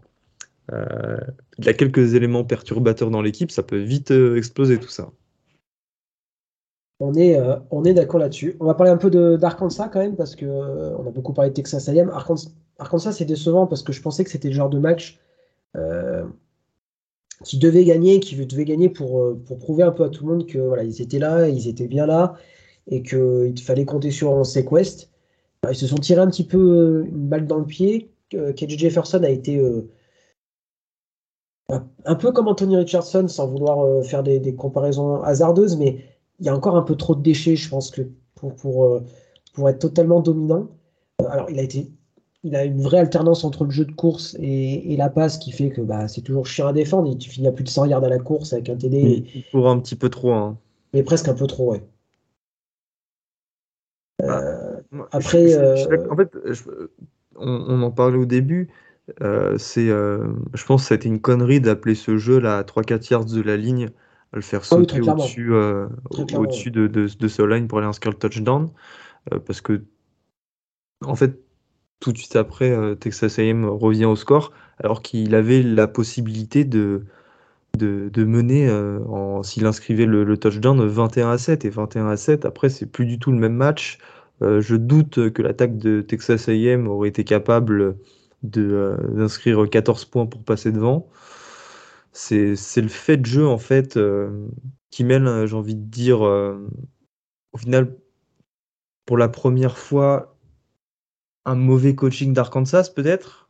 il 0.71 1.65
y 1.65 1.69
a 1.69 1.73
quelques 1.73 2.13
éléments 2.13 2.43
perturbateurs 2.43 3.09
dans 3.09 3.21
l'équipe, 3.21 3.51
ça 3.51 3.63
peut 3.63 3.79
vite 3.79 4.11
exploser 4.11 4.79
tout 4.79 4.89
ça. 4.89 5.11
On 6.99 7.13
est, 7.13 7.37
euh, 7.37 7.57
on 7.71 7.83
est 7.83 7.93
d'accord 7.93 8.19
là-dessus. 8.19 8.55
On 8.59 8.65
va 8.65 8.73
parler 8.73 8.91
un 8.91 8.97
peu 8.97 9.09
d'Arkansas 9.37 9.89
quand 9.89 9.99
même, 9.99 10.15
parce 10.15 10.35
que 10.35 10.45
euh, 10.45 10.95
on 10.97 11.05
a 11.05 11.11
beaucoup 11.11 11.33
parlé 11.33 11.49
de 11.49 11.55
Texas 11.55 11.89
A&M. 11.89 12.09
Arkansas, 12.79 13.11
c'est 13.11 13.25
décevant 13.25 13.67
parce 13.67 13.83
que 13.83 13.91
je 13.91 14.01
pensais 14.01 14.23
que 14.23 14.29
c'était 14.29 14.47
le 14.47 14.53
genre 14.53 14.69
de 14.69 14.79
match 14.79 15.19
euh, 15.75 16.25
qui 17.43 17.57
devait 17.57 17.83
gagner, 17.83 18.21
qui 18.21 18.35
devait 18.45 18.65
gagner 18.65 18.89
pour, 18.89 19.37
pour 19.45 19.59
prouver 19.59 19.83
un 19.83 19.91
peu 19.91 20.05
à 20.05 20.09
tout 20.09 20.25
le 20.25 20.33
monde 20.33 20.47
que 20.47 20.57
voilà, 20.57 20.83
ils 20.83 21.01
étaient 21.01 21.19
là, 21.19 21.49
ils 21.49 21.67
étaient 21.67 21.87
bien 21.87 22.05
là, 22.05 22.35
et 22.87 23.03
qu'il 23.03 23.59
fallait 23.61 23.85
compter 23.85 24.11
sur 24.11 24.33
un 24.33 24.43
West. 24.71 25.09
ils 25.69 25.75
se 25.75 25.87
sont 25.87 25.97
tirés 25.97 26.21
un 26.21 26.27
petit 26.27 26.45
peu 26.45 27.03
une 27.07 27.27
balle 27.27 27.45
dans 27.47 27.57
le 27.57 27.65
pied. 27.65 28.11
KJ 28.31 28.77
Jefferson 28.77 29.21
a 29.23 29.29
été 29.29 29.61
un 31.69 32.15
peu 32.15 32.31
comme 32.31 32.47
Anthony 32.47 32.77
Richardson, 32.77 33.27
sans 33.27 33.47
vouloir 33.47 34.03
faire 34.05 34.23
des, 34.23 34.55
comparaisons 34.55 35.21
hasardeuses, 35.21 35.77
mais 35.77 36.14
il 36.39 36.45
y 36.45 36.49
a 36.49 36.55
encore 36.55 36.75
un 36.75 36.81
peu 36.81 36.95
trop 36.95 37.15
de 37.15 37.21
déchets, 37.21 37.55
je 37.55 37.69
pense, 37.69 37.91
que 37.91 38.01
pour, 38.35 38.55
pour, 38.55 39.01
pour 39.53 39.69
être 39.69 39.79
totalement 39.79 40.21
dominant. 40.21 40.67
alors, 41.29 41.49
il 41.49 41.59
a 41.59 41.63
été 41.63 41.89
il 42.45 42.55
a 42.55 42.63
une 42.63 42.79
vraie 42.79 42.99
alternance 42.99 43.43
entre 43.43 43.65
le 43.65 43.71
jeu 43.71 43.85
de 43.85 43.91
course 43.91 44.37
et, 44.39 44.95
la 44.97 45.09
passe 45.09 45.39
qui 45.39 45.51
fait 45.51 45.71
que 45.71 45.81
bah, 45.81 46.07
c'est 46.07 46.21
toujours 46.21 46.45
chiant 46.45 46.67
à 46.67 46.73
défendre. 46.73 47.11
Il 47.11 47.27
finit 47.27 47.47
à 47.47 47.51
plus 47.51 47.63
de 47.63 47.69
100 47.69 47.85
yards 47.85 48.03
à 48.03 48.09
la 48.09 48.19
course 48.19 48.53
avec 48.53 48.69
un 48.69 48.75
TD. 48.75 49.25
Il 49.33 49.43
court 49.51 49.67
un 49.67 49.79
petit 49.79 49.95
peu 49.95 50.09
trop. 50.09 50.31
Hein. 50.31 50.57
Mais 50.93 51.01
presque 51.01 51.27
un 51.27 51.33
peu 51.33 51.47
trop, 51.47 51.71
ouais. 51.71 51.83
Bah, 54.19 54.41
euh, 54.41 55.03
après. 55.11 55.55
Euh, 55.55 56.07
en 56.09 56.15
fait, 56.15 56.31
on, 57.35 57.81
en 57.81 57.91
parlait 57.91 58.17
au 58.17 58.25
début. 58.25 58.69
Euh, 59.21 59.57
c'est, 59.57 59.87
je 59.87 60.65
pense 60.65 60.83
que 60.83 60.87
c'était 60.89 61.09
une 61.09 61.19
connerie 61.21 61.59
d'appeler 61.59 61.95
ce 61.95 62.17
jeu 62.17 62.39
là 62.39 62.59
à 62.59 62.63
3-4 62.63 63.11
yards 63.11 63.25
de 63.25 63.41
la 63.41 63.57
ligne, 63.57 63.89
à 64.33 64.35
le 64.37 64.41
faire 64.41 64.61
ah 64.63 64.65
sauter 64.65 65.01
au-dessus, 65.01 65.53
au-dessus 65.53 66.71
de, 66.71 66.87
de, 66.87 67.07
de, 67.07 67.27
ce 67.27 67.41
line 67.41 67.67
pour 67.67 67.77
aller 67.79 67.87
inscrire 67.87 68.11
le 68.11 68.17
touchdown. 68.17 68.69
parce 69.45 69.61
que, 69.61 69.83
en 71.05 71.15
fait, 71.15 71.39
tout 71.99 72.11
de 72.11 72.17
suite 72.17 72.35
après, 72.35 72.71
euh, 72.71 72.95
Texas 72.95 73.39
A&M 73.39 73.65
revient 73.65 74.05
au 74.05 74.15
score, 74.15 74.51
alors 74.79 75.01
qu'il 75.01 75.33
avait 75.35 75.63
la 75.63 75.87
possibilité 75.87 76.63
de, 76.63 77.05
de, 77.77 78.23
mener, 78.23 78.67
euh, 78.69 79.41
s'il 79.43 79.65
inscrivait 79.65 80.05
le, 80.05 80.37
touchdown, 80.37 80.85
21 80.85 81.31
à 81.31 81.37
7. 81.37 81.65
Et 81.65 81.69
21 81.69 82.07
à 82.07 82.17
7, 82.17 82.45
après, 82.45 82.69
c'est 82.69 82.85
plus 82.85 83.05
du 83.05 83.19
tout 83.19 83.31
le 83.31 83.37
même 83.39 83.55
match. 83.55 83.97
Euh, 84.41 84.61
je 84.61 84.75
doute 84.75 85.31
que 85.31 85.41
l'attaque 85.41 85.77
de 85.77 86.01
Texas 86.01 86.49
A&M 86.49 86.87
aurait 86.87 87.09
été 87.09 87.23
capable 87.23 87.97
d'inscrire 88.43 89.67
14 89.67 90.05
points 90.05 90.25
pour 90.25 90.43
passer 90.43 90.71
devant. 90.71 91.07
C'est 92.17 92.55
le 92.77 92.87
fait 92.87 93.17
de 93.17 93.25
jeu, 93.25 93.45
en 93.45 93.57
fait, 93.57 93.99
qui 94.89 95.03
mêle, 95.03 95.45
j'ai 95.45 95.55
envie 95.55 95.75
de 95.75 95.83
dire, 95.83 96.21
au 96.21 97.57
final, 97.57 97.95
pour 99.05 99.17
la 99.17 99.27
première 99.27 99.77
fois, 99.77 100.37
un 101.45 101.55
mauvais 101.55 101.93
coaching 101.93 102.33
d'Arkansas, 102.33 102.89
peut-être? 102.95 103.45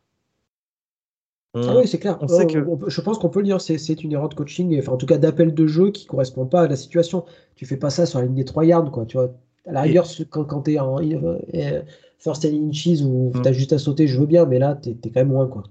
Ah 1.54 1.78
oui, 1.78 1.88
c'est 1.88 1.98
clair. 1.98 2.18
je 2.20 3.00
pense 3.00 3.18
qu'on 3.18 3.30
peut 3.30 3.40
le 3.40 3.46
dire, 3.46 3.60
c'est 3.60 4.02
une 4.02 4.12
erreur 4.12 4.28
de 4.28 4.34
coaching, 4.34 4.78
enfin, 4.78 4.92
en 4.92 4.96
tout 4.96 5.06
cas 5.06 5.16
d'appel 5.16 5.54
de 5.54 5.66
jeu 5.66 5.90
qui 5.90 6.04
ne 6.04 6.10
correspond 6.10 6.44
pas 6.44 6.62
à 6.62 6.68
la 6.68 6.76
situation. 6.76 7.24
Tu 7.54 7.64
fais 7.64 7.78
pas 7.78 7.90
ça 7.90 8.04
sur 8.04 8.18
la 8.18 8.26
ligne 8.26 8.34
des 8.34 8.44
3 8.44 8.66
yards, 8.66 8.90
quoi. 8.90 9.06
Tu 9.06 9.16
vois. 9.16 9.32
À 9.66 9.72
la 9.72 9.82
rigueur, 9.82 10.06
quand, 10.30 10.44
quand 10.44 10.62
tu 10.62 10.74
es 10.74 10.78
en 10.78 11.00
euh, 11.00 11.82
first 12.18 12.44
and 12.44 12.68
inches 12.68 13.00
ou 13.02 13.32
mm. 13.34 13.42
tu 13.42 13.48
as 13.48 13.52
juste 13.52 13.72
à 13.72 13.78
sauter, 13.78 14.06
je 14.06 14.20
veux 14.20 14.26
bien, 14.26 14.44
mais 14.44 14.58
là, 14.58 14.78
tu 14.80 14.90
es, 14.90 14.94
quand 15.02 15.20
même 15.20 15.32
loin, 15.32 15.48
quoi. 15.48 15.64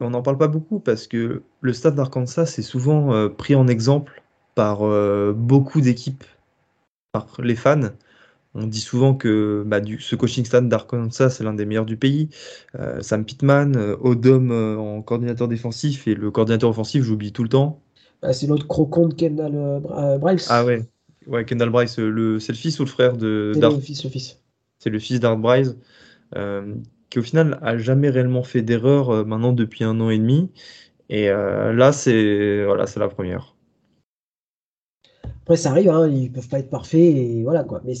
On 0.00 0.10
n'en 0.10 0.22
parle 0.22 0.38
pas 0.38 0.48
beaucoup 0.48 0.80
parce 0.80 1.06
que 1.06 1.42
le 1.60 1.72
stade 1.72 1.94
d'Arkansas 1.94 2.56
est 2.58 2.62
souvent 2.62 3.14
euh, 3.14 3.28
pris 3.28 3.54
en 3.54 3.68
exemple 3.68 4.22
par 4.54 4.82
euh, 4.82 5.32
beaucoup 5.32 5.80
d'équipes, 5.80 6.24
par 7.12 7.28
les 7.40 7.54
fans. 7.54 7.90
On 8.56 8.66
dit 8.66 8.80
souvent 8.80 9.14
que 9.14 9.62
bah, 9.66 9.80
ce 10.00 10.16
coaching 10.16 10.44
stand 10.44 10.68
d'Arkansas, 10.68 11.30
c'est 11.30 11.44
l'un 11.44 11.54
des 11.54 11.64
meilleurs 11.64 11.86
du 11.86 11.96
pays. 11.96 12.28
Euh, 12.78 13.02
Sam 13.02 13.24
Pittman, 13.24 13.76
Odom 14.00 14.50
en 14.78 15.02
coordinateur 15.02 15.48
défensif 15.48 16.06
et 16.06 16.14
le 16.14 16.30
coordinateur 16.30 16.70
offensif, 16.70 17.02
j'oublie 17.02 17.32
tout 17.32 17.42
le 17.42 17.48
temps. 17.48 17.80
Bah, 18.22 18.32
c'est 18.32 18.46
l'autre 18.46 18.66
crocon 18.66 19.08
de 19.08 19.14
Kendall 19.14 19.80
Bryce. 20.20 20.48
Ah 20.50 20.64
ouais, 20.64 20.82
ouais 21.26 21.44
Kendall 21.44 21.70
Bryce, 21.70 21.94
c'est 21.94 22.02
le 22.02 22.38
fils 22.38 22.78
ou 22.78 22.84
le 22.84 22.90
frère 22.90 23.16
de 23.16 23.52
C'est 23.54 23.60
le 23.60 23.80
fils, 23.80 24.04
le 24.04 24.10
fils. 24.10 24.40
C'est 24.78 24.90
le 24.90 24.98
fils 24.98 25.18
d'Art 25.18 25.36
Bryce, 25.36 25.76
qui 27.14 27.20
au 27.20 27.22
final 27.22 27.60
a 27.62 27.78
jamais 27.78 28.10
réellement 28.10 28.42
fait 28.42 28.62
d'erreur 28.62 29.24
maintenant 29.24 29.52
depuis 29.52 29.84
un 29.84 30.00
an 30.00 30.10
et 30.10 30.18
demi. 30.18 30.50
Et 31.10 31.28
là, 31.28 31.92
c'est 31.92 32.64
voilà, 32.64 32.88
c'est 32.88 32.98
la 32.98 33.08
première. 33.08 33.54
Après, 35.44 35.56
ça 35.56 35.70
arrive, 35.70 35.90
hein, 35.90 36.08
ils 36.08 36.32
peuvent 36.32 36.48
pas 36.48 36.58
être 36.58 36.70
parfaits, 36.70 37.00
et 37.00 37.44
voilà 37.44 37.62
quoi. 37.62 37.80
Mais 37.84 37.92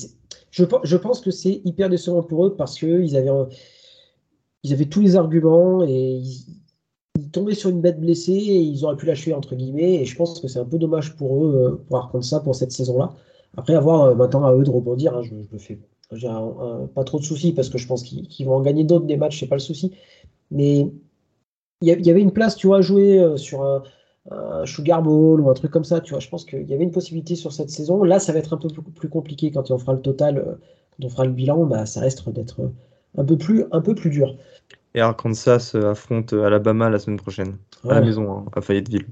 je, 0.50 0.64
je, 0.82 0.96
pense 0.96 1.20
que 1.20 1.30
c'est 1.30 1.60
hyper 1.64 1.88
décevant 1.90 2.22
pour 2.22 2.46
eux 2.46 2.56
parce 2.56 2.76
qu'ils 2.76 3.16
avaient, 3.16 3.30
ils 4.64 4.72
avaient 4.72 4.86
tous 4.86 5.00
les 5.00 5.14
arguments 5.14 5.84
et 5.84 6.22
ils, 6.22 7.30
tombaient 7.30 7.54
sur 7.54 7.70
une 7.70 7.80
bête 7.80 8.00
blessée 8.00 8.32
et 8.32 8.58
ils 8.58 8.84
auraient 8.84 8.96
pu 8.96 9.06
lâcher 9.06 9.34
entre 9.34 9.54
guillemets. 9.54 10.02
Et 10.02 10.04
je 10.06 10.16
pense 10.16 10.40
que 10.40 10.48
c'est 10.48 10.58
un 10.58 10.64
peu 10.64 10.78
dommage 10.78 11.16
pour 11.16 11.44
eux 11.44 11.54
euh, 11.54 11.84
pour 11.86 11.98
raconter 11.98 12.26
ça 12.26 12.40
pour 12.40 12.54
cette 12.56 12.72
saison-là. 12.72 13.12
Après, 13.56 13.74
avoir 13.74 14.02
euh, 14.02 14.14
maintenant 14.14 14.44
à 14.44 14.54
eux 14.54 14.64
de 14.64 14.70
rebondir, 14.70 15.14
hein, 15.16 15.22
je, 15.22 15.34
je, 15.52 15.58
fais. 15.58 15.78
J'ai 16.12 16.28
pas 16.94 17.04
trop 17.04 17.18
de 17.18 17.24
soucis 17.24 17.52
parce 17.52 17.68
que 17.68 17.78
je 17.78 17.86
pense 17.86 18.02
qu'ils 18.02 18.46
vont 18.46 18.56
en 18.56 18.60
gagner 18.60 18.84
d'autres 18.84 19.06
des 19.06 19.16
matchs, 19.16 19.40
c'est 19.40 19.48
pas 19.48 19.56
le 19.56 19.60
souci. 19.60 19.92
Mais 20.50 20.86
il 21.80 21.88
y, 21.88 22.10
avait 22.10 22.20
une 22.20 22.32
place, 22.32 22.56
tu 22.56 22.66
vois, 22.66 22.78
à 22.78 22.80
jouer 22.80 23.18
euh, 23.18 23.36
sur 23.36 23.62
un 23.62 23.82
un 24.30 24.64
Sugar 24.66 25.02
Bowl 25.02 25.40
ou 25.40 25.50
un 25.50 25.54
truc 25.54 25.70
comme 25.70 25.84
ça. 25.84 26.00
Tu 26.00 26.10
vois, 26.10 26.20
je 26.20 26.28
pense 26.28 26.44
qu'il 26.44 26.68
y 26.68 26.74
avait 26.74 26.84
une 26.84 26.90
possibilité 26.90 27.36
sur 27.36 27.52
cette 27.52 27.70
saison. 27.70 28.04
Là, 28.04 28.18
ça 28.18 28.32
va 28.32 28.38
être 28.38 28.54
un 28.54 28.56
peu 28.56 28.68
plus, 28.68 29.08
compliqué 29.08 29.50
quand 29.50 29.70
on 29.70 29.78
fera 29.78 29.92
le 29.92 30.00
total, 30.00 30.38
euh, 30.38 30.54
quand 30.96 31.06
on 31.06 31.08
fera 31.08 31.24
le 31.24 31.32
bilan. 31.32 31.64
Bah, 31.66 31.86
ça 31.86 32.00
reste 32.00 32.28
d'être 32.30 32.70
un 33.16 33.24
peu 33.24 33.36
plus, 33.36 33.64
un 33.72 33.80
peu 33.80 33.94
plus 33.94 34.10
dur. 34.10 34.36
Et 34.94 35.00
Arkansas 35.00 35.74
affronte 35.74 36.32
Alabama 36.32 36.88
la 36.88 36.98
semaine 36.98 37.18
prochaine 37.18 37.56
à 37.88 37.94
la 37.94 38.00
maison, 38.00 38.30
hein, 38.30 38.44
à 38.54 38.60
Fayetteville. 38.60 39.06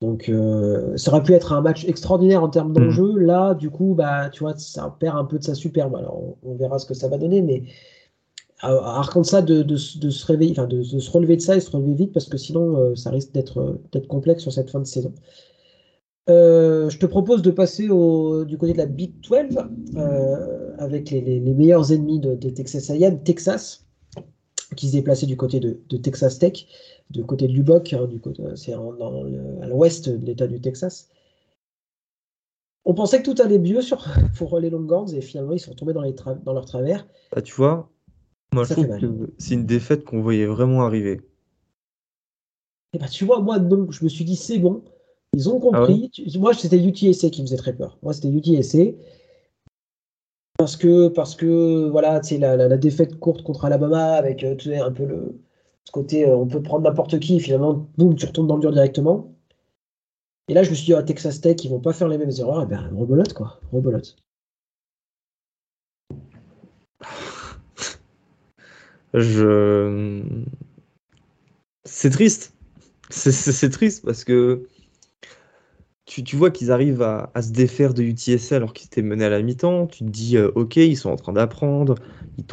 Donc, 0.00 0.28
euh, 0.28 0.96
ça 0.96 1.10
aurait 1.12 1.22
pu 1.22 1.34
être 1.34 1.52
un 1.52 1.60
match 1.60 1.84
extraordinaire 1.84 2.42
en 2.42 2.48
termes 2.48 2.72
d'enjeu. 2.72 3.12
Mm. 3.12 3.18
Là, 3.18 3.54
du 3.54 3.70
coup, 3.70 3.94
bah, 3.94 4.30
tu 4.30 4.40
vois, 4.40 4.56
ça 4.56 4.96
perd 4.98 5.16
un 5.16 5.24
peu 5.24 5.38
de 5.38 5.44
sa 5.44 5.54
superbe. 5.54 5.94
Alors, 5.96 6.36
on 6.42 6.54
verra 6.54 6.78
ce 6.78 6.86
que 6.86 6.94
ça 6.94 7.08
va 7.08 7.18
donner, 7.18 7.42
mais 7.42 7.64
à 8.62 8.98
Arkansas 8.98 9.42
de, 9.42 9.62
de, 9.62 9.76
se 9.76 10.26
réveiller, 10.26 10.52
enfin 10.52 10.66
de, 10.66 10.82
se 10.82 11.10
relever 11.10 11.36
de 11.36 11.40
ça 11.40 11.56
et 11.56 11.60
se 11.60 11.70
relever 11.70 11.94
vite 11.94 12.12
parce 12.12 12.26
que 12.26 12.36
sinon 12.36 12.76
euh, 12.76 12.94
ça 12.94 13.10
risque 13.10 13.32
d'être 13.32 14.06
complexe 14.06 14.42
sur 14.42 14.52
cette 14.52 14.70
fin 14.70 14.80
de 14.80 14.86
saison. 14.86 15.14
Euh, 16.28 16.88
je 16.90 16.98
te 16.98 17.06
propose 17.06 17.42
de 17.42 17.50
passer 17.50 17.88
au, 17.88 18.44
du 18.44 18.58
côté 18.58 18.72
de 18.72 18.78
la 18.78 18.86
Big 18.86 19.14
12 19.28 19.58
euh, 19.96 20.74
avec 20.78 21.10
les, 21.10 21.20
les, 21.20 21.54
meilleurs 21.54 21.92
ennemis 21.92 22.20
de, 22.20 22.34
Texas 22.50 22.90
A&M, 22.90 23.22
Texas, 23.22 23.86
qui 24.76 24.88
se 24.88 24.92
déplaçait 24.92 25.26
du 25.26 25.36
côté 25.36 25.58
de, 25.58 25.96
Texas 25.96 26.38
Tech, 26.38 26.66
du 27.10 27.24
côté 27.24 27.48
de 27.48 27.52
Lubbock, 27.52 27.92
hein, 27.92 28.08
c'est 28.54 28.72
à 28.72 29.66
l'ouest 29.66 30.08
de 30.08 30.24
l'État 30.24 30.46
du 30.46 30.60
Texas. 30.60 31.08
On 32.84 32.94
pensait 32.94 33.22
que 33.22 33.30
tout 33.30 33.42
allait 33.42 33.58
mieux 33.58 33.82
sur, 33.82 34.04
pour 34.36 34.58
les 34.58 34.70
Longhorns 34.70 35.12
et 35.14 35.20
finalement 35.20 35.52
ils 35.52 35.60
sont 35.60 35.74
tombés 35.74 35.92
dans, 35.92 36.02
les 36.02 36.14
dans 36.44 36.52
leur 36.52 36.64
travers. 36.64 37.06
Bah, 37.32 37.42
tu 37.42 37.54
vois, 37.54 37.90
moi, 38.52 38.64
je 38.64 38.72
trouve 38.72 38.86
que 38.98 39.32
c'est 39.38 39.54
une 39.54 39.66
défaite 39.66 40.04
qu'on 40.04 40.22
voyait 40.22 40.46
vraiment 40.46 40.82
arriver. 40.82 41.12
Et 42.92 42.96
eh 42.96 42.98
bah, 42.98 43.04
ben, 43.06 43.10
tu 43.10 43.24
vois, 43.24 43.40
moi, 43.40 43.58
non, 43.58 43.90
je 43.90 44.02
me 44.02 44.08
suis 44.08 44.24
dit, 44.24 44.34
c'est 44.34 44.58
bon. 44.58 44.82
Ils 45.32 45.48
ont 45.48 45.58
ah 45.58 45.60
compris. 45.60 46.10
moi, 46.38 46.54
c'était 46.54 46.82
UTSA 46.82 47.30
qui 47.30 47.42
me 47.42 47.46
faisait 47.46 47.56
très 47.56 47.72
peur. 47.72 47.98
Moi, 48.02 48.12
c'était 48.12 48.28
UTSA. 48.28 48.96
Parce 50.58 50.76
que, 50.76 51.08
parce 51.08 51.36
que 51.36 51.88
voilà, 51.88 52.20
tu 52.20 52.38
la, 52.38 52.56
la, 52.56 52.76
défaite 52.76 53.18
courte 53.18 53.42
contre 53.42 53.64
Alabama 53.64 54.14
avec 54.14 54.42
euh, 54.44 54.56
un 54.84 54.90
peu 54.90 55.06
le, 55.06 55.40
côté, 55.90 56.26
euh, 56.28 56.36
on 56.36 56.46
peut 56.46 56.62
prendre 56.62 56.84
n'importe 56.84 57.18
qui 57.20 57.36
et 57.36 57.40
finalement, 57.40 57.88
boum, 57.96 58.14
tu 58.14 58.26
retournes 58.26 58.46
dans 58.46 58.56
le 58.56 58.60
dur 58.60 58.72
directement. 58.72 59.34
Et 60.48 60.54
là, 60.54 60.62
je 60.62 60.70
me 60.70 60.74
suis 60.74 60.86
dit, 60.86 60.94
à 60.94 61.02
Texas 61.02 61.40
Tech, 61.40 61.56
ils 61.64 61.70
vont 61.70 61.80
pas 61.80 61.92
faire 61.92 62.08
les 62.08 62.18
mêmes 62.18 62.32
erreurs. 62.38 62.62
Et 62.62 62.64
eh 62.64 62.66
ben, 62.66 62.90
rebelote, 62.94 63.32
quoi. 63.34 63.60
Rebelote. 63.72 64.16
Je... 69.14 70.22
C'est 71.84 72.10
triste. 72.10 72.54
C'est 73.10 73.70
triste 73.70 74.04
parce 74.04 74.22
que 74.24 74.68
tu, 76.04 76.36
vois 76.36 76.50
qu'ils 76.50 76.72
arrivent 76.72 77.02
à, 77.02 77.30
se 77.40 77.50
défaire 77.50 77.94
de 77.94 78.02
UTSA 78.02 78.56
alors 78.56 78.72
qu'ils 78.72 78.86
étaient 78.86 79.02
menés 79.02 79.24
à 79.24 79.28
la 79.28 79.42
mi-temps. 79.42 79.86
Tu 79.86 80.04
te 80.04 80.10
dis, 80.10 80.36
euh, 80.36 80.50
ok, 80.54 80.76
ils 80.76 80.96
sont 80.96 81.10
en 81.10 81.16
train 81.16 81.32
d'apprendre. 81.32 81.94
Ils, 82.38 82.44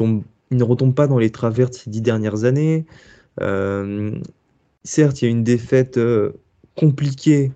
ils 0.50 0.56
ne 0.56 0.64
retombent 0.64 0.94
pas 0.94 1.06
dans 1.06 1.18
les 1.18 1.30
travers 1.30 1.70
de 1.70 1.74
ces 1.74 1.90
dix 1.90 2.00
dernières 2.00 2.44
années. 2.44 2.86
Euh, 3.40 4.18
certes, 4.84 5.22
il 5.22 5.24
y 5.26 5.28
a 5.28 5.30
une 5.30 5.44
défaite 5.44 5.98
euh, 5.98 6.32
compliquée 6.76 7.52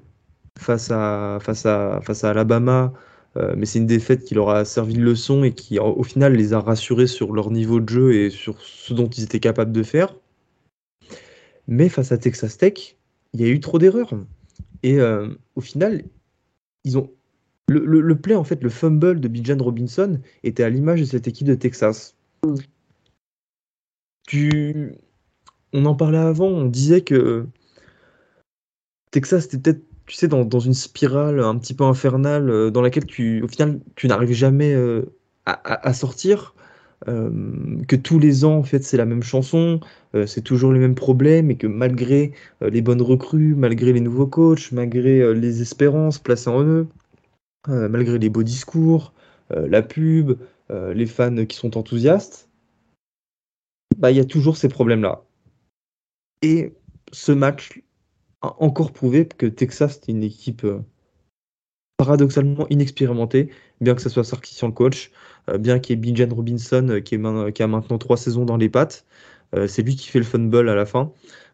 face 0.59 0.91
à, 0.91 1.39
face 1.41 1.66
à, 1.66 2.01
face 2.03 2.24
à 2.24 2.30
Alabama 2.30 2.93
euh, 3.37 3.55
mais 3.57 3.66
c'est 3.66 3.78
une 3.78 3.87
défaite 3.87 4.24
qui 4.24 4.35
leur 4.35 4.51
a 4.51 4.64
servi 4.64 4.95
de 4.95 5.03
leçon 5.03 5.43
et 5.45 5.53
qui, 5.53 5.78
au 5.78 6.03
final, 6.03 6.35
les 6.35 6.53
a 6.53 6.61
rassurés 6.61 7.07
sur 7.07 7.33
leur 7.33 7.51
niveau 7.51 7.80
de 7.80 7.89
jeu 7.89 8.14
et 8.14 8.30
sur 8.30 8.61
ce 8.61 8.93
dont 8.93 9.09
ils 9.09 9.24
étaient 9.24 9.41
capables 9.41 9.72
de 9.72 9.83
faire. 9.83 10.14
Mais 11.66 11.89
face 11.89 12.12
à 12.12 12.18
Texas 12.18 12.59
Tech, 12.59 12.97
il 13.33 13.41
y 13.41 13.45
a 13.45 13.49
eu 13.49 13.61
trop 13.61 13.78
d'erreurs. 13.78 14.12
Et 14.83 14.99
euh, 15.01 15.28
au 15.55 15.61
final, 15.61 16.05
ils 16.85 16.99
ont 16.99 17.11
le, 17.68 18.14
play, 18.16 18.35
en 18.35 18.45
fait, 18.45 18.62
le 18.62 18.68
fumble 18.68 19.20
de 19.20 19.28
Bijan 19.28 19.57
Robinson 19.59 20.20
était 20.43 20.64
à 20.64 20.68
l'image 20.68 21.01
de 21.01 21.07
cette 21.07 21.26
équipe 21.26 21.47
de 21.47 21.55
Texas. 21.55 22.14
Tu... 24.26 24.93
On 25.73 25.85
en 25.87 25.95
parlait 25.95 26.18
avant, 26.18 26.47
on 26.47 26.66
disait 26.66 27.01
que 27.03 27.47
Texas 29.11 29.47
était 29.47 29.59
peut-être 29.59 29.83
tu 30.07 30.16
sais, 30.16 30.29
dans, 30.29 30.59
une 30.59 30.75
spirale 30.75 31.41
un 31.41 31.57
petit 31.57 31.75
peu 31.75 31.85
infernale 31.85 32.51
euh, 32.51 32.70
dans 32.70 32.83
laquelle 32.83 33.07
tu, 33.07 33.43
au 33.43 33.49
final, 33.49 33.81
tu 33.95 34.09
n'arrives 34.09 34.33
jamais 34.33 34.75
euh, 34.75 35.03
à, 35.47 35.93
sortir. 35.95 36.55
que 37.07 37.97
tous 37.97 38.18
les 38.18 38.45
ans, 38.45 38.59
en 38.59 38.62
fait, 38.62 38.85
c'est 38.85 38.97
la 38.97 39.07
même 39.07 39.23
chanson, 39.23 39.81
c'est 40.27 40.43
toujours 40.43 40.73
les 40.73 40.79
mêmes 40.79 40.95
problèmes, 40.95 41.51
et 41.51 41.57
que 41.57 41.66
malgré 41.66 42.33
les 42.61 42.81
bonnes 42.81 43.03
recrues, 43.03 43.57
malgré 43.57 43.93
les 43.93 44.01
nouveaux 44.01 44.29
coachs, 44.29 44.70
malgré 44.70 45.35
les 45.35 45.62
espérances 45.62 46.18
placées 46.20 46.51
en 46.51 46.62
eux, 46.62 46.87
malgré 47.66 48.18
les 48.18 48.29
beaux 48.29 48.45
discours, 48.45 49.12
la 49.51 49.83
pub, 49.83 50.39
les 50.70 51.07
fans 51.07 51.45
qui 51.45 51.57
sont 51.57 51.77
enthousiastes, 51.77 52.49
bah, 53.99 54.12
il 54.12 54.16
y 54.16 54.20
a 54.20 54.25
toujours 54.25 54.57
ces 54.57 54.68
problèmes-là. 54.68 55.23
Et 56.43 56.74
ce 57.12 57.32
match 57.32 57.80
a 58.43 58.57
encore 58.62 58.93
prouvé 58.93 59.26
que 59.26 59.47
Texas 59.47 59.97
était 59.99 60.12
une 60.12 60.24
équipe 60.24 60.66
paradoxalement 62.03 62.66
inexpérimenté, 62.68 63.51
bien 63.80 63.95
que 63.95 64.03
ce 64.03 64.09
soit 64.09 64.24
Sarkisian 64.24 64.68
le 64.68 64.72
coach, 64.72 65.12
euh, 65.49 65.57
bien 65.59 65.78
qu'il 65.78 65.95
y 65.95 65.99
ait 65.99 66.01
Bijan 66.01 66.34
Robinson 66.34 66.88
euh, 66.88 67.01
qui, 67.01 67.14
a 67.14 67.66
maintenant 67.68 67.99
trois 67.99 68.16
saisons 68.16 68.45
dans 68.45 68.57
les 68.57 68.68
pattes. 68.68 69.05
Euh, 69.55 69.68
c'est 69.68 69.82
lui 69.82 69.95
qui 69.95 70.09
fait 70.09 70.18
le 70.18 70.24
fumble 70.24 70.68
à 70.68 70.74
la 70.74 70.84
fin. 70.84 71.12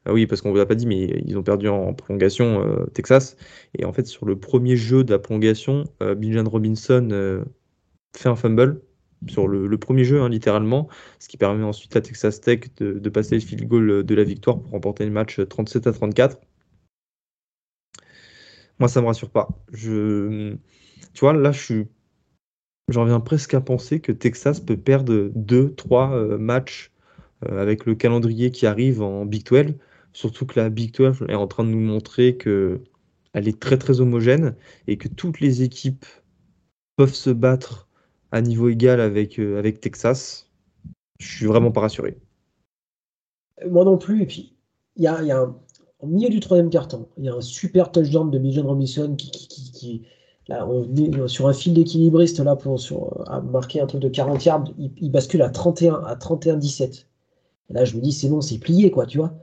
oui, 0.08 0.26
parce 0.26 0.40
qu'on 0.40 0.48
ne 0.48 0.54
vous 0.54 0.60
a 0.60 0.66
pas 0.66 0.74
dit, 0.74 0.86
mais 0.86 1.22
ils 1.26 1.36
ont 1.36 1.42
perdu 1.42 1.68
en 1.68 1.92
prolongation 1.92 2.64
Texas. 2.94 3.36
Et 3.76 3.84
en 3.84 3.92
fait, 3.92 4.06
sur 4.06 4.24
le 4.24 4.38
premier 4.38 4.76
jeu 4.76 5.04
de 5.04 5.12
la 5.12 5.18
prolongation, 5.18 5.84
Bijan 6.16 6.48
Robinson 6.48 7.44
fait 8.16 8.28
un 8.28 8.36
fumble 8.36 8.80
sur 9.26 9.48
le, 9.48 9.78
premier 9.78 10.04
jeu, 10.04 10.20
hein, 10.22 10.28
littéralement, 10.28 10.88
ce 11.18 11.28
qui 11.28 11.36
permet 11.36 11.64
ensuite 11.64 11.94
à 11.96 12.00
Texas 12.00 12.40
Tech 12.40 12.60
de, 12.78 13.08
passer 13.08 13.34
le 13.34 13.40
field 13.40 13.66
goal 13.66 14.04
de 14.04 14.14
la 14.14 14.24
victoire 14.24 14.60
pour 14.60 14.72
remporter 14.72 15.04
le 15.04 15.10
match 15.10 15.40
37 15.40 15.86
à 15.86 15.92
34. 15.92 16.40
Moi, 18.78 18.88
ça 18.88 19.00
me 19.00 19.06
rassure 19.06 19.30
pas. 19.30 19.48
Je, 19.72 20.54
tu 21.12 21.20
vois, 21.20 21.32
là, 21.32 21.50
je 21.50 21.60
suis, 21.60 21.86
j'en 22.88 23.04
viens 23.04 23.20
presque 23.20 23.54
à 23.54 23.60
penser 23.60 24.00
que 24.00 24.12
Texas 24.12 24.60
peut 24.60 24.76
perdre 24.76 25.30
deux, 25.34 25.74
trois 25.74 26.12
euh, 26.12 26.38
matchs 26.38 26.92
euh, 27.44 27.60
avec 27.60 27.86
le 27.86 27.94
calendrier 27.96 28.50
qui 28.52 28.66
arrive 28.66 29.02
en 29.02 29.26
Big 29.26 29.44
12. 29.44 29.74
Surtout 30.12 30.46
que 30.46 30.60
la 30.60 30.70
Big 30.70 30.94
12 30.94 31.26
est 31.28 31.34
en 31.34 31.48
train 31.48 31.64
de 31.64 31.70
nous 31.70 31.80
montrer 31.80 32.36
que 32.36 32.80
elle 33.34 33.46
est 33.48 33.60
très 33.60 33.78
très 33.78 34.00
homogène 34.00 34.56
et 34.86 34.96
que 34.96 35.08
toutes 35.08 35.40
les 35.40 35.62
équipes 35.62 36.06
peuvent 36.96 37.14
se 37.14 37.30
battre 37.30 37.87
à 38.32 38.40
niveau 38.40 38.68
égal 38.68 39.00
avec, 39.00 39.38
euh, 39.38 39.58
avec 39.58 39.80
Texas. 39.80 40.50
Je 41.18 41.36
suis 41.36 41.46
vraiment 41.46 41.70
pas 41.70 41.80
rassuré. 41.80 42.18
Moi 43.68 43.84
non 43.84 43.98
plus. 43.98 44.22
Et 44.22 44.26
puis, 44.26 44.56
il 44.96 45.02
y 45.02 45.06
a, 45.06 45.22
y 45.22 45.30
a 45.30 45.38
un 45.38 45.56
au 46.00 46.06
milieu 46.06 46.28
du 46.28 46.40
troisième 46.40 46.70
carton, 46.70 47.08
il 47.16 47.24
y 47.24 47.28
a 47.28 47.34
un 47.34 47.40
super 47.40 47.90
touchdown 47.90 48.30
de 48.30 48.38
Bijan 48.38 48.66
Robinson 48.66 49.14
qui, 49.16 49.30
qui, 49.30 50.02
là, 50.46 50.66
on 50.66 50.84
est 50.94 51.28
sur 51.28 51.48
un 51.48 51.52
fil 51.52 51.74
d'équilibriste 51.74 52.38
là 52.40 52.54
pour 52.56 52.78
sur, 52.78 53.28
à 53.28 53.40
marquer 53.40 53.80
un 53.80 53.86
truc 53.86 54.02
de 54.02 54.08
40 54.08 54.44
yards, 54.44 54.64
il, 54.78 55.10
bascule 55.10 55.42
à 55.42 55.50
31 55.50 55.94
à 56.06 56.14
31-17. 56.14 57.06
Là, 57.70 57.84
je 57.84 57.96
me 57.96 58.00
dis 58.00 58.12
c'est 58.12 58.28
bon, 58.28 58.40
c'est 58.40 58.58
plié 58.58 58.90
quoi, 58.90 59.06
tu 59.06 59.18
vois. 59.18 59.34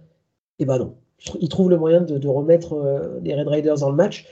Et 0.57 0.63
eh 0.63 0.65
ben 0.65 0.77
non, 0.77 0.95
il 1.41 1.49
trouve 1.49 1.69
le 1.69 1.77
moyen 1.77 2.01
de, 2.01 2.27
remettre 2.27 2.73
euh, 2.73 3.19
les 3.21 3.35
Red 3.35 3.47
Raiders 3.47 3.79
dans 3.79 3.89
le 3.89 3.95
match. 3.95 4.25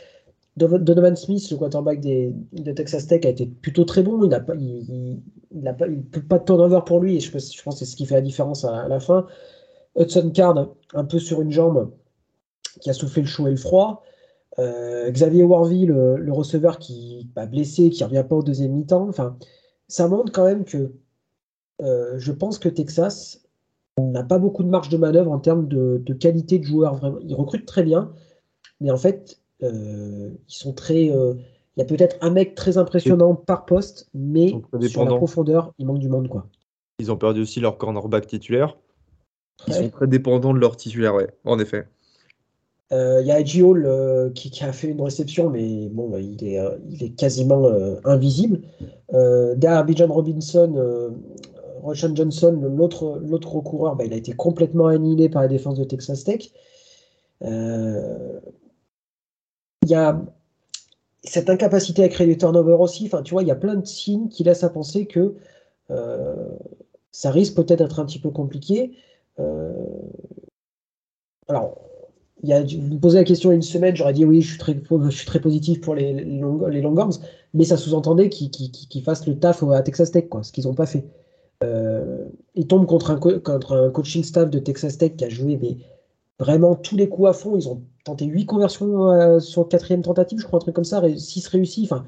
Donovan 0.56 1.16
Smith, 1.16 1.50
le 1.50 1.58
quarterback 1.58 2.00
des, 2.00 2.36
de 2.52 2.72
Texas 2.72 3.08
Tech, 3.08 3.26
a 3.26 3.30
été 3.30 3.48
plutôt 3.48 3.86
très 3.86 4.04
bon. 4.04 4.24
Il 4.24 4.30
n'a 4.30 4.40
pas, 4.40 4.54
il, 4.56 5.22
il, 5.52 5.64
pas, 5.64 5.88
pas 6.30 6.40
de 6.40 6.46
turnover 6.46 6.82
pour 6.86 7.00
lui 7.00 7.16
et 7.16 7.20
je, 7.20 7.32
je 7.32 7.64
pense 7.64 7.76
que 7.76 7.80
c'est 7.80 7.92
ce 7.92 7.96
qui 7.96 8.06
fait 8.06 8.16
la 8.16 8.22
différence 8.22 8.64
à, 8.64 8.88
la 8.88 9.00
fin. 9.00 9.26
Hudson 9.98 10.32
Card, 10.32 10.76
un 10.94 11.06
peu 11.06 11.20
sur 11.20 11.42
une 11.42 11.52
jambe, 11.52 11.92
qui 12.82 12.90
a 12.90 12.94
soufflé 12.94 13.24
le 13.24 13.28
chaud 13.28 13.48
et 13.48 13.52
le 13.52 13.58
froid. 13.58 14.04
Euh, 14.60 15.10
Xavier 15.10 15.44
Warville, 15.44 15.90
le, 15.90 16.32
receveur 16.32 16.78
qui 16.78 17.28
a 17.36 17.46
blessé, 17.48 17.90
qui 17.90 18.04
ne 18.04 18.08
revient 18.08 18.26
pas 18.28 18.36
au 18.36 18.44
deuxième 18.44 18.74
mi-temps. 18.74 19.08
Enfin, 19.10 19.38
ça 19.88 20.08
montre 20.08 20.32
quand 20.32 20.46
même 20.46 20.66
que 20.66 20.92
euh, 21.82 22.18
je 22.18 22.32
pense 22.32 22.60
que 22.60 22.70
Texas 22.70 23.42
n'a 24.00 24.24
pas 24.24 24.40
beaucoup 24.40 24.64
de 24.64 24.70
marge 24.70 24.90
de 24.90 24.98
manœuvre 24.98 25.32
en 25.32 25.40
termes 25.40 25.68
de, 25.68 26.14
qualité 26.20 26.60
de 26.60 26.64
joueurs. 26.64 26.96
Vraiment. 26.96 27.20
Ils 27.22 27.36
recrutent 27.36 27.66
très 27.66 27.84
bien, 27.84 28.12
mais 28.80 28.92
en 28.92 28.98
fait, 28.98 29.40
ils 29.64 30.38
sont 30.48 30.74
très. 30.74 31.06
Il 31.06 31.80
y 31.80 31.82
a 31.82 31.86
peut-être 31.86 32.18
un 32.22 32.30
mec 32.30 32.56
très 32.56 32.78
impressionnant 32.78 33.36
par 33.36 33.66
poste, 33.66 34.10
mais 34.14 34.54
sur 34.88 35.06
la 35.06 35.16
profondeur, 35.16 35.74
il 35.80 35.86
manque 35.86 36.00
du 36.00 36.10
monde. 36.10 36.28
quoi. 36.28 36.48
Ils 37.00 37.12
ont 37.12 37.18
perdu 37.18 37.42
aussi 37.42 37.60
leur 37.60 37.78
cornerback 37.78 38.28
titulaire. 38.28 38.78
Ils 39.68 39.74
sont 39.74 39.90
très 39.90 40.08
dépendants 40.08 40.54
de 40.54 40.60
leur 40.60 40.76
titulaire, 40.78 41.16
ouais, 41.16 41.30
en 41.46 41.60
effet. 41.60 41.88
Euh, 42.92 43.22
il 43.22 43.28
y 43.28 43.32
a 43.32 43.40
Edgy 43.40 43.64
Hall 43.64 43.86
euh, 43.86 44.30
qui, 44.30 44.64
a 44.64 44.72
fait 44.72 44.90
une 44.90 45.02
réception, 45.02 45.50
mais 45.50 45.90
bon, 45.90 46.16
il 46.18 46.44
est, 46.48 46.60
euh, 46.60 46.78
il 46.90 47.04
est 47.04 47.10
quasiment 47.10 47.68
invisible. 48.06 48.62
derrière 49.12 49.84
Bijan 49.86 50.08
Robinson, 50.08 51.12
Roshan 51.82 52.16
Johnson, 52.16 52.60
l'autre, 52.76 53.20
l'autre 53.26 53.60
coureur, 53.62 53.96
bah, 53.96 54.06
il 54.06 54.14
a 54.14 54.18
été 54.18 54.34
complètement 54.34 54.88
annihilé 54.88 55.30
par 55.30 55.42
la 55.42 55.48
défense 55.48 55.78
de 55.78 55.84
Texas 55.84 56.24
Tech. 56.24 56.52
Il 59.84 59.90
y 59.90 59.96
a 59.96 60.20
cette 61.24 61.50
incapacité 61.50 62.04
à 62.04 62.10
créer 62.10 62.28
des 62.28 62.38
turnovers 62.38 62.80
aussi. 62.82 63.06
Enfin, 63.06 63.22
tu 63.22 63.34
vois, 63.34 63.44
il 63.44 63.48
y 63.48 63.52
a 63.52 63.56
plein 63.56 63.76
de 63.76 63.86
signes 63.86 64.30
qui 64.30 64.44
laissent 64.44 64.64
à 64.64 64.70
penser 64.70 65.06
que 65.06 65.36
ça 67.12 67.30
risque 67.30 67.56
peut-être 67.56 67.80
d'être 67.80 68.00
un 68.00 68.06
petit 68.06 68.20
peu 68.20 68.32
compliqué. 68.32 68.94
alors, 71.48 71.78
vous 72.44 72.50
me 72.50 73.00
posez 73.00 73.18
la 73.18 73.24
question 73.24 73.50
il 73.50 73.54
y 73.54 73.56
a 73.56 73.56
une 73.56 73.62
semaine, 73.62 73.96
j'aurais 73.96 74.14
dit 74.14 74.26
oui, 74.26 74.42
je 74.42 74.50
suis 74.50 74.58
très, 74.58 75.40
positif 75.40 75.80
pour 75.82 75.96
les, 75.96 76.14
les, 76.14 76.82
Longhorns, 76.82 77.20
mais 77.54 77.64
ça 77.64 77.78
sous-entendait 77.78 78.30
qu'ils 78.30 79.04
fassent 79.04 79.28
le 79.28 79.40
taf 79.40 79.64
à 79.64 79.82
Texas 79.82 80.12
Tech, 80.12 80.28
quoi, 80.30 80.44
ce 80.44 80.52
qu'ils 80.52 80.66
n'ont 80.66 80.74
pas 80.74 80.86
fait. 80.86 81.06
Euh, 81.64 82.26
ils 82.56 82.68
tombent 82.68 82.86
contre 82.86 83.12
un, 83.12 83.18
contre 83.18 83.74
un 83.74 83.90
coaching 83.90 84.24
staff 84.24 84.50
de 84.50 84.60
Texas 84.60 84.98
Tech 84.98 85.16
qui 85.16 85.24
a 85.24 85.30
joué 85.30 85.58
mais 85.62 85.78
vraiment 86.44 86.76
tous 86.76 86.96
les 86.96 87.10
coups 87.10 87.30
à 87.30 87.34
fond. 87.34 87.56
Ils 87.56 87.68
ont 87.68 87.82
tenté 88.04 88.26
8 88.26 88.46
conversions 88.46 89.12
euh, 89.12 89.40
sur 89.40 89.68
quatrième 89.68 90.02
tentative, 90.02 90.40
je 90.40 90.46
crois, 90.46 90.58
un 90.58 90.62
truc 90.62 90.76
comme 90.76 90.84
ça, 90.84 91.02
6 91.16 91.48
réussis, 91.48 91.88
enfin, 91.90 92.06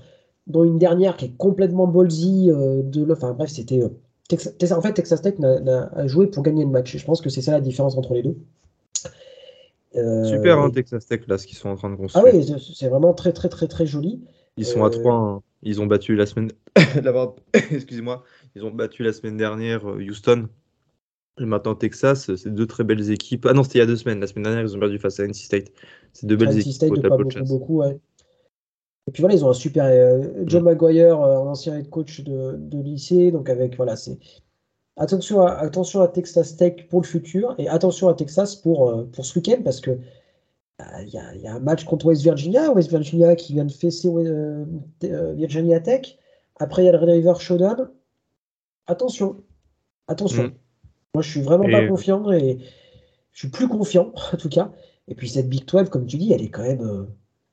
dont 0.47 0.63
une 0.63 0.77
dernière 0.77 1.17
qui 1.17 1.25
est 1.25 1.37
complètement 1.37 1.87
ballsy. 1.87 2.51
Euh, 2.51 2.81
de, 2.83 3.11
enfin 3.11 3.33
bref, 3.33 3.49
c'était. 3.49 3.81
en 3.83 4.81
fait, 4.81 4.93
Texas 4.93 5.21
Tech 5.21 5.35
a 5.41 6.07
joué 6.07 6.27
pour 6.27 6.43
gagner 6.43 6.65
le 6.65 6.71
match. 6.71 6.93
Et 6.95 6.97
je 6.97 7.05
pense 7.05 7.21
que 7.21 7.29
c'est 7.29 7.41
ça 7.41 7.51
la 7.51 7.61
différence 7.61 7.97
entre 7.97 8.13
les 8.13 8.23
deux. 8.23 8.37
Super, 10.25 10.59
hein, 10.59 10.69
Texas 10.71 11.05
Tech, 11.05 11.21
là, 11.27 11.37
ce 11.37 11.47
qu'ils 11.47 11.57
sont 11.57 11.69
en 11.69 11.77
train 11.77 11.89
de 11.89 11.95
construire. 11.95 12.25
Ah 12.27 12.35
oui, 12.35 12.45
c'est 12.75 12.89
vraiment 12.89 13.13
très, 13.13 13.31
très, 13.31 13.47
très, 13.47 13.67
très 13.67 13.85
joli. 13.85 14.21
Ils 14.57 14.65
sont 14.65 14.83
à 14.83 14.89
3. 14.89 15.13
Euh, 15.13 15.17
hein. 15.17 15.41
Ils 15.63 15.81
ont 15.81 15.85
battu 15.85 16.15
la 16.15 16.25
semaine. 16.25 16.51
Excusez-moi. 17.71 18.23
Ils 18.55 18.63
ont 18.63 18.71
battu 18.71 19.03
la 19.03 19.13
semaine 19.13 19.37
dernière 19.37 19.89
euh, 19.89 20.01
Houston. 20.01 20.47
Et 21.39 21.45
maintenant 21.45 21.75
Texas, 21.75 22.33
c'est 22.35 22.53
deux 22.53 22.67
très 22.67 22.83
belles 22.83 23.11
équipes. 23.11 23.45
Ah 23.45 23.53
non, 23.53 23.63
c'était 23.63 23.79
il 23.79 23.81
y 23.81 23.83
a 23.83 23.87
deux 23.87 23.97
semaines. 23.97 24.19
La 24.19 24.27
semaine 24.27 24.43
dernière, 24.43 24.61
ils 24.61 24.75
ont 24.75 24.79
perdu 24.79 24.99
face 24.99 25.19
à 25.19 25.25
NC 25.25 25.35
State. 25.35 25.71
C'est 26.13 26.27
deux 26.27 26.37
belles 26.37 26.49
NC 26.49 26.59
équipes. 26.59 26.73
State, 26.73 26.93
de 26.93 27.07
pas 27.07 27.17
beaucoup, 27.17 27.43
beaucoup, 27.43 27.77
ouais. 27.79 27.99
Et 29.07 29.11
puis 29.11 29.21
voilà, 29.21 29.35
ils 29.35 29.43
ont 29.43 29.49
un 29.49 29.53
super. 29.53 29.85
Euh, 29.85 30.43
John 30.45 30.63
mm. 30.63 30.65
Maguire, 30.65 31.19
un 31.19 31.47
ancien 31.47 31.77
head 31.77 31.89
coach 31.89 32.21
de, 32.21 32.55
de 32.57 32.81
lycée. 32.81 33.31
Donc 33.31 33.49
avec, 33.49 33.75
voilà, 33.75 33.95
c'est 33.95 34.17
Attention 34.97 35.41
à, 35.41 35.51
attention 35.51 36.01
à 36.01 36.07
Texas 36.07 36.55
Tech 36.55 36.87
pour 36.89 37.01
le 37.01 37.05
futur 37.05 37.53
et 37.57 37.67
attention 37.67 38.07
à 38.07 38.13
Texas 38.13 38.55
pour, 38.55 38.89
euh, 38.89 39.03
pour 39.03 39.25
ce 39.25 39.37
week-end 39.37 39.61
parce 39.61 39.81
que 39.81 39.99
bah, 40.79 40.85
il 41.01 41.09
y, 41.09 41.17
a, 41.17 41.53
un 41.53 41.59
match 41.59 41.83
contre 41.83 42.05
West 42.05 42.21
Virginia, 42.21 42.71
West 42.71 42.89
Virginia 42.89 43.35
qui 43.35 43.53
vient 43.53 43.65
de 43.65 43.71
fesser 43.71 44.07
euh, 44.07 44.65
euh, 45.03 45.33
Virginia 45.33 45.81
Tech. 45.81 46.17
Après, 46.59 46.83
il 46.83 46.85
y 46.85 46.89
a 46.89 46.93
le 46.93 46.97
Red 46.97 47.09
River 47.09 47.33
Showdown. 47.37 47.89
Attention, 48.87 49.43
attention. 50.07 50.53
Moi, 51.15 51.21
je 51.21 51.29
suis 51.31 51.41
vraiment 51.41 51.63
pas 51.63 51.87
confiant 51.87 52.29
et 52.29 52.59
je 53.31 53.39
suis 53.39 53.47
plus 53.47 53.69
confiant 53.69 54.11
en 54.33 54.37
tout 54.37 54.49
cas. 54.49 54.71
Et 55.07 55.15
puis 55.15 55.29
cette 55.29 55.47
Big 55.47 55.65
12, 55.65 55.89
comme 55.89 56.05
tu 56.05 56.17
dis, 56.17 56.33
elle 56.33 56.41
est 56.41 56.49
quand 56.49 56.63
même, 56.63 57.07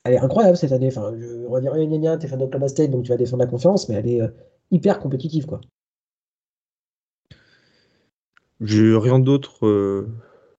elle 0.05 0.15
est 0.15 0.19
incroyable 0.19 0.57
cette 0.57 0.73
année. 0.73 0.89
Enfin, 0.89 1.13
je, 1.17 1.47
on 1.47 1.53
va 1.53 1.61
dire, 1.61 2.19
t'es 2.19 2.27
fan 2.27 2.41
d'Oklahoma 2.41 2.69
State, 2.69 2.91
donc 2.91 3.05
tu 3.05 3.11
vas 3.11 3.17
défendre 3.17 3.45
la 3.45 3.49
confiance, 3.49 3.89
mais 3.89 3.95
elle 3.95 4.09
est 4.09 4.21
hyper 4.73 4.99
compétitive, 4.99 5.47
quoi. 5.47 5.61
J'ai 8.61 8.97
rien 8.97 9.21
d'autre, 9.21 9.65
euh, 9.67 10.09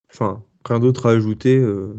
enfin, 0.09 0.45
rien 0.63 0.79
d'autre 0.79 1.07
à 1.07 1.11
ajouter. 1.11 1.57
Euh. 1.57 1.93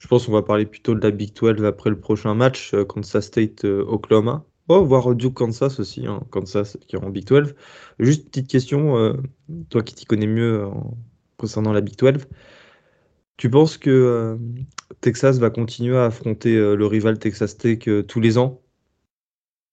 je 0.00 0.08
pense 0.08 0.26
qu'on 0.26 0.32
va 0.32 0.42
parler 0.42 0.66
plutôt 0.66 0.96
de 0.96 1.00
la 1.00 1.12
Big 1.12 1.32
12 1.32 1.64
après 1.64 1.90
le 1.90 2.00
prochain 2.00 2.34
match, 2.34 2.74
euh, 2.74 2.84
Kansas 2.84 3.26
State, 3.26 3.64
Oklahoma. 3.64 4.44
Oh, 4.68 4.84
voir 4.84 5.14
Duke 5.14 5.34
Kansas 5.34 5.80
aussi, 5.80 6.06
hein, 6.06 6.22
Kansas 6.30 6.78
qui 6.86 6.96
est 6.96 7.04
en 7.04 7.10
Big 7.10 7.26
12. 7.26 7.54
Juste 7.98 8.28
petite 8.28 8.48
question, 8.48 9.16
toi 9.68 9.82
qui 9.82 9.94
t'y 9.94 10.04
connais 10.04 10.26
mieux 10.26 10.66
concernant 11.36 11.72
la 11.72 11.80
Big 11.80 11.96
12. 11.96 12.26
Tu 13.36 13.50
penses 13.50 13.76
que 13.76 14.38
Texas 15.00 15.38
va 15.38 15.50
continuer 15.50 15.96
à 15.96 16.04
affronter 16.04 16.54
le 16.54 16.86
rival 16.86 17.18
Texas 17.18 17.56
Tech 17.56 17.88
tous 18.06 18.20
les 18.20 18.38
ans? 18.38 18.60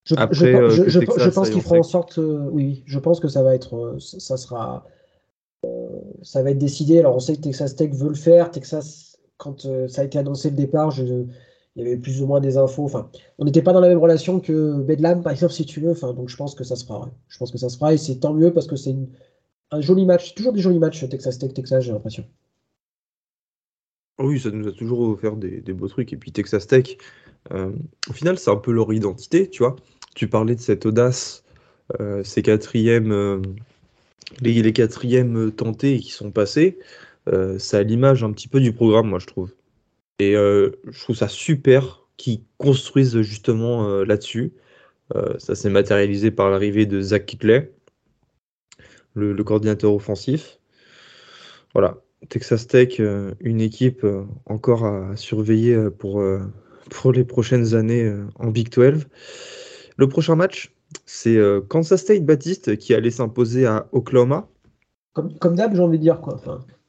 Je, 0.06 0.16
je, 0.16 1.30
pense 1.30 1.50
qu'ils 1.52 1.62
feront 1.62 1.80
en 1.80 1.84
sorte, 1.84 2.20
oui, 2.20 2.84
je 2.88 2.98
pense 2.98 3.20
que 3.20 3.28
ça 3.28 3.44
va 3.44 3.54
être, 3.54 3.98
ça 4.00 4.38
sera, 4.38 4.88
ça 6.22 6.44
va 6.44 6.52
être 6.52 6.58
décidé. 6.58 7.00
Alors, 7.00 7.16
on 7.16 7.20
sait 7.20 7.36
que 7.36 7.42
Texas 7.42 7.76
Tech 7.76 7.92
veut 7.92 8.10
le 8.10 8.16
faire. 8.16 8.52
Texas, 8.52 9.18
quand 9.38 9.66
euh, 9.66 9.88
ça 9.88 10.02
a 10.02 10.06
été 10.06 10.18
annoncé 10.18 10.50
le 10.50 10.56
départ, 10.56 10.92
il 11.76 11.84
y 11.84 11.86
avait 11.86 11.98
plus 11.98 12.22
ou 12.22 12.28
moins 12.28 12.40
des 12.40 12.58
infos. 12.58 12.86
Enfin, 12.86 13.10
on 13.38 13.46
n'était 13.46 13.62
pas 13.62 13.74
dans 13.74 13.80
la 13.80 13.88
même 13.88 13.98
relation 13.98 14.40
que 14.40 14.82
Bedlam, 14.82 15.22
par 15.24 15.32
exemple, 15.32 15.54
si 15.54 15.66
tu 15.66 15.80
veux. 15.80 15.92
Enfin, 15.92 16.14
donc 16.14 16.30
je 16.30 16.36
pense 16.36 16.56
que 16.56 16.64
ça 16.64 16.76
se 16.76 16.86
fera. 16.86 17.10
Je 17.28 17.38
pense 17.38 17.52
que 17.52 17.58
ça 17.58 17.94
et 17.94 17.98
c'est 17.98 18.20
tant 18.20 18.34
mieux 18.34 18.54
parce 18.54 18.68
que 18.68 18.76
c'est 18.76 18.96
un 19.72 19.82
joli 19.82 20.06
match. 20.06 20.36
Toujours 20.36 20.54
des 20.54 20.62
jolis 20.62 20.80
matchs 20.80 21.08
Texas 21.10 21.38
Tech, 21.38 21.54
Texas, 21.54 21.84
j'ai 21.84 21.92
l'impression. 21.92 22.26
Oui, 24.20 24.40
ça 24.40 24.52
nous 24.52 24.68
a 24.68 24.72
toujours 24.74 25.00
offert 25.02 25.38
des, 25.38 25.62
beaux 25.74 25.88
trucs. 25.88 26.12
Et 26.12 26.18
puis 26.18 26.32
Texas 26.32 26.68
Tech, 26.68 26.98
euh, 27.52 27.72
au 28.10 28.14
final, 28.14 28.38
c'est 28.38 28.52
un 28.52 28.58
peu 28.58 28.72
leur 28.72 28.92
identité, 28.92 29.50
tu 29.50 29.64
vois. 29.64 29.78
Tu 30.16 30.28
parlais 30.28 30.56
de 30.56 30.60
cette 30.60 30.86
audace, 30.86 31.46
euh, 32.02 32.24
ces 32.26 32.42
quatrièmes, 32.42 33.14
euh, 33.14 33.42
les, 34.42 34.74
quatrièmes 34.74 35.52
tentés 35.52 36.00
qui 36.00 36.12
sont 36.12 36.32
passés. 36.32 36.78
c'est 37.60 37.78
à 37.78 37.84
l'image 37.84 38.24
un 38.24 38.32
petit 38.32 38.48
peu 38.48 38.60
du 38.60 38.74
programme, 38.74 39.08
moi, 39.08 39.20
je 39.20 39.28
trouve. 39.28 39.52
Et 40.20 40.34
je 40.34 41.00
trouve 41.02 41.16
ça 41.16 41.28
super 41.28 42.08
qu'ils 42.18 42.42
construisent 42.58 43.22
justement 43.22 44.04
là-dessus. 44.04 44.54
ça 45.38 45.56
s'est 45.56 45.70
matérialisé 45.70 46.30
par 46.32 46.50
l'arrivée 46.50 46.86
de 46.86 47.02
Zach 47.02 47.26
Kitley, 47.26 47.72
le, 49.14 49.44
coordinateur 49.44 49.94
offensif. 49.94 50.60
Voilà, 51.74 51.98
Texas 52.30 52.68
Tech, 52.68 53.00
euh, 53.00 53.34
une 53.40 53.62
équipe 53.62 54.04
euh, 54.04 54.26
encore 54.46 54.86
à 54.86 55.16
surveiller 55.16 55.76
euh, 55.76 55.90
pour, 55.90 56.24
pour 56.90 57.12
les 57.12 57.24
prochaines 57.24 57.76
années 57.76 58.12
en 58.36 58.48
Big 58.48 58.70
12. 58.70 59.08
Le 59.98 60.08
prochain 60.08 60.36
match, 60.36 60.74
c'est 61.06 61.38
Kansas 61.68 62.02
State 62.02 62.26
Baptiste 62.26 62.78
qui 62.78 62.94
allait 62.94 63.12
s'imposer 63.12 63.66
à 63.66 63.88
Oklahoma. 63.92 64.48
Comme, 65.14 65.38
comme 65.38 65.56
d'hab, 65.56 65.76
j'ai 65.76 65.82
envie 65.82 65.98
de 65.98 66.04
dire 66.04 66.22
quoi. 66.22 66.40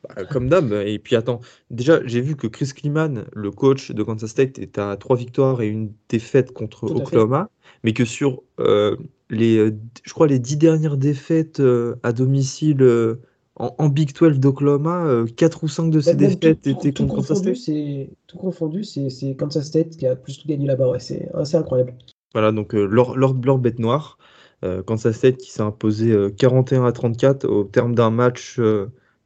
Bah, 0.02 0.24
comme 0.24 0.48
d'hab. 0.48 0.72
Et 0.72 0.98
puis 0.98 1.16
attends, 1.16 1.40
déjà, 1.70 2.00
j'ai 2.06 2.20
vu 2.20 2.36
que 2.36 2.46
Chris 2.46 2.70
Kliman, 2.74 3.24
le 3.34 3.50
coach 3.50 3.90
de 3.90 4.02
Kansas 4.02 4.30
State, 4.30 4.58
est 4.58 4.78
à 4.78 4.96
trois 4.96 5.16
victoires 5.16 5.60
et 5.62 5.68
une 5.68 5.92
défaite 6.08 6.52
contre 6.52 6.84
Oklahoma, 6.84 7.50
mais 7.84 7.92
que 7.92 8.04
sur 8.04 8.42
les, 8.58 9.72
je 10.02 10.12
crois, 10.12 10.26
les 10.26 10.38
dix 10.38 10.56
dernières 10.56 10.96
défaites 10.96 11.62
à 12.02 12.12
domicile 12.12 13.18
en, 13.60 13.88
Big 13.88 14.14
12 14.14 14.40
d'Oklahoma, 14.40 15.24
4 15.36 15.56
euh, 15.56 15.64
ou 15.64 15.68
5 15.68 15.90
de 15.90 16.00
ces 16.00 16.14
défaites 16.14 16.66
étaient 16.66 16.92
contre 16.92 17.16
Kansas 17.16 17.38
State. 17.38 18.08
Tout 18.26 18.38
confondu, 18.38 18.84
c'est 18.84 19.34
Kansas 19.36 19.66
State 19.66 19.96
qui 19.96 20.06
a 20.06 20.16
plus 20.16 20.38
tout 20.38 20.48
gagné 20.48 20.66
là-bas. 20.66 20.98
c'est 20.98 21.28
assez 21.34 21.56
incroyable. 21.56 21.94
Voilà, 22.32 22.52
donc 22.52 22.74
euh, 22.74 22.86
leur, 22.86 23.16
leur, 23.16 23.58
bête 23.58 23.78
noire. 23.78 24.18
Euh, 24.64 24.82
Kansas 24.82 25.16
State 25.16 25.36
qui 25.38 25.50
s'est 25.50 25.62
imposé 25.62 26.14
41 26.38 26.84
à 26.84 26.92
34 26.92 27.46
au 27.46 27.64
terme 27.64 27.94
d'un 27.94 28.10
match 28.10 28.58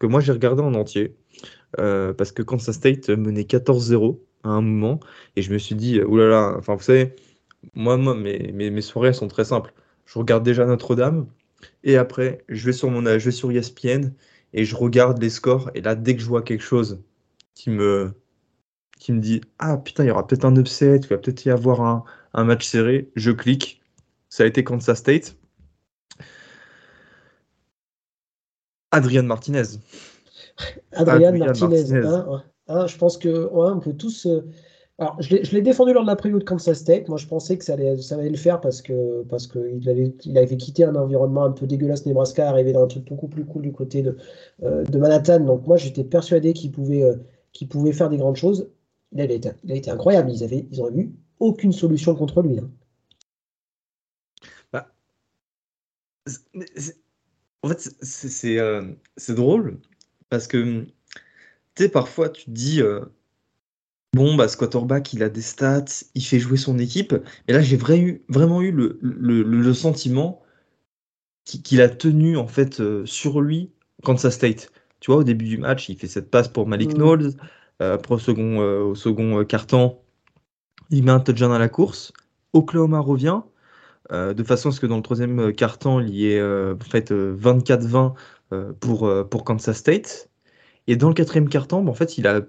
que 0.05 0.11
moi 0.11 0.21
j'ai 0.21 0.33
regardé 0.33 0.63
en 0.63 0.75
entier. 0.75 1.17
parce 1.77 2.33
que 2.33 2.43
Kansas 2.43 2.77
State 2.77 3.09
menait 3.11 3.43
14-0 3.43 4.19
à 4.45 4.49
un 4.51 4.61
moment. 4.61 5.01
Et 5.37 5.43
je 5.43 5.53
me 5.53 5.59
suis 5.59 5.75
dit, 5.75 6.01
oulala, 6.03 6.55
enfin 6.59 6.75
vous 6.75 6.83
savez, 6.83 7.15
moi, 7.75 7.97
moi 7.97 8.15
mes, 8.15 8.53
mes, 8.53 8.71
mes 8.71 8.83
soirées 8.83 9.13
sont 9.13 9.29
très 9.29 9.45
simples. 9.45 9.73
Je 10.07 10.19
regarde 10.19 10.45
déjà 10.45 10.67
Notre-Dame. 10.67 11.27
Et 11.83 11.97
après, 11.97 12.45
je 12.49 12.67
vais 12.67 12.73
sur 12.73 12.91
mon 12.91 13.03
je 13.05 13.25
vais 13.25 13.31
sur 13.31 13.51
ESPN 13.51 14.13
et 14.53 14.65
je 14.65 14.77
regarde 14.77 15.21
les 15.23 15.31
scores. 15.31 15.71
Et 15.75 15.81
là, 15.81 15.95
dès 15.95 16.15
que 16.15 16.23
je 16.23 16.27
vois 16.27 16.43
quelque 16.43 16.63
chose 16.65 17.03
qui 17.55 17.71
me, 17.71 18.13
qui 18.99 19.13
me 19.13 19.21
dit 19.21 19.41
Ah 19.59 19.79
putain, 19.79 20.05
il 20.05 20.09
y 20.09 20.11
aura 20.11 20.27
peut-être 20.27 20.45
un 20.45 20.57
upset, 20.57 20.97
il 20.97 21.07
va 21.09 21.19
peut-être 21.19 21.45
y 21.45 21.51
avoir 21.51 21.81
un, 21.83 22.05
un, 22.35 22.45
match 22.45 22.67
serré, 22.67 23.11
je 23.17 23.31
clique. 23.31 23.83
Ça 24.29 24.45
a 24.45 24.47
été 24.47 24.65
Kansas 24.65 24.99
State. 24.99 25.37
Adrian 28.95 29.25
Martinez. 29.25 29.79
Adrian, 30.93 31.37
Martinez. 31.37 31.93
Hein, 31.93 32.43
hein, 32.69 32.87
je 32.87 32.97
pense 32.97 33.19
que 33.19 33.49
on 33.53 33.81
peut 33.81 33.95
tous. 33.95 34.27
Euh, 34.27 34.41
alors, 34.99 35.21
je 35.21 35.35
l'ai 35.35 35.63
défendu 35.63 35.93
lors 35.93 36.05
de 36.05 36.09
la 36.09 36.15
preview 36.15 36.39
de 36.39 36.45
Kansas 36.45 36.79
State. 36.79 37.09
Moi, 37.09 37.19
je 37.19 37.27
pensais 37.27 37.59
que 37.59 37.65
ça 37.65 37.73
allait, 37.73 38.01
ça 38.01 38.15
allait 38.15 38.31
le 38.31 38.37
faire 38.37 38.61
parce 38.61 38.81
que 38.81 39.25
parce 39.25 39.49
qu'il 39.49 39.89
avait, 39.89 40.15
il 40.25 40.39
avait 40.39 40.57
quitté 40.57 40.85
un 40.85 40.95
environnement 40.95 41.45
un 41.45 41.51
peu 41.51 41.67
dégueulasse 41.67 42.07
Nebraska, 42.07 42.49
arrivé 42.49 42.73
dans 42.73 42.85
un 42.85 42.87
truc 42.87 43.05
beaucoup 43.07 43.27
plus 43.27 43.45
cool 43.45 43.63
du 43.63 43.73
côté 43.73 44.03
de, 44.03 44.17
euh, 44.63 44.85
de 44.85 44.99
Manhattan. 44.99 45.41
Donc, 45.41 45.67
moi, 45.67 45.77
j'étais 45.77 46.05
persuadé 46.05 46.53
qu'il 46.53 46.71
pouvait, 46.71 47.03
euh, 47.03 47.17
qu'il 47.53 47.69
pouvait 47.69 47.93
faire 47.93 48.09
des 48.09 48.19
grandes 48.19 48.37
choses. 48.37 48.71
Il 49.11 49.21
a 49.21 49.25
été, 49.25 49.51
il 49.65 49.73
a 49.73 49.75
été 49.75 49.91
incroyable. 49.91 50.31
Ils 50.31 50.45
avaient, 50.45 50.67
ils 50.71 50.81
eu 50.95 51.13
aucune 51.41 51.73
solution 51.73 52.15
contre 52.15 52.43
lui. 52.43 52.61
Hein. 52.61 52.71
Bah, 54.73 54.87
en 57.65 57.69
fait, 57.69 57.95
c'est 58.03 58.59
euh, 58.59 58.83
drôle 59.29 59.79
parce 60.31 60.47
que 60.47 60.83
tu 61.75 61.83
sais, 61.85 61.89
parfois, 61.89 62.29
tu 62.29 62.45
te 62.45 62.51
dis 62.51 62.83
bon, 64.15 64.35
bah, 64.37 64.49
ce 64.49 64.57
quarterback, 64.57 65.13
il 65.13 65.23
a 65.23 65.29
des 65.29 65.43
stats, 65.43 65.85
il 66.15 66.25
fait 66.25 66.39
jouer 66.39 66.57
son 66.57 66.79
équipe. 66.79 67.15
Et 67.49 67.53
là, 67.53 67.61
j'ai 67.61 67.77
vraiment 67.77 68.63
eu 68.63 68.73
le, 68.73 69.75
sentiment 69.75 70.41
qu'il 71.45 71.83
a 71.83 71.89
tenu 71.89 72.39
en 72.39 72.47
fait 72.47 72.81
euh, 72.81 73.05
sur 73.05 73.41
lui 73.41 73.71
Kansas 74.03 74.35
State. 74.35 74.73
Tu 75.01 75.11
vois, 75.11 75.21
au 75.21 75.25
début 75.25 75.45
du 75.45 75.59
match, 75.59 75.89
il 75.91 75.99
fait 75.99 76.07
cette 76.07 76.31
passe 76.31 76.49
pour 76.49 76.67
Malik 76.67 76.93
mm. 76.93 76.95
Knowles. 76.95 77.31
Euh, 77.83 77.95
après, 77.95 78.15
au 78.15 78.19
second, 78.19 78.61
euh, 78.61 78.81
au 78.81 78.95
second 78.95 79.45
carton, 79.45 79.99
il 80.91 81.05
met 81.05 81.11
un 81.11 81.21
touchdown 81.21 81.53
à 81.53 81.59
la 81.59 81.69
course. 81.69 82.13
Oklahoma 82.53 83.01
revient. 83.01 83.41
De 84.11 84.43
façon 84.45 84.69
à 84.69 84.73
ce 84.73 84.81
que 84.81 84.87
dans 84.87 84.97
le 84.97 85.03
troisième 85.03 85.53
carton, 85.55 86.01
il 86.01 86.11
y 86.15 86.31
ait 86.33 86.43
en 86.43 86.79
fait 86.79 87.11
24-20 87.13 88.15
pour, 88.81 89.29
pour 89.31 89.45
Kansas 89.45 89.77
State. 89.77 90.31
Et 90.87 90.97
dans 90.97 91.09
le 91.09 91.15
quatrième 91.15 91.49
carton, 91.49 91.83
bah, 91.83 91.91
en 91.91 91.95
fait, 91.95 92.19
il 92.19 92.27
a 92.27 92.43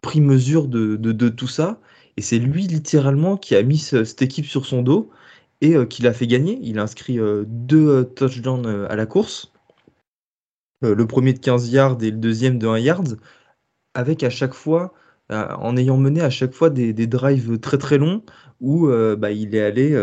pris 0.00 0.20
mesure 0.20 0.68
de, 0.68 0.96
de, 0.96 1.28
tout 1.28 1.48
ça. 1.48 1.80
Et 2.16 2.22
c'est 2.22 2.38
lui 2.38 2.66
littéralement 2.66 3.36
qui 3.36 3.56
a 3.56 3.62
mis 3.62 3.78
cette 3.78 4.22
équipe 4.22 4.46
sur 4.46 4.66
son 4.66 4.82
dos 4.82 5.10
et 5.60 5.74
euh, 5.74 5.84
qui 5.86 6.02
l'a 6.02 6.12
fait 6.12 6.26
gagner. 6.26 6.58
Il 6.62 6.78
a 6.78 6.82
inscrit 6.82 7.18
euh, 7.18 7.44
deux 7.46 7.88
euh, 7.88 8.04
touchdowns 8.04 8.66
à 8.88 8.96
la 8.96 9.06
course. 9.06 9.52
le 10.82 11.06
premier 11.06 11.32
de 11.32 11.38
15 11.40 11.70
yards 11.70 12.02
et 12.02 12.10
le 12.10 12.18
deuxième 12.18 12.58
de 12.58 12.66
1 12.66 12.78
yard. 12.78 13.18
Avec 13.94 14.22
à 14.22 14.30
chaque 14.30 14.54
fois, 14.54 14.92
en 15.30 15.76
ayant 15.76 15.96
mené 15.96 16.20
à 16.20 16.30
chaque 16.30 16.52
fois 16.52 16.70
des, 16.70 16.92
des 16.92 17.06
drives 17.06 17.58
très 17.58 17.78
très 17.78 17.98
longs 17.98 18.22
où 18.60 18.88
bah, 19.18 19.32
il 19.32 19.54
est 19.54 19.62
allé 19.62 19.96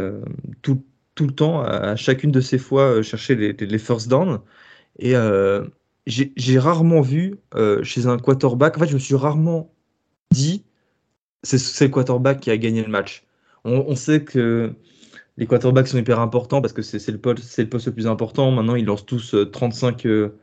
tout, 0.64 0.84
tout, 1.14 1.28
le 1.28 1.34
temps 1.34 1.62
à, 1.62 1.96
chacune 1.96 2.32
de 2.32 2.42
ces 2.42 2.58
fois 2.58 3.04
chercher 3.04 3.36
les, 3.36 3.78
first 3.78 4.08
downs. 4.08 4.42
Et 5.00 5.14
j'ai 6.08 6.60
rarement 6.60 7.02
vu 7.02 7.36
chez 7.84 8.08
un 8.08 8.18
quarterback, 8.18 8.78
en 8.78 8.82
fait 8.82 8.88
je 8.88 8.96
me 8.96 9.00
suis 9.00 9.16
rarement 9.16 9.74
dit, 10.32 10.66
c'est 11.44 11.86
le 11.86 11.90
quarterback 11.90 12.40
qui 12.40 12.52
a 12.52 12.58
gagné 12.58 12.82
le 12.82 12.90
match. 12.90 13.26
On, 13.66 13.96
sait 13.96 14.24
que 14.24 14.74
les 15.38 15.48
quarterbacks 15.48 15.88
sont 15.88 15.98
hyper 15.98 16.20
importants 16.20 16.62
parce 16.62 16.74
que 16.74 16.82
c'est 16.82 17.12
le, 17.12 17.18
poste, 17.18 17.58
le 17.58 17.70
poste 17.70 17.88
le 17.88 17.94
plus 17.94 18.08
important. 18.08 18.52
Maintenant, 18.52 18.76
ils 18.76 18.86
lancent 18.86 19.06
tous 19.06 19.36
35, 19.52 20.06
euh, 20.06 20.38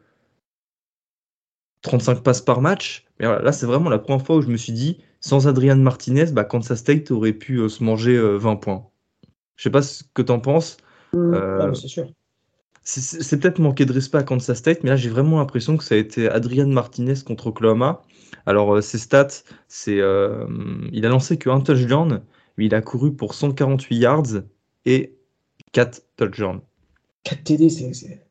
35 1.83 2.19
euh, 2.19 2.21
passes 2.21 2.41
par 2.41 2.63
match. 2.63 3.07
Mais 3.19 3.27
là, 3.27 3.53
c'est 3.53 3.67
vraiment 3.67 3.91
la 3.91 3.99
première 3.99 4.25
fois 4.25 4.37
où 4.37 4.43
je 4.43 4.49
me 4.49 4.57
suis 4.57 4.73
dit, 4.73 5.03
sans 5.21 5.49
Adrian 5.49 5.77
Martinez, 5.77 6.33
bah, 6.33 6.45
Kansas 6.45 6.79
State 6.79 7.11
aurait 7.11 7.35
pu 7.35 7.59
euh, 7.59 7.69
se 7.69 7.85
manger 7.85 8.19
20 8.19 8.57
points. 8.57 8.90
Je 9.61 9.65
sais 9.65 9.71
pas 9.71 9.83
ce 9.83 10.05
que 10.15 10.23
tu 10.23 10.33
en 10.33 10.41
penses. 10.41 10.79
Mmh. 11.13 11.75
c'est 11.75 11.89
sûr. 11.89 12.07
C'est 12.83 13.39
peut-être 13.39 13.59
manquer 13.59 13.85
de 13.85 13.93
respect 13.93 14.17
à 14.17 14.23
Kansas 14.23 14.57
State, 14.57 14.83
mais 14.83 14.89
là 14.89 14.97
j'ai 14.97 15.11
vraiment 15.11 15.37
l'impression 15.37 15.77
que 15.77 15.85
ça 15.85 15.97
a 15.97 15.99
été 15.99 16.31
Adrian 16.31 16.67
Martinez 16.67 17.17
contre 17.27 17.49
Oklahoma. 17.49 18.03
Alors, 18.47 18.77
euh, 18.77 18.81
ses 18.81 18.97
stats, 18.97 19.43
c'est. 19.69 20.01
Euh, 20.01 20.47
il 20.93 21.05
a 21.05 21.11
lancé 21.11 21.37
qu'un 21.37 21.61
touchdown, 21.61 22.23
mais 22.57 22.65
il 22.65 22.75
a 22.75 22.81
couru 22.81 23.13
pour 23.13 23.35
148 23.35 23.97
yards 23.99 24.43
et 24.87 25.15
4 25.73 26.01
touchdowns. 26.17 26.61
4 27.25 27.45
TD, 27.45 27.69
c'est. 27.69 28.23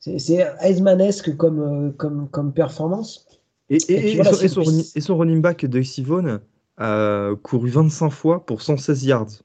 C'est 0.00 0.46
Heismanesque 0.60 1.36
comme, 1.36 1.60
euh, 1.60 1.90
comme, 1.92 2.30
comme 2.30 2.54
performance. 2.54 3.26
Et, 3.68 3.76
et, 3.88 5.00
son, 5.00 5.18
running 5.18 5.42
back 5.42 5.66
de 5.66 5.82
Sivone 5.82 6.40
a 6.78 7.32
couru 7.42 7.68
25 7.68 8.08
fois 8.08 8.46
pour 8.46 8.62
116 8.62 9.04
yards. 9.04 9.42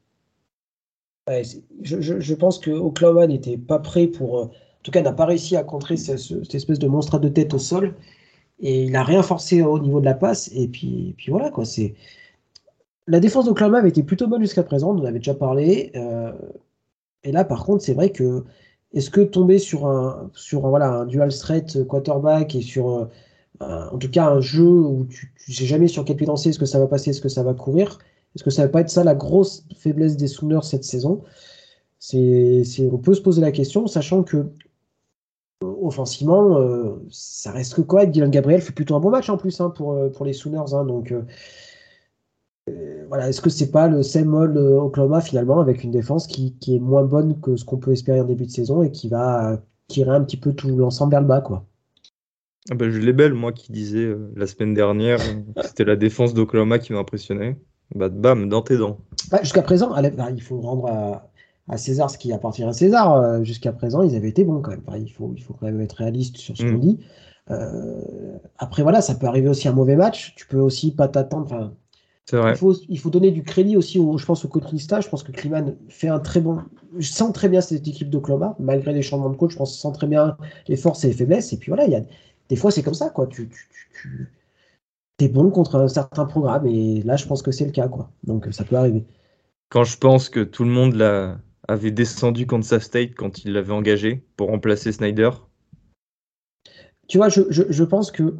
Je, 1.82 2.34
pense 2.34 2.60
que 2.60 2.72
Oklahoma 2.72 3.28
n'était 3.28 3.58
pas 3.58 3.80
prêt 3.80 4.08
pour. 4.08 4.36
En 4.36 4.50
tout 4.84 4.92
cas, 4.92 5.02
n'a 5.02 5.14
pas 5.14 5.26
réussi 5.26 5.56
à 5.56 5.64
contrer 5.64 5.98
cette, 5.98 6.56
espèce 6.56 6.80
de 6.80 6.88
monstre 6.88 7.20
de 7.20 7.30
tête 7.30 7.54
au 7.54 7.60
sol 7.60 7.96
et 8.60 8.84
il 8.86 8.96
a 8.96 9.04
rien 9.04 9.22
forcé 9.24 9.62
au 9.62 9.80
niveau 9.80 10.00
de 10.00 10.06
la 10.06 10.16
passe. 10.16 10.50
Et 10.56 10.68
puis, 10.68 11.14
puis 11.18 11.32
voilà, 11.32 11.52
quoi. 11.52 11.66
C'est 11.66 11.94
la 13.08 13.20
défense 13.20 13.46
d'Oklahoma 13.46 13.80
avait 13.80 13.90
été 13.90 14.04
plutôt 14.04 14.28
bonne 14.28 14.42
jusqu'à 14.42 14.64
présent, 14.64 14.96
on 14.96 15.00
en 15.00 15.06
avait 15.06 15.20
déjà 15.20 15.34
parlé. 15.34 15.92
Euh, 15.96 16.32
et 17.24 17.32
là, 17.32 17.44
par 17.44 17.66
contre, 17.66 17.84
c'est 17.84 17.94
vrai 17.94 18.12
que 18.12 18.44
est-ce 18.94 19.10
que 19.10 19.22
tomber 19.22 19.60
sur 19.60 19.88
un, 19.88 20.30
sur 20.34 20.62
voilà, 20.68 20.90
un 20.90 21.06
dual 21.06 21.34
threat 21.34 21.84
quarterback 21.88 22.56
et 22.56 22.62
sur 22.62 23.10
euh, 23.62 23.90
en 23.92 23.98
tout 23.98 24.10
cas 24.10 24.28
un 24.28 24.42
jeu 24.42 24.64
où 24.64 25.06
tu 25.10 25.32
ne 25.48 25.54
sais 25.54 25.66
jamais 25.66 25.88
sur 25.88 26.04
quel 26.06 26.18
pied 26.18 26.26
danser, 26.26 26.50
est-ce 26.50 26.60
que 26.60 26.66
ça 26.66 26.80
va 26.80 26.88
passer, 26.88 27.12
est-ce 27.12 27.22
que 27.22 27.30
ça 27.30 27.44
va 27.44 27.54
courir, 27.54 28.00
est-ce 28.36 28.44
que 28.44 28.50
ça 28.50 28.64
va 28.64 28.70
pas 28.70 28.82
être 28.82 28.90
ça 28.90 29.04
la 29.04 29.16
grosse 29.16 29.66
faiblesse 29.76 30.18
des 30.18 30.28
Sooners 30.28 30.64
cette 30.64 30.84
saison 30.84 31.24
on 32.14 32.98
peut 32.98 33.14
se 33.14 33.22
poser 33.22 33.42
la 33.42 33.52
question, 33.52 33.88
sachant 33.88 34.24
que 34.24 34.48
offensivement, 35.62 36.58
euh, 36.58 36.96
ça 37.12 37.52
reste 37.52 37.76
que 37.76 37.82
quoi? 37.82 38.06
Dylan 38.06 38.32
Gabriel 38.32 38.62
fait 38.62 38.74
plutôt 38.74 38.96
un 38.96 39.00
bon 39.00 39.12
match 39.12 39.30
en 39.30 39.38
plus 39.38 39.62
hein, 39.62 39.70
pour, 39.70 39.94
euh, 39.94 40.10
pour 40.10 40.26
les 40.26 40.34
Sooners. 40.34 40.74
Hein, 40.74 40.86
donc, 40.86 41.12
euh, 41.12 43.06
voilà, 43.08 43.30
est-ce 43.30 43.42
que 43.42 43.52
c'est 43.52 43.70
pas 43.70 43.88
le 43.88 44.02
same 44.02 44.34
old 44.34 44.58
Oklahoma 44.58 45.22
finalement 45.22 45.60
avec 45.60 45.84
une 45.84 45.92
défense 45.92 46.26
qui, 46.26 46.56
est 46.68 46.80
moins 46.80 47.04
bonne 47.04 47.40
que 47.40 47.56
ce 47.56 47.66
qu'on 47.66 47.78
peut 47.78 47.92
espérer 47.92 48.22
en 48.22 48.26
début 48.26 48.46
de 48.46 48.52
saison 48.52 48.82
et 48.82 48.92
qui 48.92 49.08
va 49.08 49.62
tirer 49.88 50.12
un 50.12 50.24
petit 50.24 50.38
peu 50.38 50.54
tout 50.54 50.76
l'ensemble 50.76 51.12
vers 51.12 51.22
le 51.22 51.28
bas 51.28 51.42
quoi? 51.42 51.66
Ah 52.70 52.76
bah, 52.76 52.90
je 52.90 53.00
l'ai 53.00 53.14
belle, 53.14 53.34
moi 53.34 53.52
qui 53.52 53.72
disais 53.72 54.16
la 54.36 54.48
semaine 54.48 54.74
dernière 54.74 55.20
c'était 55.64 55.84
la 55.84 55.96
défense 55.96 56.34
d'Oklahoma 56.34 56.80
qui 56.80 56.94
m'impressionnait. 56.94 57.58
Bah, 57.96 58.10
bam, 58.10 58.50
dans 58.50 58.62
tes 58.62 58.78
dents. 58.78 58.98
Bah, 59.30 59.40
jusqu'à 59.42 59.62
présent, 59.62 59.96
il 60.30 60.42
faut 60.42 60.60
rendre 60.60 60.88
à, 61.68 61.78
César 61.78 62.10
ce 62.10 62.18
qui 62.18 62.34
appartient 62.34 62.64
à 62.64 62.74
César. 62.74 63.44
jusqu'à 63.44 63.72
présent, 63.72 64.02
ils 64.02 64.16
avaient 64.16 64.30
été 64.30 64.44
bons 64.44 64.62
quand 64.62 64.72
même. 64.72 64.84
il, 64.98 65.12
faut, 65.12 65.34
il 65.36 65.42
faut 65.42 65.54
quand 65.54 65.68
même 65.68 65.82
être 65.82 65.94
réaliste 65.94 66.38
sur 66.38 66.58
ce 66.58 66.64
qu'on 66.64 66.74
mm. 66.74 66.80
dit. 66.80 67.00
après, 68.58 68.84
voilà, 68.84 69.02
ça 69.02 69.16
peut 69.16 69.28
arriver 69.28 69.50
aussi 69.50 69.68
un 69.68 69.74
mauvais 69.74 69.96
match. 69.96 70.34
Tu 70.36 70.46
peux 70.48 70.60
aussi 70.60 70.94
pas 70.94 71.08
t'attendre. 71.08 71.72
Il 72.34 72.56
faut, 72.56 72.74
il 72.88 73.00
faut 73.00 73.10
donner 73.10 73.32
du 73.32 73.44
crédit 73.44 73.76
aussi, 73.76 74.00
au, 74.00 74.18
je 74.18 74.26
pense, 74.26 74.46
au 74.46 74.48
coaching 74.48 74.80
staff. 74.80 75.04
Je 75.04 75.10
pense 75.10 75.24
que 75.24 75.32
Kliman 75.32 75.76
fait 75.90 76.08
un 76.08 76.20
très 76.20 76.40
bon. 76.40 76.60
Je 76.98 77.08
sens 77.08 77.34
très 77.34 77.50
bien 77.50 77.62
cette 77.62 77.88
équipe 77.88 78.10
d'Oklahoma, 78.10 78.56
malgré 78.60 78.94
les 78.94 79.02
changements 79.02 79.30
de 79.30 79.36
coach. 79.36 79.52
Je 79.52 79.58
pense 79.58 79.78
sent 79.78 79.92
très 79.94 80.08
bien 80.08 80.38
les 80.68 80.78
forces 80.78 81.04
et 81.04 81.08
les 81.08 81.14
faiblesses. 81.14 81.52
Et 81.52 81.58
puis 81.58 81.70
voilà, 81.70 81.86
il 81.86 81.92
y 81.92 81.96
a, 81.96 82.02
des 82.50 82.56
fois, 82.56 82.72
c'est 82.72 82.84
comme 82.84 82.94
ça. 82.94 83.10
quoi. 83.10 83.28
Tu, 83.28 83.50
tu, 83.50 84.30
es 85.24 85.30
bon 85.30 85.50
contre 85.50 85.76
un 85.76 85.88
certain 85.88 86.26
programme. 86.26 86.66
Et 86.68 87.02
là, 87.04 87.16
je 87.16 87.26
pense 87.26 87.42
que 87.42 87.52
c'est 87.52 87.66
le 87.66 87.72
cas. 87.72 87.88
quoi. 87.88 88.12
Donc, 88.24 88.48
ça 88.52 88.64
peut 88.64 88.76
arriver. 88.76 89.06
Quand 89.70 89.84
je 89.84 89.98
pense 89.98 90.30
que 90.30 90.42
tout 90.44 90.64
le 90.64 90.72
monde 90.72 91.02
avait 91.68 91.92
descendu 91.92 92.46
contre 92.46 92.66
sa 92.66 92.80
State 92.80 93.16
quand 93.16 93.44
il 93.46 93.54
l'avait 93.54 93.74
engagé 93.74 94.26
pour 94.36 94.50
remplacer 94.50 94.92
Snyder. 94.92 95.30
Tu 97.08 97.18
vois, 97.18 97.30
je, 97.30 97.42
je 97.50 97.84
pense 97.84 98.12
que 98.12 98.36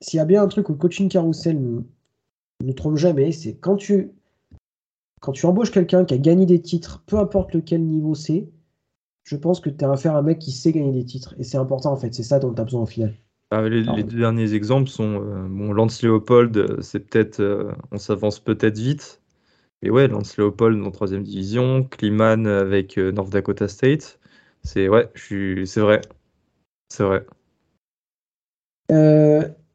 s'il 0.00 0.18
y 0.18 0.20
a 0.20 0.24
bien 0.24 0.42
un 0.42 0.48
truc 0.48 0.70
au 0.70 0.74
coaching 0.74 1.08
carousel 1.08 1.82
ne 2.62 2.72
trompe 2.72 2.96
jamais, 2.96 3.32
c'est 3.32 3.54
quand 3.54 3.76
tu, 3.76 4.12
quand 5.20 5.32
tu 5.32 5.46
embauches 5.46 5.70
quelqu'un 5.70 6.04
qui 6.04 6.14
a 6.14 6.18
gagné 6.18 6.46
des 6.46 6.60
titres, 6.60 7.02
peu 7.06 7.18
importe 7.18 7.54
lequel 7.54 7.82
niveau 7.84 8.14
c'est, 8.14 8.48
je 9.24 9.36
pense 9.36 9.60
que 9.60 9.70
tu 9.70 9.84
as 9.84 9.90
affaire 9.90 10.14
à 10.14 10.18
un 10.18 10.22
mec 10.22 10.38
qui 10.38 10.52
sait 10.52 10.72
gagner 10.72 10.92
des 10.92 11.04
titres. 11.04 11.34
Et 11.38 11.44
c'est 11.44 11.56
important 11.56 11.92
en 11.92 11.96
fait, 11.96 12.14
c'est 12.14 12.22
ça 12.22 12.38
dont 12.38 12.52
tu 12.52 12.60
as 12.60 12.64
besoin 12.64 12.82
au 12.82 12.86
final. 12.86 13.14
Ah, 13.56 13.68
les, 13.68 13.84
deux 13.84 14.18
derniers 14.18 14.52
exemples 14.52 14.90
sont 14.90 15.22
euh, 15.22 15.46
bon, 15.48 15.72
Lance 15.72 16.02
Leopold, 16.02 16.56
euh, 16.56 16.80
c'est 16.80 16.98
peut-être, 16.98 17.38
euh, 17.38 17.70
on 17.92 17.98
s'avance 17.98 18.40
peut-être 18.40 18.76
vite, 18.76 19.22
mais 19.80 19.90
ouais, 19.90 20.08
Lance 20.08 20.36
Leopold 20.36 20.84
en 20.84 20.90
troisième 20.90 21.22
division, 21.22 21.84
Kliman 21.84 22.48
avec 22.48 22.96
North 22.96 23.30
Dakota 23.30 23.68
State, 23.68 24.18
c'est 24.64 24.88
ouais, 24.88 25.08
c'est 25.14 25.80
vrai, 25.80 26.00
c'est 26.88 27.04
vrai. 27.04 27.24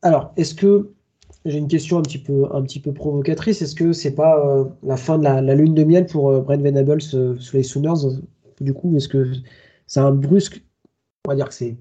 alors, 0.02 0.34
est-ce 0.36 0.56
que 0.56 0.92
j'ai 1.46 1.58
une 1.58 1.70
question 1.70 2.00
un 2.00 2.02
petit 2.02 2.18
peu, 2.18 2.54
un 2.54 2.62
petit 2.64 2.82
peu 2.82 2.94
provocatrice. 2.94 3.62
Est-ce 3.62 3.76
que 3.76 3.94
c'est 3.94 4.14
pas 4.14 4.68
la 4.84 4.98
fin 4.98 5.18
de 5.18 5.24
la, 5.24 5.56
lune 5.56 5.74
de 5.74 5.86
miel 5.86 6.06
pour 6.06 6.42
Brent 6.42 6.62
Venables 6.62 7.02
sous 7.02 7.38
les 7.54 7.64
Sooners? 7.64 8.20
Du 8.60 8.74
coup, 8.74 8.94
est-ce 8.98 9.08
que 9.08 9.32
c'est 9.88 10.02
un 10.02 10.12
brusque? 10.12 10.62
On 11.26 11.32
va 11.32 11.36
dire 11.36 11.48
que 11.48 11.54
c'est 11.54 11.78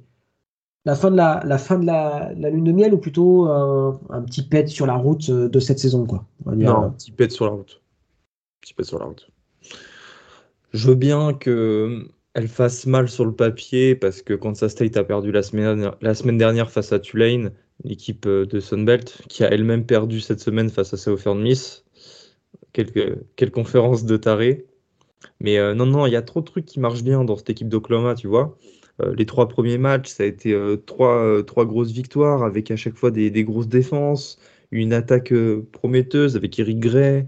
la 0.85 0.95
fin 0.95 1.11
de 1.11 1.17
la, 1.17 1.43
la 1.45 1.59
fin 1.59 1.79
de 1.79 1.87
la, 1.87 2.33
lune 2.33 2.65
de 2.65 2.73
miel 2.73 2.95
ou 2.95 2.99
plutôt 2.99 3.47
un, 3.47 4.23
petit 4.23 4.43
pet 4.43 4.69
sur 4.69 4.87
la 4.87 4.95
route 4.95 5.31
de 5.31 5.61
cette 5.61 5.79
saison 5.79 6.07
quoi 6.07 6.25
Non, 6.47 6.85
un 6.85 6.91
petit 6.91 7.11
pet 7.11 7.31
sur 7.31 7.45
la 7.45 7.53
route. 7.53 7.83
Un 7.83 8.61
petit 8.63 8.75
pet 8.75 8.85
sur 8.85 8.99
la 8.99 9.05
route. 9.05 9.31
Je 10.73 10.89
veux 10.89 10.95
bien 10.95 11.35
que 11.35 12.09
elle 12.35 12.49
fasse 12.49 12.87
mal 12.87 13.09
sur 13.09 13.25
le 13.25 13.33
papier 13.33 13.97
parce 13.97 14.23
que 14.23 14.35
Kansas 14.35 14.73
State 14.73 14.97
a 14.97 15.05
perdu 15.05 15.33
la 15.33 15.43
semaine, 15.43 15.91
la 16.01 16.15
semaine 16.15 16.39
dernière 16.39 16.71
face 16.71 16.93
à 16.93 17.01
Tulane 17.01 17.53
l'équipe 17.85 18.27
euh, 18.27 18.47
de 18.47 18.61
Sunbelt, 18.61 19.23
qui 19.29 19.45
a 19.45 19.53
elle-même 19.53 19.85
perdu 19.85 20.21
cette 20.21 20.41
semaine 20.41 20.71
face 20.71 20.93
à 20.95 20.97
Southern 20.97 21.41
Miss. 21.41 21.85
Quelques, 22.73 23.19
quelle 23.37 23.51
conférence 23.51 24.05
de 24.05 24.17
taré. 24.17 24.67
Mais 25.41 25.59
euh, 25.59 25.75
non, 25.75 25.87
non, 25.87 26.07
il 26.07 26.13
y 26.13 26.17
a 26.17 26.23
trop 26.23 26.41
de 26.41 26.45
trucs 26.45 26.65
qui 26.65 26.81
marchent 26.81 27.03
bien 27.03 27.25
dans 27.25 27.37
cette 27.37 27.51
équipe 27.51 27.69
d'Oklahoma, 27.69 28.15
tu 28.15 28.29
vois. 28.29 28.57
Euh, 29.01 29.15
les 29.17 29.27
trois 29.27 29.49
premiers 29.49 29.79
matchs, 29.79 30.09
ça 30.09 30.25
a 30.25 30.27
été 30.27 30.57
trois, 30.87 31.43
trois, 31.45 31.65
grosses 31.65 31.93
victoires 31.93 32.43
avec 32.43 32.71
à 32.71 32.77
chaque 32.77 32.97
fois 32.97 33.11
des, 33.11 33.45
grosses 33.45 33.69
défenses, 33.69 34.39
une 34.71 34.93
attaque 34.93 35.33
prometteuse 35.73 36.37
avec 36.37 36.59
Eric 36.59 36.81
Gray, 36.81 37.27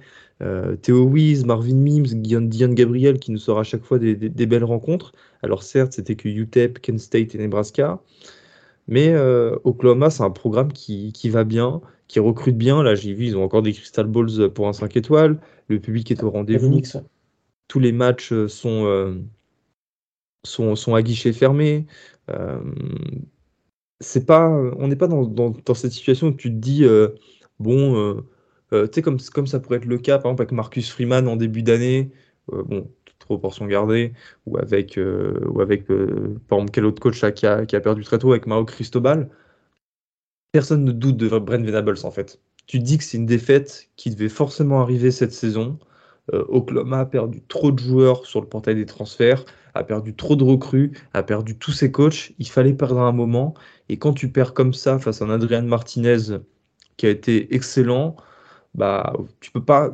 Theo 0.83 1.05
Wies, 1.05 1.45
Marvin 1.45 1.77
Mims, 1.77 2.23
Dion 2.23 2.73
Gabriel 2.73 3.19
qui 3.19 3.31
nous 3.31 3.39
sort 3.39 3.59
à 3.59 3.63
chaque 3.65 3.85
fois 3.85 3.99
des, 3.99 4.15
des 4.15 4.47
belles 4.47 4.65
rencontres. 4.65 5.13
Alors 5.43 5.63
certes, 5.63 5.93
c'était 5.93 6.17
que 6.17 6.29
UTEP, 6.29 6.81
Kent 6.81 6.99
State 6.99 7.35
et 7.35 7.39
Nebraska. 7.39 8.01
Mais 8.91 9.09
euh, 9.11 9.57
Oklahoma, 9.65 10.11
c'est 10.11 10.25
un 10.25 10.31
programme 10.31 10.73
qui, 10.73 11.13
va 11.31 11.45
bien, 11.45 11.81
qui 12.09 12.19
recrute 12.19 12.59
bien. 12.59 12.83
Là, 12.83 12.97
j'ai 12.97 13.15
vu, 13.15 13.27
ils 13.27 13.37
ont 13.37 13.45
encore 13.45 13.63
des 13.63 13.73
Crystal 13.73 14.07
Balls 14.07 14.51
pour 14.53 14.69
un 14.69 14.73
5 14.73 14.97
étoiles. 14.97 15.39
Le 15.69 15.79
public 15.79 16.11
est 16.11 16.23
au 16.25 16.31
rendez-vous. 16.31 16.83
Tous 17.69 17.79
les 17.79 17.93
matchs 17.93 18.33
euh, 18.33 18.49
sont, 18.49 18.87
euh, 18.87 19.15
sont, 20.45 20.95
à 20.95 21.03
guichet 21.03 21.33
fermé. 21.33 21.87
c'est 24.01 24.27
pas, 24.27 24.49
on 24.49 24.89
n'est 24.89 24.97
pas 24.97 25.09
dans, 25.09 25.75
cette 25.75 25.93
situation 25.93 26.29
où 26.29 26.33
tu 26.33 26.51
te 26.51 26.57
dis, 26.57 26.85
bon, 27.59 28.23
tu 28.73 28.79
sais, 28.93 29.03
comme, 29.03 29.19
comme 29.33 29.47
ça 29.47 29.61
pourrait 29.61 29.79
être 29.79 29.85
le 29.87 29.99
cas, 29.99 30.19
par 30.19 30.31
exemple, 30.31 30.43
avec 30.43 30.53
Marcus 30.53 30.91
Freeman 30.91 31.29
en 31.29 31.37
début 31.37 31.63
d'année. 31.63 32.11
bon, 32.49 32.89
proportion 33.31 33.67
gardée, 33.67 34.13
ou 34.47 34.59
avec, 34.59 34.99
euh, 34.99 35.39
ou 35.49 35.61
avec 35.61 35.91
euh, 35.91 36.37
par 36.49 36.59
exemple, 36.59 36.73
quel 36.73 36.85
autre 36.85 37.01
coach 37.01 37.21
qui, 37.35 37.47
a, 37.47 37.65
qui, 37.67 37.77
a, 37.77 37.81
perdu 37.81 38.03
très 38.05 38.19
tôt 38.19 38.33
avec 38.33 38.47
Mao 38.47 38.65
Cristobal, 38.65 39.31
personne 40.53 40.85
ne 40.85 40.93
doute 40.93 41.17
de 41.17 41.29
Brent 41.29 41.65
Venables 41.65 41.99
en 42.03 42.11
fait. 42.11 42.41
Tu 42.67 42.81
dis 42.81 42.99
que 42.99 43.05
c'est 43.05 43.19
une 43.19 43.27
défaite 43.27 43.89
qui 43.97 44.11
devait 44.11 44.29
forcément 44.29 44.81
arriver 44.81 45.11
cette 45.11 45.33
saison. 45.33 45.79
Euh, 46.35 46.45
Oklahoma 46.49 47.01
a 47.01 47.07
perdu 47.07 47.43
trop 47.43 47.71
de 47.73 47.79
joueurs 47.79 48.27
sur 48.27 48.41
le 48.41 48.49
portail 48.49 48.75
des 48.75 48.87
transferts, 48.87 49.45
a 49.75 49.85
perdu 49.85 50.15
trop 50.15 50.37
de 50.37 50.45
recrues, 50.45 50.93
a 51.15 51.23
perdu 51.23 51.57
tous 51.57 51.73
ses 51.73 51.91
coachs. 51.91 52.33
Il 52.39 52.49
fallait 52.49 52.75
perdre 52.75 53.01
un 53.01 53.13
moment. 53.13 53.55
Et 53.89 53.99
quand 53.99 54.13
tu 54.13 54.31
perds 54.31 54.55
comme 54.55 54.73
ça 54.75 54.99
face 54.99 55.23
à 55.23 55.25
un 55.25 55.31
Adrian 55.31 55.63
Martinez 55.63 56.39
qui 56.97 57.07
a 57.07 57.11
été 57.11 57.55
excellent, 57.55 58.17
bah, 58.75 59.15
tu 59.41 59.51
peux 59.51 59.65
pas 59.65 59.93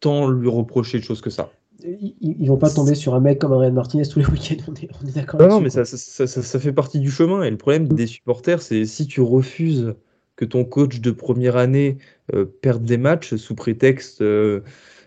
tant 0.00 0.28
lui 0.28 0.48
reprocher 0.48 0.98
de 0.98 1.04
choses 1.04 1.20
que 1.20 1.30
ça 1.30 1.50
ils, 1.84 2.46
vont 2.46 2.56
pas 2.56 2.70
tomber 2.70 2.94
sur 2.94 3.14
un 3.14 3.20
mec 3.20 3.38
comme 3.38 3.52
Ariane 3.52 3.74
Martinez 3.74 4.06
tous 4.06 4.18
les 4.18 4.26
week-ends, 4.26 4.62
on 4.68 4.74
est, 4.74 5.14
d'accord. 5.14 5.40
Non, 5.40 5.60
mais 5.60 5.70
ça, 5.70 5.84
ça, 5.84 6.58
fait 6.60 6.72
partie 6.72 7.00
du 7.00 7.10
chemin. 7.10 7.42
Et 7.42 7.50
le 7.50 7.56
problème 7.56 7.88
des 7.88 8.06
supporters, 8.06 8.62
c'est 8.62 8.84
si 8.84 9.06
tu 9.06 9.20
refuses 9.20 9.94
que 10.36 10.44
ton 10.44 10.64
coach 10.64 11.00
de 11.00 11.10
première 11.10 11.56
année 11.56 11.98
euh, 12.34 12.44
perde 12.44 12.84
des 12.84 12.98
matchs 12.98 13.34
sous 13.34 13.54
prétexte 13.54 14.22
euh, 14.22 14.60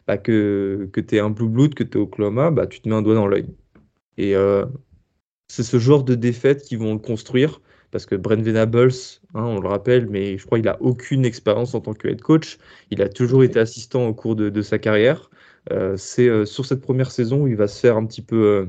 bah, 0.08 0.18
que, 0.18 0.90
que 0.92 1.02
tu 1.02 1.16
es 1.16 1.20
un 1.20 1.30
blue 1.30 1.50
blood, 1.50 1.74
que 1.74 1.84
tu 1.84 1.98
es 1.98 2.02
Oklahoma, 2.02 2.52
bah, 2.52 2.68
tu 2.68 2.80
te 2.82 2.90
mets 2.90 2.96
un 2.96 3.02
doigt 3.02 3.16
dans 3.16 3.28
l'œil. 3.28 3.48
Et 4.18 4.36
euh, 4.36 4.66
c'est 5.48 5.64
ce 5.64 5.78
genre 5.80 6.04
de 6.04 6.16
défaite 6.16 6.64
qui 6.64 6.76
vont 6.76 6.94
le 6.94 7.00
construire. 7.00 7.62
Parce 7.92 8.06
que 8.06 8.16
Brent 8.16 8.42
Venables, 8.42 8.92
hein, 9.36 9.44
on 9.44 9.60
le 9.60 9.70
rappelle, 9.70 10.10
mais 10.10 10.38
je 10.38 10.46
crois 10.46 10.58
qu'il 10.58 10.66
n'a 10.66 10.82
aucune 10.82 11.24
expérience 11.24 11.76
en 11.76 11.82
tant 11.82 11.94
que 11.94 12.08
head 12.08 12.22
coach. 12.22 12.58
Il 12.92 13.02
a 13.02 13.08
toujours 13.08 13.44
été 13.44 13.60
assistant 13.60 14.08
au 14.08 14.14
cours 14.14 14.36
de 14.36 14.62
sa 14.62 14.80
carrière. 14.80 15.30
Euh, 15.72 15.96
c'est 15.98 16.28
euh, 16.28 16.46
sur 16.46 16.66
cette 16.66 16.82
première 16.82 17.12
saison 17.12 17.44
où 17.44 17.48
il 17.48 17.56
va 17.56 17.68
se 17.68 17.80
faire 17.80 17.96
un 17.96 18.06
petit 18.06 18.22
peu, 18.22 18.68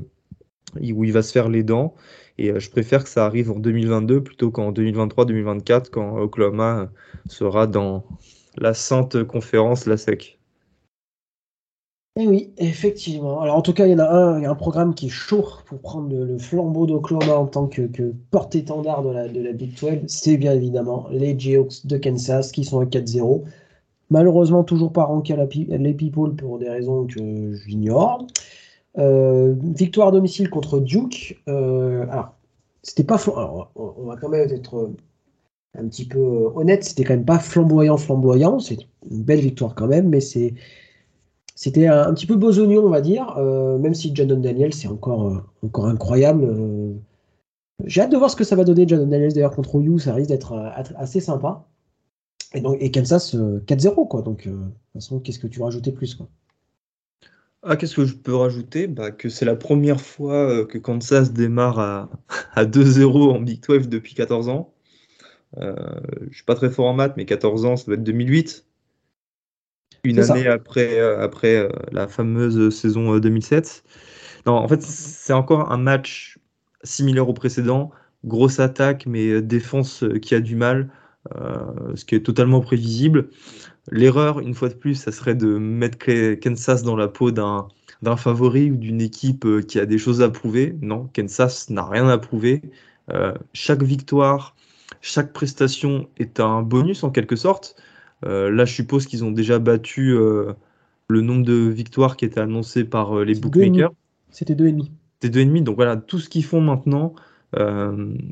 où 0.81 1.05
il 1.05 1.13
va 1.13 1.23
se 1.23 1.33
faire 1.33 1.49
les 1.49 1.65
dents. 1.65 1.95
Et 2.39 2.59
je 2.61 2.71
préfère 2.71 3.03
que 3.03 3.11
ça 3.11 3.27
arrive 3.27 3.51
en 3.51 3.59
2022 3.59 4.23
plutôt 4.23 4.51
qu'en 4.51 4.71
2023-2024 4.73 5.91
quand 5.91 6.19
Oklahoma 6.19 6.91
sera 7.29 7.67
dans 7.67 8.07
la 8.59 8.75
sainte 8.75 9.25
conférence, 9.25 9.87
la 9.87 9.97
SEC. 9.97 10.36
Eh 12.19 12.27
oui, 12.27 12.53
effectivement. 12.57 13.41
Alors 13.43 13.57
en 13.57 13.63
tout 13.63 13.75
cas, 13.75 13.87
il 13.87 13.93
y 13.93 13.95
en 13.95 13.99
a 13.99 14.09
un, 14.09 14.39
il 14.39 14.45
y 14.45 14.47
a 14.47 14.51
un 14.51 14.55
programme 14.55 14.95
qui 14.95 15.07
est 15.07 15.11
chaud 15.11 15.47
pour 15.67 15.79
prendre 15.81 16.09
le, 16.15 16.39
flambeau 16.39 16.87
d'Oklahoma 16.87 17.37
en 17.37 17.47
tant 17.47 17.67
que, 17.67 17.83
porte-étendard 18.31 19.03
de 19.03 19.11
la, 19.11 19.29
de 19.29 19.41
la 19.43 19.53
Big 19.53 19.79
12. 19.79 19.99
C'est 20.07 20.39
bien 20.39 20.55
évidemment 20.55 21.07
les 21.11 21.39
Jayhawks 21.39 21.87
de 21.87 21.99
Kansas 21.99 22.53
qui 22.53 22.65
sont 22.65 22.81
à 22.81 22.87
4-0. 22.87 23.45
Malheureusement, 24.11 24.65
toujours 24.65 24.93
pas 24.93 25.05
ranké 25.05 25.35
à 25.35 25.47
People 25.47 26.37
pour 26.37 26.59
des 26.59 26.71
raisons 26.71 27.07
que 27.07 27.53
j'ignore. 27.67 28.27
Euh, 28.99 29.55
victoire 29.75 30.13
domicile 30.13 30.49
contre 30.49 30.81
Duke. 30.81 31.43
Euh, 31.49 32.07
alors, 32.11 32.35
c'était 32.83 33.05
pas. 33.05 33.17
Alors, 33.17 33.71
on 33.75 34.05
va 34.05 34.17
quand 34.17 34.29
même 34.29 34.49
être 34.51 34.77
euh, 34.77 34.97
un 35.79 35.87
petit 35.89 36.07
peu 36.07 36.51
honnête, 36.55 36.85
c'était 36.85 37.05
quand 37.05 37.15
même 37.15 37.25
pas 37.25 37.39
flamboyant, 37.39 37.97
flamboyant. 37.97 38.59
C'est 38.61 38.79
une 39.11 39.23
belle 39.23 39.41
victoire 39.41 39.75
quand 39.75 39.89
même, 39.89 40.09
mais 40.09 40.21
c'est. 40.21 40.55
C'était 41.57 41.89
un, 41.89 42.15
petit 42.15 42.27
peu 42.27 42.37
besogneux, 42.37 42.79
on 42.79 42.91
va 42.91 43.01
dire, 43.01 43.35
même 43.81 43.95
si 43.95 44.15
Jadon 44.15 44.39
Daniel, 44.39 44.73
c'est 44.75 44.89
encore, 44.89 45.43
encore 45.63 45.87
incroyable. 45.87 46.47
J'ai 47.85 48.03
hâte 48.03 48.13
de 48.13 48.17
voir 48.17 48.31
ce 48.31 48.37
que 48.37 48.45
ça 48.45 48.57
va 48.57 48.65
donner, 48.65 48.87
Jadon 48.87 49.07
Daniels, 49.07 49.33
d'ailleurs, 49.33 49.57
contre 49.57 49.75
OU, 49.77 49.99
ça 49.99 50.15
risque 50.15 50.29
d'être 50.29 50.53
assez 50.97 51.21
sympa. 51.21 51.67
Et, 52.55 52.61
donc, 52.61 52.77
et 52.81 52.91
Kansas 52.91 53.35
4-0, 53.35 53.89
euh, 53.89 54.05
quoi. 54.07 54.23
Donc, 54.23 54.47
euh, 54.47 54.51
de 54.51 54.57
toute 54.57 54.73
façon, 54.95 55.21
qu'est-ce 55.21 55.39
que 55.39 55.47
tu 55.47 55.59
veux 55.59 55.65
rajouter 55.65 55.93
plus, 55.93 56.15
quoi? 56.15 56.29
Ah, 57.63 57.77
qu'est-ce 57.77 57.97
que 57.97 58.05
je 58.05 58.15
peux 58.15 58.35
rajouter? 58.35 58.87
Bah, 58.87 59.11
Que 59.11 59.29
c'est 59.29 59.45
la 59.45 59.57
première 59.57 60.01
fois 60.01 60.49
euh, 60.49 60.65
que 60.65 60.79
Kansas 60.79 61.33
démarre 61.33 61.79
à, 61.79 62.11
à 62.55 62.65
2-0 62.65 63.35
en 63.35 63.41
Big 63.41 63.61
12 63.67 63.89
depuis 63.89 64.15
14 64.15 64.49
ans. 64.49 64.73
Euh, 65.59 65.75
je 66.31 66.37
suis 66.37 66.45
pas 66.45 66.55
très 66.55 66.71
fort 66.71 66.87
en 66.87 66.95
maths, 66.95 67.15
mais 67.17 67.25
14 67.25 67.65
ans, 67.65 67.77
ça 67.77 67.87
doit 67.87 67.95
être 67.95 68.05
2008. 68.05 68.66
Une 70.07 70.21
année 70.21 70.47
après, 70.47 71.01
après 71.01 71.69
la 71.93 72.09
fameuse 72.09 72.75
saison 72.75 73.19
2007. 73.19 73.85
Non, 74.47 74.55
en 74.55 74.69
fait, 74.69 74.83
c'est 74.83 75.33
encore 75.33 75.73
un 75.73 75.77
match 75.77 76.39
similaire 76.83 77.29
au 77.29 77.33
précédent. 77.33 77.91
Grosse 78.25 78.61
attaque, 78.61 79.07
mais 79.07 79.43
défense 79.43 80.05
qui 80.23 80.35
a 80.35 80.41
du 80.41 80.57
mal, 80.57 80.91
ce 81.95 82.05
qui 82.05 82.15
est 82.15 82.25
totalement 82.25 82.61
prévisible. 82.61 83.29
L'erreur, 83.91 84.41
une 84.41 84.55
fois 84.55 84.69
de 84.69 84.75
plus, 84.75 84.95
ça 84.95 85.13
serait 85.13 85.35
de 85.35 85.59
mettre 85.59 85.99
Kansas 86.41 86.83
dans 86.83 86.97
la 86.97 87.09
peau 87.09 87.31
d'un 87.31 87.69
d'un 88.03 88.17
favori 88.17 88.71
ou 88.71 88.77
d'une 88.77 89.01
équipe 89.01 89.47
qui 89.67 89.79
a 89.81 89.87
des 89.87 89.99
choses 89.99 90.21
à 90.23 90.29
prouver. 90.29 90.77
Non, 90.83 91.09
Kansas 91.15 91.71
n'a 91.71 91.85
rien 91.85 92.09
à 92.09 92.19
prouver. 92.19 92.63
chaque 93.53 93.83
victoire, 93.83 94.55
chaque 95.01 95.33
prestation 95.33 96.09
est 96.19 96.41
un 96.41 96.63
bonus 96.63 97.05
en 97.05 97.11
quelque 97.11 97.37
sorte. 97.37 97.77
Euh, 98.25 98.51
là, 98.51 98.65
je 98.65 98.75
suppose 98.75 99.07
qu'ils 99.07 99.25
ont 99.25 99.31
déjà 99.31 99.59
battu 99.59 100.13
euh, 100.13 100.53
le 101.09 101.21
nombre 101.21 101.45
de 101.45 101.55
victoires 101.55 102.17
qui 102.17 102.25
était 102.25 102.41
annoncé 102.41 102.85
par 102.85 103.19
euh, 103.19 103.25
les 103.25 103.35
bookmakers. 103.35 103.93
C'était 104.31 104.55
2,5. 104.55 104.89
C'était 105.21 105.45
2,5. 105.45 105.63
Donc 105.65 105.77
voilà, 105.77 105.97
tout 105.97 106.19
ce 106.19 106.29
qu'ils 106.29 106.45
font 106.45 106.61
maintenant, 106.61 107.15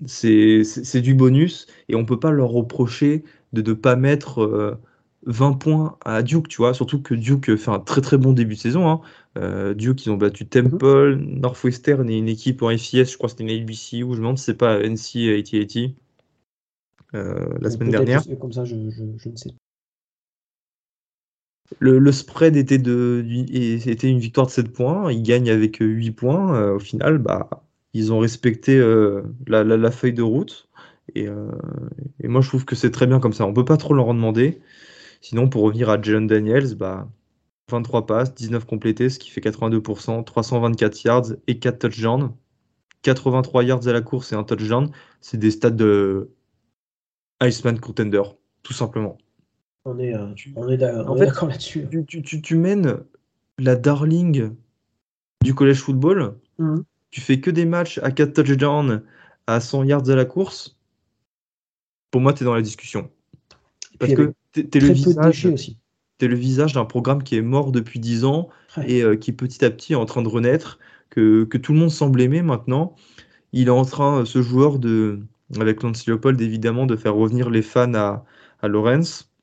c'est 0.07 1.01
du 1.01 1.14
bonus. 1.14 1.66
Et 1.89 1.95
on 1.95 2.01
ne 2.01 2.07
peut 2.07 2.20
pas 2.20 2.30
leur 2.30 2.51
reprocher 2.51 3.24
de 3.53 3.62
ne 3.62 3.74
pas 3.74 3.97
mettre 3.97 4.78
20 5.26 5.53
points 5.55 5.97
à 6.05 6.22
Duke, 6.22 6.49
tu 6.49 6.59
vois. 6.59 6.74
Surtout 6.74 7.01
que 7.01 7.14
Duke 7.14 7.57
fait 7.57 7.70
un 7.70 7.78
très 7.78 8.01
très 8.01 8.18
bon 8.18 8.32
début 8.32 8.55
de 8.55 8.61
saison. 8.61 8.89
Hein. 9.37 9.74
Duke, 9.74 10.05
ils 10.05 10.11
ont 10.11 10.16
battu 10.16 10.47
Temple, 10.47 11.16
Northwestern 11.16 12.09
et 12.11 12.18
une 12.18 12.28
équipe 12.28 12.62
en 12.62 12.70
FCS, 12.70 13.12
je 13.12 13.16
crois 13.16 13.28
que 13.28 13.37
c'était 13.37 13.45
une 13.45 13.62
ABC, 13.62 14.03
ou 14.03 14.12
je 14.12 14.18
me 14.18 14.24
demande 14.24 14.39
si 14.39 14.45
c'est 14.45 14.55
pas 14.55 14.80
NC 14.80 15.14
8080 15.14 15.95
la 17.12 17.70
semaine 17.70 17.91
dernière. 17.91 18.22
Comme 18.39 18.53
ça, 18.53 18.64
je, 18.64 18.74
je 18.91 19.28
ne 19.28 19.37
sais 19.37 19.55
Le, 21.81 22.12
spread 22.12 22.57
était, 22.57 22.79
de, 22.79 23.25
une 23.27 24.18
victoire 24.18 24.47
de 24.47 24.53
7 24.53 24.72
points. 24.72 25.12
Ils 25.12 25.22
gagnent 25.22 25.51
avec 25.51 25.79
8 25.81 26.09
euh, 26.09 26.12
points. 26.12 26.57
Euh, 26.57 26.77
au 26.77 26.79
final, 26.79 27.18
bah, 27.18 27.49
ils 27.93 28.12
ont 28.12 28.18
respecté 28.18 28.77
euh, 28.77 29.22
la, 29.47 29.91
feuille 29.91 30.12
de 30.12 30.22
route. 30.22 30.68
Et, 31.14 31.29
moi, 32.25 32.41
je 32.41 32.49
trouve 32.49 32.64
que 32.64 32.75
c'est 32.75 32.91
très 32.91 33.07
bien 33.07 33.20
comme 33.20 33.33
ça. 33.33 33.47
On 33.47 33.53
peut 33.53 33.64
pas 33.64 33.77
trop 33.77 33.95
leur 33.95 34.09
en 34.09 34.14
demander. 34.14 34.61
Sinon, 35.20 35.49
pour 35.49 35.62
revenir 35.62 35.91
à 35.91 36.01
Jalen 36.01 36.27
Daniels, 36.27 36.75
bah, 36.75 37.09
23 37.70 38.07
passes, 38.07 38.35
19 38.35 38.66
complétés, 38.66 39.09
ce 39.11 39.18
qui 39.18 39.31
fait 39.31 39.41
82%, 39.41 40.25
324 40.25 41.05
yards 41.05 41.27
et 41.47 41.59
4 41.59 41.79
touchdowns. 41.79 42.33
83 43.03 43.64
yards 43.64 43.87
à 43.89 43.93
la 43.93 44.01
course 44.01 44.33
et 44.33 44.35
un 44.35 44.45
touchdown. 44.45 44.91
C'est 45.20 45.39
des 45.39 45.51
stats 45.51 45.70
de 45.70 46.31
Iceman 47.43 47.79
Contender, 47.79 48.22
tout 48.62 48.72
simplement. 48.72 49.18
On 49.87 49.99
est, 49.99 50.14
euh, 50.14 50.26
on 50.57 50.68
est 50.68 50.78
d'accord 50.78 51.49
là-dessus. 51.49 51.87
Tu, 52.07 52.22
tu, 52.22 52.41
tu, 52.41 52.57
mènes 52.57 52.99
la 53.59 53.76
darling 53.76 54.53
du 55.43 55.55
collège 55.55 55.80
football. 55.80 56.37
Mmh. 56.59 56.80
Tu 57.11 57.20
fais 57.20 57.39
que 57.39 57.51
des 57.51 57.66
matchs 57.66 57.99
à 58.03 58.11
4 58.11 58.32
touchdowns 58.32 59.03
à 59.47 59.61
100 59.61 59.85
yards 59.85 60.09
à 60.09 60.14
la 60.14 60.24
course. 60.24 60.78
Pour 62.11 62.22
moi, 62.22 62.32
tu 62.32 62.45
es 62.45 62.47
dans 62.47 62.55
la 62.55 62.62
discussion. 62.62 63.11
Parce 63.99 64.14
que 64.14 64.32
tu 64.53 64.61
es, 64.61 64.80
le 64.80 64.93
visage. 64.93 65.47
Aussi. 65.47 65.76
Es 66.20 66.28
le 66.28 66.35
visage 66.35 66.72
d'un 66.72 66.87
programme 66.87 67.22
qui 67.22 67.37
est 67.37 67.43
mort 67.43 67.70
depuis 67.70 68.01
10 68.01 68.24
ans 68.24 68.49
et 68.87 69.03
euh, 69.03 69.16
qui 69.16 69.32
petit 69.32 69.64
à 69.64 69.70
petit 69.70 69.93
est 69.93 69.97
en 69.97 70.07
train 70.07 70.22
de 70.22 70.28
renaître, 70.28 70.78
que, 71.11 71.45
que, 71.45 71.59
tout 71.59 71.74
le 71.74 71.78
monde 71.78 71.91
semble 71.91 72.22
aimer 72.22 72.41
maintenant. 72.41 72.95
Il 73.53 73.68
est 73.68 73.70
en 73.70 73.85
train, 73.85 74.24
ce 74.24 74.41
joueur, 74.41 74.78
de, 74.78 75.20
avec 75.61 75.82
Lance 75.82 76.07
Leopold, 76.07 76.41
évidemment, 76.41 76.87
de 76.87 76.97
faire 76.97 77.14
revenir 77.14 77.51
les 77.51 77.62
fans 77.62 77.93
à, 77.95 78.24
à 78.62 78.68
Lawrence. 78.68 79.34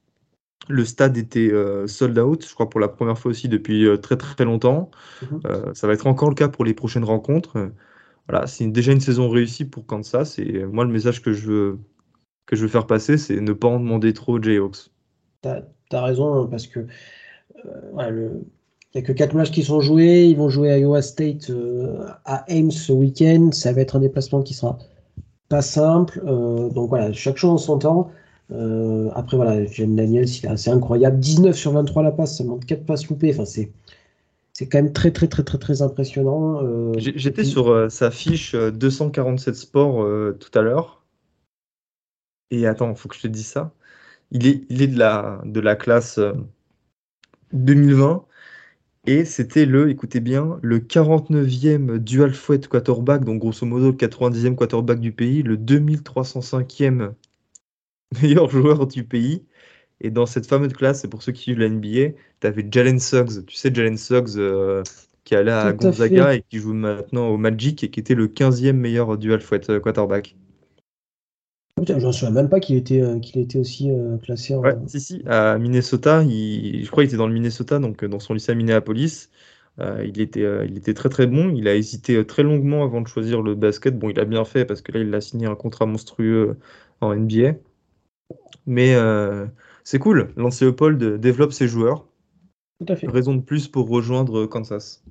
Le 0.69 0.85
stade 0.85 1.17
était 1.17 1.51
euh, 1.51 1.87
sold 1.87 2.17
out, 2.19 2.45
je 2.47 2.53
crois 2.53 2.69
pour 2.69 2.79
la 2.79 2.87
première 2.87 3.17
fois 3.17 3.31
aussi 3.31 3.49
depuis 3.49 3.85
euh, 3.85 3.97
très 3.97 4.15
très 4.17 4.45
longtemps. 4.45 4.91
Mhm. 5.21 5.39
Euh, 5.45 5.73
ça 5.73 5.87
va 5.87 5.93
être 5.93 6.07
encore 6.07 6.29
le 6.29 6.35
cas 6.35 6.49
pour 6.49 6.65
les 6.65 6.73
prochaines 6.73 7.03
rencontres. 7.03 7.71
voilà, 8.27 8.47
c'est 8.47 8.67
déjà 8.67 8.91
une 8.91 9.01
saison 9.01 9.29
réussie 9.29 9.65
pour 9.65 9.85
Kansas 9.85 10.37
et 10.37 10.63
moi 10.65 10.85
le 10.85 10.91
message 10.91 11.21
que 11.21 11.33
je 11.33 11.47
veux, 11.47 11.79
que 12.45 12.55
je 12.55 12.61
veux 12.61 12.67
faire 12.67 12.85
passer, 12.85 13.17
c'est 13.17 13.39
ne 13.41 13.53
pas 13.53 13.67
en 13.67 13.79
demander 13.79 14.13
trop 14.13 14.33
aux 14.33 14.41
Jayhawks. 14.41 14.91
Tu 15.41 15.49
as, 15.49 16.03
raison 16.03 16.43
hein, 16.43 16.47
parce 16.49 16.67
que 16.67 16.85
il 17.63 18.99
n'y 18.99 19.01
a 19.01 19.03
que 19.03 19.11
4 19.13 19.33
matchs 19.35 19.51
qui 19.51 19.63
sont 19.63 19.81
joués. 19.81 20.25
Ils 20.25 20.37
vont 20.37 20.49
jouer 20.49 20.71
à 20.71 20.77
Iowa 20.77 21.01
State 21.01 21.51
à 22.25 22.45
Ames 22.51 22.71
ce 22.71 22.91
week-end. 22.91 23.49
Ça 23.51 23.73
va 23.73 23.81
être 23.81 23.95
un 23.95 23.99
déplacement 23.99 24.41
qui 24.41 24.53
sera 24.53 24.77
pas 25.49 25.61
simple. 25.61 26.21
donc 26.23 26.89
voilà, 26.89 27.11
chaque 27.13 27.37
chose 27.37 27.51
en 27.51 27.57
son 27.57 27.79
temps. 27.79 28.11
Euh, 28.51 29.09
après, 29.13 29.37
voilà, 29.37 29.65
James 29.65 29.95
Daniels, 29.95 30.29
il 30.29 30.45
est 30.45 30.49
assez 30.49 30.69
incroyable. 30.69 31.19
19 31.19 31.55
sur 31.55 31.71
23 31.71 32.03
la 32.03 32.11
passe, 32.11 32.37
seulement 32.37 32.59
4 32.59 32.85
passes 32.85 33.07
loupées. 33.07 33.31
Enfin, 33.33 33.45
c'est. 33.45 33.71
C'est 34.53 34.67
quand 34.67 34.79
même 34.79 34.91
très 34.91 35.11
très 35.11 35.27
très 35.27 35.43
très 35.43 35.57
très 35.57 35.81
impressionnant. 35.81 36.61
Euh, 36.61 36.91
j'étais 36.97 37.45
sur 37.45 37.69
euh, 37.69 37.89
sa 37.89 38.11
fiche 38.11 38.53
247 38.53 39.55
sports 39.55 40.05
tout 40.39 40.59
à 40.59 40.61
l'heure. 40.61 41.03
Et 42.51 42.67
attends, 42.67 42.89
il 42.91 42.97
faut 42.97 43.07
que 43.07 43.15
je 43.15 43.21
te 43.21 43.27
dise 43.27 43.47
ça. 43.47 43.71
Il 44.29 44.45
est, 44.45 44.63
il 44.69 44.81
est 44.81 44.87
de, 44.87 44.99
la, 44.99 45.41
de 45.45 45.59
la 45.61 45.75
classe 45.75 46.19
2020. 47.53 48.25
Et 49.05 49.25
c'était 49.25 49.65
le, 49.65 49.89
écoutez 49.89 50.19
bien, 50.19 50.59
le 50.61 50.79
49e 50.79 51.97
dual 51.97 52.33
fouet 52.33 52.59
quarterback, 52.59 53.25
donc 53.25 53.39
grosso 53.39 53.65
modo 53.65 53.87
le 53.87 53.97
90e 53.97 54.53
quarterback 54.55 54.99
du 54.99 55.11
pays, 55.11 55.41
le 55.41 55.57
2305e 55.57 57.13
meilleur 58.21 58.49
joueur 58.49 58.87
du 58.87 59.03
pays. 59.03 59.43
Et 60.01 60.09
dans 60.09 60.25
cette 60.25 60.47
fameuse 60.47 60.73
classe, 60.73 61.01
c'est 61.01 61.07
pour 61.07 61.21
ceux 61.21 61.31
qui 61.31 61.43
suivent 61.43 61.59
la 61.59 61.69
NBA, 61.69 62.17
tu 62.41 62.47
avais 62.47 62.65
Jalen 62.69 62.99
Suggs. 62.99 63.45
Tu 63.45 63.55
sais, 63.55 63.73
Jalen 63.73 63.97
Suggs 63.97 64.37
euh, 64.37 64.83
qui 65.23 65.35
allait 65.35 65.51
à 65.51 65.73
Gonzaga 65.73 66.35
et 66.35 66.41
qui 66.41 66.57
joue 66.57 66.73
maintenant 66.73 67.27
au 67.27 67.37
Magic 67.37 67.83
et 67.83 67.89
qui 67.91 67.99
était 67.99 68.15
le 68.15 68.27
15e 68.27 68.73
meilleur 68.73 69.17
dual 69.17 69.41
fouet 69.41 69.69
euh, 69.69 69.79
quarterback. 69.79 70.35
Je 71.87 71.93
ne 71.93 72.11
souviens 72.11 72.31
même 72.31 72.49
pas 72.49 72.59
qu'il 72.59 72.75
était, 72.75 73.01
euh, 73.01 73.19
qu'il 73.19 73.41
était 73.41 73.59
aussi 73.59 73.91
classé 74.23 74.55
en. 74.55 74.61
Ouais, 74.61 74.75
si, 74.87 74.99
si, 74.99 75.21
à 75.27 75.57
Minnesota, 75.57 76.23
je 76.23 76.89
crois 76.89 77.03
qu'il 77.03 77.09
était 77.09 77.17
dans 77.17 77.27
le 77.27 77.33
Minnesota, 77.33 77.79
donc 77.79 78.03
dans 78.03 78.19
son 78.19 78.33
lycée 78.33 78.51
à 78.51 78.55
Minneapolis. 78.55 79.29
il, 79.79 80.19
était, 80.19 80.45
il 80.67 80.77
était 80.77 80.93
très 80.95 81.09
très 81.09 81.27
bon. 81.27 81.53
Il 81.55 81.67
a 81.67 81.75
hésité 81.75 82.25
très 82.25 82.43
longuement 82.43 82.83
avant 82.83 83.01
de 83.01 83.07
choisir 83.07 83.41
le 83.41 83.53
basket. 83.55 83.97
Bon, 83.97 84.09
il 84.09 84.19
a 84.19 84.25
bien 84.25 84.45
fait 84.45 84.65
parce 84.65 84.81
que 84.81 84.91
là, 84.91 84.99
il 84.99 85.13
a 85.13 85.21
signé 85.21 85.45
un 85.45 85.55
contrat 85.55 85.85
monstrueux 85.85 86.57
en 87.01 87.15
NBA. 87.15 87.55
Mais 88.65 88.93
euh, 88.95 89.45
c'est 89.83 89.99
cool. 89.99 90.29
Lance 90.35 90.61
Leopold 90.61 91.19
développe 91.19 91.53
ses 91.53 91.67
joueurs. 91.67 92.05
Tout 92.79 92.93
à 92.93 92.95
fait. 92.95 93.07
Raison 93.07 93.35
de 93.35 93.41
plus 93.41 93.67
pour 93.67 93.89
rejoindre 93.89 94.45
Kansas. 94.45 95.03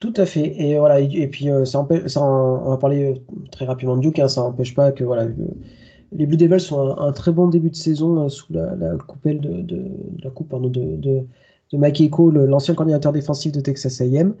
Tout 0.00 0.14
à 0.16 0.26
fait. 0.26 0.60
Et 0.60 0.78
voilà. 0.78 1.00
Et, 1.00 1.28
puis 1.28 1.50
euh, 1.50 1.64
ça, 1.64 1.80
on 1.80 2.70
va 2.70 2.76
parler 2.76 3.12
euh, 3.12 3.48
très 3.50 3.64
rapidement 3.64 3.96
de 3.96 4.02
Duke. 4.02 4.18
Hein, 4.18 4.28
ça 4.28 4.42
n'empêche 4.42 4.74
pas 4.74 4.92
que 4.92 5.04
voilà. 5.04 5.28
les 6.12 6.26
Blue 6.26 6.36
Devils 6.36 6.60
sont 6.60 6.96
un, 6.98 7.12
très 7.12 7.32
bon 7.32 7.48
début 7.48 7.70
de 7.70 7.76
saison 7.76 8.28
sous 8.28 8.52
la, 8.52 8.96
coupelle 9.06 9.40
de, 9.40 9.84
la 10.22 10.30
coupe 10.30 10.54
de, 10.54 10.96
de, 10.96 11.22
de 11.72 11.78
Mike 11.78 12.00
Echo, 12.00 12.30
l'ancien 12.30 12.74
coordinateur 12.74 13.12
défensif 13.12 13.52
de 13.52 13.60
Texas 13.60 14.00
A&M. 14.00 14.34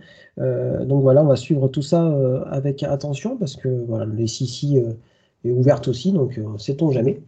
donc 0.86 1.02
voilà, 1.02 1.22
on 1.22 1.26
va 1.26 1.36
suivre 1.36 1.68
tout 1.68 1.82
ça 1.82 2.14
avec 2.50 2.82
attention 2.82 3.36
parce 3.36 3.56
que 3.56 3.68
voilà, 3.86 4.04
le 4.04 4.26
SEC 4.26 4.76
est 5.48 5.52
ouverte 5.52 5.88
aussi, 5.88 6.12
donc 6.12 6.40
sait-on 6.58 6.90
jamais. 6.90 7.20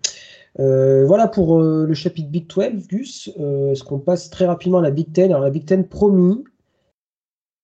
Euh, 0.61 1.05
voilà 1.07 1.29
pour 1.29 1.61
euh, 1.61 1.87
le 1.87 1.95
chapitre 1.95 2.31
Big 2.31 2.47
12, 2.49 2.89
Gus. 2.89 3.31
Euh, 3.39 3.73
est-ce 3.73 3.85
qu'on 3.85 3.99
passe 3.99 4.31
très 4.31 4.47
rapidement 4.47 4.79
à 4.79 4.83
la 4.83 4.91
Big 4.91 5.11
10 5.11 5.25
Alors 5.25 5.41
la 5.41 5.51
Big 5.51 5.65
10, 5.65 5.85
promis, 5.89 6.43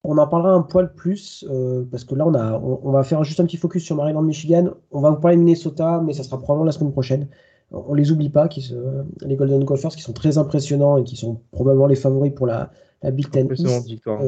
on 0.04 0.18
en 0.18 0.26
parlera 0.28 0.52
un 0.52 0.62
poil 0.62 0.92
plus, 0.94 1.46
parce 1.90 2.04
que 2.04 2.14
là, 2.14 2.26
on, 2.26 2.34
a, 2.34 2.58
on, 2.60 2.92
va 2.92 3.02
faire 3.04 3.24
juste 3.24 3.40
un 3.40 3.46
petit 3.46 3.56
focus 3.56 3.84
sur 3.84 3.96
Maryland, 3.96 4.20
Michigan. 4.20 4.74
On 4.90 5.00
va 5.00 5.10
vous 5.10 5.16
parler 5.16 5.38
de 5.38 5.42
Minnesota, 5.42 6.02
mais 6.04 6.12
ça 6.12 6.22
sera 6.22 6.38
probablement 6.38 6.66
la 6.66 6.72
semaine 6.72 6.92
prochaine. 6.92 7.28
On 7.70 7.94
les 7.94 8.12
oublie 8.12 8.28
pas, 8.28 8.48
qui 8.48 8.60
se, 8.60 8.74
les 9.22 9.34
Golden 9.34 9.64
Gophers, 9.64 9.88
qui 9.88 10.02
sont 10.02 10.12
très 10.12 10.36
impressionnants 10.36 10.98
et 10.98 11.04
qui 11.04 11.16
sont 11.16 11.40
probablement 11.52 11.86
les 11.86 11.94
favoris 11.94 12.34
pour 12.34 12.46
la, 12.46 12.70
la 13.02 13.12
Big 13.12 13.30
10 13.30 13.64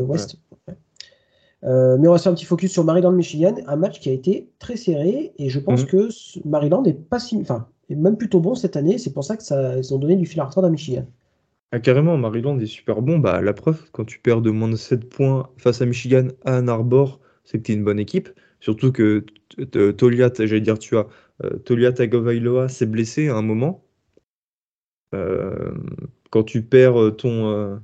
West. 0.07 0.37
Mais 1.63 2.09
on 2.09 2.13
va 2.13 2.19
faire 2.19 2.33
un 2.33 2.35
petit 2.35 2.45
focus 2.45 2.73
sur 2.73 2.85
Maryland, 2.85 3.13
Michigan, 3.13 3.55
un 3.67 3.77
match 3.77 4.01
qui 4.01 4.09
a 4.09 4.13
été 4.13 4.49
très 4.59 4.77
serré, 4.77 5.33
et 5.39 5.49
je 5.49 5.59
pense 5.59 5.83
mhm. 5.83 5.89
que 5.89 6.09
Maryland 6.45 6.83
n'est 6.83 6.95
pas 6.95 7.19
si... 7.19 7.37
Enfin, 7.41 7.69
est 7.89 7.95
même 7.95 8.17
plutôt 8.17 8.41
bon 8.41 8.55
cette 8.55 8.77
année. 8.77 8.99
C'est 8.99 9.13
pour 9.13 9.25
ça 9.25 9.37
qu'ils 9.37 9.95
ont 9.95 9.99
donné 9.99 10.17
du 10.17 10.27
fil 10.27 10.41
à 10.41 10.45
retordre 10.45 10.69
à 10.69 10.71
Michigan. 10.71 11.07
Ah, 11.73 11.81
carrément, 11.81 12.17
Maryland 12.17 12.59
est 12.59 12.67
super 12.67 13.03
bon. 13.03 13.19
Bah, 13.19 13.41
la 13.41 13.53
preuve, 13.53 13.91
quand 13.93 14.05
tu 14.05 14.19
perds 14.19 14.43
de 14.43 14.51
moins 14.51 14.69
de 14.69 14.77
7 14.77 15.09
points 15.09 15.51
face 15.57 15.83
à 15.83 15.87
Michigan 15.87 16.29
à 16.45 16.57
Ann 16.57 16.69
Arbor, 16.69 17.21
c'est 17.45 17.59
que 17.59 17.65
tu 17.65 17.73
es 17.73 17.75
une 17.75 17.85
bonne 17.85 17.99
équipe. 17.99 18.29
Surtout 18.61 18.93
que 18.93 19.25
Toliat, 19.93 20.33
j'allais 20.39 20.61
dire, 20.61 20.79
tu 20.79 20.97
as 20.97 21.07
euh, 21.45 21.59
Toliat 21.59 21.93
Agovailoa 21.99 22.69
s'est 22.69 22.87
blessé 22.87 23.29
à 23.29 23.37
un 23.37 23.43
moment. 23.43 23.85
Euh, 25.15 25.73
quand 26.31 26.43
tu 26.43 26.63
perds 26.63 27.01
euh, 27.01 27.11
ton, 27.11 27.81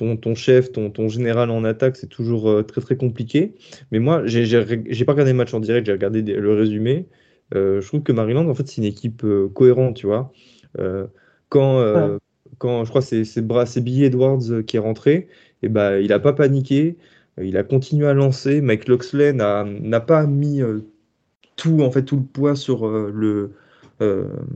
ton, 0.00 0.16
ton, 0.16 0.34
chef, 0.34 0.72
ton, 0.72 0.90
ton 0.90 1.08
général 1.08 1.50
en 1.50 1.62
attaque, 1.62 1.96
c'est 1.96 2.08
toujours 2.08 2.64
très 2.66 2.80
très 2.80 2.96
compliqué. 2.96 3.54
Mais 3.92 3.98
moi, 3.98 4.22
j'ai 4.24 5.04
pas 5.04 5.12
regardé 5.12 5.32
le 5.32 5.38
match 5.38 5.54
en 5.54 5.60
direct, 5.60 5.86
j'ai 5.86 5.92
regardé 5.92 6.22
le 6.22 6.54
résumé. 6.54 7.06
Euh, 7.54 7.80
je 7.80 7.86
trouve 7.86 8.02
que 8.02 8.12
Maryland, 8.12 8.48
en 8.48 8.54
fait, 8.54 8.66
c'est 8.68 8.78
une 8.78 8.84
équipe 8.84 9.24
euh, 9.24 9.48
cohérente, 9.48 9.96
tu 9.96 10.06
vois. 10.06 10.32
Euh, 10.78 11.06
quand, 11.48 12.18
quand 12.58 12.84
je 12.84 12.90
crois 12.90 13.02
que 13.02 13.24
c'est 13.24 13.80
Billy 13.80 14.04
Edwards 14.04 14.64
qui 14.66 14.76
est 14.76 14.80
rentré, 14.80 15.28
et 15.62 15.68
bah, 15.68 15.98
il 15.98 16.08
n'a 16.08 16.20
pas 16.20 16.32
paniqué, 16.32 16.96
il 17.42 17.56
a 17.56 17.64
continué 17.64 18.06
à 18.06 18.14
lancer. 18.14 18.60
Mike 18.60 18.88
Loxley 18.88 19.32
n'a 19.32 20.00
pas 20.00 20.26
mis 20.26 20.60
tout, 21.56 21.80
en 21.82 21.90
fait, 21.90 22.04
tout 22.04 22.16
le 22.16 22.22
poids 22.22 22.54
sur, 22.54 22.88
le, 22.88 23.52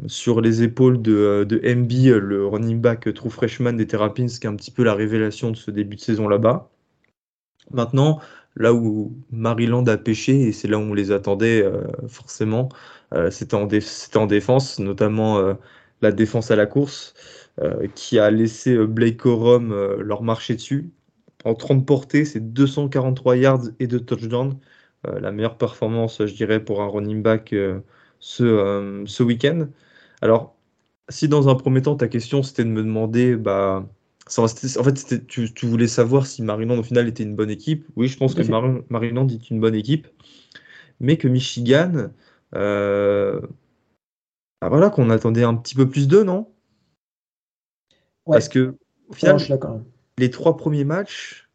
sur 0.07 0.41
les 0.41 0.63
épaules 0.63 1.03
de, 1.03 1.45
de 1.45 1.57
MB, 1.75 1.91
le 2.21 2.47
running 2.47 2.81
back 2.81 3.13
true 3.15 3.31
freshman 3.31 3.75
des 3.75 3.87
Terrapins, 3.87 4.27
qui 4.27 4.47
est 4.47 4.51
un 4.51 4.57
petit 4.57 4.71
peu 4.71 4.85
la 4.85 4.95
révélation 4.95 5.51
de 5.51 5.57
ce 5.57 5.71
début 5.71 5.97
de 5.97 6.01
saison 6.01 6.29
là-bas. 6.29 6.71
Maintenant, 7.71 8.21
là 8.57 8.73
où 8.75 9.17
Maryland 9.31 9.85
a 9.87 9.97
pêché, 9.97 10.43
et 10.43 10.53
c'est 10.53 10.69
là 10.69 10.79
où 10.79 10.83
on 10.83 10.95
les 10.95 11.11
attendait 11.13 11.63
euh, 11.63 11.83
forcément, 12.09 12.69
euh, 13.13 13.31
c'était 13.31 13.55
en, 13.55 13.69
en, 14.15 14.27
défense, 14.27 14.79
notamment 14.79 15.39
euh, 15.39 15.55
la 16.03 16.13
défense 16.13 16.51
à 16.51 16.57
la 16.57 16.67
course, 16.67 17.15
qui 17.95 18.19
a 18.19 18.31
laissé 18.33 18.77
Blake 18.77 19.19
Corum 19.19 19.73
leur 20.01 20.23
marcher 20.25 20.55
dessus. 20.57 20.91
En 21.45 21.55
30 21.55 21.87
portées, 21.87 22.25
c'est 22.25 22.41
243 22.53 23.37
yards 23.37 23.63
et 23.79 23.87
2 23.87 24.01
touchdowns. 24.01 24.59
la 25.05 25.31
meilleure 25.33 25.57
performance, 25.57 26.27
je 26.27 26.35
dirais, 26.35 26.65
pour 26.65 26.83
un 26.83 26.89
running 26.89 27.23
back 27.23 27.55
ce, 28.25 29.05
ce 29.07 29.23
week-end. 29.23 29.69
Alors, 30.23 30.57
si 31.11 31.29
dans 31.29 31.51
un 31.51 31.55
premier 31.55 31.83
temps, 31.83 31.95
ta 31.95 32.09
question, 32.09 32.43
c'était 32.43 32.65
de 32.65 32.71
me 32.71 32.83
demander... 32.83 33.37
Bah, 33.37 33.87
en 34.39 34.49
fait, 34.49 35.27
tu, 35.27 35.67
voulais 35.67 35.87
savoir 35.87 36.27
si 36.27 36.43
Maryland 36.43 36.79
au 36.79 36.83
final 36.83 37.07
était 37.07 37.23
une 37.23 37.37
bonne 37.37 37.51
équipe. 37.51 37.87
Oui, 37.97 38.09
je 38.09 38.17
pense 38.17 38.35
que 38.35 38.41
Maryland 38.89 39.29
est 39.29 39.51
une 39.51 39.61
bonne 39.61 39.75
équipe, 39.75 40.09
mais 40.99 41.19
que 41.19 41.29
Michigan, 41.29 42.09
euh, 42.55 43.39
bah 44.63 44.71
voilà, 44.71 44.89
qu'on 44.89 45.11
attendait 45.11 45.45
un 45.45 45.55
petit 45.55 45.75
peu 45.75 45.87
plus 45.87 46.09
d'eux, 46.09 46.25
non? 46.25 46.51
Parce 48.25 48.49
que 48.49 48.79
au 49.09 49.13
final, 49.13 49.37
les 50.17 50.31
trois 50.31 50.57
premiers 50.57 50.85
matchs, 50.85 51.51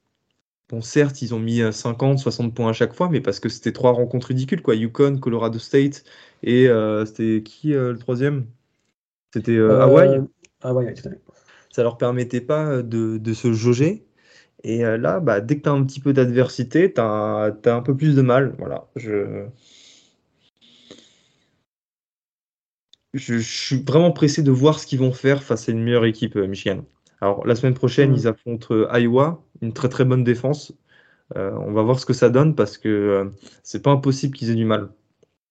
bon, 0.70 0.82
certes, 0.82 1.24
ils 1.24 1.34
ont 1.34 1.40
mis 1.40 1.62
50, 1.74 2.20
euh, 2.20 2.22
60 2.22 2.54
points 2.54 2.70
à 2.70 2.74
chaque 2.74 2.94
fois, 2.94 3.10
mais 3.10 3.20
parce 3.20 3.40
que 3.40 3.50
c'était 3.50 3.74
trois 3.74 3.94
rencontres 3.94 4.28
ridicules, 4.28 4.62
quoi. 4.62 4.76
Yukon, 4.76 5.18
Colorado 5.18 5.58
State 5.58 6.04
et 6.44 6.68
euh, 6.70 7.06
c'était 7.06 7.44
qui 7.44 7.70
le 7.70 7.98
troisième? 7.98 8.46
C'était 9.34 9.58
Hawaii. 9.60 10.22
Hawaii, 10.62 10.94
tout 10.94 11.08
à 11.08 11.12
fait 11.12 11.22
ça 11.72 11.84
leur 11.84 11.98
permettait 11.98 12.42
pas 12.42 12.82
de, 12.82 13.34
se 13.34 13.54
jauger. 13.54 14.06
Et 14.64 14.84
euh, 14.84 14.98
là, 14.98 15.20
bah, 15.20 15.42
dès 15.42 15.58
que 15.58 15.64
tu 15.64 15.70
as 15.70 15.72
un 15.72 15.84
petit 15.86 16.00
peu 16.02 16.14
d'adversité, 16.14 16.94
tu 16.94 17.00
as, 17.00 17.54
un 17.66 17.82
peu 17.82 17.96
plus 17.96 18.16
de 18.16 18.22
mal. 18.22 18.56
Voilà, 18.58 18.88
je... 18.96 19.46
Je, 23.16 23.40
suis 23.40 23.82
vraiment 23.82 24.12
pressé 24.12 24.44
de 24.44 24.52
voir 24.52 24.78
ce 24.80 24.86
qu'ils 24.86 25.00
vont 25.00 25.14
faire 25.14 25.42
face 25.42 25.68
à 25.68 25.72
une 25.72 25.82
meilleure 25.82 26.06
équipe 26.06 26.36
euh, 26.36 26.46
Michigan. 26.46 26.86
Alors, 27.22 27.46
la 27.48 27.56
semaine 27.56 27.74
prochaine, 27.74 28.14
ils 28.14 28.28
affrontent 28.28 28.68
euh, 28.72 29.00
Iowa, 29.00 29.42
une 29.62 29.74
très 29.74 29.90
très 29.90 30.06
bonne 30.06 30.24
défense. 30.24 30.74
on 31.36 31.72
va 31.72 31.82
voir 31.82 32.00
ce 32.00 32.06
que 32.06 32.14
ça 32.14 32.30
donne 32.30 32.56
parce 32.56 32.78
que 32.78 33.32
c'est 33.64 33.82
pas 33.82 33.92
impossible 33.92 34.36
qu'ils 34.36 34.52
aient 34.52 34.56
du 34.56 34.66
mal. 34.66 34.90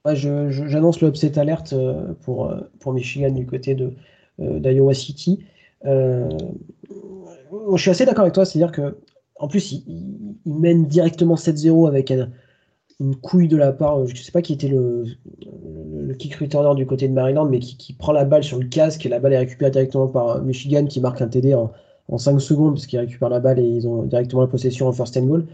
J'annonce 0.07 1.01
le 1.01 1.09
upset 1.09 1.39
alerte 1.39 1.75
pour, 2.23 2.55
pour 2.81 2.93
Michigan 2.93 3.31
du 3.31 3.47
côté 3.47 3.77
d'Iowa 4.39 4.95
City. 4.95 5.45
Euh, 5.85 6.29
je 7.75 7.81
suis 7.81 7.91
assez 7.91 8.05
d'accord 8.07 8.23
avec 8.23 8.35
toi, 8.35 8.45
c'est-à-dire 8.45 8.73
que 8.73 8.97
en 9.39 9.49
plus, 9.49 9.73
il, 9.73 10.35
mène 10.47 10.87
directement 10.87 11.35
7-0 11.35 11.87
avec 11.87 12.13
une 13.01 13.17
couille 13.17 13.49
de 13.49 13.57
la 13.57 13.73
part, 13.73 14.07
je 14.07 14.13
ne 14.13 14.19
sais 14.19 14.33
pas 14.33 14.43
qui 14.43 14.53
était 14.53 14.69
le, 14.69 15.05
kick 16.19 16.35
returner 16.37 16.75
du 16.75 16.87
côté 16.87 17.07
de 17.07 17.13
Maryland, 17.13 17.45
mais 17.45 17.59
qui, 17.61 17.93
prend 17.93 18.13
la 18.13 18.25
balle 18.25 18.43
sur 18.43 18.59
le 18.59 18.67
casque 18.67 19.07
et 19.07 19.09
la 19.09 19.21
balle 19.21 19.35
est 19.35 19.39
récupérée 19.39 19.71
directement 19.71 20.09
par 20.09 20.43
Michigan 20.43 20.87
qui 20.87 21.01
marque 21.01 21.21
un 21.23 21.29
TD 21.29 21.55
en, 21.55 21.71
en 22.09 22.19
5 22.19 22.41
secondes 22.41 22.75
puisqu'ils 22.75 22.99
récupèrent 22.99 23.29
la 23.29 23.41
balle 23.41 23.59
et 23.61 23.69
ils 23.69 23.87
ont 23.87 24.03
directement 24.05 24.43
la 24.43 24.49
possession 24.49 24.89
en 24.89 24.93
first 24.93 25.17
and 25.17 25.27
goal. 25.27 25.47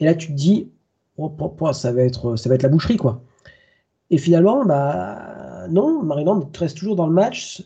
Et 0.00 0.04
là, 0.04 0.14
tu 0.14 0.28
te 0.28 0.32
dis, 0.32 0.68
oh, 1.16 1.32
ça, 1.72 1.92
va 1.92 2.02
être, 2.02 2.36
ça 2.36 2.48
va 2.48 2.56
être 2.56 2.62
la 2.62 2.68
boucherie, 2.68 2.98
quoi. 2.98 3.22
Et 4.10 4.18
finalement, 4.18 4.64
bah, 4.64 5.66
non, 5.68 6.02
Maryland 6.02 6.48
reste 6.58 6.78
toujours 6.78 6.96
dans 6.96 7.06
le 7.06 7.12
match. 7.12 7.62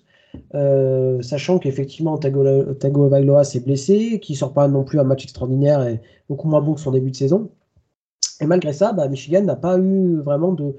Euh, 0.55 1.21
sachant 1.23 1.59
qu'effectivement 1.59 2.17
Tago, 2.17 2.75
Tago 2.75 3.09
Vailoa 3.09 3.43
s'est 3.43 3.61
blessé, 3.61 4.21
qui 4.21 4.37
sort 4.37 4.53
pas 4.53 4.69
non 4.69 4.85
plus 4.85 5.01
un 5.01 5.05
match 5.05 5.25
extraordinaire 5.25 5.83
et 5.87 6.01
beaucoup 6.29 6.49
moins 6.49 6.61
bon 6.61 6.75
que 6.75 6.81
son 6.81 6.93
début 6.93 7.11
de 7.11 7.17
saison. 7.17 7.51
Et 8.41 8.47
malgré 8.47 8.73
ça, 8.73 8.93
bah, 8.93 9.09
Michigan 9.09 9.43
n'a 9.43 9.57
pas 9.57 9.79
eu 9.79 10.21
vraiment 10.21 10.53
de. 10.53 10.77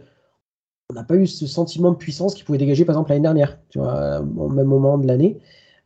On 0.90 0.94
n'a 0.94 1.04
pas 1.04 1.16
eu 1.16 1.28
ce 1.28 1.48
sentiment 1.48 1.92
de 1.92 1.98
puissance 1.98 2.34
qu'il 2.34 2.44
pouvait 2.46 2.58
dégager 2.58 2.84
par 2.86 2.96
exemple 2.96 3.12
l'année 3.12 3.22
dernière, 3.22 3.60
tu 3.70 3.80
vois, 3.80 4.20
au 4.20 4.50
même 4.50 4.68
moment 4.68 4.98
de 4.98 5.08
l'année. 5.08 5.40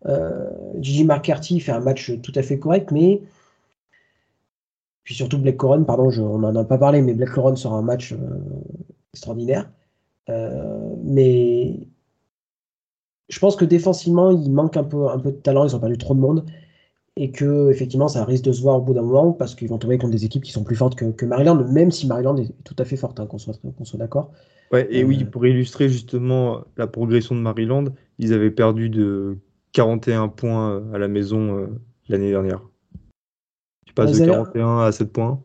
Euh, 0.08 0.50
Gigi 0.80 1.04
McCarthy 1.04 1.60
fait 1.60 1.72
un 1.72 1.80
match 1.80 2.12
tout 2.22 2.32
à 2.36 2.42
fait 2.42 2.60
correct, 2.60 2.92
mais. 2.92 3.22
Puis 5.04 5.14
surtout 5.14 5.38
Black 5.38 5.58
Coron, 5.58 5.84
pardon, 5.84 6.10
on 6.20 6.40
n'en 6.40 6.56
a 6.56 6.64
pas 6.64 6.80
parlé, 6.80 7.02
mais 7.02 7.14
Black 7.14 7.30
Coron 7.30 7.56
sort 7.56 7.74
un 7.74 7.84
match 7.84 8.14
euh, 8.14 8.18
extraordinaire. 9.16 9.70
mais 11.04 11.88
je 13.30 13.40
pense 13.40 13.56
que 13.56 13.66
défensivement, 13.66 14.32
il 14.32 14.52
manque 14.52 14.78
un 14.78 14.84
peu, 14.84 15.08
un 15.10 15.20
peu 15.20 15.32
de 15.32 15.38
talent, 15.38 15.68
ils 15.68 15.76
ont 15.76 15.80
perdu 15.80 15.98
trop 15.98 16.14
de 16.14 16.20
monde. 16.20 16.46
Et 17.18 17.32
que 17.32 17.72
effectivement, 17.72 18.10
ça 18.10 18.26
risque 18.26 18.44
de 18.44 18.52
se 18.52 18.62
voir 18.62 18.76
au 18.76 18.82
bout 18.82 18.94
d'un 18.94 19.02
moment 19.02 19.32
parce 19.32 19.56
qu'ils 19.56 19.70
vont 19.70 19.78
tomber 19.78 19.98
contre 19.98 20.12
des 20.12 20.26
équipes 20.26 20.44
qui 20.44 20.52
sont 20.52 20.66
plus 20.66 20.76
fortes 20.76 20.96
que, 20.96 21.26
Maryland, 21.26 21.56
même 21.72 21.90
si 21.90 22.08
Maryland 22.08 22.36
est 22.36 22.52
tout 22.66 22.76
à 22.78 22.84
fait 22.84 22.98
forte, 22.98 23.22
hein, 23.22 23.26
qu'on 23.26 23.38
soit, 23.38 23.54
soit 23.84 24.00
d'accord. 24.00 24.32
Ouais, 24.74 24.86
et 24.90 25.06
oui, 25.06 25.24
euh, 25.24 25.26
pour 25.26 25.46
illustrer 25.46 25.88
justement 25.88 26.66
la 26.76 26.88
progression 26.88 27.34
de 27.34 27.40
Maryland, 27.40 27.86
ils 28.20 28.34
avaient 28.34 28.52
perdu 28.52 28.90
de 28.90 29.38
41 29.72 30.28
points 30.28 30.84
à 30.94 30.98
la 30.98 31.08
maison 31.08 31.58
euh, 31.58 31.68
l'année 32.10 32.32
dernière. 32.32 32.62
Tu 33.86 33.94
passes 33.94 34.20
de 34.20 34.26
41 34.26 34.80
à 34.80 34.92
7 34.92 35.14
points. 35.14 35.42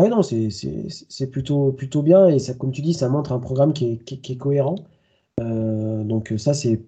Ouais, 0.00 0.08
non, 0.08 0.22
c'est 0.22 1.30
plutôt, 1.30 1.72
plutôt 1.72 2.02
bien 2.02 2.28
et 2.28 2.38
ça, 2.38 2.54
comme 2.54 2.72
tu 2.72 2.82
dis, 2.82 2.94
ça 2.94 3.08
montre 3.08 3.32
un 3.32 3.38
programme 3.38 3.72
qui 3.72 3.92
est, 3.92 4.04
qui 4.04 4.32
est 4.32 4.36
cohérent. 4.36 4.76
Euh, 5.40 6.02
donc 6.04 6.32
ça, 6.36 6.54
c'est 6.54 6.80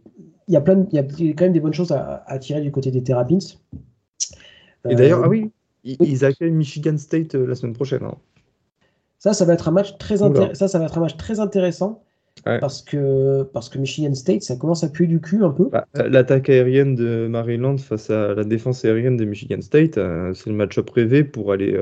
il 0.48 0.54
y 0.54 0.56
a 0.56 0.60
plein, 0.60 0.86
il 0.90 0.96
y 0.96 0.98
a 0.98 1.02
quand 1.02 1.44
même 1.44 1.52
des 1.52 1.60
bonnes 1.60 1.72
choses 1.72 1.92
à, 1.92 2.38
tirer 2.38 2.60
du 2.60 2.70
côté 2.70 2.90
des 2.90 3.02
Terrapins. 3.02 3.38
Et 4.88 4.94
d'ailleurs, 4.94 5.20
euh, 5.20 5.26
ah 5.26 5.28
oui, 5.28 5.50
ils, 5.84 6.24
accueillent 6.24 6.50
Michigan 6.50 6.98
State 6.98 7.34
euh, 7.34 7.46
la 7.46 7.54
semaine 7.54 7.74
prochaine. 7.74 8.02
Hein. 8.02 8.16
Ça, 9.18 9.32
ça 9.34 9.44
va 9.44 9.54
être 9.54 9.68
un 9.68 9.72
match 9.72 9.96
très 9.98 10.16
ça, 10.16 10.68
ça 10.68 10.78
va 10.78 10.84
être 10.84 10.98
un 10.98 11.02
match 11.02 11.16
très 11.16 11.40
intéressant. 11.40 12.02
Parce, 12.44 12.82
que, 12.82 13.42
parce 13.52 13.68
que 13.68 13.78
Michigan 13.78 14.14
State, 14.14 14.42
ça 14.42 14.56
commence 14.56 14.82
à 14.82 14.88
puer 14.88 15.06
du 15.06 15.20
cul 15.20 15.44
un 15.44 15.50
peu. 15.50 15.68
Bah, 15.68 15.86
l'attaque 15.94 16.48
aérienne 16.48 16.96
de 16.96 17.28
Maryland 17.28 17.76
face 17.76 18.10
à 18.10 18.34
la 18.34 18.42
défense 18.42 18.84
aérienne 18.84 19.18
de 19.18 19.24
Michigan 19.24 19.60
State, 19.60 19.94
c'est 19.94 20.46
le 20.46 20.54
match-up 20.54 20.88
rêvé 20.90 21.24
pour 21.24 21.52
aller 21.52 21.76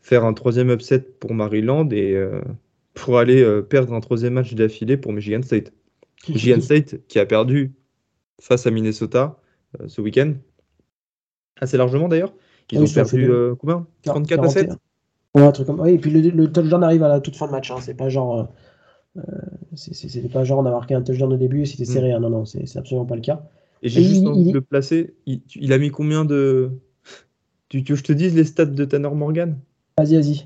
faire 0.00 0.24
un 0.24 0.32
troisième 0.32 0.70
upset 0.70 1.00
pour 1.00 1.34
Maryland 1.34 1.88
et 1.90 2.16
pour 2.94 3.18
aller 3.18 3.62
perdre 3.68 3.92
un 3.92 4.00
troisième 4.00 4.34
match 4.34 4.54
d'affilée 4.54 4.96
pour 4.96 5.12
Michigan 5.12 5.42
State. 5.42 5.72
Michigan 6.28 6.60
State 6.60 7.06
qui 7.08 7.18
a 7.18 7.26
perdu 7.26 7.72
face 8.40 8.66
à 8.66 8.70
Minnesota 8.70 9.38
euh, 9.80 9.88
ce 9.88 10.00
week-end. 10.00 10.34
Assez 11.60 11.76
largement 11.76 12.08
d'ailleurs. 12.08 12.32
Ils 12.72 12.80
ont 12.80 12.86
perdu 12.86 13.30
euh, 13.30 13.54
combien? 13.56 13.86
34 14.04 14.44
à 14.44 14.48
7 14.48 14.70
Ouais, 15.34 15.42
un 15.42 15.52
truc 15.52 15.66
comme... 15.66 15.80
Oui, 15.80 15.92
et 15.92 15.98
puis 15.98 16.10
le, 16.10 16.28
le, 16.30 16.50
touchdown 16.50 16.82
arrive 16.82 17.04
à 17.04 17.08
la 17.08 17.20
toute 17.20 17.36
fin 17.36 17.46
de 17.46 17.52
match. 17.52 17.70
Hein. 17.70 17.76
C'est 17.80 17.94
pas 17.94 18.08
genre. 18.08 18.48
Euh, 19.16 19.22
c'est 19.74 20.32
pas 20.32 20.44
genre 20.44 20.60
on 20.60 20.66
a 20.66 20.70
marqué 20.70 20.94
un 20.94 21.02
touchdown 21.02 21.32
au 21.32 21.36
début 21.36 21.62
et 21.62 21.66
c'était 21.66 21.84
mm. 21.84 21.92
serré. 21.92 22.12
Hein. 22.12 22.20
Non, 22.20 22.30
non, 22.30 22.44
c'est 22.44 22.76
absolument 22.76 23.06
pas 23.06 23.14
le 23.14 23.20
cas. 23.20 23.42
Et 23.82 23.88
j'ai 23.88 24.02
juste 24.02 24.26
envie 24.26 24.44
de 24.44 24.52
le 24.52 24.60
placer. 24.60 25.14
Il, 25.26 25.72
a 25.72 25.78
mis 25.78 25.90
combien 25.90 26.24
de. 26.24 26.70
Tu, 27.68 27.78
veux 27.78 27.84
que 27.84 27.94
je 27.94 28.02
te 28.02 28.12
dise 28.12 28.34
les 28.34 28.44
stats 28.44 28.66
de 28.66 28.84
Tanner 28.84 29.10
Morgan? 29.10 29.58
Vas-y, 30.00 30.16
vas-y. 30.16 30.44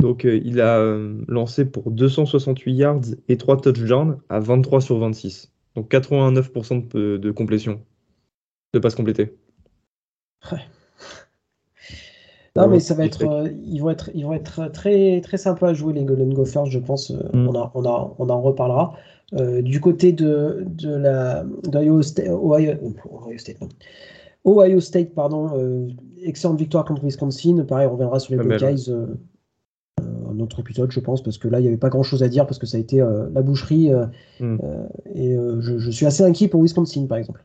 Donc, 0.00 0.24
euh, 0.24 0.40
il 0.42 0.62
a 0.62 0.78
euh, 0.78 1.20
lancé 1.28 1.66
pour 1.66 1.90
268 1.90 2.72
yards 2.72 3.00
et 3.28 3.36
3 3.36 3.60
touchdowns 3.60 4.18
à 4.30 4.40
23 4.40 4.80
sur 4.80 4.98
26. 4.98 5.52
Donc, 5.76 5.90
89% 5.90 6.88
de, 7.18 7.30
complétion, 7.30 7.82
de 8.72 8.78
passes 8.78 8.94
complétées. 8.94 9.36
Ouais. 10.50 10.60
Non, 12.56 12.66
mais 12.68 12.80
ça 12.80 12.94
va 12.94 13.04
être, 13.04 13.24
euh, 13.24 13.50
ils 13.62 13.80
vont 13.80 13.90
être, 13.90 14.10
ils 14.14 14.24
vont 14.24 14.32
être 14.32 14.72
très, 14.72 15.20
très 15.20 15.36
sympas 15.36 15.68
à 15.68 15.74
jouer 15.74 15.92
les 15.92 16.04
Golden 16.04 16.32
Gophers, 16.32 16.66
je 16.66 16.78
pense. 16.78 17.10
Mm. 17.10 17.48
On, 17.48 17.70
on, 17.74 18.14
on, 18.18 18.30
en 18.30 18.40
reparlera. 18.40 18.96
du 19.32 19.80
côté 19.80 20.12
de, 20.12 20.64
de 20.64 20.94
la 20.94 21.44
d'Ohio 21.64 22.00
State, 22.00 22.28
Ohio, 22.30 22.74
State, 23.36 23.58
Ohio 24.48 24.80
State, 24.80 25.14
pardon, 25.14 25.88
excellente 26.22 26.58
victoire 26.58 26.84
contre 26.84 27.04
Wisconsin. 27.04 27.64
Pareil, 27.64 27.86
on 27.86 27.92
reviendra 27.92 28.18
sur 28.18 28.34
les 28.34 28.42
Buckeyes 28.42 28.90
un 30.38 30.40
autre 30.40 30.60
épisode, 30.60 30.90
je 30.90 31.00
pense, 31.00 31.22
parce 31.22 31.38
que 31.38 31.48
là, 31.48 31.58
il 31.58 31.62
n'y 31.62 31.68
avait 31.68 31.76
pas 31.76 31.88
grand-chose 31.88 32.22
à 32.22 32.28
dire, 32.28 32.46
parce 32.46 32.58
que 32.58 32.66
ça 32.66 32.76
a 32.76 32.80
été 32.80 33.00
euh, 33.00 33.28
la 33.32 33.42
boucherie. 33.42 33.92
Euh, 33.92 34.06
hmm. 34.40 34.58
euh, 34.62 34.88
et 35.14 35.36
je, 35.60 35.90
suis 35.90 36.06
assez 36.06 36.22
inquiet 36.22 36.48
pour 36.48 36.62
Wisconsin, 36.62 37.06
par 37.06 37.18
exemple. 37.18 37.42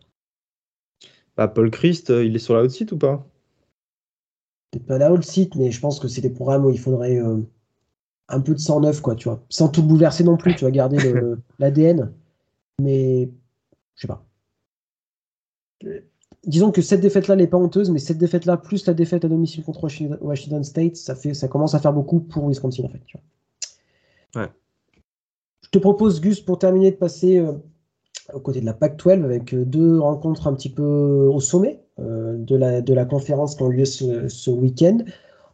Bah, 1.37 1.47
Paul 1.47 1.71
Christ, 1.71 2.09
il 2.09 2.35
est 2.35 2.39
sur 2.39 2.53
la 2.53 2.61
haute 2.61 2.71
site 2.71 2.91
ou 2.91 2.97
pas? 2.97 3.25
Peut-être 4.71 4.85
pas 4.85 4.97
la 4.97 5.11
haute 5.11 5.23
site, 5.23 5.55
mais 5.55 5.71
je 5.71 5.79
pense 5.79 5.99
que 5.99 6.07
c'est 6.07 6.21
des 6.21 6.29
programmes 6.29 6.65
où 6.65 6.69
il 6.69 6.79
faudrait 6.79 7.19
un 8.29 8.39
peu 8.39 8.53
de 8.53 8.59
sang 8.59 8.81
neuf, 8.81 9.01
quoi, 9.01 9.15
tu 9.15 9.27
vois. 9.27 9.43
Sans 9.49 9.69
tout 9.69 9.83
bouleverser 9.83 10.23
non 10.23 10.37
plus, 10.37 10.55
tu 10.55 10.65
vas 10.65 10.71
garder 10.71 10.97
l'ADN. 11.59 12.11
Mais 12.81 13.29
je 13.95 14.01
sais 14.01 14.07
pas. 14.07 14.25
Disons 16.45 16.71
que 16.71 16.81
cette 16.81 17.01
défaite-là 17.01 17.35
n'est 17.35 17.47
pas 17.47 17.57
honteuse, 17.57 17.89
mais 17.89 17.99
cette 17.99 18.17
défaite-là, 18.17 18.57
plus 18.57 18.85
la 18.85 18.93
défaite 18.93 19.25
à 19.25 19.27
domicile 19.27 19.63
contre 19.63 19.87
Washington 20.21 20.63
State, 20.63 20.95
ça, 20.97 21.15
fait, 21.15 21.33
ça 21.33 21.47
commence 21.47 21.73
à 21.73 21.79
faire 21.79 21.93
beaucoup 21.93 22.19
pour 22.19 22.47
Wisconsin, 22.47 22.83
en 22.83 22.89
fait. 22.89 23.01
Ouais. 24.35 24.49
Je 25.61 25.69
te 25.69 25.77
propose, 25.77 26.21
Gus, 26.21 26.41
pour 26.41 26.59
terminer, 26.59 26.91
de 26.91 26.97
passer 26.97 27.37
euh, 27.39 27.53
aux 28.33 28.39
côtés 28.39 28.61
de 28.61 28.65
la 28.65 28.73
PAC-12 28.73 29.23
avec 29.23 29.53
euh, 29.53 29.63
deux 29.63 29.99
rencontres 29.99 30.47
un 30.47 30.53
petit 30.53 30.69
peu 30.69 30.83
au 30.83 31.39
sommet 31.39 31.81
euh, 31.99 32.35
de, 32.37 32.55
la, 32.55 32.81
de 32.81 32.93
la 32.93 33.05
conférence 33.05 33.55
qui 33.55 33.63
ont 33.63 33.69
lieu 33.69 33.85
ce, 33.85 34.49
week-end. 34.49 34.99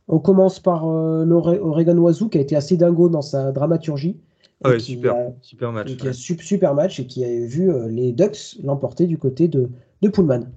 On 0.08 0.18
commence 0.18 0.60
par 0.60 0.88
l'Oregon 0.88 1.98
Wazoo 2.00 2.30
qui 2.30 2.40
a 2.40 2.42
été 2.42 2.56
assez 2.56 2.78
dingo 2.78 3.10
dans 3.10 3.22
sa 3.22 3.52
dramaturgie. 3.52 4.20
Ah 4.64 4.70
ouais, 4.70 4.80
super, 4.80 5.16
super 5.44 5.72
match. 5.72 5.96
Qui 5.96 6.08
a 6.08 6.14
super 6.14 6.74
match 6.74 7.00
et 7.00 7.06
qui 7.06 7.24
a 7.24 7.28
vu 7.46 7.72
les 7.90 8.12
Ducks 8.12 8.58
l'emporter 8.64 9.06
du 9.06 9.20
côté 9.20 9.48
de, 9.48 9.70
de 10.02 10.10
Pullman. 10.10 10.48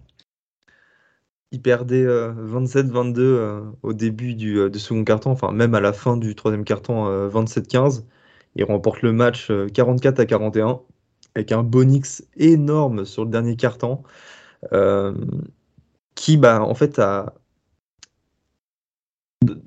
Ils 1.53 1.61
perdaient 1.61 2.07
27-22 2.07 3.18
euh, 3.18 3.20
euh, 3.20 3.62
au 3.82 3.92
début 3.92 4.34
du, 4.34 4.59
euh, 4.59 4.72
second 4.72 5.05
carton, 5.05 5.30
enfin 5.30 5.53
même 5.53 5.74
à 5.74 5.80
la 5.80 5.92
fin 5.92 6.16
du 6.16 6.34
troisième 6.34 6.64
carton, 6.64 7.28
27-15. 7.28 8.05
Ils 8.57 8.64
remportent 8.64 9.03
le 9.03 9.12
match 9.12 9.53
44 9.74 10.20
à 10.20 10.26
41 10.26 10.80
avec 11.34 11.53
un 11.53 11.62
bonix 11.62 12.24
énorme 12.36 13.05
sur 13.05 13.24
le 13.24 13.30
dernier 13.30 13.57
carton 13.57 14.03
qui, 16.14 16.36
bah, 16.36 16.62
en 16.62 16.74
fait, 16.74 16.98
a, 16.98 17.34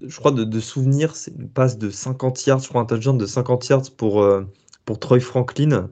je 0.07 0.15
crois, 0.17 0.31
de, 0.31 0.59
souvenir, 0.59 1.15
c'est 1.15 1.31
une 1.31 1.49
passe 1.49 1.77
de 1.77 1.89
50 1.89 2.45
yards, 2.45 2.59
je 2.59 2.69
crois, 2.69 2.81
un 2.81 2.85
touchdown 2.85 3.17
de 3.17 3.25
50 3.25 3.67
yards 3.67 3.91
pour, 3.97 4.25
pour 4.85 4.99
Troy 4.99 5.19
Franklin, 5.19 5.89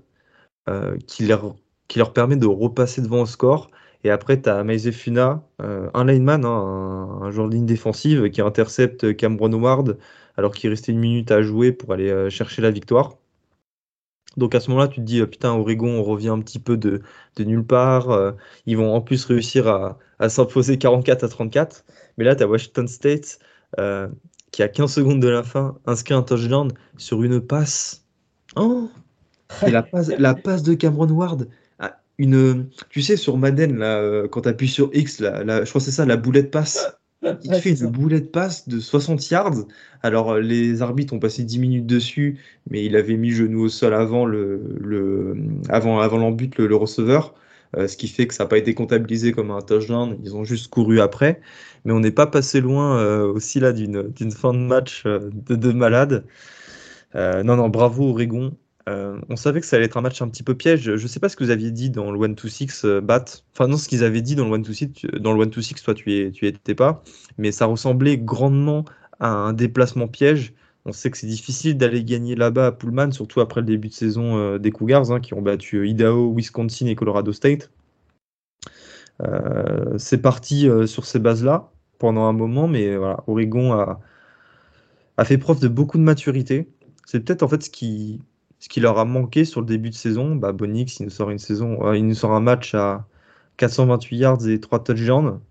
qui, 1.08 1.26
leur, 1.26 1.56
qui 1.88 2.00
leur 2.00 2.14
permet 2.14 2.38
de 2.38 2.48
repasser 2.48 3.02
devant 3.02 3.22
au 3.22 3.26
score. 3.26 3.70
Et 4.04 4.10
après, 4.10 4.42
tu 4.42 4.50
as 4.50 4.64
Maise 4.64 4.90
Funa, 4.92 5.44
euh, 5.62 5.90
un 5.94 6.06
lineman, 6.06 6.44
hein, 6.46 7.20
un, 7.22 7.32
joueur 7.32 7.48
de 7.48 7.56
ligne 7.56 7.66
défensive 7.66 8.30
qui 8.30 8.42
intercepte 8.42 9.16
Cameron 9.16 9.54
Howard 9.54 9.98
alors 10.36 10.54
qu'il 10.54 10.70
restait 10.70 10.92
une 10.92 11.00
minute 11.00 11.32
à 11.32 11.42
jouer 11.42 11.72
pour 11.72 11.94
aller 11.94 12.10
euh, 12.10 12.30
chercher 12.30 12.62
la 12.62 12.72
victoire. 12.72 13.18
Donc 14.36 14.56
à 14.56 14.60
ce 14.60 14.70
moment-là, 14.72 14.88
tu 14.88 15.00
te 15.00 15.06
dis, 15.06 15.22
euh, 15.22 15.28
putain, 15.28 15.54
Oregon, 15.54 16.00
on 16.00 16.04
revient 16.04 16.30
un 16.30 16.40
petit 16.40 16.60
peu 16.60 16.76
de, 16.76 17.02
nulle 17.40 17.66
part. 17.66 18.34
ils 18.66 18.76
vont 18.78 18.94
en 18.94 19.02
plus 19.02 19.24
réussir 19.26 19.68
à, 19.68 20.30
s'imposer 20.30 20.78
44 20.78 21.24
à 21.24 21.30
34. 21.30 21.86
Mais 22.18 22.26
là, 22.26 22.36
tu 22.36 22.44
as 22.44 22.48
Washington 22.48 22.88
State 22.88 23.40
qui, 24.52 24.64
a 24.64 24.68
15 24.68 24.92
secondes 24.92 25.22
de 25.22 25.30
la 25.30 25.44
fin, 25.44 25.78
inscrit 25.86 26.14
un 26.14 26.24
touchdown 26.24 26.72
sur 26.98 27.24
une 27.24 27.40
passe. 27.42 28.06
Oh 28.56 28.90
Et 29.66 29.72
la 29.72 29.84
passe, 29.84 30.10
la 30.10 30.36
passe 30.36 30.64
de 30.64 30.74
Cameron 30.74 31.10
Ward 31.10 31.48
une. 32.18 32.70
Tu 32.90 33.02
sais, 33.02 33.18
sur 33.18 33.38
Madden, 33.38 33.78
là, 33.78 33.98
euh, 33.98 34.28
quand 34.28 34.42
tu 34.42 34.50
appuies 34.50 34.68
sur 34.68 34.90
X, 34.94 35.20
là, 35.20 35.64
je 35.64 35.70
crois 35.70 35.80
que 35.80 35.86
c'est 35.86 35.92
ça, 35.92 36.06
la 36.06 36.18
boulette 36.18 36.52
passe. 36.52 36.96
Il 37.44 37.54
fait 37.56 37.72
une 37.80 37.90
boulette 37.90 38.32
passe 38.34 38.68
de 38.68 38.80
60 38.80 39.30
yards. 39.30 39.66
Alors, 40.02 40.34
euh, 40.34 40.40
les 40.42 40.82
arbitres 40.82 41.14
ont 41.14 41.20
passé 41.20 41.44
10 41.44 41.60
minutes 41.60 41.86
dessus, 41.86 42.38
mais 42.70 42.84
il 42.84 42.98
avait 42.98 43.16
mis 43.16 43.32
genou 43.32 43.62
au 43.62 43.70
sol 43.70 43.94
avant 43.94 44.26
le, 44.26 44.62
le 44.82 45.38
avant, 45.70 46.02
avant 46.02 46.18
l'embut, 46.18 46.58
le, 46.58 46.76
receveur. 46.76 47.34
Euh, 47.78 47.88
ce 47.88 47.96
qui 47.96 48.10
fait 48.10 48.28
que 48.28 48.34
ça 48.34 48.44
n'a 48.44 48.50
pas 48.50 48.58
été 48.58 48.74
comptabilisé 48.74 49.32
comme 49.32 49.52
un 49.52 49.62
touchdown. 49.62 50.18
Ils 50.22 50.36
ont 50.36 50.44
juste 50.44 50.68
couru 50.68 51.00
après. 51.00 51.40
Mais 51.86 51.94
on 51.94 52.02
n'est 52.02 52.12
pas 52.12 52.28
passé 52.28 52.60
loin 52.62 53.24
aussi 53.24 53.60
là 53.60 53.72
d'une 53.72 54.32
fin 54.32 54.54
de 54.54 54.60
match 54.60 55.06
de, 55.06 55.56
de 55.56 55.72
malade. 55.72 56.26
non, 57.16 57.56
non, 57.56 57.70
bravo 57.70 58.10
Oregon. 58.10 58.54
Euh, 58.90 59.20
on 59.30 59.36
savait 59.36 59.62
que 59.62 59.66
ça 59.66 59.78
allait 59.78 59.86
être 59.86 59.98
un 59.98 60.02
match 60.02 60.22
un 60.22 60.28
petit 60.28 60.44
peu 60.44 60.56
piège. 60.56 60.82
Je 60.84 60.92
ne 61.04 61.08
sais 61.08 61.20
pas 61.20 61.30
ce 61.30 61.36
que 61.38 61.44
vous 61.44 61.52
aviez 61.52 61.72
dit 61.72 61.90
dans 61.90 62.12
le 62.12 62.20
1-2-6 62.20 62.86
euh, 62.86 63.02
bat. 63.02 63.24
Enfin, 63.54 63.68
non, 63.68 63.78
ce 63.78 63.88
qu'ils 63.88 64.04
avaient 64.04 64.22
dit 64.22 64.36
dans 64.36 64.50
le 64.50 64.58
1-2-6, 64.58 65.20
dans 65.20 65.34
le 65.34 65.46
1-2-6, 65.46 65.84
toi, 65.84 65.94
tu 65.94 66.12
y, 66.12 66.32
tu 66.32 66.48
étais 66.48 66.76
pas. 66.76 67.04
Mais 67.38 67.52
ça 67.52 67.66
ressemblait 67.66 68.18
grandement 68.18 68.86
à 69.20 69.30
un 69.30 69.54
déplacement 69.54 70.08
piège. 70.08 70.54
On 70.86 70.92
sait 70.92 71.10
que 71.12 71.18
c'est 71.18 71.28
difficile 71.28 71.78
d'aller 71.78 72.04
gagner 72.04 72.36
là-bas 72.36 72.68
à 72.68 72.72
Pullman, 72.74 73.12
surtout 73.12 73.40
après 73.40 73.62
le 73.62 73.68
début 73.68 73.88
de 73.88 73.94
saison 73.94 74.38
euh, 74.38 74.58
des 74.60 74.72
Cougars, 74.72 75.12
hein, 75.12 75.22
qui 75.22 75.34
ont 75.34 75.42
battu 75.42 75.88
Idaho, 75.88 76.34
Wisconsin 76.36 76.88
et 76.88 76.96
Colorado 76.96 77.32
State. 77.32 77.72
c'est 79.98 80.22
parti 80.22 80.68
sur 80.86 81.06
ces 81.06 81.20
bases-là 81.20 81.72
pendant 82.00 82.26
un 82.26 82.34
moment, 82.34 82.68
mais 82.68 82.98
voilà, 82.98 83.24
Oregon 83.28 83.72
a 83.72 85.26
fait 85.26 85.38
preuve 85.38 85.62
de 85.62 85.70
beaucoup 85.70 85.98
de 85.98 86.04
maturité. 86.04 86.68
C'est 87.06 87.22
peut-être 87.22 87.44
en 87.44 87.48
fait 87.48 87.64
ce 87.64 87.70
qui, 87.70 88.20
ce 88.64 88.70
qui 88.70 88.80
leur 88.80 88.98
a 88.98 89.04
manqué 89.04 89.44
sur 89.44 89.60
le 89.60 89.68
début 89.68 89.90
de 89.90 89.96
saison, 89.96 90.38
bah, 90.38 90.54
Bonix, 90.54 90.98
il 91.02 91.04
nous 91.04 91.10
sort 91.10 91.30
une 91.30 91.38
saison, 91.38 91.86
euh, 91.86 91.98
il 91.98 92.08
nous 92.08 92.16
sort 92.16 92.32
un 92.32 92.40
match 92.40 92.74
à 92.74 93.06
428 93.58 94.16
yards 94.16 94.48
et 94.48 94.58
3 94.58 94.82
touchdowns. 94.86 95.42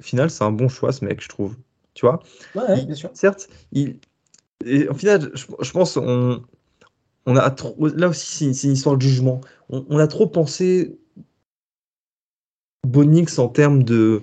Au 0.00 0.02
final, 0.02 0.30
c'est 0.30 0.42
un 0.42 0.50
bon 0.50 0.68
choix, 0.68 0.90
ce 0.90 1.04
mec, 1.04 1.22
je 1.22 1.28
trouve. 1.28 1.54
Tu 1.94 2.06
vois? 2.06 2.18
Ouais, 2.56 2.84
bien 2.84 2.96
sûr. 2.96 3.10
Certes, 3.14 3.48
il, 3.70 4.00
et 4.64 4.88
au 4.88 4.94
final, 4.94 5.30
je, 5.32 5.70
pense 5.70 5.96
on, 5.96 6.42
on 7.26 7.36
a 7.36 7.50
trop, 7.52 7.76
là 7.86 8.08
aussi, 8.08 8.52
c'est 8.52 8.66
une 8.66 8.72
histoire 8.72 8.96
de 8.96 9.02
jugement. 9.02 9.42
On, 9.68 9.98
a 9.98 10.08
trop 10.08 10.26
pensé 10.26 10.98
Bonix 12.84 13.38
en 13.38 13.48
termes 13.48 13.84
de, 13.84 14.22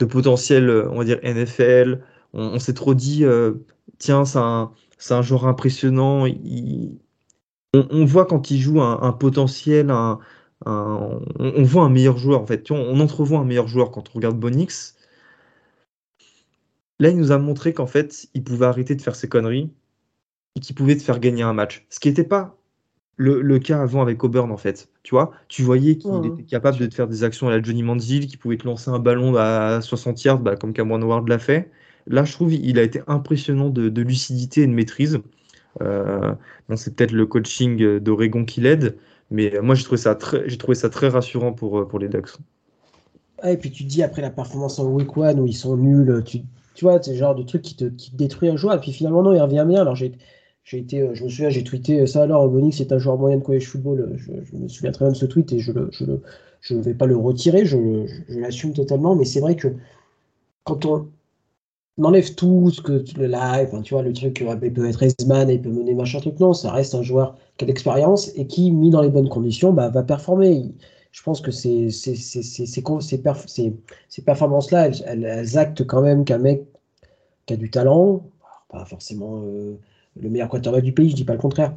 de 0.00 0.04
potentiel, 0.04 0.70
on 0.90 0.98
va 0.98 1.04
dire 1.04 1.20
NFL. 1.22 2.02
On, 2.32 2.58
s'est 2.58 2.74
trop 2.74 2.94
dit, 2.94 3.24
euh, 3.24 3.54
tiens, 3.98 4.24
c'est 4.24 4.38
un 4.38 4.72
c'est 4.96 5.14
un 5.14 5.22
joueur 5.22 5.46
impressionnant. 5.46 6.26
On, 7.74 8.04
voit 8.04 8.26
quand 8.26 8.50
il 8.50 8.58
joue 8.58 8.80
un, 8.80 9.12
potentiel, 9.12 9.90
un, 9.90 10.18
on, 10.64 11.62
voit 11.64 11.84
un 11.84 11.90
meilleur 11.90 12.18
joueur 12.18 12.40
en 12.40 12.46
fait. 12.46 12.70
On, 12.70 13.00
entrevoit 13.00 13.40
un 13.40 13.44
meilleur 13.44 13.68
joueur 13.68 13.90
quand 13.90 14.08
on 14.10 14.12
regarde 14.14 14.38
Bonix. 14.38 14.96
Là, 16.98 17.10
il 17.10 17.16
nous 17.18 17.30
a 17.30 17.38
montré 17.38 17.74
qu'en 17.74 17.86
fait, 17.86 18.28
il 18.32 18.42
pouvait 18.42 18.66
arrêter 18.66 18.94
de 18.94 19.02
faire 19.02 19.16
ses 19.16 19.28
conneries 19.28 19.70
et 20.56 20.60
qu'il 20.60 20.74
pouvait 20.74 20.96
te 20.96 21.02
faire 21.02 21.20
gagner 21.20 21.42
un 21.42 21.52
match. 21.52 21.86
Ce 21.90 22.00
qui 22.00 22.08
n'était 22.08 22.24
pas 22.24 22.56
le, 23.16 23.58
cas 23.58 23.80
avant 23.80 24.02
avec 24.02 24.22
Auburn 24.24 24.50
en 24.50 24.56
fait. 24.56 24.88
Tu 25.02 25.14
vois, 25.14 25.32
tu 25.48 25.62
voyais 25.62 25.96
qu'il 25.98 26.26
était 26.26 26.44
capable 26.44 26.78
de 26.78 26.86
te 26.86 26.94
faire 26.94 27.08
des 27.08 27.24
actions 27.24 27.48
à 27.48 27.50
la 27.50 27.62
Johnny 27.62 27.82
Manziel, 27.82 28.26
qu'il 28.26 28.38
pouvait 28.38 28.56
te 28.56 28.66
lancer 28.66 28.90
un 28.90 28.98
ballon 28.98 29.34
à 29.36 29.80
60 29.80 30.22
yards, 30.24 30.38
bah, 30.40 30.56
comme 30.56 30.72
Cameron 30.72 31.02
Ward 31.02 31.28
l'a 31.28 31.38
fait. 31.38 31.70
Là, 32.06 32.24
je 32.24 32.32
trouve 32.32 32.54
il 32.54 32.78
a 32.78 32.82
été 32.82 33.00
impressionnant 33.06 33.68
de, 33.68 34.00
lucidité 34.00 34.62
et 34.62 34.66
de 34.66 34.72
maîtrise. 34.72 35.18
Euh, 35.82 36.34
c'est 36.76 36.94
peut-être 36.94 37.12
le 37.12 37.26
coaching 37.26 37.98
d'Oregon 37.98 38.44
qui 38.44 38.60
l'aide, 38.60 38.96
mais 39.30 39.52
moi 39.62 39.74
j'ai 39.74 39.84
trouvé 39.84 39.98
ça 39.98 40.14
très, 40.14 40.48
j'ai 40.48 40.56
trouvé 40.56 40.74
ça 40.74 40.88
très 40.88 41.08
rassurant 41.08 41.52
pour, 41.52 41.80
euh, 41.80 41.84
pour 41.84 41.98
les 41.98 42.08
Ducks. 42.08 42.30
Ah, 43.42 43.52
et 43.52 43.58
puis 43.58 43.70
tu 43.70 43.84
dis 43.84 44.02
après 44.02 44.22
la 44.22 44.30
performance 44.30 44.78
en 44.78 44.86
week 44.86 45.14
one 45.16 45.40
où 45.40 45.46
ils 45.46 45.54
sont 45.54 45.76
nuls, 45.76 46.22
tu, 46.24 46.38
tu 46.74 46.84
vois, 46.84 47.02
c'est 47.02 47.12
le 47.12 47.18
genre 47.18 47.34
de 47.34 47.42
truc 47.42 47.60
qui 47.62 47.76
te, 47.76 47.84
qui 47.84 48.14
détruit 48.14 48.48
un 48.48 48.56
joueur. 48.56 48.76
Et 48.76 48.80
puis 48.80 48.92
finalement 48.92 49.22
non, 49.22 49.34
il 49.34 49.40
revient 49.40 49.64
bien. 49.68 49.82
Alors 49.82 49.96
j'ai, 49.96 50.12
j'ai 50.64 50.78
été, 50.78 51.02
euh, 51.02 51.14
je 51.14 51.24
me 51.24 51.28
souviens, 51.28 51.50
j'ai 51.50 51.64
tweeté 51.64 52.06
ça 52.06 52.22
alors 52.22 52.48
Bonix 52.48 52.78
c'est 52.78 52.92
un 52.92 52.98
joueur 52.98 53.18
moyen 53.18 53.36
de 53.36 53.42
college 53.42 53.66
football. 53.66 54.14
Je, 54.16 54.56
me 54.56 54.68
souviens 54.68 54.92
très 54.92 55.04
bien 55.04 55.12
de 55.12 55.18
ce 55.18 55.26
tweet 55.26 55.52
et 55.52 55.58
je 55.58 55.72
ne 55.72 55.88
je, 55.90 56.04
je 56.60 56.74
vais 56.76 56.94
pas 56.94 57.06
le 57.06 57.16
retirer, 57.16 57.66
je, 57.66 58.06
je 58.28 58.38
l'assume 58.38 58.72
totalement. 58.72 59.14
Mais 59.14 59.26
c'est 59.26 59.40
vrai 59.40 59.56
que 59.56 59.68
quand 60.64 60.86
on 60.86 61.08
enlève 62.04 62.34
tout 62.34 62.70
ce 62.70 62.80
que 62.82 63.04
le 63.16 63.26
live, 63.26 63.80
tu 63.82 63.94
vois, 63.94 64.02
le 64.02 64.12
truc, 64.12 64.44
il 64.62 64.72
peut 64.72 64.88
être 64.88 65.02
Heisman, 65.02 65.48
il 65.48 65.62
peut 65.62 65.70
mener 65.70 65.94
machin 65.94 66.20
truc. 66.20 66.38
Non, 66.40 66.52
ça 66.52 66.70
reste 66.70 66.94
un 66.94 67.02
joueur 67.02 67.36
qui 67.56 67.64
a 67.64 67.68
l'expérience 67.68 68.30
et 68.36 68.46
qui, 68.46 68.70
mis 68.70 68.90
dans 68.90 69.00
les 69.00 69.08
bonnes 69.08 69.28
conditions, 69.28 69.72
bah, 69.72 69.88
va 69.88 70.02
performer. 70.02 70.74
Je 71.12 71.22
pense 71.22 71.40
que 71.40 71.50
ces, 71.50 71.90
ces, 71.90 72.14
ces, 72.14 72.42
ces 72.42 74.22
performances-là, 74.22 74.88
elles, 75.06 75.58
actent 75.58 75.86
quand 75.86 76.02
même 76.02 76.24
qu'un 76.26 76.38
mec 76.38 76.66
qui 77.46 77.54
a 77.54 77.56
du 77.56 77.70
talent, 77.70 78.26
pas 78.68 78.84
forcément 78.84 79.42
euh, 79.46 79.78
le 80.20 80.28
meilleur 80.28 80.48
quarterback 80.48 80.84
du 80.84 80.92
pays, 80.92 81.10
je 81.10 81.16
dis 81.16 81.24
pas 81.24 81.32
le 81.32 81.38
contraire. 81.38 81.74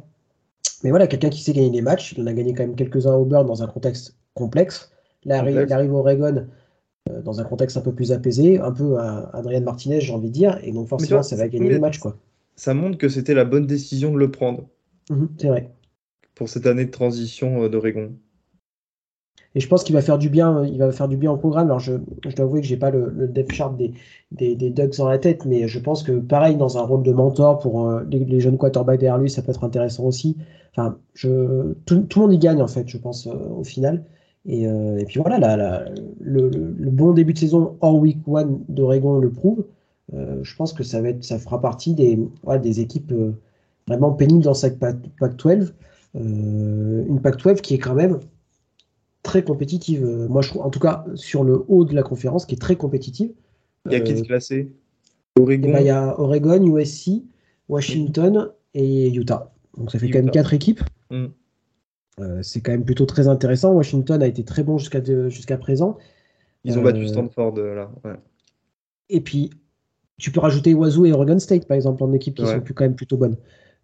Mais 0.82 0.90
voilà, 0.90 1.06
quelqu'un 1.06 1.30
qui 1.30 1.42
sait 1.42 1.52
gagner 1.52 1.70
des 1.70 1.82
matchs, 1.82 2.12
il 2.12 2.22
en 2.22 2.26
a 2.26 2.32
gagné 2.34 2.52
quand 2.52 2.64
même 2.64 2.76
quelques-uns 2.76 3.14
au 3.14 3.24
Burn 3.24 3.46
dans 3.46 3.62
un 3.62 3.66
contexte 3.66 4.16
complexe. 4.34 4.90
Là, 5.24 5.42
il 5.48 5.72
arrive 5.72 5.94
au 5.94 5.98
Oregon, 5.98 6.46
dans 7.24 7.40
un 7.40 7.44
contexte 7.44 7.76
un 7.76 7.80
peu 7.80 7.92
plus 7.92 8.12
apaisé, 8.12 8.58
un 8.58 8.72
peu 8.72 8.98
à 8.98 9.30
Adrien 9.32 9.60
Martinez, 9.60 10.00
j'ai 10.00 10.12
envie 10.12 10.28
de 10.28 10.34
dire, 10.34 10.58
et 10.62 10.72
donc 10.72 10.88
forcément, 10.88 11.22
ça 11.22 11.36
va 11.36 11.48
gagner 11.48 11.70
les 11.70 11.78
matchs. 11.78 11.98
Quoi. 11.98 12.16
Ça 12.56 12.74
montre 12.74 12.98
que 12.98 13.08
c'était 13.08 13.34
la 13.34 13.44
bonne 13.44 13.66
décision 13.66 14.12
de 14.12 14.18
le 14.18 14.30
prendre. 14.30 14.68
Mhm, 15.08 15.28
c'est 15.38 15.48
vrai. 15.48 15.70
Pour 16.34 16.48
cette 16.48 16.66
année 16.66 16.84
de 16.84 16.90
transition 16.90 17.62
euh, 17.62 17.68
d'Oregon. 17.68 18.12
Et 19.54 19.60
je 19.60 19.66
pense 19.66 19.82
qu'il 19.82 19.94
va 19.94 20.02
faire 20.02 20.18
du 20.18 20.28
bien, 20.28 20.64
il 20.64 20.78
va 20.78 20.92
faire 20.92 21.08
du 21.08 21.16
bien 21.16 21.32
au 21.32 21.36
programme. 21.36 21.66
Alors 21.66 21.80
je, 21.80 21.94
je 22.28 22.36
dois 22.36 22.44
avouer 22.44 22.60
que 22.60 22.66
j'ai 22.66 22.76
pas 22.76 22.90
le, 22.90 23.10
le 23.10 23.26
depth 23.26 23.52
chart 23.52 23.76
des, 23.76 23.92
des, 24.30 24.54
des, 24.54 24.70
Ducks 24.70 24.98
dans 24.98 25.08
la 25.08 25.18
tête, 25.18 25.44
mais 25.44 25.66
je 25.66 25.78
pense 25.80 26.04
que 26.04 26.12
pareil, 26.12 26.56
dans 26.56 26.78
un 26.78 26.82
rôle 26.82 27.02
de 27.02 27.12
mentor 27.12 27.58
pour 27.58 27.88
euh, 27.88 28.04
les, 28.10 28.40
jeunes 28.40 28.58
quarterbacks 28.58 29.00
derrière 29.00 29.18
lui, 29.18 29.28
ça 29.28 29.42
peut 29.42 29.50
être 29.50 29.64
intéressant 29.64 30.04
aussi. 30.04 30.36
Enfin, 30.76 30.98
je, 31.14 31.72
tout, 31.84 32.00
tout 32.02 32.20
le 32.20 32.26
monde 32.26 32.34
y 32.34 32.38
gagne 32.38 32.62
en 32.62 32.68
fait, 32.68 32.88
je 32.88 32.98
pense, 32.98 33.26
au 33.26 33.64
final. 33.64 34.04
Euh, 34.48 34.98
et, 34.98 35.04
puis 35.04 35.20
voilà, 35.20 35.84
le, 36.20 36.48
bon 36.90 37.12
début 37.12 37.34
de 37.34 37.38
saison 37.38 37.76
en 37.80 37.98
week 37.98 38.18
one 38.26 38.64
d'Oregon 38.68 39.18
le 39.18 39.30
prouve. 39.30 39.64
Euh, 40.14 40.40
je 40.42 40.56
pense 40.56 40.72
que 40.72 40.82
ça, 40.82 41.00
va 41.00 41.10
être, 41.10 41.24
ça 41.24 41.38
fera 41.38 41.60
partie 41.60 41.94
des, 41.94 42.18
des 42.62 42.80
équipes 42.80 43.12
euh, 43.12 43.32
vraiment 43.86 44.12
pénibles 44.12 44.42
dans 44.42 44.54
cette 44.54 44.78
Pac-12. 44.78 45.72
une 46.14 47.20
Pac-12 47.22 47.60
qui 47.60 47.74
est 47.74 47.78
quand 47.78 47.94
même 47.94 48.18
très 49.22 49.44
compétitive. 49.44 50.04
Moi, 50.28 50.42
je 50.42 50.48
trouve, 50.48 50.62
en 50.62 50.70
tout 50.70 50.80
cas, 50.80 51.04
sur 51.14 51.44
le 51.44 51.64
haut 51.68 51.84
de 51.84 51.94
la 51.94 52.02
conférence, 52.02 52.46
qui 52.46 52.54
est 52.54 52.58
très 52.58 52.76
compétitive. 52.76 53.30
Il 53.86 53.92
y 53.92 53.94
a 53.94 54.00
qui 54.00 54.14
de 54.14 54.20
classé? 54.22 54.72
Oregon. 55.38 55.68
Eh 55.68 55.72
ben, 55.72 55.80
il 55.80 55.86
y 55.86 55.90
a 55.90 56.18
Oregon, 56.18 56.76
USC, 56.76 57.22
Washington 57.68 58.50
et 58.74 59.10
Utah. 59.10 59.52
Donc 59.76 59.90
ça 59.90 59.98
fait 59.98 60.10
quand 60.10 60.18
même 60.18 60.30
quatre 60.30 60.54
équipes. 60.54 60.82
Mm. 61.10 61.26
Euh, 62.18 62.42
c'est 62.42 62.60
quand 62.60 62.72
même 62.72 62.84
plutôt 62.84 63.06
très 63.06 63.28
intéressant. 63.28 63.72
Washington 63.72 64.22
a 64.22 64.26
été 64.26 64.44
très 64.44 64.62
bon 64.62 64.78
jusqu'à 64.78 65.02
jusqu'à 65.28 65.56
présent. 65.56 65.96
Ils 66.64 66.78
ont 66.78 66.82
battu 66.82 67.02
euh, 67.02 67.06
Stanford 67.06 67.56
là. 67.56 67.90
Et 69.08 69.20
puis, 69.20 69.50
tu 70.18 70.30
peux 70.30 70.40
rajouter 70.40 70.74
Wazoo 70.74 71.06
et 71.06 71.12
Oregon 71.12 71.38
State, 71.38 71.66
par 71.66 71.76
exemple, 71.76 72.02
en 72.02 72.12
équipe 72.12 72.34
qui 72.34 72.46
sont 72.46 72.60
plus, 72.60 72.74
quand 72.74 72.84
même 72.84 72.94
plutôt 72.94 73.16
bonnes. 73.16 73.36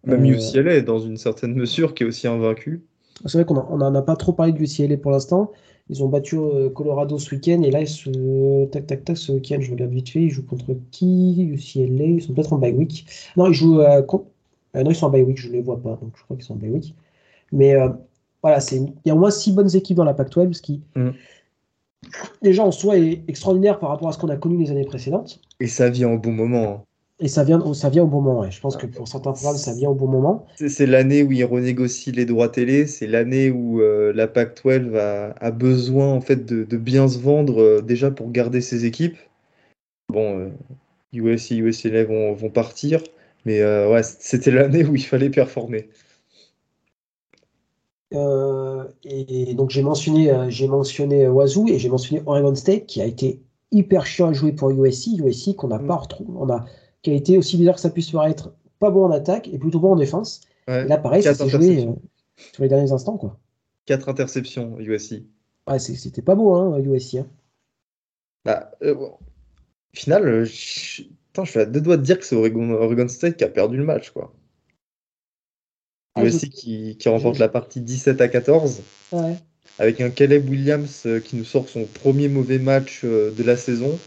Même 0.05 0.23
euh, 0.23 0.35
UCLA, 0.35 0.81
dans 0.81 0.99
une 0.99 1.17
certaine 1.17 1.53
mesure, 1.55 1.93
qui 1.93 2.03
est 2.03 2.05
aussi 2.05 2.27
invaincu. 2.27 2.83
C'est 3.25 3.39
vrai 3.39 3.45
qu'on 3.45 3.77
n'en 3.77 3.95
a 3.95 4.01
pas 4.03 4.15
trop 4.15 4.31
parlé 4.31 4.53
de 4.53 4.59
UCLA 4.59 4.97
pour 4.97 5.11
l'instant. 5.11 5.51
Ils 5.89 6.03
ont 6.03 6.09
battu 6.09 6.37
Colorado 6.75 7.17
ce 7.17 7.33
week-end 7.33 7.61
et 7.63 7.71
là, 7.71 7.81
ils 7.81 8.69
tac, 8.69 8.85
tac, 8.85 9.05
tac, 9.05 9.17
ce 9.17 9.31
week-end, 9.31 9.57
je 9.59 9.71
regarde 9.71 9.91
vite 9.91 10.09
fait, 10.09 10.21
ils 10.21 10.29
jouent 10.29 10.45
contre 10.45 10.75
qui? 10.91 11.41
UCLA, 11.41 12.05
ils 12.05 12.21
sont 12.21 12.33
peut-être 12.33 12.53
en 12.53 12.57
bye 12.57 12.73
week. 12.73 13.05
Non, 13.37 13.47
ils 13.47 13.53
jouent 13.53 13.81
contre 14.05 14.25
euh, 14.77 14.83
non, 14.83 14.91
ils 14.91 14.95
sont 14.95 15.07
en 15.07 15.09
bye 15.09 15.23
week, 15.23 15.37
je 15.37 15.47
ne 15.47 15.53
les 15.53 15.61
vois 15.61 15.81
pas, 15.81 15.97
donc 16.01 16.11
je 16.15 16.23
crois 16.23 16.35
qu'ils 16.35 16.45
sont 16.45 16.53
en 16.53 16.57
bye 16.57 16.69
week. 16.69 16.95
Mais 17.51 17.75
euh, 17.75 17.89
voilà, 18.47 18.63
il 18.71 18.93
y 19.05 19.11
a 19.11 19.13
au 19.15 19.19
moins 19.19 19.31
six 19.31 19.51
bonnes 19.51 19.75
équipes 19.75 19.97
dans 19.97 20.05
la 20.05 20.13
Pac-12, 20.13 20.53
ce 20.53 20.61
qui, 20.61 20.81
mm. 20.95 21.09
déjà 22.41 22.63
en 22.63 22.71
soi, 22.71 22.97
est 22.97 23.23
extraordinaire 23.27 23.77
par 23.79 23.89
rapport 23.89 24.07
à 24.07 24.13
ce 24.13 24.17
qu'on 24.17 24.29
a 24.29 24.37
connu 24.37 24.57
les 24.57 24.71
années 24.71 24.85
précédentes. 24.85 25.41
Et 25.59 25.67
ça 25.67 25.89
vient 25.89 26.09
au 26.09 26.17
bon 26.17 26.31
moment. 26.31 26.63
Hein. 26.63 26.83
Et 27.19 27.27
ça 27.27 27.43
vient, 27.43 27.61
ça 27.73 27.89
vient 27.89 28.03
au 28.03 28.07
bon 28.07 28.21
moment. 28.21 28.49
Je 28.49 28.61
pense 28.61 28.77
que 28.77 28.85
pour 28.85 29.07
certains 29.07 29.33
programmes, 29.33 29.57
ça 29.57 29.73
vient 29.73 29.89
au 29.89 29.95
bon 29.95 30.07
moment. 30.07 30.45
C'est 30.55 30.85
l'année 30.85 31.23
où 31.23 31.31
ils 31.31 31.43
renégocient 31.43 32.13
les 32.15 32.25
droits 32.25 32.47
télé. 32.47 32.87
C'est 32.87 33.07
l'année 33.07 33.49
où 33.49 33.81
euh, 33.81 34.13
la 34.13 34.27
Pac-12 34.27 34.95
a, 34.95 35.51
besoin 35.51 36.13
en 36.13 36.21
fait 36.21 36.45
de, 36.45 36.77
bien 36.77 37.07
se 37.07 37.17
vendre 37.17 37.81
déjà 37.81 38.11
pour 38.11 38.31
garder 38.31 38.61
ses 38.61 38.85
équipes. 38.85 39.17
Bon, 40.09 40.51
USC, 41.11 41.51
USC 41.51 41.87
vont, 42.07 42.33
vont 42.33 42.49
partir. 42.49 43.01
Mais 43.47 43.61
euh, 43.61 43.89
ouais, 43.89 44.03
c'était 44.03 44.51
l'année 44.51 44.83
où 44.83 44.95
il 44.95 45.03
fallait 45.03 45.29
performer. 45.29 45.89
Euh, 48.13 48.85
et 49.03 49.53
donc 49.53 49.69
j'ai 49.69 49.83
mentionné, 49.83 50.31
euh, 50.31 50.49
j'ai 50.49 50.67
mentionné 50.67 51.27
Wazoo 51.27 51.67
et 51.67 51.77
j'ai 51.77 51.89
mentionné 51.89 52.23
Oregon 52.25 52.55
State 52.55 52.85
qui 52.85 53.01
a 53.01 53.05
été 53.05 53.41
hyper 53.71 54.05
chiant 54.05 54.29
à 54.29 54.33
jouer 54.33 54.53
pour 54.53 54.71
USC, 54.71 55.19
USC 55.19 55.55
qu'on 55.55 55.67
n'a 55.67 55.77
mm. 55.79 55.87
pas 55.87 55.95
retrouvé, 55.95 56.31
on 56.35 56.49
a, 56.49 56.65
qui 57.01 57.11
a 57.11 57.13
été 57.13 57.37
aussi 57.37 57.57
bizarre 57.57 57.75
que 57.75 57.81
ça 57.81 57.89
puisse 57.89 58.11
paraître, 58.11 58.53
pas 58.79 58.91
bon 58.91 59.05
en 59.05 59.11
attaque 59.11 59.49
et 59.49 59.57
plutôt 59.57 59.79
bon 59.79 59.93
en 59.93 59.95
défense. 59.97 60.41
là 60.67 60.97
pareil, 60.97 61.23
ça 61.23 61.33
s'est 61.33 61.49
joué 61.49 61.89
sur 62.53 62.63
les 62.63 62.69
derniers 62.69 62.91
instants 62.91 63.17
quoi. 63.17 63.37
Quatre 63.85 64.09
interceptions 64.09 64.77
USC. 64.79 65.23
Ouais, 65.67 65.79
c'était 65.79 66.21
pas 66.21 66.35
beau 66.35 66.53
hein, 66.55 66.79
USC. 66.79 67.15
Hein. 67.15 67.27
Bah, 68.45 68.71
final, 69.93 70.45
je 70.45 71.03
je 71.45 71.51
suis 71.51 71.59
à 71.59 71.65
deux 71.65 71.81
doigts 71.81 71.97
de 71.97 72.03
dire 72.03 72.19
que 72.19 72.25
c'est 72.25 72.35
Oregon, 72.35 73.07
State 73.07 73.37
qui 73.37 73.43
a 73.43 73.49
perdu 73.49 73.77
le 73.77 73.83
match, 73.83 74.11
quoi. 74.11 74.33
Aussi 76.21 76.49
qui, 76.49 76.97
remporte 77.05 77.39
la 77.39 77.49
partie 77.49 77.81
17 77.81 78.21
à 78.21 78.27
14. 78.27 78.81
Avec 79.79 80.01
un 80.01 80.09
Caleb 80.09 80.49
Williams 80.49 81.03
euh, 81.05 81.19
qui 81.19 81.35
nous 81.35 81.43
sort 81.43 81.69
son 81.69 81.85
premier 81.85 82.29
mauvais 82.29 82.57
match 82.57 83.01
euh, 83.03 83.31
de 83.31 83.43
la 83.43 83.55
saison. 83.55 83.99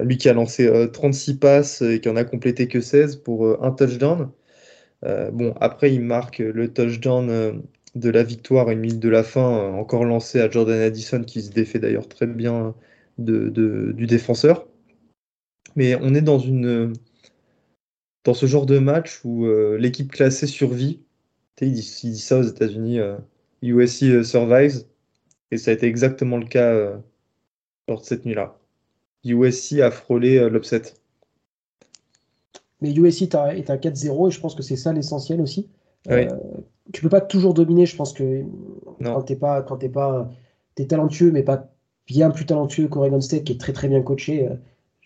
lui 0.00 0.16
qui 0.16 0.28
a 0.28 0.32
lancé 0.32 0.70
36 0.92 1.32
euh, 1.32 1.34
passes 1.38 1.82
et 1.82 2.00
qui 2.00 2.08
en 2.08 2.16
a 2.16 2.24
complété 2.24 2.66
que 2.66 2.80
16 2.80 3.16
pour 3.16 3.62
un 3.62 3.70
touchdown. 3.72 4.30
bon, 5.02 5.54
après, 5.60 5.92
il 5.92 6.00
marque 6.00 6.38
le 6.38 6.72
touchdown 6.72 7.62
de 7.94 8.10
la 8.10 8.22
victoire 8.22 8.70
une 8.70 8.80
minute 8.80 9.00
de 9.00 9.08
la 9.08 9.22
fin, 9.22 9.72
encore 9.72 10.04
lancé 10.04 10.40
à 10.40 10.50
Jordan 10.50 10.80
Addison, 10.80 11.22
qui 11.22 11.42
se 11.42 11.50
défait 11.50 11.78
d'ailleurs 11.78 12.08
très 12.08 12.26
bien 12.26 12.74
du 13.18 14.06
défenseur. 14.06 14.66
Mais 15.74 15.94
on 16.00 16.14
est 16.14 16.22
dans 16.22 16.38
une 16.38 16.94
dans 18.26 18.34
ce 18.34 18.46
genre 18.46 18.66
de 18.66 18.78
match 18.80 19.20
où 19.24 19.46
euh, 19.46 19.78
l'équipe 19.78 20.10
classée 20.10 20.48
survit. 20.48 21.00
Il 21.62 21.72
dit, 21.72 22.18
ça 22.18 22.40
aux 22.40 22.42
États-Unis, 22.42 22.98
USC 23.62 24.02
euh, 24.02 24.18
euh, 24.18 24.24
survives, 24.24 24.84
et 25.50 25.56
ça 25.56 25.70
a 25.70 25.74
été 25.74 25.86
exactement 25.86 26.36
le 26.36 26.44
cas 26.44 27.00
lors 27.88 28.00
de 28.00 28.04
cette 28.04 28.26
nuit-là. 28.26 28.58
USC 29.24 29.80
a 29.80 29.90
frôlé 29.90 30.50
l'upset. 30.50 30.82
Mais 32.82 32.92
USC 32.92 33.22
est 33.22 33.34
à 33.36 33.76
4-0 33.76 34.28
et 34.28 34.30
je 34.30 34.40
pense 34.40 34.54
que 34.54 34.62
c'est 34.62 34.76
ça 34.76 34.92
l'essentiel 34.92 35.40
aussi. 35.40 35.70
Oui. 36.08 36.26
tu 36.92 37.02
peux 37.02 37.08
pas 37.08 37.20
toujours 37.20 37.54
dominer, 37.54 37.86
je 37.86 37.96
pense 37.96 38.12
que 38.12 38.42
quand 39.02 39.22
t'es 39.22 39.34
pas, 39.34 39.62
quand 39.62 39.78
t'es 39.78 39.88
pas, 39.88 40.30
es 40.76 40.86
talentueux, 40.86 41.32
mais 41.32 41.42
pas 41.42 41.72
bien 42.06 42.30
plus 42.30 42.44
talentueux 42.44 42.88
qu'Oregon 42.88 43.20
State, 43.20 43.44
qui 43.44 43.52
est 43.52 43.60
très 43.60 43.72
très 43.72 43.88
bien 43.88 44.02
coaché. 44.02 44.48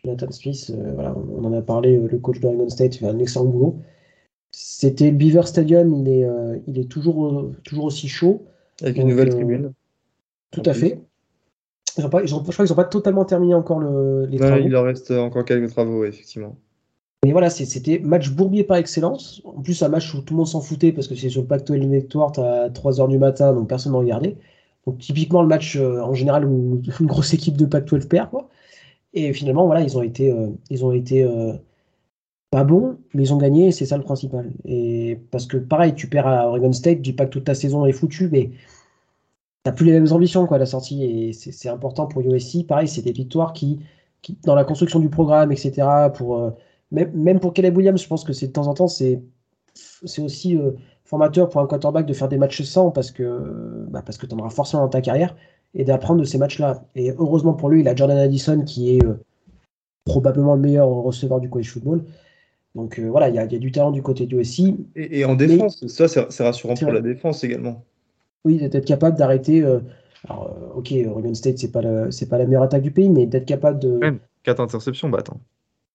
Jonathan 0.05 0.31
Smith, 0.31 0.71
euh, 0.75 0.93
voilà, 0.95 1.15
on 1.37 1.45
en 1.45 1.53
a 1.53 1.63
parlé, 1.63 1.97
euh, 1.97 2.09
le 2.11 2.19
coach 2.19 2.41
d'Oregon 2.41 2.69
State 2.69 2.97
fait 2.97 3.07
un 3.07 3.19
excellent 3.19 3.45
boulot. 3.45 3.77
C'était 4.51 5.11
le 5.11 5.17
Beaver 5.17 5.47
Stadium, 5.47 5.95
il 5.95 6.09
est, 6.09 6.25
euh, 6.25 6.59
il 6.67 6.79
est 6.79 6.91
toujours, 6.91 7.51
toujours 7.65 7.85
aussi 7.85 8.09
chaud. 8.09 8.45
Avec 8.83 8.97
une 8.97 9.09
nouvelle 9.09 9.29
tribune. 9.29 9.73
Tout 10.51 10.63
à 10.65 10.73
fait. 10.73 11.01
je 11.97 12.07
crois 12.07 12.23
qu'ils 12.23 12.35
n'ont 12.35 12.75
pas 12.75 12.85
totalement 12.85 13.25
terminé 13.25 13.55
encore 13.55 13.79
le, 13.79 14.27
les 14.27 14.39
travaux. 14.39 14.63
Il 14.65 14.71
leur 14.71 14.85
reste 14.85 15.11
encore 15.11 15.45
quelques 15.45 15.71
travaux, 15.71 16.05
effectivement. 16.05 16.57
Mais 17.25 17.33
voilà, 17.33 17.51
c'était 17.51 17.99
match 17.99 18.31
bourbier 18.31 18.65
par 18.65 18.79
excellence. 18.79 19.43
En 19.45 19.61
plus, 19.61 19.83
un 19.83 19.89
match 19.89 20.15
où 20.15 20.23
tout 20.23 20.33
le 20.33 20.39
monde 20.39 20.49
s'en 20.49 20.63
foutait 20.63 20.91
parce 20.91 21.07
que 21.07 21.15
c'est 21.15 21.29
sur 21.29 21.43
le 21.43 21.47
pacto 21.47 21.75
Victoire, 21.75 22.33
tu 22.33 22.41
à 22.41 22.71
3h 22.71 23.09
du 23.09 23.19
matin, 23.19 23.53
donc 23.53 23.69
personne 23.69 23.93
n'en 23.93 23.99
regardait. 23.99 24.37
Donc, 24.87 24.99
typiquement, 24.99 25.43
le 25.43 25.49
match 25.49 25.77
en 25.77 26.15
général 26.15 26.47
où 26.47 26.81
une 26.99 27.07
grosse 27.07 27.35
équipe 27.35 27.59
de 27.59 27.67
Pac-12 27.67 28.09
perd. 28.09 28.31
Quoi. 28.31 28.49
Et 29.12 29.32
finalement, 29.32 29.66
voilà, 29.66 29.82
ils 29.82 29.97
ont 29.99 30.03
été, 30.03 30.31
euh, 30.31 30.49
ils 30.70 30.85
ont 30.85 30.93
été 30.93 31.24
euh, 31.24 31.55
pas 32.51 32.65
bons, 32.65 32.99
mais 33.15 33.24
ils 33.24 33.35
ont 33.35 33.39
gagné, 33.39 33.73
c'est 33.73 33.87
ça 33.87 33.97
le 33.97 34.05
principal. 34.05 34.53
Et 34.65 35.19
parce 35.31 35.47
que 35.47 35.57
pareil, 35.57 35.95
tu 35.95 36.09
perds 36.09 36.27
à 36.27 36.49
Oregon 36.49 36.73
State, 36.73 36.99
je 36.99 37.03
dis 37.03 37.12
pas 37.12 37.27
que 37.27 37.31
toute 37.31 37.45
ta 37.45 37.55
saison 37.55 37.87
est 37.87 37.93
foutue, 37.93 38.28
mais 38.31 38.51
t'as 39.62 39.73
plus 39.73 39.87
les 39.87 39.93
mêmes 39.93 40.12
ambitions 40.12 40.47
quoi 40.47 40.57
à 40.57 40.61
la 40.61 40.66
sortie, 40.66 41.05
et 41.05 41.32
c'est 41.32 41.69
important 41.69 42.07
pour 42.07 42.23
USC. 42.23 42.66
Pareil, 42.66 42.89
c'est 42.89 43.03
des 43.03 43.12
victoires 43.12 43.53
qui, 43.53 43.81
qui, 44.23 44.39
dans 44.45 44.55
la 44.55 44.65
construction 44.65 45.01
du 45.01 45.11
programme, 45.11 45.53
etc. 45.53 46.11
Pour 46.15 46.39
euh, 46.39 46.51
même, 46.93 47.12
même, 47.15 47.41
pour 47.41 47.53
Caleb 47.53 47.77
Williams, 47.77 48.03
je 48.03 48.09
pense 48.09 48.24
que 48.24 48.32
c'est 48.32 48.49
de 48.49 48.53
temps 48.53 48.66
en 48.69 48.74
temps 48.74 48.89
c'est 48.89 49.23
c'est 49.74 50.23
aussi 50.23 50.59
formateur 51.05 51.49
pour 51.49 51.61
un 51.61 51.66
quarterback 51.66 52.07
de 52.07 52.12
faire 52.12 52.28
des 52.28 52.39
matchs 52.39 52.62
sans 52.62 52.91
parce 52.91 53.11
que 53.12 53.87
bah, 53.89 54.03
parce 54.05 54.19
que 54.19 54.27
tu 54.27 54.35
en 54.35 54.39
auras 54.39 54.51
forcément 54.51 54.82
dans 54.82 54.89
ta 54.89 55.01
carrière 55.01 55.37
et 55.75 55.85
d'apprendre 55.85 56.21
de 56.21 56.25
ces 56.25 56.39
matchs-là. 56.39 56.85
Et 56.95 57.13
heureusement 57.13 57.55
pour 57.55 57.71
lui, 57.71 57.81
il 57.81 57.89
a 57.89 57.95
Jordan 57.95 58.19
Addison 58.19 58.65
qui 58.65 58.97
est 58.97 59.05
euh, 59.05 59.15
probablement 60.05 60.55
le 60.55 60.61
meilleur 60.61 60.89
receveur 60.89 61.41
du 61.41 61.49
college 61.49 61.71
football. 61.71 62.05
Donc 62.75 62.99
euh, 62.99 63.09
voilà, 63.09 63.29
il 63.29 63.35
y, 63.35 63.39
a 63.39 63.47
du 63.47 63.73
talent 63.73 63.91
du 63.91 64.03
côté 64.03 64.27
du 64.27 64.37
aussi. 64.37 64.87
Et, 64.95 65.25
en 65.25 65.35
défense, 65.35 65.87
ça 65.89 66.09
c'est 66.09 66.43
rassurant 66.43 66.75
pour 66.75 66.93
la 66.93 67.01
défense 67.01 67.43
également. 67.45 67.85
Oui, 68.45 68.57
d'être 68.57 68.87
capable 68.87 69.19
d'arrêter. 69.19 69.63
Euh, 69.63 69.81
alors, 70.29 70.55
ok, 70.75 70.95
Oregon 71.07 71.35
State, 71.35 71.59
c'est 71.59 71.73
pas, 71.73 72.11
c'est 72.11 72.29
pas 72.29 72.39
la 72.39 72.47
meilleure 72.47 72.63
attaque 72.63 72.83
du 72.83 72.91
pays, 72.91 73.09
mais 73.09 73.27
d'être 73.27 73.47
capable 73.47 73.79
de. 73.81 73.91
Même 73.99 74.21
4 74.45 74.61
interceptions, 74.61 75.09
bah 75.09 75.19
attends. 75.21 75.41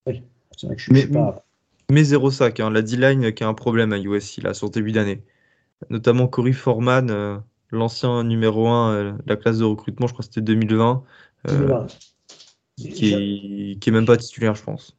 Oui, 0.05 0.21
c'est 0.57 0.67
vrai 0.67 0.75
que 0.75 0.81
je, 0.81 0.91
mais, 0.91 1.01
suis 1.01 1.09
pas. 1.09 1.45
Mais 1.89 2.03
zéro 2.03 2.29
sac, 2.29 2.59
hein, 2.59 2.69
la 2.69 2.81
D-line 2.81 3.31
qui 3.33 3.43
a 3.43 3.47
un 3.47 3.53
problème 3.53 3.93
à 3.93 3.97
USC 3.97 4.41
là, 4.43 4.53
sur 4.53 4.67
le 4.67 4.71
début 4.71 4.91
d'année. 4.91 5.21
Notamment 5.89 6.27
Corey 6.27 6.51
Foreman 6.51 7.41
l'ancien 7.75 8.23
numéro 8.23 8.67
1 8.67 8.93
euh, 8.93 9.13
la 9.25 9.35
classe 9.35 9.59
de 9.59 9.65
recrutement, 9.65 10.07
je 10.07 10.13
crois 10.13 10.23
que 10.23 10.33
c'était 10.33 10.41
2020, 10.41 11.03
euh, 11.49 11.85
qui, 12.77 13.77
est, 13.79 13.91
même 13.91 14.05
pas 14.05 14.17
titulaire, 14.17 14.55
je 14.55 14.63
pense. 14.63 14.97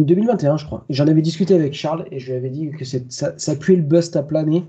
2021, 0.00 0.56
je 0.56 0.64
crois. 0.64 0.84
J'en 0.90 1.06
avais 1.06 1.22
discuté 1.22 1.54
avec 1.54 1.74
Charles 1.74 2.06
et 2.10 2.18
je 2.18 2.30
lui 2.30 2.38
avais 2.38 2.50
dit 2.50 2.70
que 2.70 2.84
ça, 2.84 2.98
ça 3.36 3.56
puait 3.56 3.76
le 3.76 3.82
bust 3.82 4.16
à 4.16 4.22
planer. 4.22 4.64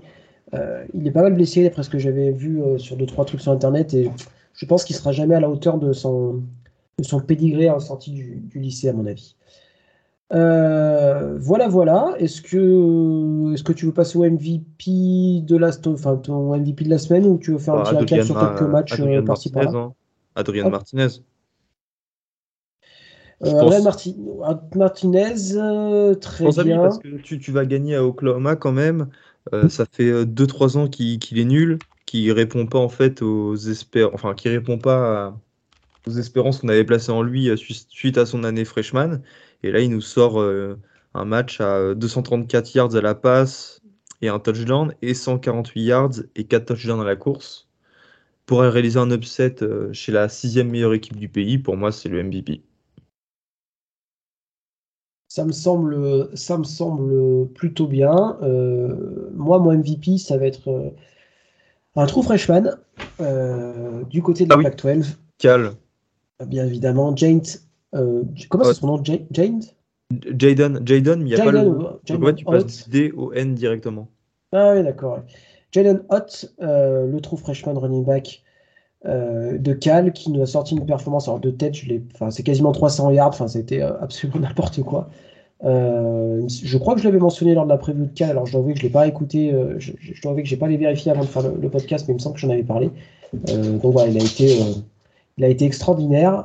Euh, 0.54 0.84
il 0.92 1.06
est 1.06 1.10
pas 1.10 1.22
mal 1.22 1.34
blessé 1.34 1.62
d'après 1.62 1.82
ce 1.82 1.90
que 1.90 1.98
j'avais 1.98 2.30
vu 2.30 2.60
sur 2.78 2.96
deux 2.96 3.06
trois 3.06 3.24
trucs 3.24 3.40
sur 3.40 3.52
internet 3.52 3.94
et 3.94 4.10
je 4.52 4.66
pense 4.66 4.84
qu'il 4.84 4.94
sera 4.94 5.12
jamais 5.12 5.34
à 5.34 5.40
la 5.40 5.48
hauteur 5.48 5.78
de 5.78 5.94
son, 5.94 6.42
de 6.98 7.04
son 7.04 7.20
pédigré 7.20 7.70
en 7.70 7.80
sortie 7.80 8.10
du 8.10 8.60
lycée 8.60 8.90
à 8.90 8.92
mon 8.92 9.06
avis. 9.06 9.34
Euh, 10.32 11.36
voilà, 11.38 11.68
voilà. 11.68 12.14
Est-ce 12.18 12.40
que, 12.40 13.52
est-ce 13.52 13.62
que 13.62 13.72
tu 13.72 13.86
veux 13.86 13.92
passer 13.92 14.16
au 14.16 14.24
MVP 14.24 15.42
de 15.42 15.56
la, 15.56 15.70
enfin, 15.86 16.16
ton 16.16 16.56
MVP 16.56 16.84
de 16.84 16.90
la 16.90 16.98
semaine 16.98 17.26
ou 17.26 17.38
tu 17.38 17.52
veux 17.52 17.58
faire 17.58 17.74
un 17.74 17.82
bah, 17.82 17.98
petit 18.00 18.24
sur 18.24 18.38
quelques 18.38 18.62
matchs 18.62 18.98
euh, 19.00 19.22
par-ci 19.22 19.50
par-là 19.50 19.70
hein. 19.74 19.92
Adrien 20.34 20.70
Martinez. 20.70 21.08
Euh, 23.44 23.82
Martinez, 24.76 25.56
euh, 25.56 26.14
très 26.14 26.44
bien. 26.64 26.82
parce 26.82 26.98
que 26.98 27.16
tu, 27.16 27.38
tu, 27.38 27.50
vas 27.50 27.66
gagner 27.66 27.96
à 27.96 28.04
Oklahoma 28.04 28.56
quand 28.56 28.72
même. 28.72 29.08
ça 29.68 29.84
fait 29.90 30.24
2-3 30.24 30.78
ans 30.78 30.88
qu'il 30.88 31.38
est 31.38 31.44
nul, 31.44 31.78
qu'il 32.06 32.30
répond 32.32 32.66
pas 32.66 32.78
en 32.78 32.88
fait 32.88 33.20
aux 33.20 33.56
espérances, 33.56 34.14
enfin 34.14 34.34
qui 34.34 34.48
répond 34.48 34.78
pas 34.78 35.36
aux 36.06 36.12
espérances 36.12 36.60
qu'on 36.60 36.68
avait 36.68 36.84
placées 36.84 37.12
en 37.12 37.22
lui 37.22 37.50
suite 37.58 38.16
à 38.16 38.24
son 38.24 38.44
année 38.44 38.64
freshman. 38.64 39.20
Et 39.62 39.70
là, 39.70 39.80
il 39.80 39.90
nous 39.90 40.00
sort 40.00 40.40
euh, 40.40 40.78
un 41.14 41.24
match 41.24 41.60
à 41.60 41.94
234 41.94 42.74
yards 42.74 42.96
à 42.96 43.00
la 43.00 43.14
passe 43.14 43.80
et 44.20 44.28
un 44.28 44.38
touchdown 44.38 44.94
et 45.02 45.14
148 45.14 45.82
yards 45.82 46.14
et 46.36 46.44
4 46.44 46.66
touchdowns 46.66 47.00
à 47.00 47.04
la 47.04 47.16
course. 47.16 47.68
Pour 48.46 48.60
réaliser 48.60 48.98
un 48.98 49.10
upset 49.10 49.56
chez 49.92 50.12
la 50.12 50.28
sixième 50.28 50.68
meilleure 50.68 50.94
équipe 50.94 51.16
du 51.16 51.28
pays, 51.28 51.58
pour 51.58 51.76
moi, 51.76 51.92
c'est 51.92 52.08
le 52.08 52.22
MVP. 52.22 52.62
Ça 55.28 55.44
me 55.44 55.52
semble, 55.52 56.28
ça 56.36 56.58
me 56.58 56.64
semble 56.64 57.48
plutôt 57.52 57.86
bien. 57.86 58.36
moi, 59.32 59.58
mon 59.60 59.72
MVP, 59.78 60.18
ça 60.18 60.36
va 60.36 60.46
être 60.46 60.92
un 61.96 62.06
trou 62.06 62.22
freshman 62.22 62.76
euh, 63.20 64.04
du 64.04 64.22
côté 64.22 64.44
de 64.44 64.50
la 64.50 64.56
ah 64.58 64.62
Pac-12. 64.62 65.16
Cal. 65.38 65.72
Bien 66.46 66.66
évidemment, 66.66 67.14
Jane. 67.14 67.42
Euh, 67.94 68.22
comment 68.48 68.64
c'est 68.64 68.74
son 68.74 68.86
nom 68.86 69.04
Jane 69.04 69.60
Jaden, 70.38 70.80
Jaden, 70.86 71.22
mais 71.22 71.30
il 71.30 71.34
n'y 71.34 71.40
a 71.40 71.44
pas 71.44 71.52
le. 71.52 71.74
Pourquoi 72.06 72.32
tu 72.32 72.44
passes 72.44 72.88
D-O-N 72.88 73.54
directement 73.54 74.08
Ah 74.52 74.74
oui, 74.74 74.82
d'accord. 74.82 75.20
Jaden 75.70 76.02
Hott, 76.10 76.54
euh, 76.60 77.06
le 77.06 77.20
trou 77.20 77.36
freshman 77.36 77.78
running 77.78 78.04
back 78.04 78.42
de 79.04 79.72
Cal, 79.72 80.12
qui 80.12 80.30
nous 80.30 80.42
a 80.42 80.46
sorti 80.46 80.76
une 80.76 80.86
performance. 80.86 81.26
Alors, 81.26 81.40
de 81.40 81.50
tête, 81.50 81.74
enfin, 82.14 82.30
c'est 82.30 82.42
quasiment 82.42 82.72
300 82.72 83.10
yards, 83.10 83.28
enfin, 83.28 83.48
c'était 83.48 83.80
absolument 83.80 84.40
n'importe 84.48 84.82
quoi. 84.82 85.10
Euh, 85.64 86.42
je 86.48 86.76
crois 86.78 86.94
que 86.94 87.00
je 87.00 87.06
l'avais 87.06 87.20
mentionné 87.20 87.54
lors 87.54 87.64
de 87.64 87.68
la 87.68 87.78
prévue 87.78 88.06
de 88.06 88.12
Cal, 88.12 88.30
alors 88.30 88.46
je 88.46 88.52
dois 88.52 88.60
avouer 88.60 88.72
que 88.72 88.80
je 88.80 88.84
ne 88.84 88.88
l'ai 88.88 88.92
pas 88.92 89.06
écouté, 89.06 89.52
euh, 89.52 89.78
je, 89.78 89.92
dois 90.20 90.32
avouer 90.32 90.42
que 90.42 90.48
je 90.48 90.54
n'ai 90.54 90.58
pas 90.58 90.66
les 90.66 90.76
vérifié 90.76 91.12
avant 91.12 91.22
de 91.22 91.26
faire 91.26 91.42
le, 91.42 91.68
podcast, 91.68 92.06
mais 92.08 92.14
il 92.14 92.16
me 92.16 92.20
semble 92.20 92.34
que 92.34 92.40
j'en 92.40 92.50
avais 92.50 92.64
parlé. 92.64 92.90
Euh, 93.48 93.78
donc 93.78 93.92
voilà, 93.92 94.10
il 94.10 94.20
a 94.20 94.24
été, 94.24 94.58
il 95.38 95.44
a 95.44 95.48
été 95.48 95.64
extraordinaire 95.64 96.44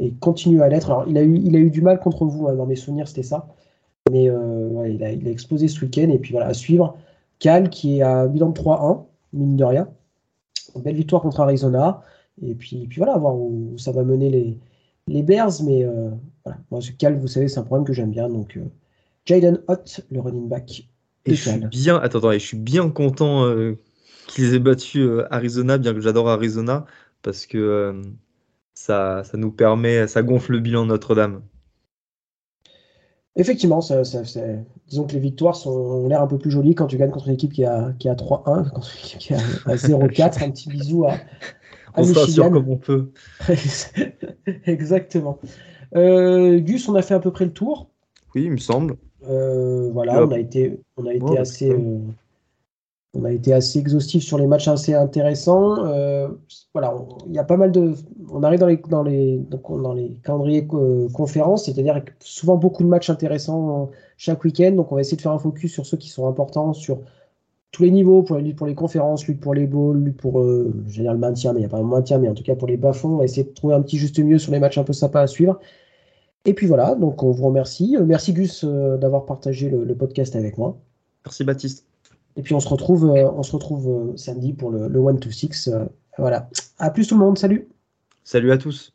et 0.00 0.12
continue 0.20 0.62
à 0.62 0.68
l'être. 0.68 0.90
Alors 0.90 1.04
il 1.08 1.16
a, 1.16 1.22
eu, 1.22 1.36
il 1.36 1.54
a 1.56 1.58
eu 1.58 1.70
du 1.70 1.80
mal 1.80 2.00
contre 2.00 2.24
vous, 2.24 2.48
hein, 2.48 2.54
dans 2.54 2.66
mes 2.66 2.76
souvenirs 2.76 3.08
c'était 3.08 3.22
ça, 3.22 3.48
mais 4.10 4.24
il, 4.24 5.02
a, 5.02 5.12
il, 5.12 5.28
a, 5.28 5.30
explosé 5.30 5.68
ce 5.68 5.80
week-end 5.84 6.08
et 6.10 6.18
puis 6.18 6.32
voilà, 6.32 6.46
à 6.46 6.54
suivre. 6.54 6.96
Cal 7.40 7.70
qui 7.70 7.98
est 7.98 8.02
à 8.02 8.26
bilan 8.28 8.50
de 8.50 8.58
3-1, 8.58 9.04
mine 9.32 9.56
de 9.56 9.64
rien. 9.64 9.88
belle 10.76 10.94
victoire 10.94 11.22
contre 11.22 11.40
Arizona. 11.40 12.02
Et 12.42 12.54
puis, 12.54 12.86
puis 12.86 12.98
voilà, 12.98 13.18
voir 13.18 13.34
où 13.34 13.74
ça 13.76 13.92
va 13.92 14.04
mener 14.04 14.30
les, 14.30 14.58
les 15.08 15.22
Bears, 15.22 15.62
mais 15.64 15.84
euh, 15.84 16.10
voilà. 16.44 16.58
Moi, 16.70 16.80
ce 16.80 16.92
Cal, 16.92 17.18
vous 17.18 17.26
savez, 17.26 17.48
c'est 17.48 17.58
un 17.58 17.64
programme 17.64 17.86
que 17.86 17.92
j'aime 17.92 18.10
bien. 18.10 18.28
Donc, 18.28 18.56
euh, 18.56 18.64
Jaden 19.26 19.60
Hott, 19.68 20.00
le 20.10 20.20
running 20.20 20.48
back. 20.48 20.86
Et 21.26 21.34
je 21.34 21.50
suis 21.50 21.60
bien, 21.60 21.96
attends, 21.96 22.32
je 22.32 22.38
suis 22.38 22.56
bien 22.56 22.88
content 22.88 23.44
euh, 23.44 23.78
qu'ils 24.26 24.54
aient 24.54 24.58
battu 24.58 25.06
Arizona, 25.30 25.76
bien 25.76 25.92
que 25.92 26.00
j'adore 26.00 26.28
Arizona, 26.28 26.86
parce 27.22 27.46
que 27.46 28.02
ça, 28.74 29.22
ça 29.24 29.36
nous 29.36 29.50
permet, 29.50 30.06
ça 30.06 30.22
gonfle 30.22 30.52
le 30.52 30.60
bilan 30.60 30.86
Notre-Dame. 30.86 31.42
Effectivement, 33.36 33.80
ça, 33.80 34.02
disons 34.88 35.06
que 35.06 35.12
les 35.12 35.20
victoires 35.20 35.54
sont, 35.54 35.70
ont 35.70 36.08
l'air 36.08 36.20
un 36.20 36.26
peu 36.26 36.36
plus 36.36 36.50
jolies 36.50 36.74
quand 36.74 36.86
tu 36.86 36.96
gagnes 36.96 37.10
contre 37.10 37.28
une 37.28 37.34
équipe 37.34 37.52
qui 37.52 37.64
a, 37.64 37.92
qui 37.98 38.08
a 38.08 38.14
3-1, 38.14 38.70
contre 38.74 38.90
une 38.92 39.06
équipe 39.06 39.18
qui 39.18 39.34
a, 39.34 39.38
0-4. 39.38 40.44
un 40.44 40.50
petit 40.50 40.68
bisou 40.68 41.06
à, 41.06 41.14
on 41.96 42.04
s'assure 42.04 42.50
comme 42.50 42.68
on 42.68 42.76
peut. 42.76 43.12
Exactement. 44.64 45.38
Euh, 45.96 46.60
Gus, 46.60 46.88
on 46.88 46.94
a 46.94 47.02
fait 47.02 47.14
à 47.14 47.20
peu 47.20 47.30
près 47.30 47.44
le 47.44 47.52
tour. 47.52 47.90
Oui, 48.34 48.44
il 48.44 48.52
me 48.52 48.58
semble. 48.58 48.96
Euh, 49.28 49.90
voilà, 49.92 50.24
on 50.24 50.30
a 50.30 50.38
été, 50.38 50.80
on 50.96 51.06
a 51.06 51.14
été 51.14 51.38
assez, 51.38 51.70
euh, 51.70 51.98
on 53.14 53.24
a 53.24 53.32
été 53.32 53.52
assez 53.52 53.78
exhaustif 53.78 54.22
sur 54.22 54.38
les 54.38 54.46
matchs 54.46 54.68
assez 54.68 54.94
intéressants. 54.94 55.84
voilà, 56.72 56.94
il 57.26 57.34
y 57.34 57.38
a 57.38 57.44
pas 57.44 57.56
mal 57.56 57.72
de, 57.72 57.94
on 58.30 58.42
arrive 58.42 58.60
dans 58.60 58.66
les, 58.66 58.76
dans 58.76 59.02
les, 59.02 59.40
dans 59.82 59.92
les 59.92 60.16
calendriers 60.22 60.68
conférences, 61.12 61.64
c'est-à-dire 61.64 62.02
souvent 62.20 62.56
beaucoup 62.56 62.84
de 62.84 62.88
matchs 62.88 63.10
intéressants 63.10 63.90
chaque 64.16 64.44
week-end. 64.44 64.72
Donc, 64.72 64.92
on 64.92 64.94
va 64.94 65.00
essayer 65.00 65.16
de 65.16 65.22
faire 65.22 65.32
un 65.32 65.38
focus 65.38 65.72
sur 65.72 65.86
ceux 65.86 65.96
qui 65.96 66.08
sont 66.08 66.28
importants, 66.28 66.72
sur 66.72 67.00
tous 67.72 67.82
les 67.84 67.90
niveaux, 67.90 68.22
pour 68.22 68.36
les, 68.36 68.52
pour 68.52 68.66
les 68.66 68.74
conférences, 68.74 69.26
lutte 69.26 69.40
pour 69.40 69.54
les 69.54 69.66
bowls, 69.66 70.02
lutte 70.02 70.16
pour 70.16 70.40
euh, 70.40 70.72
le 70.96 71.16
maintien, 71.16 71.52
mais 71.52 71.60
il 71.60 71.62
n'y 71.62 71.66
a 71.66 71.68
pas 71.68 71.78
un 71.78 71.82
maintien, 71.82 72.18
mais 72.18 72.28
en 72.28 72.34
tout 72.34 72.42
cas 72.42 72.56
pour 72.56 72.68
les 72.68 72.76
bas-fonds, 72.76 73.10
on 73.10 73.16
va 73.18 73.24
essayer 73.24 73.44
de 73.44 73.50
trouver 73.50 73.74
un 73.74 73.82
petit 73.82 73.98
juste 73.98 74.18
milieu 74.18 74.38
sur 74.38 74.52
les 74.52 74.58
matchs 74.58 74.78
un 74.78 74.84
peu 74.84 74.92
sympas 74.92 75.22
à 75.22 75.26
suivre. 75.26 75.58
Et 76.44 76.54
puis 76.54 76.66
voilà, 76.66 76.94
donc 76.94 77.22
on 77.22 77.30
vous 77.30 77.46
remercie. 77.46 77.96
Euh, 77.96 78.04
merci 78.04 78.32
Gus 78.32 78.64
euh, 78.64 78.96
d'avoir 78.96 79.26
partagé 79.26 79.68
le, 79.68 79.94
podcast 79.94 80.34
avec 80.36 80.58
moi. 80.58 80.78
Merci 81.24 81.44
Baptiste. 81.44 81.89
Et 82.40 82.42
puis 82.42 82.54
on 82.54 82.60
se 82.60 82.68
retrouve, 82.70 83.04
euh, 83.04 83.30
on 83.32 83.42
se 83.42 83.52
retrouve 83.52 84.16
samedi 84.16 84.54
pour 84.54 84.70
le, 84.70 84.88
le 84.88 85.06
1 85.06 85.16
to 85.16 85.30
6. 85.30 85.68
voilà. 86.16 86.48
À 86.78 86.90
plus 86.90 87.06
tout 87.06 87.14
le 87.14 87.20
monde, 87.20 87.36
salut. 87.36 87.68
Salut 88.24 88.50
à 88.50 88.56
tous. 88.56 88.94